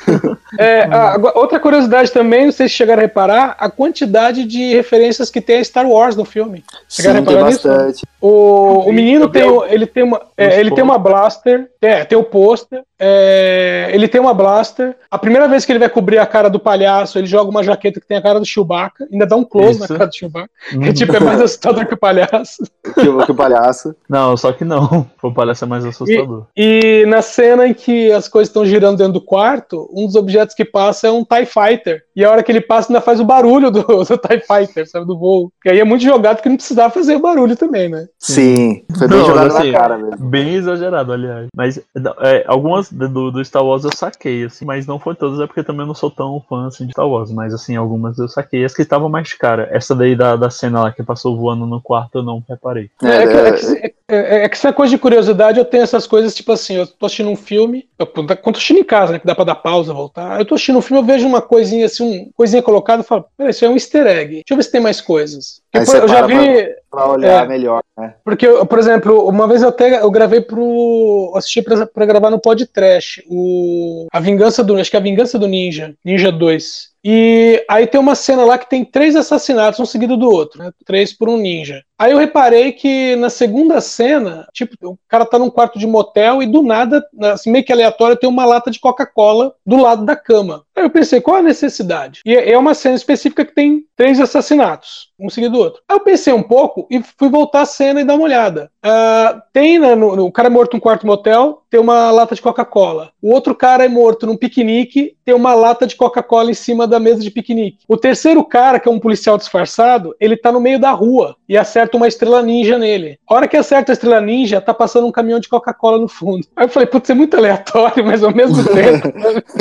É, 0.57 0.83
a- 0.83 1.09
agora, 1.13 1.37
outra 1.37 1.59
curiosidade 1.59 2.11
também, 2.11 2.45
não 2.45 2.51
sei 2.51 2.67
se 2.67 2.75
chegaram 2.75 2.99
a 3.01 3.05
reparar, 3.05 3.55
a 3.59 3.69
quantidade 3.69 4.43
de 4.45 4.73
referências 4.73 5.29
que 5.29 5.41
tem 5.41 5.59
a 5.59 5.63
Star 5.63 5.87
Wars 5.87 6.15
no 6.15 6.25
filme. 6.25 6.63
Chegaram 6.89 7.17
a 7.17 7.21
Sim, 7.21 7.25
tem 7.25 7.35
reparar 7.35 7.51
nisso? 7.51 7.67
bastante. 7.67 8.03
O, 8.21 8.79
o 8.89 8.93
menino 8.93 9.27
tem, 9.29 9.43
ele 9.69 9.85
tem 9.85 10.03
uma, 10.03 10.21
é, 10.37 10.59
ele 10.59 10.71
tem 10.71 10.83
uma 10.83 10.97
blaster, 10.97 11.69
é, 11.81 12.05
tem 12.05 12.17
o 12.17 12.23
pôster, 12.23 12.81
é, 12.97 13.89
ele 13.93 14.07
tem 14.07 14.21
uma 14.21 14.33
blaster. 14.33 14.95
A 15.11 15.17
primeira 15.17 15.47
vez 15.47 15.65
que 15.65 15.71
ele 15.71 15.79
vai 15.79 15.89
cobrir 15.89 16.17
a 16.19 16.25
cara 16.25 16.49
do 16.49 16.59
palhaço, 16.59 17.17
ele 17.17 17.27
joga 17.27 17.49
uma 17.49 17.61
jaqueta 17.63 17.99
que 17.99 18.07
tem 18.07 18.17
a 18.17 18.21
cara 18.21 18.39
do 18.39 18.45
Chewbacca, 18.45 19.05
ainda 19.11 19.25
dá 19.25 19.35
um 19.35 19.43
close 19.43 19.77
na 19.79 19.85
Isso. 19.85 19.93
cara 19.95 20.07
do 20.07 20.15
Chewbacca, 20.15 20.49
Uhum. 20.73 20.79
que 20.81 20.93
tipo, 20.93 21.15
é 21.15 21.19
mais 21.19 21.39
assustador 21.41 21.85
que 21.85 21.93
o 21.93 21.97
palhaço. 21.97 22.63
Que, 22.95 23.25
que 23.25 23.31
o 23.31 23.35
palhaço. 23.35 23.93
Não, 24.09 24.37
só 24.37 24.51
que 24.53 24.63
não. 24.63 25.05
O 25.21 25.31
palhaço 25.33 25.65
é 25.65 25.67
mais 25.67 25.85
assustador. 25.85 26.45
E 26.55 27.05
na 27.07 27.21
cena 27.21 27.67
em 27.67 27.73
que 27.73 28.11
as 28.11 28.27
coisas 28.29 28.47
estão 28.49 28.65
girando 28.65 28.97
dentro 28.97 29.13
do 29.13 29.21
quarto, 29.21 29.89
um 29.95 30.05
dos 30.05 30.15
objetos 30.15 30.55
que 30.55 30.65
passa 30.65 31.07
é 31.07 31.11
um 31.11 31.23
TIE 31.23 31.45
Fighter. 31.45 32.03
E 32.15 32.23
a 32.23 32.31
hora 32.31 32.43
que 32.43 32.51
ele 32.51 32.61
passa 32.61 32.91
ainda 32.91 33.01
faz 33.01 33.19
o 33.19 33.25
barulho 33.25 33.71
do, 33.71 33.81
do 34.03 34.17
TIE 34.17 34.39
Fighter, 34.41 34.89
sabe, 34.89 35.05
do 35.05 35.17
voo. 35.17 35.51
E 35.65 35.69
aí 35.69 35.79
é 35.79 35.83
muito 35.83 36.03
jogado 36.03 36.41
que 36.41 36.49
não 36.49 36.55
precisava 36.55 36.93
fazer 36.93 37.15
o 37.15 37.19
barulho 37.19 37.55
também, 37.55 37.89
né? 37.89 38.07
Sim, 38.19 38.83
foi 38.97 39.07
bem 39.07 39.17
Não, 39.19 39.25
jogado 39.25 39.55
assim, 39.55 39.71
na 39.71 39.79
cara 39.79 39.97
mesmo. 39.97 40.25
Bem 40.29 40.53
exagerado, 40.55 41.13
aliás. 41.13 41.47
Mas 41.55 41.79
é, 42.21 42.43
algumas 42.47 42.91
do, 42.91 43.31
do 43.31 43.43
Star 43.45 43.65
Wars 43.65 43.83
eu 43.83 43.91
saquei, 43.95 44.45
assim, 44.45 44.65
mas 44.65 44.85
não 44.85 44.99
foi 44.99 45.15
todas, 45.15 45.39
é 45.39 45.47
porque 45.47 45.63
também 45.63 45.81
eu 45.81 45.87
não 45.87 45.95
sou 45.95 46.11
tão 46.11 46.43
fã 46.47 46.67
assim, 46.67 46.85
de 46.85 46.91
Star 46.91 47.07
Wars. 47.07 47.31
Mas 47.31 47.53
assim, 47.53 47.75
algumas 47.75 48.17
eu 48.17 48.27
saquei. 48.27 48.63
As 48.63 48.73
que 48.73 48.81
estavam 48.81 49.09
mais 49.09 49.27
de 49.27 49.37
cara. 49.37 49.67
Essa 49.71 49.95
daí 49.95 50.15
da, 50.15 50.35
da 50.35 50.49
cena 50.49 50.81
lá 50.83 50.91
que 50.91 51.03
passou 51.03 51.37
voando 51.37 51.65
no 51.65 51.81
quarto, 51.81 52.19
eu 52.19 52.23
não 52.23 52.43
reparei. 52.47 52.89
É, 53.03 53.23
É, 53.23 53.27
que, 53.27 53.37
é, 53.37 53.47
é, 53.47 53.51
que, 53.89 53.93
é- 54.09 54.43
é 54.45 54.49
que 54.49 54.57
se 54.57 54.67
é 54.67 54.73
coisa 54.73 54.91
de 54.91 54.97
curiosidade, 54.97 55.59
eu 55.59 55.65
tenho 55.65 55.83
essas 55.83 56.05
coisas, 56.07 56.35
tipo 56.35 56.51
assim, 56.51 56.75
eu 56.75 56.87
tô 56.87 57.05
assistindo 57.05 57.29
um 57.29 57.35
filme, 57.35 57.85
quando 58.05 58.55
assistindo 58.55 58.79
em 58.79 58.83
casa, 58.83 59.13
né, 59.13 59.19
que 59.19 59.25
dá 59.25 59.35
pra 59.35 59.43
dar 59.43 59.55
pausa, 59.55 59.93
voltar, 59.93 60.39
eu 60.39 60.45
tô 60.45 60.55
assistindo 60.55 60.77
um 60.77 60.81
filme, 60.81 61.01
eu 61.01 61.05
vejo 61.05 61.27
uma 61.27 61.41
coisinha 61.41 61.85
assim, 61.85 62.03
um, 62.03 62.31
coisinha 62.35 62.61
colocada, 62.61 63.01
eu 63.01 63.05
falo, 63.05 63.25
peraí, 63.37 63.51
isso 63.51 63.65
é 63.65 63.69
um 63.69 63.73
easter 63.73 64.05
egg, 64.05 64.33
deixa 64.35 64.45
eu 64.51 64.57
ver 64.57 64.63
se 64.63 64.71
tem 64.71 64.81
mais 64.81 65.01
coisas. 65.01 65.61
Aí 65.73 65.81
eu 65.81 66.07
já 66.07 66.25
vi, 66.25 66.75
pra 66.89 67.07
olhar 67.07 67.45
É. 67.45 67.47
melhor, 67.47 67.81
né? 67.97 68.13
porque, 68.23 68.45
eu, 68.45 68.65
por 68.65 68.79
exemplo, 68.79 69.27
uma 69.27 69.47
vez 69.47 69.61
eu 69.63 69.69
até 69.69 70.01
eu 70.01 70.11
gravei 70.11 70.41
pro, 70.41 71.33
assisti 71.35 71.61
pra, 71.61 71.85
pra 71.85 72.05
gravar 72.05 72.29
no 72.29 72.39
Pod 72.39 72.65
Trash, 72.67 73.21
o, 73.29 74.07
a 74.11 74.19
Vingança 74.19 74.63
do, 74.63 74.75
acho 74.77 74.89
que 74.89 74.95
é 74.95 74.99
a 74.99 75.03
Vingança 75.03 75.39
do 75.39 75.47
Ninja, 75.47 75.95
Ninja 76.05 76.31
2. 76.31 76.93
E 77.05 77.63
aí 77.69 77.85
tem 77.85 77.99
uma 77.99 78.15
cena 78.15 78.45
lá 78.45 78.57
que 78.57 78.69
tem 78.69 78.85
três 78.85 79.13
assassinatos, 79.15 79.79
um 79.79 79.85
seguido 79.85 80.15
do 80.15 80.29
outro, 80.29 80.63
né? 80.63 80.71
Três 80.85 81.11
por 81.11 81.27
um 81.27 81.35
ninja. 81.37 81.83
Aí 82.03 82.11
eu 82.11 82.17
reparei 82.17 82.73
que 82.73 83.15
na 83.15 83.29
segunda 83.29 83.79
cena, 83.79 84.45
tipo, 84.51 84.75
o 84.83 84.97
cara 85.07 85.25
tá 85.25 85.39
num 85.39 85.49
quarto 85.49 85.79
de 85.79 85.87
motel 85.87 86.43
e 86.43 86.45
do 86.45 86.61
nada, 86.61 87.01
assim, 87.31 87.49
meio 87.49 87.63
que 87.63 87.71
aleatório, 87.71 88.17
tem 88.17 88.29
uma 88.29 88.43
lata 88.43 88.69
de 88.69 88.77
Coca-Cola 88.77 89.55
do 89.65 89.77
lado 89.77 90.03
da 90.03 90.13
cama. 90.13 90.65
Aí 90.75 90.83
eu 90.83 90.89
pensei, 90.89 91.21
qual 91.21 91.37
a 91.37 91.41
necessidade? 91.41 92.19
E 92.25 92.35
é 92.35 92.57
uma 92.57 92.73
cena 92.73 92.95
específica 92.95 93.45
que 93.45 93.55
tem 93.55 93.85
três 93.95 94.19
assassinatos, 94.19 95.11
um 95.17 95.29
seguido 95.29 95.53
do 95.53 95.59
outro. 95.63 95.81
Aí 95.87 95.95
eu 95.95 96.01
pensei 96.01 96.33
um 96.33 96.43
pouco 96.43 96.87
e 96.91 97.01
fui 97.17 97.29
voltar 97.29 97.61
a 97.61 97.65
cena 97.65 98.01
e 98.01 98.03
dar 98.03 98.15
uma 98.15 98.23
olhada. 98.25 98.69
Ah, 98.83 99.41
tem, 99.53 99.79
né, 99.79 99.95
no, 99.95 100.13
no- 100.15 100.25
o 100.25 100.31
cara 100.31 100.49
é 100.49 100.51
morto 100.51 100.73
num 100.73 100.79
quarto 100.81 101.01
de 101.01 101.07
motel, 101.07 101.61
tem 101.69 101.79
uma 101.79 102.11
lata 102.11 102.35
de 102.35 102.41
Coca-Cola. 102.41 103.11
O 103.21 103.31
outro 103.31 103.55
cara 103.55 103.85
é 103.85 103.87
morto 103.87 104.25
num 104.25 104.35
piquenique, 104.35 105.15
tem 105.23 105.33
uma 105.33 105.53
lata 105.53 105.87
de 105.87 105.95
Coca-Cola 105.95 106.51
em 106.51 106.55
cima 106.55 106.85
da 106.85 106.99
mesa 106.99 107.21
de 107.21 107.31
piquenique. 107.31 107.77
O 107.87 107.95
terceiro 107.95 108.43
cara, 108.43 108.79
que 108.79 108.89
é 108.89 108.91
um 108.91 108.99
policial 108.99 109.37
disfarçado, 109.37 110.15
ele 110.19 110.35
tá 110.35 110.51
no 110.51 110.59
meio 110.59 110.79
da 110.79 110.91
rua 110.91 111.35
e 111.47 111.55
acerta 111.55 111.92
uma 111.97 112.07
estrela 112.07 112.41
ninja 112.41 112.77
nele. 112.77 113.19
A 113.29 113.35
hora 113.35 113.47
que 113.47 113.57
acerta 113.57 113.91
a 113.91 113.93
estrela 113.93 114.21
ninja, 114.21 114.61
tá 114.61 114.73
passando 114.73 115.07
um 115.07 115.11
caminhão 115.11 115.39
de 115.39 115.49
Coca-Cola 115.49 115.97
no 115.97 116.07
fundo. 116.07 116.45
Aí 116.55 116.65
eu 116.65 116.69
falei, 116.69 116.87
putz, 116.87 117.09
é 117.09 117.13
muito 117.13 117.35
aleatório, 117.37 118.05
mas 118.05 118.23
ao 118.23 118.33
mesmo 118.33 118.63
tempo. 118.73 119.13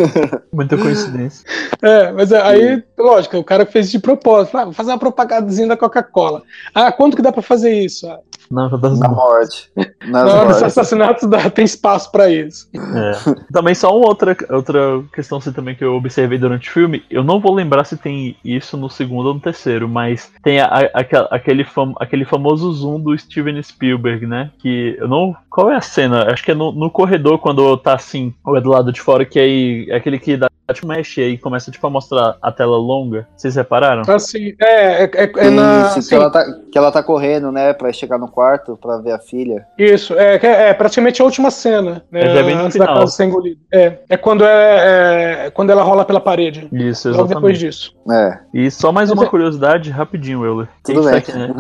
Muita 0.52 0.76
coincidência. 0.76 1.44
É, 1.82 2.12
mas 2.12 2.32
aí, 2.32 2.82
lógico, 2.98 3.36
o 3.38 3.44
cara 3.44 3.66
fez 3.66 3.90
de 3.90 3.98
propósito. 3.98 4.56
Ah, 4.56 4.64
vou 4.64 4.72
fazer 4.72 4.90
uma 4.90 4.98
propagandazinha 4.98 5.68
da 5.68 5.76
Coca-Cola. 5.76 6.42
Ah, 6.74 6.92
quanto 6.92 7.16
que 7.16 7.22
dá 7.22 7.32
pra 7.32 7.42
fazer 7.42 7.72
isso? 7.72 8.08
Ah, 8.08 8.18
Não, 8.52 8.68
das 8.78 8.98
Na 9.00 9.08
morte. 9.08 9.70
Nas 10.06 10.24
na 10.26 10.34
hora 10.34 10.48
dos 10.52 10.62
assassinatos 10.62 11.26
dá, 11.28 11.48
tem 11.48 11.64
espaço 11.64 12.12
pra 12.12 12.28
isso. 12.30 12.68
É. 12.74 13.12
Também 13.50 13.74
só 13.74 13.96
uma 13.96 14.06
outra, 14.06 14.36
outra 14.50 15.02
questão 15.14 15.38
assim, 15.38 15.52
também 15.52 15.74
que 15.74 15.82
eu 15.82 15.94
observei 15.94 16.36
durante 16.36 16.68
o 16.68 16.72
filme. 16.72 17.02
Eu 17.10 17.24
não 17.24 17.40
vou 17.40 17.54
lembrar 17.54 17.84
se 17.84 17.96
tem 17.96 18.36
isso 18.44 18.76
no 18.76 18.90
segundo 18.90 19.28
ou 19.28 19.34
no 19.34 19.40
terceiro, 19.40 19.88
mas 19.88 20.30
tem 20.42 20.60
a- 20.60 20.66
a- 20.66 21.28
aquele, 21.30 21.64
fam- 21.64 21.94
aquele 21.98 22.26
famoso 22.26 22.70
zoom 22.72 23.00
do 23.00 23.16
Steven 23.16 23.60
Spielberg, 23.62 24.26
né? 24.26 24.50
Que 24.58 24.96
eu 24.98 25.08
não. 25.08 25.34
Qual 25.52 25.70
é 25.70 25.76
a 25.76 25.80
cena? 25.80 26.32
Acho 26.32 26.42
que 26.42 26.50
é 26.50 26.54
no, 26.54 26.72
no 26.72 26.90
corredor 26.90 27.38
quando 27.38 27.76
tá 27.76 27.94
assim, 27.94 28.32
ou 28.44 28.56
é 28.56 28.60
do 28.60 28.70
lado 28.70 28.90
de 28.92 29.00
fora, 29.00 29.24
que 29.24 29.38
aí 29.38 29.86
é 29.90 29.96
aquele 29.96 30.18
que 30.18 30.36
dá 30.36 30.48
tipo 30.72 30.86
mexe 30.86 31.20
e 31.20 31.24
aí 31.24 31.36
começa 31.38 31.70
tipo 31.70 31.86
a 31.86 31.90
mostrar 31.90 32.36
a 32.40 32.50
tela 32.50 32.78
longa. 32.78 33.28
Vocês 33.36 33.56
repararam? 33.56 34.02
Assim, 34.08 34.54
é, 34.58 35.04
é, 35.04 35.10
é, 35.12 35.32
é 35.36 35.50
na. 35.50 35.94
Isso, 35.98 36.08
que, 36.08 36.14
ela 36.14 36.30
tá, 36.30 36.44
que 36.70 36.78
ela 36.78 36.90
tá 36.90 37.02
correndo, 37.02 37.52
né, 37.52 37.74
pra 37.74 37.92
chegar 37.92 38.16
no 38.16 38.26
quarto 38.28 38.78
pra 38.80 38.96
ver 38.96 39.12
a 39.12 39.18
filha. 39.18 39.66
Isso, 39.76 40.14
é, 40.14 40.36
é, 40.36 40.68
é 40.70 40.74
praticamente 40.74 41.20
a 41.20 41.24
última 41.26 41.50
cena, 41.50 42.02
né? 42.10 42.22
É, 42.22 42.34
já 42.36 42.42
bem 42.42 42.54
no 42.54 42.62
antes 42.64 42.78
da 42.78 42.86
final. 42.86 43.00
casa 43.00 43.12
ser 43.12 43.24
engolida. 43.24 43.60
É, 43.70 43.98
é 44.08 44.16
quando, 44.16 44.44
é, 44.44 45.46
é 45.46 45.50
quando 45.50 45.68
ela 45.70 45.82
rola 45.82 46.04
pela 46.06 46.20
parede. 46.20 46.66
Isso, 46.72 47.10
Logo 47.10 47.24
depois 47.24 47.58
exatamente. 47.58 47.58
disso. 47.58 47.94
É, 48.10 48.38
E 48.54 48.70
só 48.70 48.90
mais 48.92 49.10
uma 49.10 49.24
é- 49.24 49.28
curiosidade, 49.28 49.90
rapidinho, 49.90 50.42
Euler. 50.44 50.68
Tudo 50.82 51.02
Quem 51.02 51.10
bem. 51.10 51.18
está 51.18 51.32
aqui, 51.32 51.38
né? 51.38 51.54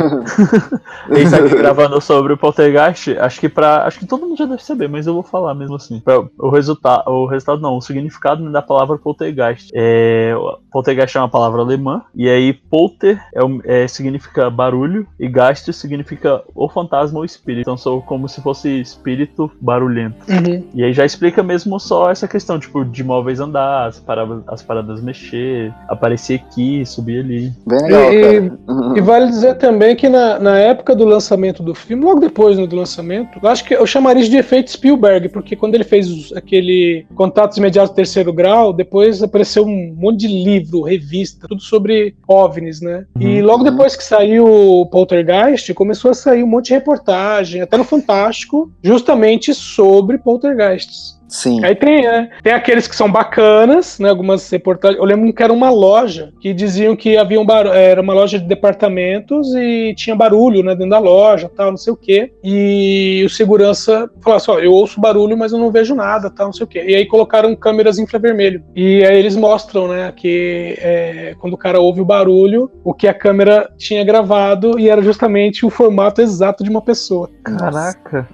Quem 1.12 1.22
está 1.24 1.36
aqui 1.36 1.54
gravando 1.56 2.00
sobre 2.00 2.32
o 2.32 2.38
Poltergeist, 2.38 3.18
acho 3.18 3.38
que 3.40 3.48
acho 3.86 3.98
que 3.98 4.06
todo 4.06 4.26
mundo 4.26 4.36
já 4.36 4.46
deve 4.46 4.62
saber, 4.64 4.88
mas 4.88 5.06
eu 5.06 5.14
vou 5.14 5.22
falar 5.22 5.54
mesmo 5.54 5.76
assim. 5.76 6.02
O 6.38 6.48
resultado, 6.50 7.08
o 7.10 7.26
resultado 7.26 7.60
não, 7.60 7.76
o 7.76 7.80
significado 7.82 8.50
da 8.50 8.62
palavra 8.62 8.98
Poltergeist. 8.98 9.70
É, 9.74 10.34
poltergeist 10.70 11.16
é 11.16 11.20
uma 11.20 11.28
palavra 11.28 11.60
alemã 11.62 12.02
e 12.14 12.28
aí 12.28 12.52
Polter 12.52 13.20
é, 13.66 13.82
é, 13.84 13.88
significa 13.88 14.48
barulho 14.50 15.06
e 15.18 15.28
Geist 15.28 15.72
significa 15.72 16.42
o- 16.54 16.68
fantasma 16.68 17.18
ou 17.18 17.24
espírito. 17.24 17.60
Então 17.62 17.76
sou 17.76 18.00
como 18.02 18.28
se 18.28 18.40
fosse 18.40 18.80
espírito 18.80 19.50
barulhento. 19.60 20.16
Uhum. 20.28 20.64
E 20.74 20.82
aí 20.82 20.92
já 20.92 21.04
explica 21.04 21.42
mesmo 21.42 21.78
só 21.78 22.10
essa 22.10 22.26
questão, 22.26 22.58
tipo, 22.58 22.84
de 22.84 23.04
móveis 23.04 23.40
andar, 23.40 23.88
as 23.88 24.00
paradas, 24.00 24.42
as 24.48 24.62
paradas 24.62 25.02
mexer, 25.02 25.72
aparecer 25.88 26.40
aqui, 26.40 26.84
subir 26.86 27.20
ali. 27.20 27.52
Bem 27.66 27.82
legal, 27.82 28.12
E- 28.12 28.22
cara. 28.50 28.58
E 28.96 29.00
vale 29.00 29.26
dizer 29.26 29.54
também 29.56 29.94
que 29.94 30.08
na, 30.08 30.38
na 30.38 30.58
época 30.58 30.94
do 30.96 31.04
lançamento 31.04 31.62
do 31.62 31.74
filme, 31.74 32.04
logo 32.04 32.20
depois 32.20 32.56
né, 32.58 32.66
do 32.66 32.76
lançamento, 32.76 33.38
eu 33.42 33.48
acho 33.48 33.64
que 33.64 33.71
eu 33.72 33.86
chamaria 33.86 34.22
de 34.28 34.36
efeito 34.36 34.70
Spielberg, 34.70 35.28
porque 35.28 35.56
quando 35.56 35.74
ele 35.74 35.84
fez 35.84 36.32
aquele 36.34 37.06
Contatos 37.14 37.56
Imediatos 37.58 37.94
Terceiro 37.94 38.32
Grau, 38.32 38.72
depois 38.72 39.22
apareceu 39.22 39.64
um 39.64 39.94
monte 39.96 40.20
de 40.20 40.28
livro, 40.28 40.82
revista, 40.82 41.46
tudo 41.48 41.62
sobre 41.62 42.14
OVNIs, 42.26 42.80
né? 42.80 43.06
E 43.18 43.40
Uhum. 43.40 43.46
logo 43.46 43.64
depois 43.64 43.96
que 43.96 44.04
saiu 44.04 44.46
o 44.46 44.86
Poltergeist, 44.86 45.72
começou 45.74 46.10
a 46.10 46.14
sair 46.14 46.42
um 46.42 46.46
monte 46.46 46.66
de 46.66 46.74
reportagem, 46.74 47.60
até 47.62 47.76
no 47.76 47.84
Fantástico, 47.84 48.70
justamente 48.82 49.54
sobre 49.54 50.18
poltergeists. 50.18 51.20
Sim. 51.32 51.64
Aí 51.64 51.74
tem, 51.74 52.02
né? 52.02 52.28
Tem 52.42 52.52
aqueles 52.52 52.86
que 52.86 52.94
são 52.94 53.10
bacanas, 53.10 53.98
né? 53.98 54.10
Algumas 54.10 54.48
reportagens. 54.50 55.00
Eu 55.00 55.06
lembro 55.06 55.32
que 55.32 55.42
era 55.42 55.52
uma 55.52 55.70
loja 55.70 56.30
que 56.38 56.52
diziam 56.52 56.94
que 56.94 57.16
havia 57.16 57.40
um 57.40 57.46
bar... 57.46 57.66
era 57.68 58.02
uma 58.02 58.12
loja 58.12 58.38
de 58.38 58.44
departamentos 58.44 59.54
e 59.54 59.94
tinha 59.96 60.14
barulho, 60.14 60.62
né? 60.62 60.74
Dentro 60.74 60.90
da 60.90 60.98
loja, 60.98 61.48
tal, 61.48 61.70
não 61.70 61.78
sei 61.78 61.90
o 61.90 61.96
quê. 61.96 62.30
E 62.44 63.22
o 63.24 63.30
segurança 63.30 64.10
falou 64.22 64.36
assim: 64.36 64.50
ó, 64.50 64.58
eu 64.58 64.72
ouço 64.72 65.00
barulho, 65.00 65.36
mas 65.36 65.52
eu 65.52 65.58
não 65.58 65.72
vejo 65.72 65.94
nada, 65.94 66.28
tal, 66.28 66.46
não 66.46 66.52
sei 66.52 66.64
o 66.64 66.68
quê. 66.68 66.84
E 66.86 66.94
aí 66.94 67.06
colocaram 67.06 67.56
câmeras 67.56 67.98
infravermelho. 67.98 68.62
E 68.76 69.02
aí 69.02 69.18
eles 69.18 69.34
mostram, 69.34 69.88
né? 69.88 70.12
Que 70.14 70.76
é, 70.80 71.34
quando 71.40 71.54
o 71.54 71.58
cara 71.58 71.80
ouve 71.80 72.02
o 72.02 72.04
barulho, 72.04 72.70
o 72.84 72.92
que 72.92 73.08
a 73.08 73.14
câmera 73.14 73.70
tinha 73.78 74.04
gravado 74.04 74.78
e 74.78 74.90
era 74.90 75.00
justamente 75.00 75.64
o 75.64 75.70
formato 75.70 76.20
exato 76.20 76.62
de 76.62 76.68
uma 76.68 76.82
pessoa. 76.82 77.30
Caraca. 77.42 78.28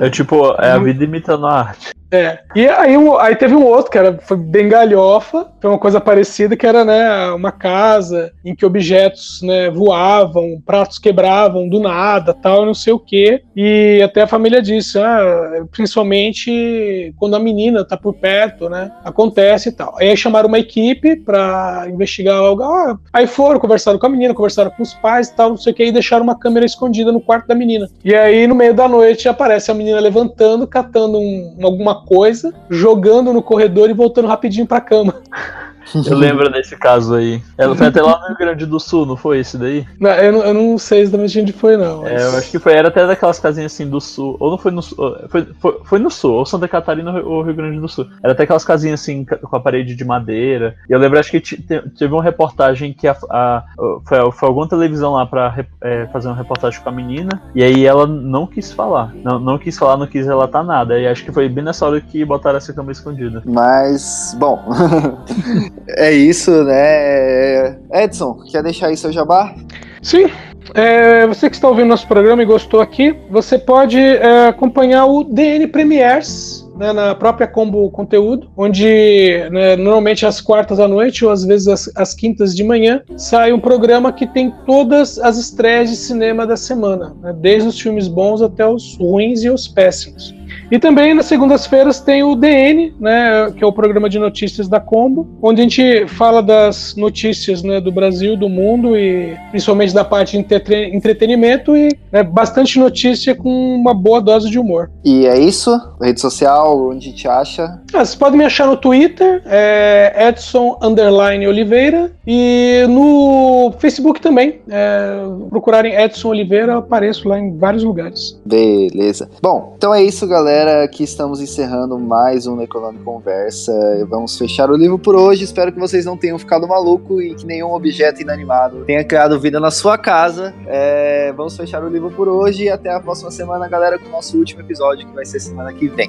É 0.00 0.08
tipo, 0.08 0.54
é 0.58 0.70
a 0.70 0.78
vida 0.78 1.04
imitando 1.04 1.46
a 1.46 1.52
arte. 1.52 1.92
É. 2.14 2.38
E 2.54 2.68
aí, 2.68 2.94
aí 3.18 3.34
teve 3.34 3.54
um 3.54 3.64
outro 3.64 3.90
que 3.90 3.98
era, 3.98 4.16
foi 4.22 4.36
bem 4.36 4.68
galhofa, 4.68 5.48
foi 5.60 5.70
uma 5.70 5.78
coisa 5.78 6.00
parecida, 6.00 6.56
que 6.56 6.66
era 6.66 6.84
né, 6.84 7.30
uma 7.32 7.50
casa 7.50 8.32
em 8.44 8.54
que 8.54 8.64
objetos 8.64 9.40
né, 9.42 9.68
voavam, 9.68 10.62
pratos 10.64 10.98
quebravam 10.98 11.68
do 11.68 11.80
nada, 11.80 12.32
tal, 12.32 12.64
não 12.64 12.74
sei 12.74 12.92
o 12.92 12.98
quê. 13.00 13.42
E 13.56 14.00
até 14.04 14.22
a 14.22 14.26
família 14.28 14.62
disse, 14.62 14.98
ah, 14.98 15.64
principalmente 15.72 17.12
quando 17.18 17.34
a 17.34 17.40
menina 17.40 17.84
tá 17.84 17.96
por 17.96 18.14
perto, 18.14 18.68
né? 18.68 18.92
Acontece 19.04 19.70
e 19.70 19.72
tal. 19.72 19.96
Aí 19.98 20.16
chamaram 20.16 20.48
uma 20.48 20.58
equipe 20.58 21.16
pra 21.16 21.86
investigar 21.88 22.36
algo. 22.36 22.62
Ah, 22.62 22.96
aí 23.12 23.26
foram, 23.26 23.58
conversaram 23.58 23.98
com 23.98 24.06
a 24.06 24.10
menina, 24.10 24.34
conversaram 24.34 24.70
com 24.70 24.82
os 24.82 24.94
pais 24.94 25.28
e 25.28 25.34
tal, 25.34 25.50
não 25.50 25.56
sei 25.56 25.72
o 25.72 25.74
quê, 25.74 25.86
e 25.86 25.92
deixaram 25.92 26.22
uma 26.22 26.38
câmera 26.38 26.64
escondida 26.64 27.10
no 27.10 27.20
quarto 27.20 27.48
da 27.48 27.54
menina. 27.54 27.88
E 28.04 28.14
aí, 28.14 28.46
no 28.46 28.54
meio 28.54 28.74
da 28.74 28.88
noite, 28.88 29.28
aparece 29.28 29.70
a 29.70 29.74
menina 29.74 29.98
levantando, 29.98 30.66
catando 30.66 31.18
um- 31.18 31.56
alguma 31.62 32.03
coisa, 32.04 32.52
jogando 32.70 33.32
no 33.32 33.42
corredor 33.42 33.90
e 33.90 33.94
voltando 33.94 34.28
rapidinho 34.28 34.66
pra 34.66 34.80
cama. 34.80 35.22
Eu 36.06 36.16
lembro 36.16 36.50
desse 36.50 36.76
caso 36.76 37.14
aí. 37.14 37.42
Ela 37.56 37.74
foi 37.76 37.86
até 37.86 38.00
lá 38.02 38.18
no 38.20 38.26
Rio 38.28 38.36
Grande 38.38 38.66
do 38.66 38.80
Sul, 38.80 39.06
não 39.06 39.16
foi 39.16 39.38
esse 39.40 39.56
daí? 39.58 39.86
Não, 40.00 40.10
eu, 40.10 40.32
não, 40.32 40.42
eu 40.44 40.54
não 40.54 40.78
sei 40.78 41.00
exatamente 41.00 41.40
onde 41.40 41.52
foi, 41.52 41.76
não. 41.76 42.06
É, 42.06 42.22
eu 42.24 42.36
acho 42.36 42.50
que 42.50 42.58
foi, 42.58 42.72
era 42.72 42.88
até 42.88 43.06
daquelas 43.06 43.38
casinhas 43.38 43.72
assim 43.72 43.88
do 43.88 44.00
sul. 44.00 44.36
Ou 44.40 44.50
não 44.50 44.58
foi 44.58 44.70
no 44.70 44.82
sul. 44.82 44.96
Foi, 45.28 45.46
foi, 45.60 45.80
foi 45.84 45.98
no 45.98 46.10
sul, 46.10 46.32
ou 46.34 46.46
Santa 46.46 46.66
Catarina 46.68 47.20
ou 47.22 47.42
Rio 47.42 47.54
Grande 47.54 47.78
do 47.80 47.88
Sul. 47.88 48.06
Era 48.22 48.32
até 48.32 48.44
aquelas 48.44 48.64
casinhas 48.64 49.00
assim 49.00 49.24
com 49.24 49.56
a 49.56 49.60
parede 49.60 49.94
de 49.94 50.04
madeira. 50.04 50.76
E 50.88 50.92
eu 50.92 50.98
lembro, 50.98 51.18
acho 51.18 51.30
que 51.30 51.40
teve 51.40 52.12
uma 52.12 52.22
reportagem 52.22 52.92
que 52.92 53.06
a, 53.06 53.16
a- 53.30 53.64
foi, 54.06 54.32
foi 54.32 54.48
alguma 54.48 54.68
televisão 54.68 55.12
lá 55.12 55.26
pra 55.26 55.64
é, 55.82 56.06
fazer 56.12 56.28
uma 56.28 56.36
reportagem 56.36 56.80
com 56.80 56.88
a 56.88 56.92
menina. 56.92 57.40
E 57.54 57.62
aí 57.62 57.84
ela 57.86 58.06
não 58.06 58.46
quis 58.46 58.72
falar. 58.72 59.12
Não, 59.22 59.38
não 59.38 59.58
quis 59.58 59.78
falar, 59.78 59.96
não 59.96 60.06
quis 60.06 60.26
relatar 60.26 60.64
nada. 60.64 60.98
E 60.98 61.06
acho 61.06 61.24
que 61.24 61.32
foi 61.32 61.48
bem 61.48 61.64
nessa 61.64 61.86
hora 61.86 62.00
que 62.00 62.24
botaram 62.24 62.56
essa 62.56 62.72
câmera 62.72 62.92
escondida. 62.92 63.42
Mas, 63.44 64.34
bom, 64.38 64.64
é 65.88 66.12
isso, 66.12 66.64
né? 66.64 67.76
Edson, 67.92 68.38
quer 68.50 68.62
deixar 68.62 68.88
aí 68.88 68.96
seu 68.96 69.12
jabá? 69.12 69.54
Sim. 70.02 70.26
É, 70.74 71.26
você 71.26 71.50
que 71.50 71.56
está 71.56 71.68
ouvindo 71.68 71.88
nosso 71.88 72.08
programa 72.08 72.42
e 72.42 72.46
gostou 72.46 72.80
aqui, 72.80 73.14
você 73.30 73.58
pode 73.58 73.98
é, 73.98 74.48
acompanhar 74.48 75.04
o 75.04 75.22
DN 75.22 75.66
Premiers 75.66 76.64
né, 76.76 76.92
na 76.92 77.14
própria 77.14 77.46
Combo 77.46 77.90
Conteúdo, 77.90 78.50
onde 78.56 79.46
né, 79.50 79.76
normalmente 79.76 80.26
às 80.26 80.40
quartas 80.40 80.80
à 80.80 80.88
noite 80.88 81.24
ou 81.24 81.30
às 81.30 81.44
vezes 81.44 81.68
às, 81.68 81.90
às 81.94 82.14
quintas 82.14 82.54
de 82.54 82.64
manhã 82.64 83.02
sai 83.16 83.52
um 83.52 83.60
programa 83.60 84.12
que 84.12 84.26
tem 84.26 84.52
todas 84.66 85.18
as 85.18 85.36
estreias 85.36 85.90
de 85.90 85.96
cinema 85.96 86.46
da 86.46 86.56
semana, 86.56 87.14
né, 87.22 87.34
desde 87.38 87.68
os 87.68 87.78
filmes 87.78 88.08
bons 88.08 88.42
até 88.42 88.66
os 88.66 88.96
ruins 88.96 89.44
e 89.44 89.50
os 89.50 89.68
péssimos. 89.68 90.34
E 90.70 90.78
também 90.78 91.14
nas 91.14 91.26
segundas-feiras 91.26 92.00
tem 92.00 92.22
o 92.22 92.34
DN, 92.34 92.94
né, 92.98 93.52
que 93.56 93.62
é 93.62 93.66
o 93.66 93.72
programa 93.72 94.08
de 94.08 94.18
notícias 94.18 94.68
da 94.68 94.80
Combo, 94.80 95.26
onde 95.42 95.60
a 95.60 95.64
gente 95.64 96.06
fala 96.08 96.42
das 96.42 96.94
notícias 96.96 97.62
né, 97.62 97.80
do 97.80 97.92
Brasil, 97.92 98.36
do 98.36 98.48
mundo 98.48 98.96
e 98.96 99.36
principalmente 99.50 99.94
da 99.94 100.04
parte 100.04 100.32
de 100.32 100.38
entrete- 100.38 100.90
entretenimento 100.94 101.76
e 101.76 101.88
né, 102.10 102.22
bastante 102.22 102.78
notícia 102.78 103.34
com 103.34 103.48
uma 103.74 103.92
boa 103.94 104.20
dose 104.20 104.50
de 104.50 104.58
humor. 104.58 104.90
E 105.04 105.26
é 105.26 105.38
isso? 105.38 105.70
Rede 106.00 106.20
social, 106.20 106.88
onde 106.90 107.12
te 107.12 107.28
acha? 107.28 107.64
Ah, 107.92 108.04
vocês 108.04 108.14
podem 108.14 108.38
me 108.38 108.44
achar 108.44 108.66
no 108.66 108.76
Twitter, 108.76 109.42
é 109.46 110.28
Edson 110.28 110.78
underline 110.82 111.46
Oliveira, 111.46 112.10
e 112.26 112.86
no 112.88 113.72
Facebook 113.78 114.20
também. 114.20 114.60
É, 114.68 115.16
procurarem 115.50 115.94
Edson 115.94 116.28
Oliveira, 116.28 116.72
eu 116.72 116.78
apareço 116.78 117.28
lá 117.28 117.38
em 117.38 117.56
vários 117.56 117.84
lugares. 117.84 118.40
Beleza. 118.44 119.28
Bom, 119.42 119.74
então 119.76 119.94
é 119.94 120.02
isso, 120.02 120.26
galera. 120.26 120.53
Aqui 120.54 121.02
estamos 121.02 121.40
encerrando 121.40 121.98
mais 121.98 122.46
um 122.46 122.60
Econômico 122.60 123.04
Conversa. 123.04 123.72
Vamos 124.08 124.38
fechar 124.38 124.70
o 124.70 124.76
livro 124.76 124.96
por 124.96 125.16
hoje. 125.16 125.42
Espero 125.42 125.72
que 125.72 125.80
vocês 125.80 126.04
não 126.04 126.16
tenham 126.16 126.38
ficado 126.38 126.68
maluco 126.68 127.20
e 127.20 127.34
que 127.34 127.44
nenhum 127.44 127.72
objeto 127.72 128.22
inanimado 128.22 128.84
tenha 128.84 129.02
criado 129.02 129.38
vida 129.40 129.58
na 129.58 129.72
sua 129.72 129.98
casa. 129.98 130.54
É, 130.68 131.32
vamos 131.32 131.56
fechar 131.56 131.82
o 131.82 131.88
livro 131.88 132.08
por 132.12 132.28
hoje 132.28 132.64
e 132.64 132.70
até 132.70 132.94
a 132.94 133.00
próxima 133.00 133.32
semana, 133.32 133.66
galera, 133.66 133.98
com 133.98 134.06
o 134.06 134.12
nosso 134.12 134.38
último 134.38 134.60
episódio, 134.60 135.08
que 135.08 135.14
vai 135.14 135.24
ser 135.24 135.40
semana 135.40 135.72
que 135.72 135.88
vem. 135.88 136.08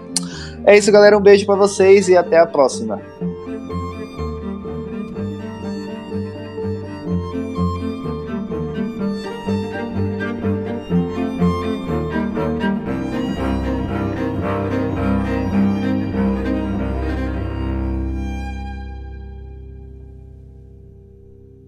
É 0.64 0.78
isso, 0.78 0.92
galera. 0.92 1.18
Um 1.18 1.22
beijo 1.22 1.44
pra 1.48 1.56
vocês 1.56 2.08
e 2.08 2.16
até 2.16 2.38
a 2.38 2.46
próxima. 2.46 3.02